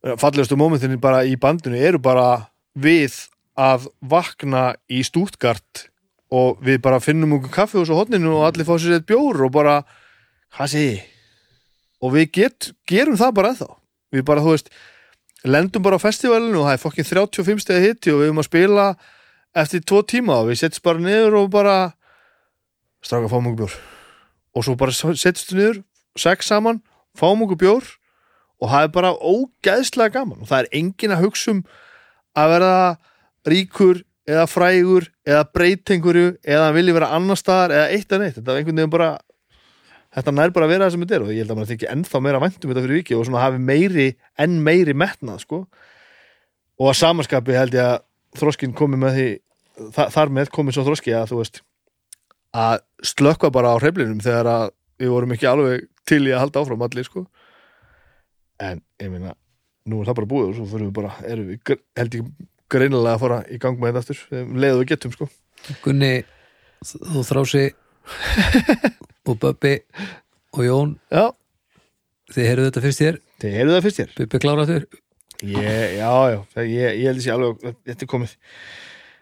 fallegustu 0.00 0.56
mómentinni 0.56 0.98
bara 1.00 1.24
í 1.28 1.36
bandinu 1.40 1.76
eru 1.76 2.00
bara 2.02 2.50
við 2.78 3.16
að 3.60 3.88
vakna 4.00 4.74
í 4.88 5.02
Stuttgart 5.04 5.86
og 6.32 6.60
við 6.64 6.80
bara 6.84 7.02
finnum 7.02 7.36
okkur 7.36 7.52
kaffi 7.52 7.80
hos 7.80 7.90
á 7.90 7.98
hotninu 7.98 8.32
og 8.38 8.46
allir 8.46 8.68
fá 8.68 8.76
sér 8.78 9.00
eitt 9.00 9.08
bjór 9.08 9.44
og 9.46 9.52
bara, 9.52 9.80
hvað 10.56 10.72
sé 10.72 10.84
ég? 10.84 11.04
Og 12.00 12.14
við 12.14 12.30
get, 12.38 12.70
gerum 12.88 13.18
það 13.20 13.34
bara 13.36 13.52
ennþá. 13.52 13.68
Við 14.14 14.24
bara, 14.30 14.44
þú 14.44 14.54
veist 14.54 14.70
lendum 15.44 15.84
bara 15.84 15.98
á 16.00 16.04
festivalinu 16.06 16.62
og 16.62 16.68
það 16.68 16.76
er 16.76 16.82
fokkin 16.84 17.08
35 17.10 17.64
stegi 17.64 17.88
hitti 17.90 18.14
og 18.14 18.22
við 18.22 18.30
erum 18.30 18.40
að 18.40 18.48
spila 18.48 18.86
eftir 19.60 19.84
tvo 19.84 20.00
tíma 20.06 20.38
og 20.40 20.48
við 20.48 20.62
setjum 20.62 20.86
bara 20.86 21.04
niður 21.04 21.38
og 21.42 21.50
bara 21.52 21.76
stráka 23.04 23.28
fáum 23.28 23.50
okkur 23.50 23.66
bjór. 23.66 23.78
Og 24.56 24.64
svo 24.64 24.76
bara 24.78 24.94
setjumst 24.94 25.52
við 25.52 25.60
niður 25.60 25.82
sex 26.18 26.48
saman, 26.48 26.80
okkur 27.44 27.60
bjór 27.60 27.90
og 28.60 28.68
það 28.68 28.84
er 28.84 28.92
bara 28.94 29.14
ógeðslega 29.16 30.14
gaman. 30.18 30.42
Og 30.42 30.50
það 30.50 30.62
er 30.62 30.70
engin 30.80 31.14
að 31.16 31.24
hugsa 31.24 31.54
um 31.54 31.64
að 32.38 32.54
verða 32.54 32.76
ríkur 33.50 34.02
eða 34.30 34.46
frægur 34.50 35.08
eða 35.26 35.46
breytinguru 35.54 36.26
eða 36.44 36.68
hann 36.68 36.76
vilji 36.76 36.94
vera 36.94 37.10
annar 37.16 37.40
staðar 37.40 37.74
eða 37.76 37.90
eitt 37.96 38.14
en 38.14 38.24
eitt. 38.26 38.36
Þetta 38.38 38.52
er 38.52 38.60
einhvern 38.60 38.80
veginn 38.82 38.92
bara 38.92 39.10
þetta 40.14 40.34
nær 40.34 40.54
bara 40.54 40.66
að 40.66 40.74
vera 40.74 40.86
það 40.86 40.94
sem 40.94 41.04
þetta 41.04 41.16
er 41.16 41.24
og 41.24 41.32
ég 41.32 41.44
held 41.44 41.54
að 41.54 41.60
maður 41.60 41.72
þykja 41.72 41.92
ennþá 41.94 42.20
meira 42.26 42.42
væntum 42.42 42.72
þetta 42.72 42.84
fyrir 42.84 43.00
viki 43.00 43.16
og 43.16 43.26
svona 43.26 43.44
hafi 43.44 43.62
meiri 43.62 44.06
enn 44.42 44.58
meiri 44.66 44.96
metnað 44.96 45.44
sko. 45.44 45.62
Og 46.80 46.90
að 46.90 47.00
samanskapi 47.00 47.56
held 47.56 47.76
ég 47.76 47.86
að 47.86 48.04
þroskin 48.40 48.76
komi 48.76 49.00
með 49.00 49.16
því 49.16 49.28
þa 49.96 50.06
þar 50.14 50.32
með 50.36 50.52
komið 50.54 50.76
svo 50.76 50.86
þroski 50.86 51.14
að 51.16 51.32
þú 51.32 51.40
veist 51.40 51.62
að 52.60 52.82
slökka 53.06 53.50
bara 53.54 53.72
á 53.72 53.80
hreflinum 53.80 54.20
þegar 54.22 54.50
að 54.50 54.64
við 55.00 55.12
vorum 55.14 55.34
ekki 55.34 55.48
alveg 55.48 55.86
til 56.08 56.24
í 56.26 56.32
að 56.34 56.42
halda 56.44 56.62
áfram 56.62 56.82
allir 56.84 57.06
sko 57.06 57.24
en 58.60 58.82
ég 59.00 59.12
meina, 59.12 59.34
nú 59.90 60.00
er 60.00 60.10
það 60.10 60.18
bara 60.20 60.30
búið 60.30 60.48
og 60.50 60.56
svo 60.58 60.68
fyrir 60.70 60.88
við 60.88 60.96
bara, 61.00 61.12
erum 61.26 61.50
við 61.50 61.76
held 61.98 62.16
ég 62.18 62.30
greinilega 62.70 63.16
að 63.16 63.22
fara 63.24 63.40
í 63.50 63.58
gang 63.62 63.80
með 63.80 63.96
þetta 63.96 64.02
aftur. 64.04 64.22
Um 64.40 64.56
leið 64.62 64.76
og 64.76 64.82
við 64.82 64.90
getum 64.92 65.14
sko. 65.16 65.28
Gunni 65.84 66.12
þú 66.86 67.24
þrási 67.28 67.64
og 69.28 69.38
Böbbi 69.40 69.74
og 70.56 70.64
Jón. 70.66 70.96
Já, 71.12 71.30
þið 72.34 72.48
heyrðu 72.50 72.68
þetta 72.68 72.84
fyrst 72.86 73.02
þér, 73.02 73.18
þið 73.42 73.56
heyrðu 73.58 73.74
það 73.76 73.86
fyrst 73.86 74.00
þér 74.00 74.14
Bubbi 74.20 74.40
kláraður 74.44 74.86
ég, 75.40 75.96
Já, 75.96 76.12
já, 76.30 76.38
ég, 76.62 77.00
ég 77.00 77.04
held 77.08 77.20
þessi 77.20 77.34
alveg 77.34 77.64
þetta 77.88 78.06
er 78.06 78.10
komið, 78.10 78.34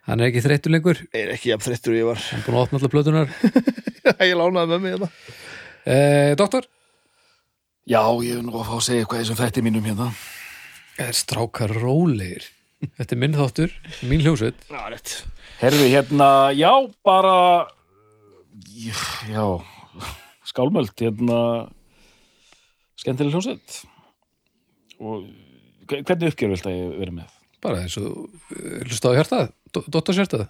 hann 0.08 0.22
er 0.22 0.30
ekki 0.30 0.44
þreyttur 0.44 0.74
lengur, 0.74 1.02
er 1.16 1.34
ekki 1.34 1.52
jafn 1.52 1.66
þreyttur 1.68 1.94
og 1.94 2.00
ég 2.00 2.08
var. 2.08 2.24
Hann 2.28 2.42
er 2.42 2.46
búin 2.46 2.58
að 2.58 2.64
opna 2.66 2.80
allar 2.80 2.94
plötunar 2.94 3.32
ég 4.28 4.38
lánaði 4.38 4.70
með 4.72 4.84
mig 4.84 4.96
þetta 4.96 5.10
eh, 5.94 6.32
Doktor, 6.38 6.68
Já, 7.88 8.02
ég 8.20 8.36
er 8.36 8.44
nú 8.44 8.52
að 8.58 8.66
fá 8.68 8.74
að 8.76 8.84
segja 8.84 9.04
eitthvað 9.04 9.20
í 9.20 9.22
þessum 9.24 9.38
þætti 9.40 9.62
mínum 9.64 9.86
hérna. 9.88 10.08
Er 11.00 11.14
strákar 11.16 11.72
rólegir? 11.78 12.44
Þetta 12.98 13.14
er 13.16 13.20
minn 13.22 13.34
þáttur, 13.34 13.72
mín 14.06 14.20
hljósveit 14.22 14.60
Já, 14.70 14.82
rétt. 14.92 15.14
Herðu, 15.58 15.86
hérna, 15.90 16.28
já, 16.54 16.70
bara 17.06 17.32
já 19.26 19.46
skálmöld, 20.46 20.92
hérna 21.00 21.38
skemmtileg 22.98 23.34
hljósett 23.34 23.80
og 25.02 25.26
hve- 25.90 26.04
hvernig 26.06 26.30
uppgjör 26.32 26.52
vilt 26.54 26.68
að 26.70 26.76
ég 26.78 26.94
vera 27.02 27.16
með? 27.18 27.34
bara 27.62 27.80
eins 27.82 27.96
og 27.98 28.28
eh, 28.54 28.84
hlusta 28.86 29.10
á 29.10 29.16
hjartað 29.18 29.48
Dottorshjartað 29.90 30.44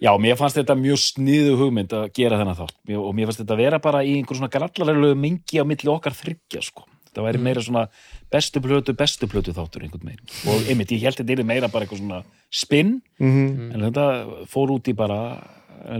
Já, 0.00 0.10
mér 0.16 0.38
fannst 0.40 0.56
þetta 0.56 0.78
mjög 0.80 1.02
sniðu 1.02 1.56
hugmynd 1.60 1.92
að 1.92 2.06
gera 2.16 2.38
þennan 2.40 2.56
þátt. 2.56 2.78
Og 2.96 3.10
mér 3.16 3.28
fannst 3.28 3.42
þetta 3.42 3.58
vera 3.60 3.80
bara 3.84 4.00
í 4.06 4.14
einhver 4.16 4.38
svona 4.38 4.52
grallarlegu 4.52 5.18
mingi 5.18 5.60
á 5.60 5.64
milli 5.68 5.92
okkar 5.92 6.16
þryggja, 6.16 6.62
sko. 6.64 6.86
Þetta 7.10 7.24
væri 7.26 7.40
meira 7.42 7.62
svona 7.66 7.84
bestu 8.30 8.62
plötu, 8.62 8.94
bestu 8.96 9.26
plötu 9.28 9.52
þáttur 9.52 9.82
einhvern 9.84 10.12
veginn. 10.12 10.28
Og 10.48 10.68
einmitt, 10.70 10.92
ég 10.94 11.08
held 11.08 11.18
þetta 11.18 11.34
er 11.34 11.48
meira 11.48 11.68
bara 11.68 11.84
eitthvað 11.84 12.04
svona 12.04 12.20
spinn 12.54 13.00
mm 13.18 13.72
en 13.74 13.84
þetta 13.88 14.04
fór 14.50 14.72
út 14.76 14.88
í 14.88 14.94
bara 14.96 15.18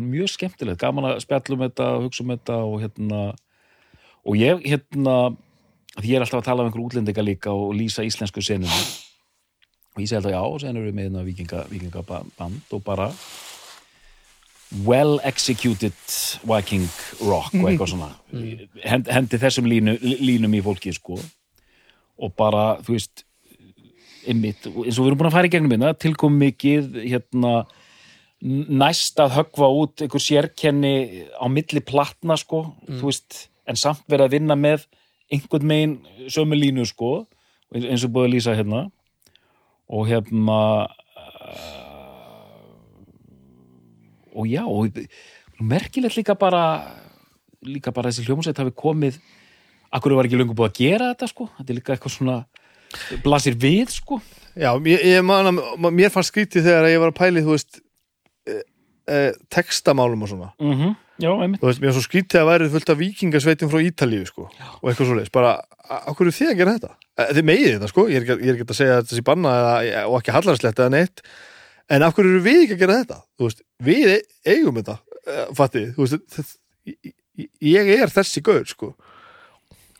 mjög 0.01 0.31
skemmtilegt, 0.35 0.81
gaman 0.81 1.11
að 1.11 1.21
spjalla 1.25 1.57
um 1.57 1.63
þetta 1.67 1.91
og 1.97 2.07
hugsa 2.07 2.25
um 2.25 2.33
þetta 2.35 2.57
og 2.67 2.81
hérna 2.83 3.21
og 4.25 4.37
ég 4.37 4.65
hérna 4.67 5.15
því 5.97 6.11
ég 6.13 6.17
er 6.19 6.25
alltaf 6.25 6.41
að 6.41 6.49
tala 6.49 6.65
um 6.65 6.71
einhver 6.71 6.85
útlendinga 6.85 7.25
líka 7.25 7.53
og 7.55 7.73
lýsa 7.79 8.05
íslensku 8.07 8.43
senunum 8.45 8.83
og 9.95 10.03
ég 10.03 10.11
segi 10.11 10.19
alltaf 10.21 10.35
já, 10.35 10.43
sen 10.63 10.77
erum 10.77 10.91
við 10.91 10.99
með 10.99 11.09
hérna 11.09 11.25
vikinga, 11.27 11.63
vikingaband 11.71 12.75
og 12.77 12.85
bara 12.87 13.11
well 14.87 15.19
executed 15.27 15.97
viking 16.47 16.87
rock 17.27 17.55
og 17.59 17.67
eitthvað 17.71 17.93
svona. 17.95 18.11
Hend, 18.85 19.11
hendi 19.11 19.41
þessum 19.43 19.69
línu, 19.71 19.97
línum 20.23 20.55
í 20.55 20.63
fólki 20.65 20.95
sko. 20.95 21.19
Og 22.21 22.33
bara, 22.39 22.79
þú 22.85 22.95
veist 22.95 23.25
einmitt, 24.29 24.67
eins 24.69 24.99
og 24.99 25.05
við 25.05 25.11
erum 25.11 25.21
búin 25.23 25.31
að 25.31 25.37
fara 25.39 25.49
í 25.49 25.53
gegnum 25.53 25.75
hérna, 25.75 25.95
tilkom 25.97 26.37
mikið 26.39 27.01
hérna 27.03 27.55
næst 28.41 29.21
að 29.21 29.35
höggva 29.37 29.69
út 29.83 30.05
einhver 30.05 30.23
sérkenni 30.23 31.27
á 31.37 31.45
milli 31.53 31.83
platna 31.85 32.39
sko, 32.41 32.63
þú 32.87 33.11
veist 33.11 33.47
en 33.69 33.79
samt 33.81 34.07
verið 34.09 34.29
að 34.29 34.37
vinna 34.37 34.57
með 34.57 34.87
einhvern 35.31 35.69
megin 35.69 35.99
sömu 36.33 36.57
línu 36.59 36.87
sko 36.89 37.27
eins- 37.75 38.05
og 38.07 38.15
búið 38.15 38.29
að 38.29 38.33
lýsa 38.35 38.57
hérna. 38.57 38.87
Og 39.91 40.07
hérna 40.07 40.89
og 44.41 44.49
já 44.49 44.65
og 44.65 44.97
merkilegt 45.61 46.17
líka 46.17 46.35
bara 46.39 46.65
líka 47.67 47.93
bara 47.93 48.09
þessi 48.09 48.25
hljómsveit 48.27 48.59
hafi 48.59 48.73
komið 48.77 49.21
akkur 49.95 50.17
var 50.17 50.29
ekki 50.29 50.39
löngu 50.41 50.57
búið 50.57 50.71
að 50.71 50.81
gera 50.81 51.11
þetta 51.13 51.29
sko? 51.31 51.49
Þetta 51.59 51.73
er 51.73 51.79
líka 51.79 51.95
eitthvað 51.95 52.15
svona 52.15 52.39
blasir 53.25 53.57
við 53.61 53.93
sko. 53.95 54.21
Já, 54.59 54.73
ég, 54.87 55.05
ég 55.07 55.23
man 55.27 55.51
að 55.51 55.91
mér 55.95 56.13
fannst 56.15 56.33
skrítið 56.33 56.67
þegar 56.67 56.91
ég 56.91 57.03
var 57.03 57.13
að 57.13 57.19
pæli, 57.21 57.45
þú 57.47 57.55
veist 57.55 57.81
e, 58.47 58.57
e, 59.07 59.21
textamálum 59.53 60.25
og 60.27 60.33
svona. 60.33 60.51
Mm 60.59 60.75
-hmm. 60.79 60.97
já, 61.23 61.31
einmitt. 61.43 61.61
Þú 61.61 61.71
veist, 61.71 61.81
mér 61.81 61.93
var 61.93 61.99
svo 61.99 62.07
skrítið 62.07 62.41
að 62.41 62.49
væri 62.51 62.71
fullt 62.71 62.91
af 62.91 62.99
vikingasveitum 62.99 63.71
frá 63.71 63.81
Ítalíu, 63.83 64.25
sko, 64.27 64.49
og 64.83 64.91
eitthvað 64.91 65.07
svo 65.07 65.15
leis 65.19 65.31
bara, 65.31 65.61
á 65.87 66.11
hverju 66.11 66.33
þið 66.39 66.51
að 66.51 66.59
gera 66.59 66.75
þetta? 66.79 66.93
E, 67.19 67.23
Þið 67.35 67.45
megið 67.45 67.73
þetta, 67.75 67.89
sko, 67.89 68.09
ég 68.09 68.17
er 68.17 68.23
ekki, 68.23 68.43
ég 68.43 68.49
er 68.49 68.55
ekki 68.55 68.71
að 68.71 68.81
segja 68.81 68.97
að 68.97 69.03
þetta 69.03 69.17
sé 69.17 69.23
banna 69.23 69.51
eða, 69.61 70.07
og 70.07 70.19
ekki 70.19 70.35
hallarslegt 70.35 70.79
eða 70.79 70.91
neitt 70.91 71.23
en 71.91 72.05
af 72.07 72.15
hverju 72.17 72.33
eru 72.37 72.43
við 72.45 72.63
ekki 72.65 72.77
að 72.77 72.83
gera 72.85 72.99
þetta? 73.03 73.21
Veist, 73.43 73.63
við 73.85 74.13
e- 74.17 74.53
eigum 74.55 74.79
þetta 74.81 74.97
e, 75.27 75.47
fattið, 75.59 75.89
veist 75.99 76.57
ég- 77.67 77.95
er 78.01 78.13
þessi 78.15 78.43
gaur, 78.47 78.67
sko 78.69 78.93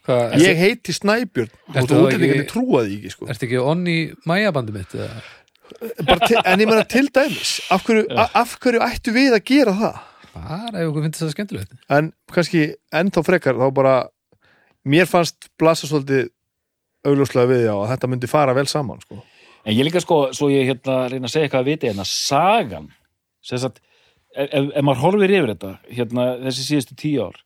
Hvað, 0.07 0.39
ég 0.41 0.57
heiti 0.57 0.95
Snæbjörn 0.97 1.51
Ertu 1.77 1.95
og 1.99 2.07
útlendingarnir 2.07 2.47
trúaði 2.49 2.95
ekki 2.97 3.11
sko. 3.13 3.27
Ertu 3.31 3.45
ekki 3.47 3.59
onni 3.61 3.97
mæjabandi 4.27 4.73
mitt? 4.75 4.95
Bara 6.07 6.27
til, 6.27 6.39
en 6.41 6.63
ég 6.65 6.67
meina 6.71 6.87
til 6.89 7.11
dæmis 7.15 7.59
af 7.71 7.85
hverju, 7.87 8.07
af 8.17 8.55
hverju 8.63 8.81
ættu 8.87 9.13
við 9.15 9.37
að 9.37 9.45
gera 9.53 9.75
það 9.77 10.01
Bara 10.31 10.81
ef 10.81 10.89
okkur 10.89 11.05
finnst 11.05 11.21
það 11.23 11.33
skemmtilegt 11.35 11.77
en 11.99 12.09
kannski 12.33 12.65
ennþá 12.97 13.23
frekar 13.27 13.59
þá 13.61 13.67
bara 13.77 13.95
mér 14.89 15.07
fannst 15.11 15.51
blasa 15.61 15.87
svolítið 15.91 16.31
augljóslega 17.07 17.51
við 17.53 17.63
já 17.69 17.73
að 17.77 17.89
þetta 17.93 18.11
myndi 18.13 18.31
fara 18.31 18.55
vel 18.57 18.67
saman 18.71 19.01
sko. 19.05 19.21
En 19.65 19.77
ég 19.77 19.85
líka 19.85 20.01
sko, 20.01 20.31
svo 20.37 20.49
ég 20.53 20.71
hérna 20.71 21.05
reyna 21.11 21.29
að 21.29 21.35
segja 21.35 21.49
eitthvað 21.49 21.63
að 21.65 21.71
viti 21.71 21.91
hérna, 21.91 22.07
sagan 22.09 22.89
sem 23.45 23.61
sagt, 23.61 23.81
ef, 24.33 24.49
ef, 24.49 24.69
ef 24.73 24.85
maður 24.87 25.03
horfir 25.05 25.35
yfir 25.37 25.53
þetta, 25.55 25.73
hérna 25.91 26.27
þessi 26.47 26.67
síðustu 26.67 26.97
tíu 27.01 27.27
ár 27.29 27.39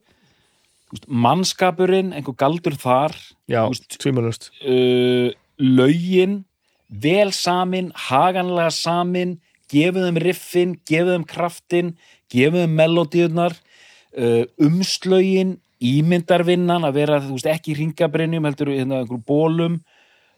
veist, 0.93 1.09
mannskapurinn, 1.09 2.12
einhver 2.15 2.36
galdur 2.39 2.77
þar 2.78 3.16
já, 3.51 3.62
tvímalust 3.99 4.51
uh, 4.62 5.31
lögin 5.59 6.43
vel 6.89 7.32
samin, 7.35 7.91
haganlega 8.09 8.70
samin 8.74 9.39
gefið 9.73 10.09
þeim 10.09 10.23
riffin, 10.23 10.78
gefið 10.86 11.16
þeim 11.16 11.28
kraftin 11.31 11.95
gefið 12.32 12.66
þeim 12.66 12.78
melodíunar 12.78 13.59
uh, 13.59 14.45
umslögin 14.62 15.59
ímyndarvinnan 15.85 16.86
að 16.86 17.01
vera, 17.01 17.19
veist, 17.27 17.51
ekki 17.51 17.74
í 17.74 17.81
ringabrennjum 17.82 18.47
heldur 18.47 18.70
hérna 18.73 19.03
einhverjum 19.03 19.27
bólum 19.27 19.81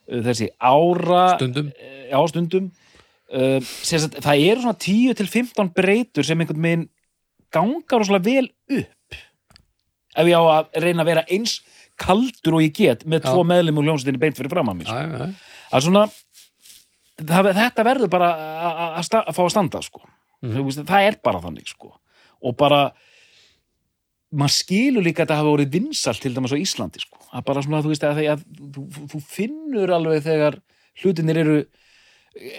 þessi 0.06 0.48
ára 0.62 1.22
Stundum 1.36 1.70
eh, 1.74 2.10
á 2.14 2.20
stundum 2.30 2.68
uh, 3.32 3.58
sagt, 3.62 4.20
það 4.22 4.44
eru 4.50 4.64
svona 4.64 4.78
10 4.86 5.16
til 5.18 5.30
15 5.32 5.72
breytur 5.76 6.26
sem 6.26 6.40
einhvern 6.40 6.62
veginn 6.62 6.84
gangar 7.54 8.02
og 8.04 8.10
vel 8.26 8.46
upp 8.80 9.18
ef 10.16 10.26
ég 10.30 10.36
á 10.38 10.42
að 10.42 10.78
reyna 10.84 11.02
að 11.04 11.10
vera 11.10 11.26
eins 11.30 11.58
kaldur 12.00 12.58
og 12.58 12.64
ég 12.64 12.74
get 12.76 13.04
með 13.08 13.24
Já. 13.24 13.32
tvo 13.32 13.44
meðlum 13.48 13.80
og 13.80 13.86
ljónsettinni 13.88 14.20
beint 14.20 14.36
fyrir 14.38 14.52
fram 14.52 14.68
að 14.72 14.80
mér 14.82 14.90
Já, 14.92 15.00
já, 15.00 15.18
já. 15.26 15.28
er 15.76 15.84
svona 15.86 16.04
það, 17.16 17.50
þetta 17.56 17.86
verður 17.86 18.12
bara 18.12 18.30
að- 18.36 18.80
að 18.80 18.96
að 19.00 19.20
að 19.22 19.36
fá 19.36 19.42
að 19.44 19.50
standa 19.54 19.82
sko. 19.82 20.02
Veist, 20.42 20.82
það 20.84 21.06
er 21.08 21.16
bara 21.24 21.40
þannig 21.40 21.68
sko. 21.70 21.94
og 22.44 22.56
bara 22.56 22.92
maður 24.36 24.54
skilur 24.56 25.04
líka 25.06 25.22
að 25.22 25.26
þetta 25.26 25.38
hafa 25.40 25.52
verið 25.56 25.74
vinsalt 25.78 26.20
til 26.22 26.34
dæmis 26.36 26.52
á 26.52 26.58
Íslandi 26.60 27.00
sko. 27.02 27.18
að 27.32 27.44
bara 27.48 27.62
svona, 27.64 27.82
þú 27.84 27.92
veist, 27.92 28.04
að, 28.06 28.22
að, 28.34 28.42
þú, 28.74 28.86
þú- 28.96 29.08
þú 29.14 29.20
finnur 29.32 29.92
alveg 29.96 30.24
þegar 30.26 30.58
hlutinir 31.02 31.40
eru 31.42 31.58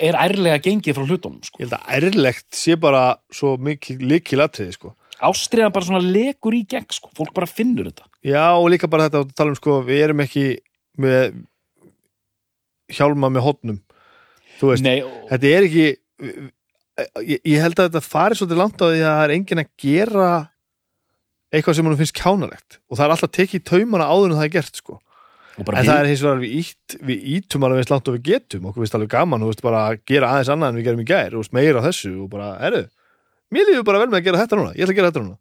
er 0.02 0.16
ærlega 0.18 0.58
gengið 0.66 0.96
frá 0.98 1.06
hlutunum 1.06 1.44
sko. 1.46 1.60
ég 1.62 1.68
held 1.68 1.76
að 1.78 1.92
ærlegt 2.00 2.48
sé 2.58 2.78
bara 2.82 3.04
svo 3.32 3.56
mikið 3.62 4.02
líkilatriði 4.10 4.74
sko. 4.74 4.96
ástriðan 5.22 5.74
bara 5.74 5.86
svona 5.86 6.02
lekur 6.02 6.58
í 6.58 6.64
gegn 6.70 6.90
sko. 6.98 7.12
fólk 7.18 7.34
bara 7.38 7.46
finnur 7.50 7.92
þetta 7.92 8.10
já 8.26 8.42
og 8.58 8.70
líka 8.74 8.90
bara 8.90 9.06
þetta 9.10 9.22
að 9.26 9.36
tala 9.38 9.54
um 9.54 9.60
sko, 9.60 9.78
við 9.86 10.04
erum 10.08 10.24
ekki 10.26 10.48
með 10.98 11.44
hjálma 12.98 13.30
með 13.34 13.46
hotnum 13.46 13.80
þú 14.60 14.72
veist, 14.72 14.84
Nei, 14.86 15.02
og, 15.06 15.16
þetta 15.32 15.50
er 15.54 15.66
ekki 15.68 15.86
ég, 17.22 17.42
ég 17.46 17.62
held 17.62 17.78
að 17.78 17.90
þetta 17.92 18.02
fari 18.06 18.38
svolítið 18.40 18.62
langt 18.62 18.82
á 18.82 18.86
því 18.88 19.02
að 19.04 19.10
það 19.12 19.24
er 19.28 19.34
enginn 19.38 19.62
að 19.62 19.72
gera 19.84 20.30
eitthvað 21.54 21.78
sem 21.80 21.86
hann 21.88 21.98
finnst 22.00 22.16
kjánalegt. 22.18 22.80
Og 22.90 22.98
það 23.00 23.06
er 23.08 23.14
alltaf 23.16 23.32
tekið 23.38 23.60
í 23.62 23.66
taumana 23.72 24.08
áður 24.12 24.32
en 24.34 24.38
það 24.40 24.48
er 24.50 24.54
gert 24.58 24.76
sko. 24.82 24.98
og 25.58 25.70
en 25.74 25.74
við, 25.80 25.88
það 25.90 26.00
er 26.04 26.10
hins 26.12 26.22
vegar 26.26 26.42
við, 26.44 26.52
ít, 26.62 26.98
við 27.10 27.24
ítum 27.38 27.64
alveg 27.66 27.80
eins 27.82 27.90
langt 27.94 28.08
og 28.12 28.18
við 28.18 28.26
getum. 28.28 28.68
Okkur 28.70 28.84
finnst 28.84 28.98
alveg 29.00 29.10
gaman, 29.16 29.42
þú 29.42 29.50
veist, 29.52 29.64
bara 29.66 29.80
að 29.90 30.00
gera 30.12 30.30
aðeins 30.36 30.52
annað 30.54 30.70
en 30.70 30.78
við 30.78 30.86
gerum 30.90 31.02
í 31.02 31.08
gær, 31.10 31.38
veist, 31.40 31.54
meira 31.58 31.82
á 31.82 31.88
þessu 31.88 32.12
og 32.24 32.30
bara, 32.30 32.50
erðu, 32.68 32.84
mér 33.56 33.66
lífið 33.72 33.86
bara 33.88 34.02
vel 34.04 34.10
með 34.12 34.20
að 34.20 34.28
gera 34.28 34.42
þetta 34.44 34.60
núna. 34.60 34.76
Ég 34.78 34.84
ætla 34.86 34.94
að 34.94 35.00
gera 35.00 35.10
þetta 35.12 35.24
núna. 35.26 35.38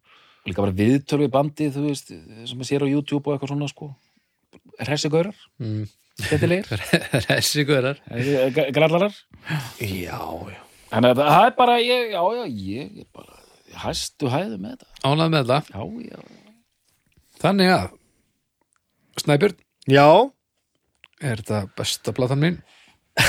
Líka 0.47 0.63
bara 0.63 0.77
viðtölu 0.79 1.27
í 1.27 1.33
bandi 1.37 1.69
þú 1.75 1.85
veist, 1.91 2.13
sem 2.15 2.57
maður 2.57 2.71
sér 2.71 2.87
á 2.87 2.93
YouTube 2.95 3.27
og 3.27 3.35
eitthvað 3.37 3.53
svona 3.53 3.69
sko. 3.69 3.91
hressi 4.81 5.09
gaurar, 5.13 5.35
Mm. 5.61 5.87
guðrar 7.69 7.99
grallarar. 8.77 9.13
Já, 9.81 10.17
já. 10.17 10.61
Þannig 10.89 11.11
að 11.13 11.21
það 11.27 11.47
er 11.47 11.55
bara, 11.59 11.75
ég, 11.83 12.13
já, 12.15 12.23
já, 12.39 12.45
ég, 12.47 12.93
ég 13.03 13.07
bara, 13.13 13.36
hæstu 13.83 14.31
hæðu 14.33 14.59
með 14.63 14.77
þetta. 14.77 14.89
Ánað 15.07 15.33
með 15.35 15.51
það 15.51 15.71
Já, 15.73 15.83
já. 16.11 16.21
Þannig 17.43 17.73
að 17.75 17.87
Snæbjörn, 19.21 19.59
Já, 19.89 20.07
er 21.25 21.41
þetta 21.43 21.61
besta 21.79 22.13
platan 22.17 22.43
mín? 22.43 22.57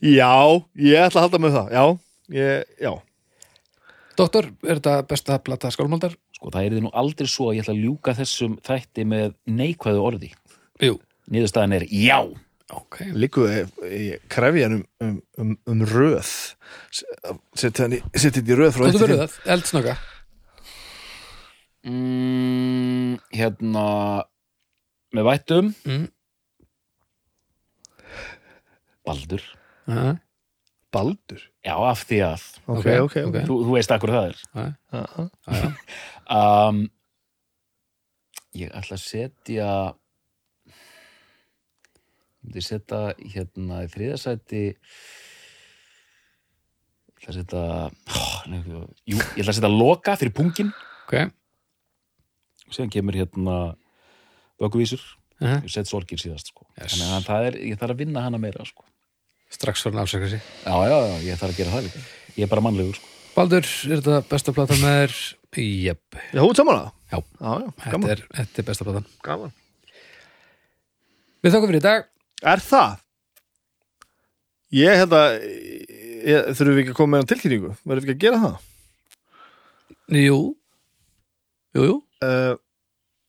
já, 0.00 0.32
ég 0.80 1.02
ætla 1.04 1.20
að 1.20 1.24
halda 1.26 1.40
með 1.42 1.56
það 1.58 1.74
Já, 1.76 1.84
ég, 2.36 2.76
já 2.80 2.92
Doktor, 4.18 4.48
er 4.64 4.78
þetta 4.78 4.94
besta 5.08 5.38
plata 5.44 5.70
skálmaldar? 5.72 6.14
Sko, 6.36 6.50
það 6.52 6.66
er 6.66 6.74
þið 6.76 6.84
nú 6.84 6.90
aldrei 7.00 7.28
svo 7.30 7.48
að 7.48 7.56
ég 7.56 7.64
ætla 7.64 7.74
að 7.76 7.84
ljúka 7.86 8.14
þessum 8.18 8.56
þætti 8.66 9.06
með 9.08 9.30
neikvæðu 9.48 10.02
orði. 10.04 10.28
Jú, 10.84 10.98
Niðurstaðan 11.32 11.76
er 11.78 11.86
já. 11.88 12.18
Ok 12.72 13.00
Liggu 13.14 13.44
í 13.88 14.04
krefjan 14.32 14.78
um, 14.78 14.84
um, 15.04 15.16
um, 15.42 15.52
um 15.68 15.84
röð 15.92 16.30
Setja 16.92 17.88
þetta 17.90 18.42
í 18.46 18.56
röð 18.58 18.72
frá 18.76 18.86
Hvað 18.88 19.02
fimm. 19.04 19.22
það? 19.24 19.38
Eldsnögga 19.56 19.96
Mm, 21.82 23.16
hérna, 23.34 23.84
með 25.10 25.24
vættum, 25.26 25.72
mm. 25.82 26.04
baldur. 29.06 29.42
Aha, 29.90 30.12
Baldur 30.94 31.40
Já, 31.66 31.74
af 31.88 32.04
því 32.06 32.20
að, 32.22 32.44
Ok, 32.68 32.76
Ok, 32.76 32.86
ok, 32.86 33.02
ok, 33.02 33.16
ok. 33.32 33.38
þú, 33.48 33.56
þú 33.66 33.74
veist 33.74 33.94
akkur 33.96 34.12
það 34.14 34.28
er. 34.28 34.38
já, 34.54 34.66
Aha. 35.00 35.26
já, 35.48 35.58
já. 35.58 35.72
Um, 36.38 36.78
ég 38.54 38.70
ætla 38.78 38.94
að 38.96 39.02
setja, 39.02 39.72
ég 39.98 39.98
myndi 42.42 42.64
setja 42.64 43.02
hérna 43.20 43.84
í 43.86 43.90
þriðasæti, 43.92 44.64
ég 47.22 47.22
ætla 47.22 47.30
að 47.30 47.38
setja, 47.38 47.62
oh, 48.18 48.34
jú, 49.06 49.18
ég 49.20 49.44
ætla 49.44 49.52
að 49.52 49.58
setja 49.60 49.72
loka 49.72 50.18
fyrir 50.18 50.34
pungin. 50.36 50.74
Ok 51.06 51.32
síðan 52.72 52.92
kemur 52.92 53.16
hérna 53.16 53.56
vökuvísur, 54.62 55.02
Aha. 55.42 55.60
ég 55.64 55.72
set 55.72 55.90
sorgir 55.90 56.20
síðast 56.20 56.52
sko. 56.52 56.66
Yes. 56.76 56.94
þannig 56.94 57.14
að 57.16 57.26
það 57.28 57.48
er, 57.48 57.58
ég 57.70 57.80
þarf 57.80 57.94
að 57.94 58.02
vinna 58.04 58.24
hana 58.24 58.40
meira 58.40 58.66
sko. 58.68 58.86
Strax 59.52 59.84
fyrir 59.84 60.06
sig 60.08 60.40
já, 60.40 60.72
já, 60.88 60.96
já, 60.96 61.16
ég 61.26 61.40
þarf 61.40 61.52
að 61.52 61.58
gera 61.58 61.72
það 61.74 61.82
líka 61.86 62.02
ég 62.38 62.46
er 62.46 62.52
bara 62.52 62.64
mannlegur 62.64 62.96
sko. 62.96 63.10
Baldur, 63.32 63.64
er 63.64 64.00
þetta 64.00 64.20
besta 64.28 64.52
platan 64.56 64.80
með 64.80 64.98
þér? 65.02 65.18
Jöp, 65.52 66.16
Já, 66.32 66.40
hún 66.40 66.56
saman 66.56 66.78
það? 66.78 66.86
Já. 67.12 67.18
Já, 67.20 67.50
já, 67.60 67.66
þetta 67.84 68.12
er, 68.14 68.22
þetta 68.38 68.62
er 68.62 68.66
besta 68.70 68.86
platan 68.88 69.08
gaman 69.24 69.52
Við 71.42 71.52
þakka 71.52 71.68
fyrir 71.68 71.82
í 71.82 71.84
dag 71.84 72.08
Er 72.42 72.62
það? 72.64 72.98
Ég 74.72 74.98
held 75.02 75.14
að 75.16 75.36
ég, 75.42 76.50
þurfum 76.56 76.74
við 76.74 76.82
ekki 76.82 76.94
að 76.94 76.98
koma 76.98 77.12
með 77.14 77.22
hann 77.22 77.30
tilkynningu? 77.32 77.72
Verðum 77.84 78.02
við 78.02 78.12
ekki 78.12 78.16
að 78.18 78.24
gera 78.26 78.42
það? 78.42 78.68
Jú. 80.22 80.38
Jú, 81.76 81.86
jú. 81.88 81.96
Uh, 82.22 82.54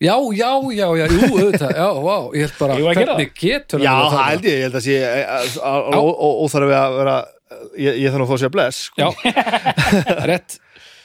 Já, 0.04 0.18
já, 0.36 0.50
já, 0.76 0.88
já, 1.00 1.06
jú, 1.08 1.28
auðvitað, 1.32 1.70
já, 1.78 1.86
vá, 2.04 2.16
ég 2.36 2.42
held 2.44 2.56
bara, 2.60 2.74
að 2.76 2.88
hvernig 2.98 3.30
getur 3.40 3.84
já, 3.86 3.92
það 4.12 4.26
held 4.28 4.48
ég, 4.50 4.56
ég 4.58 4.66
held 4.66 4.76
að 4.76 4.84
sé 4.84 4.96
Já. 5.00 6.00
óþarf 6.44 6.68
við 6.68 6.76
að 6.76 6.96
vera 6.98 7.14
ég, 7.80 8.00
ég 8.02 8.12
þarf 8.12 8.26
að 8.26 8.34
fá 8.34 8.42
sér 8.42 8.52
bless 8.52 8.82
sko. 8.90 9.00
Já, 9.00 9.08
rétt. 10.34 10.58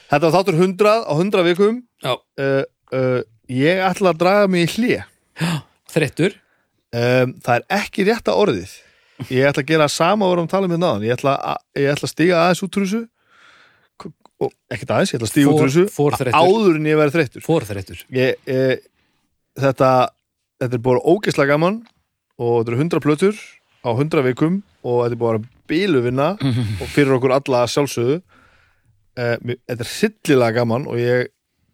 Þetta 0.08 0.22
var 0.24 0.34
þáttur 0.34 0.58
100 0.58 0.90
á 1.06 1.12
100 1.14 1.46
vikum. 1.46 1.78
Já, 2.02 2.16
uh, 2.16 2.64
uh, 2.98 3.20
Ég 3.54 3.84
ætla 3.86 4.10
að 4.16 4.18
draga 4.24 4.50
mig 4.50 4.66
í 4.66 4.72
hlje 4.74 5.04
þreyttur 5.94 6.34
um, 6.94 7.34
Það 7.44 7.54
er 7.58 7.64
ekki 7.78 8.06
rétta 8.08 8.34
orðið. 8.38 8.72
Ég 9.34 9.48
ætla 9.50 9.62
að 9.64 9.70
gera 9.72 9.88
sama 9.90 10.24
og 10.28 10.30
vorum 10.36 10.46
að 10.46 10.52
tala 10.52 10.68
um 10.68 10.72
þetta 10.76 10.84
náðan 10.86 11.06
Ég 11.08 11.16
ætla 11.16 11.32
að, 11.42 11.62
ég 11.82 11.88
ætla 11.92 12.06
að 12.06 12.12
stiga 12.12 12.36
aðeins 12.44 12.62
út 12.62 12.76
úr 12.78 12.84
þessu. 12.86 13.00
K- 13.98 14.12
og 14.46 14.52
ekkert 14.70 14.92
aðeins, 14.94 15.12
ég 15.12 15.18
ætla 15.18 15.26
að 15.28 15.32
stiga 15.32 15.48
út 15.50 15.54
úr 15.54 15.58
For- 15.58 15.68
þessu. 15.74 15.94
forþreyttur. 15.96 16.38
áður 16.38 16.76
en 16.78 16.86
ég 16.92 17.00
verði 17.00 17.14
þreyttur. 17.18 17.42
Ég, 18.14 18.84
þetta, 19.58 19.90
þetta 20.62 20.78
er 20.78 20.84
búin 20.86 21.00
ógeðslega 21.02 21.50
gaman 21.56 21.80
og 22.38 22.52
þetta 22.60 22.72
eru 22.74 22.80
100 22.84 23.02
plötur 23.02 23.40
á 23.82 23.90
100 23.90 24.22
vikum 24.28 24.60
og 24.86 25.00
þetta 25.02 25.16
er 25.16 25.22
búin 25.24 25.40
að 25.40 25.48
bíluvinna 25.68 26.28
og 26.80 26.86
fyrir 26.94 27.16
okkur 27.18 27.34
alla 27.40 27.64
sjálfsögðu. 27.68 28.20
Þetta 29.18 29.74
er 29.82 29.90
sillilega 29.90 30.60
gaman 30.60 30.86
og 30.86 31.00
ég 31.02 31.26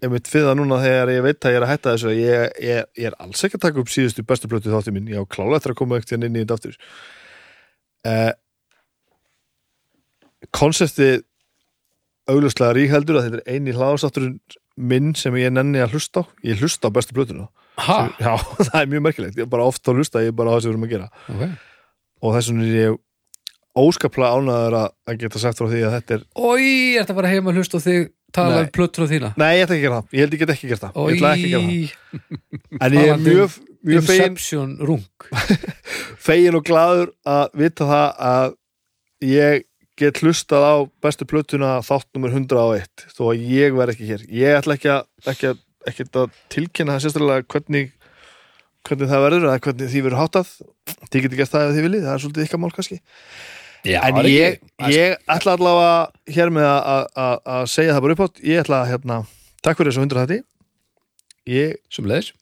er 0.02 0.10
mitt 0.12 0.28
fyrir 0.28 0.48
það 0.50 0.58
núna 0.60 0.80
þegar 0.82 1.12
ég 1.14 1.24
veit 1.24 1.44
að 1.46 1.54
ég 1.54 1.58
er 1.60 1.66
að 1.66 1.72
hætta 1.72 1.92
þessu 1.94 2.14
ég, 2.16 2.48
ég, 2.64 2.88
ég 2.98 3.10
er 3.10 3.18
alls 3.22 3.44
ekki 3.46 3.58
að 3.60 3.66
taka 3.66 3.82
upp 3.84 3.92
síðustu 3.92 4.24
bestu 4.26 4.50
plötu 4.50 4.72
þáttu 4.72 4.94
mín, 4.94 5.10
ég 5.12 5.22
á 5.22 5.24
klála 5.30 5.60
eftir 5.60 5.74
að 5.74 5.80
koma 5.80 6.00
ekkert 6.00 6.16
inn 6.18 6.26
í 6.34 6.42
þetta 6.42 6.58
aftur. 6.58 6.76
Eh, 8.04 8.32
konseptið 10.54 11.22
augljóslega 12.30 12.74
ríkheldur 12.76 13.18
að 13.20 13.26
þetta 13.28 13.40
er 13.42 13.54
eini 13.56 13.74
hlaðastátturinn 13.76 14.38
minn 14.74 15.12
sem 15.18 15.36
ég 15.38 15.52
nenni 15.54 15.80
að 15.82 15.94
hlusta 15.96 16.24
á. 16.24 16.28
Ég 16.46 16.60
hlusta 16.62 16.90
á 16.90 16.94
bestu 16.94 17.16
plötuna. 17.16 17.48
Ha, 17.84 17.98
Já, 18.22 18.34
það 18.68 18.76
er 18.80 18.90
mjög 18.92 19.06
merkilegt, 19.08 19.38
ég 19.38 19.46
er 19.46 19.50
bara 19.50 19.66
oft 19.68 19.88
að 19.90 20.00
hlusta 20.00 20.22
ég 20.24 20.32
er 20.32 20.38
bara 20.38 20.52
á 20.52 20.54
það 20.56 20.64
sem 20.64 20.70
við 20.70 20.74
erum 20.74 20.86
að 20.86 20.94
gera. 20.94 21.08
Ok. 21.34 21.44
Og 22.24 22.36
þess 22.36 22.50
vegna 22.50 22.66
er 22.68 22.76
ég 22.78 23.00
óskaplega 23.74 24.38
ánæður 24.38 24.76
að, 24.78 24.92
að 25.10 25.16
geta 25.24 25.40
sagt 25.42 25.58
frá 25.60 25.66
því 25.70 25.80
að 25.82 25.94
þetta 25.96 26.14
er 26.16 26.26
Ói, 26.38 26.68
að 28.34 28.40
tala 28.40 28.62
um 28.64 28.72
plötur 28.74 29.06
á 29.06 29.12
þína 29.12 29.30
Nei, 29.40 29.50
ég 29.58 29.64
ætla 29.64 29.76
ekki 29.76 29.78
að 29.78 29.84
gera 29.84 30.00
það, 30.00 30.08
ég 30.14 30.24
held 30.24 30.34
ég 30.34 30.42
get 30.42 30.52
ekki 30.54 30.70
gert 30.72 30.84
það. 30.84 30.96
Ég 30.98 31.14
ætla 31.14 31.30
ekki 31.34 31.46
að 31.46 31.52
gera 31.54 31.68
það. 31.68 32.80
En 32.80 32.96
ég 32.98 33.04
er 33.04 33.14
um 33.14 33.24
mjög, 33.28 33.58
mjög 33.84 34.08
fegin, 34.08 34.24
Inception 34.34 34.74
rung 34.90 35.28
fegin 36.26 36.58
og 36.58 36.66
glaður 36.66 37.14
að 37.34 37.58
vita 37.62 37.88
það 37.90 38.24
að 38.30 38.56
ég 39.30 39.66
get 40.00 40.18
hlustað 40.24 40.66
á 40.66 40.74
bestu 41.04 41.26
plötuna 41.30 41.76
þátt 41.86 42.08
nummer 42.16 42.34
101 42.34 43.06
þó 43.14 43.28
að 43.30 43.44
ég 43.54 43.76
verð 43.76 43.94
ekki 43.94 44.08
hér. 44.08 44.24
Ég 44.26 44.58
ætla 44.58 44.74
ekki 44.74 44.90
að, 44.90 45.04
ekki 45.30 45.52
að, 45.52 45.60
ekki 45.90 46.08
að 46.10 46.40
tilkynna 46.50 46.96
það 46.96 47.04
sérstaklega 47.06 47.46
hvernig 47.54 47.92
hvernig 48.84 49.08
það 49.08 49.22
verður 49.24 49.46
eða 49.48 49.60
hvernig 49.64 49.92
því 49.92 50.02
verður 50.04 50.20
háttað. 50.20 50.50
Þið 51.08 51.26
getur 51.26 51.38
gert 51.40 51.52
það 51.54 51.68
ef 51.68 51.76
þið 51.76 51.86
viljið, 51.86 52.02
það 52.04 52.16
er 52.16 52.24
svolítið 52.24 52.48
ykkar 52.48 52.60
mál 52.60 52.74
kannski 52.74 52.98
Já, 53.84 53.98
en 54.08 54.18
ég, 54.24 54.60
ég 54.88 55.16
ætla 55.28 55.54
allavega 55.58 56.34
hér 56.36 56.52
með 56.54 56.68
að- 56.70 56.84
að- 56.88 57.08
að 57.24 57.38
að 57.54 57.64
segja 57.68 57.94
það 57.94 58.04
bara 58.06 58.16
upp 58.16 58.22
átt 58.26 58.40
ég 58.44 58.62
ætla 58.62 58.78
að 58.82 58.90
hérna, 58.92 59.18
takk 59.62 59.76
fyrir 59.80 59.92
þessu 59.92 60.04
100 60.04 60.22
þetta 60.24 60.38
ég 61.54 61.74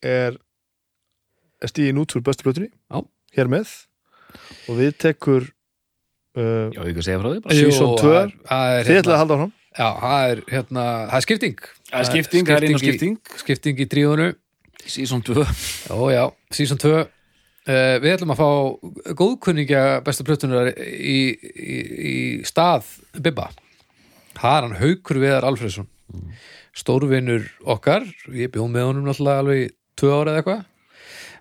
er, 0.01 0.37
er 1.61 1.67
stíðin 1.71 1.99
út 1.99 2.13
fyrir 2.15 2.23
bestu 2.23 2.43
plötunni. 2.47 2.69
Já. 2.91 3.03
hér 3.35 3.49
með. 3.49 3.67
Og 4.69 4.77
við 4.77 4.93
tekur 5.01 5.49
uh, 6.37 6.69
Já, 6.71 6.79
ég 6.85 6.93
að 7.01 7.07
segja 7.07 7.19
frá 7.19 7.29
því. 7.33 7.41
Það 8.47 8.77
er, 8.77 8.85
þið 8.87 8.93
ætlaði 8.93 8.93
hérna, 8.93 9.13
að 9.13 9.21
halda 9.23 9.35
áfram. 9.37 9.53
Já, 9.73 9.87
það 9.99 10.29
er, 10.29 10.41
hérna, 10.53 10.85
það 11.09 11.17
er 11.17 11.25
skipting. 11.25 11.57
Það 11.89 11.99
er 11.99 12.09
skipting, 12.09 12.47
það 12.47 12.55
er 12.55 12.67
einu 12.67 12.81
skipting 12.81 13.17
í, 13.17 13.39
skipting. 13.43 13.79
í 13.83 13.87
tríðunu 13.89 14.29
Season 14.83 15.21
2 15.23 15.43
Já, 15.43 15.95
já, 16.11 16.23
season 16.51 16.77
2 16.81 17.05
uh, 17.69 17.95
Við 18.03 18.15
ætlum 18.15 18.33
að 18.33 18.41
fá 18.41 18.49
góðkunningja 19.19 19.83
bestu 20.05 20.25
plötunar 20.27 20.71
í, 20.73 21.19
í, 21.33 21.77
í 21.93 22.15
stað 22.47 22.89
Bibba. 23.19 23.49
Það 24.37 24.59
hann 24.59 24.77
Haukur 24.81 25.21
Viðar 25.21 25.47
Alfredsson 25.47 25.89
stórvinur 26.73 27.45
okkar. 27.69 28.05
Ég 28.33 28.51
bjóð 28.53 28.69
með 28.73 28.87
honum 28.89 29.07
náttúrulega 29.07 29.43
alveg 29.43 29.73
tvö 29.99 30.13
ára 30.13 30.33
eða 30.33 30.41
eitthvað. 30.41 30.63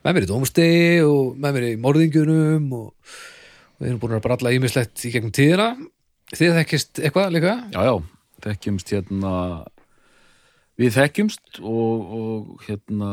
Með 0.03 0.16
mér 0.16 0.27
í 0.27 0.31
dómstegi 0.31 0.86
og 1.07 1.36
með 1.40 1.57
mér 1.57 1.66
í 1.69 1.74
morðingjunum 1.81 2.73
og, 2.77 2.89
og 3.78 3.85
við 3.85 3.93
erum 3.93 4.01
búin 4.03 4.16
að 4.19 4.24
bralla 4.27 4.55
ímislegt 4.57 5.05
í 5.07 5.12
gegnum 5.15 5.35
tíðina. 5.35 5.69
Þið 6.32 6.57
þekkist 6.59 7.03
eitthvað 7.03 7.36
líka? 7.36 7.55
Já, 7.73 7.81
já, 7.86 7.94
þekkjumst 8.47 8.93
hérna 8.97 9.32
Við 10.81 10.94
þekkjumst 10.97 11.59
og, 11.61 12.12
og 12.16 12.62
hérna 12.66 13.11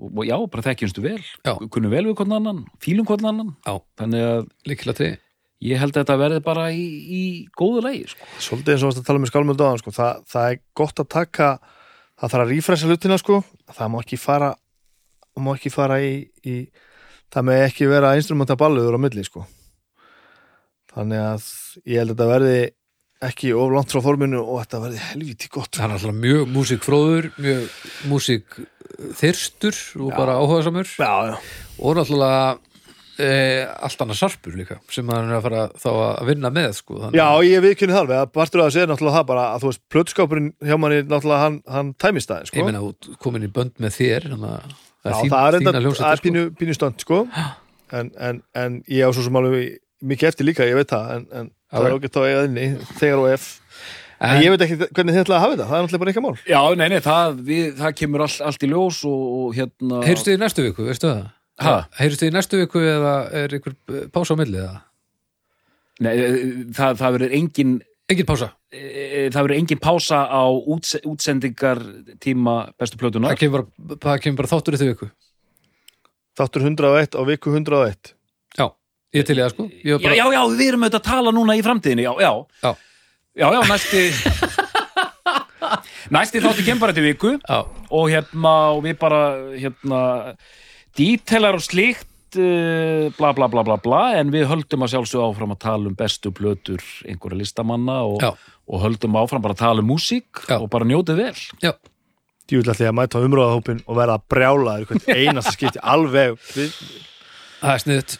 og, 0.00 0.12
og 0.16 0.28
já, 0.28 0.36
bara 0.52 0.64
þekkjumstu 0.66 1.04
vel 1.04 1.18
Já. 1.20 1.52
kunnum 1.68 1.92
vel 1.92 2.06
við 2.08 2.16
hvern 2.20 2.38
annan, 2.38 2.62
fílum 2.82 3.08
hvern 3.08 3.28
annan 3.30 3.52
Já. 3.66 3.74
þannig 4.00 4.24
að 4.28 4.46
líkilatri 4.70 5.10
ég 5.60 5.80
held 5.80 5.92
að 5.92 6.02
þetta 6.02 6.18
verði 6.22 6.40
bara 6.44 6.70
í, 6.72 6.84
í 7.04 7.22
góðu 7.56 7.84
lagi 7.84 8.06
sko. 8.08 8.28
svolítið 8.40 8.74
eins 8.74 8.86
og 8.86 8.96
að 8.96 9.06
tala 9.08 9.22
með 9.22 9.32
skálmöldu 9.32 9.68
á 9.68 9.72
sko. 9.80 9.94
það, 9.94 10.24
það 10.32 10.50
er 10.54 10.60
gott 10.80 11.02
að 11.02 11.10
taka 11.16 11.48
það 11.60 12.32
þarf 12.32 12.44
að 12.44 12.52
rífresa 12.54 12.90
hlutina 12.90 13.20
sko. 13.20 13.40
það 13.68 13.92
má 13.92 13.98
ekki 14.00 14.20
fara 14.20 14.50
má 15.40 15.52
ekki 15.54 15.72
fara 15.72 16.00
í, 16.04 16.14
í 16.44 16.56
það 17.30 17.46
með 17.48 17.64
ekki 17.68 17.88
vera 17.90 18.16
instrumenta 18.18 18.58
balluður 18.60 18.96
á 18.96 19.04
milli 19.04 19.24
sko. 19.26 19.44
þannig 20.94 21.24
að 21.28 21.50
ég 21.84 22.00
held 22.00 22.14
að 22.14 22.16
þetta 22.16 22.30
verði 22.34 22.60
ekki 23.20 23.52
of 23.52 23.68
langt 23.74 23.92
frá 23.92 24.00
forminu 24.04 24.40
og 24.40 24.62
þetta 24.62 24.80
verði 24.86 25.02
helviti 25.10 25.50
gott 25.52 25.76
Það 25.76 25.86
er 25.86 25.94
alltaf 25.98 26.16
mjög 26.22 26.50
músikfróður, 26.54 27.28
mjög 27.36 27.66
músikþyrstur 28.08 29.78
og 30.00 30.10
bara 30.16 30.38
áhugasamur 30.40 30.88
já, 30.88 31.12
já. 31.28 31.36
og 31.80 31.98
náttúrulega 31.98 32.42
e, 33.20 33.28
allt 33.84 34.04
annað 34.04 34.20
sarpur 34.22 34.56
líka 34.56 34.78
sem 34.92 35.12
hann 35.12 35.28
er 35.28 35.36
að 35.38 35.44
fara 35.46 35.64
þá 35.82 35.90
að 35.92 36.30
vinna 36.30 36.52
með 36.54 36.70
sko. 36.80 37.00
Já, 37.12 37.26
ég 37.44 37.64
viðkynni 37.66 37.96
það 37.96 38.04
alveg 38.06 38.22
að 38.22 38.32
partur 38.38 38.64
þessu 38.64 38.82
er 38.84 38.92
náttúrulega 38.92 39.18
það 39.18 39.28
bara 39.32 39.44
að 39.50 39.64
þú 39.64 39.72
veist, 39.72 39.82
plötskapurinn 39.94 40.50
hjá 40.64 40.76
manni 40.80 41.02
náttúrulega 41.04 41.44
hann, 41.44 41.60
hann 41.76 41.92
tæmist 42.00 42.32
ég 42.36 42.48
sko. 42.48 42.66
meina 42.70 42.84
út 42.88 43.10
komin 43.20 43.44
í 43.44 43.52
bönd 43.52 43.76
með 43.82 43.98
þér 44.00 44.30
þannig 44.32 44.56
að 44.56 44.78
Já, 45.00 45.14
þín- 45.16 45.60
enda 45.60 45.80
hljómsveitir, 45.80 46.02
það 46.04 46.10
er 46.10 46.20
sko. 46.20 46.26
pínu, 46.28 46.48
pínu 46.60 46.74
stönd 46.76 47.04
sko. 47.04 47.22
en, 48.00 48.10
en, 48.20 48.42
en 48.56 48.82
ég 48.88 49.04
á 49.04 49.10
svo 49.12 49.24
sem 49.24 49.36
alveg 49.40 49.78
mikið 50.00 50.28
eftir 50.32 50.48
líka, 50.48 50.66
ég 50.68 50.76
veit 50.76 50.92
það 50.92 51.14
en, 51.14 51.24
en 51.36 51.48
það 51.70 51.86
er 51.86 51.90
Já. 51.90 51.96
ágætt 51.96 52.18
á 52.18 52.22
eiga 52.26 52.44
inni 52.48 52.68
þegar 53.00 53.22
og 53.22 53.32
ef 53.34 53.48
en, 54.20 54.30
en, 54.30 54.42
ég 54.44 54.54
veit 54.54 54.64
ekki 54.66 54.78
hvernig 54.90 55.16
þið 55.16 55.22
ætlaði 55.24 55.38
að 55.38 55.44
hafa 55.44 55.54
þetta, 55.54 55.68
það 55.70 55.76
er 55.76 55.84
náttúrulega 55.86 56.02
bara 56.04 56.12
eitthvað 56.12 56.26
mál 56.26 56.38
Já, 56.50 56.60
nei, 56.80 56.86
nei, 56.92 57.00
það, 57.04 57.42
við, 57.50 57.66
það 57.80 57.96
kemur 58.02 58.24
all, 58.26 58.36
allt 58.50 58.66
í 58.66 58.70
ljós 58.70 59.02
og, 59.08 59.22
og 59.40 59.58
hérna 59.58 60.02
heyrstu 60.06 60.32
þið 60.32 60.38
í 60.38 60.42
næstu 60.44 60.66
viku, 60.66 60.86
veistu 60.88 61.10
það? 61.10 61.22
Ha? 61.60 61.76
heyrstu 62.00 62.26
þið 62.26 62.32
í 62.32 62.36
næstu 62.36 62.60
viku 62.62 62.82
eða 62.84 63.14
er 63.42 63.58
ykkur 63.60 63.76
pása 64.14 64.36
á 64.36 64.40
milli 64.40 64.60
eða? 64.60 64.82
nei, 66.00 66.12
það, 66.76 67.00
það 67.00 67.16
verður 67.16 67.38
engin 67.40 67.78
engin 68.10 68.26
pása, 68.26 68.50
e, 68.74 69.28
það 69.30 69.44
verður 69.44 69.56
engin 69.58 69.82
pása 69.82 70.20
á 70.26 70.42
úts, 70.50 70.96
útsendingar 71.06 71.80
tíma 72.22 72.56
bestu 72.80 72.98
plötunar 73.00 73.34
það 73.34 73.42
kemur 73.44 73.66
bara, 73.66 73.98
það 74.06 74.22
kemur 74.24 74.42
bara 74.42 74.52
þáttur 74.54 74.76
í 74.76 74.80
þau 74.80 74.88
viku 74.88 75.10
þáttur 76.40 76.66
101 76.66 77.18
á 77.20 77.22
viku 77.28 77.54
101 77.54 78.14
já, 78.14 78.19
ég 79.16 79.26
til 79.26 79.38
ég 79.38 79.46
það 79.46 79.54
sko. 79.54 79.66
Ég 79.82 79.96
var 79.96 80.00
já, 80.00 80.06
bara, 80.06 80.18
já, 80.18 80.24
já, 80.36 80.42
við 80.60 80.68
erum 80.70 80.84
auðvitað 80.86 81.00
að 81.00 81.08
tala 81.10 81.32
núna 81.34 81.56
í 81.58 81.64
framtíðinni 81.66 82.04
Já, 82.06 82.12
já, 82.22 82.32
Já. 82.62 82.70
já, 83.42 83.46
já 83.56 83.60
næsti 83.70 84.02
Næsti 86.10 86.40
þáttu 86.42 86.64
kemur 86.66 86.82
bara 86.82 86.94
til 86.96 87.04
viku. 87.06 87.34
Já, 87.38 87.58
og 87.66 88.06
hérna, 88.10 88.54
og 88.74 88.80
við 88.86 88.96
bara 88.98 89.20
hérna, 89.54 90.00
dítelar 90.98 91.58
og 91.58 91.62
slíkt 91.62 92.38
uh, 92.40 93.10
bla 93.18 93.30
bla 93.36 93.46
bla 93.52 93.62
bla 93.66 93.76
bla 93.82 94.00
en 94.18 94.32
við 94.34 94.48
höldum 94.50 94.86
að 94.86 94.96
sjálfsög 94.96 95.22
áfram 95.28 95.54
að 95.54 95.60
tala 95.66 95.90
um 95.90 95.94
bestu 95.98 96.32
plötur 96.34 96.82
einhverja 97.06 97.38
listamanna 97.42 98.00
og, 98.08 98.24
og 98.66 98.82
höldum 98.82 99.18
áfram 99.20 99.44
bara 99.44 99.54
að 99.54 99.62
tala 99.62 99.84
um 99.84 99.90
músík 99.92 100.42
Já. 100.48 100.56
og 100.58 100.66
bara 100.72 100.88
njótið 100.88 101.22
vel. 101.22 101.44
Já, 101.62 101.74
ég 102.50 102.66
að 102.66 102.96
mæta 102.98 103.22
á 103.22 103.26
umröðahópin 103.26 103.84
og 103.86 104.00
verða 104.00 104.18
að 104.18 104.26
brjála 104.34 104.78
einhvern 104.80 105.06
einasta 105.14 105.54
skipti 105.54 105.82
alveg. 105.82 106.34
Það 107.60 107.76
er 107.76 107.84
sniðut 107.84 108.18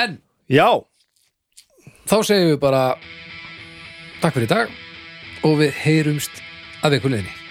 en 0.00 0.18
já, 0.50 0.68
þá 2.08 2.16
segjum 2.26 2.52
við 2.54 2.60
bara 2.62 2.84
takk 4.22 4.36
fyrir 4.36 4.48
í 4.48 4.52
dag 4.54 4.76
og 5.44 5.58
við 5.60 5.80
heyrumst 5.84 6.42
að 6.84 6.98
ykkur 6.98 7.14
leiðinni 7.14 7.43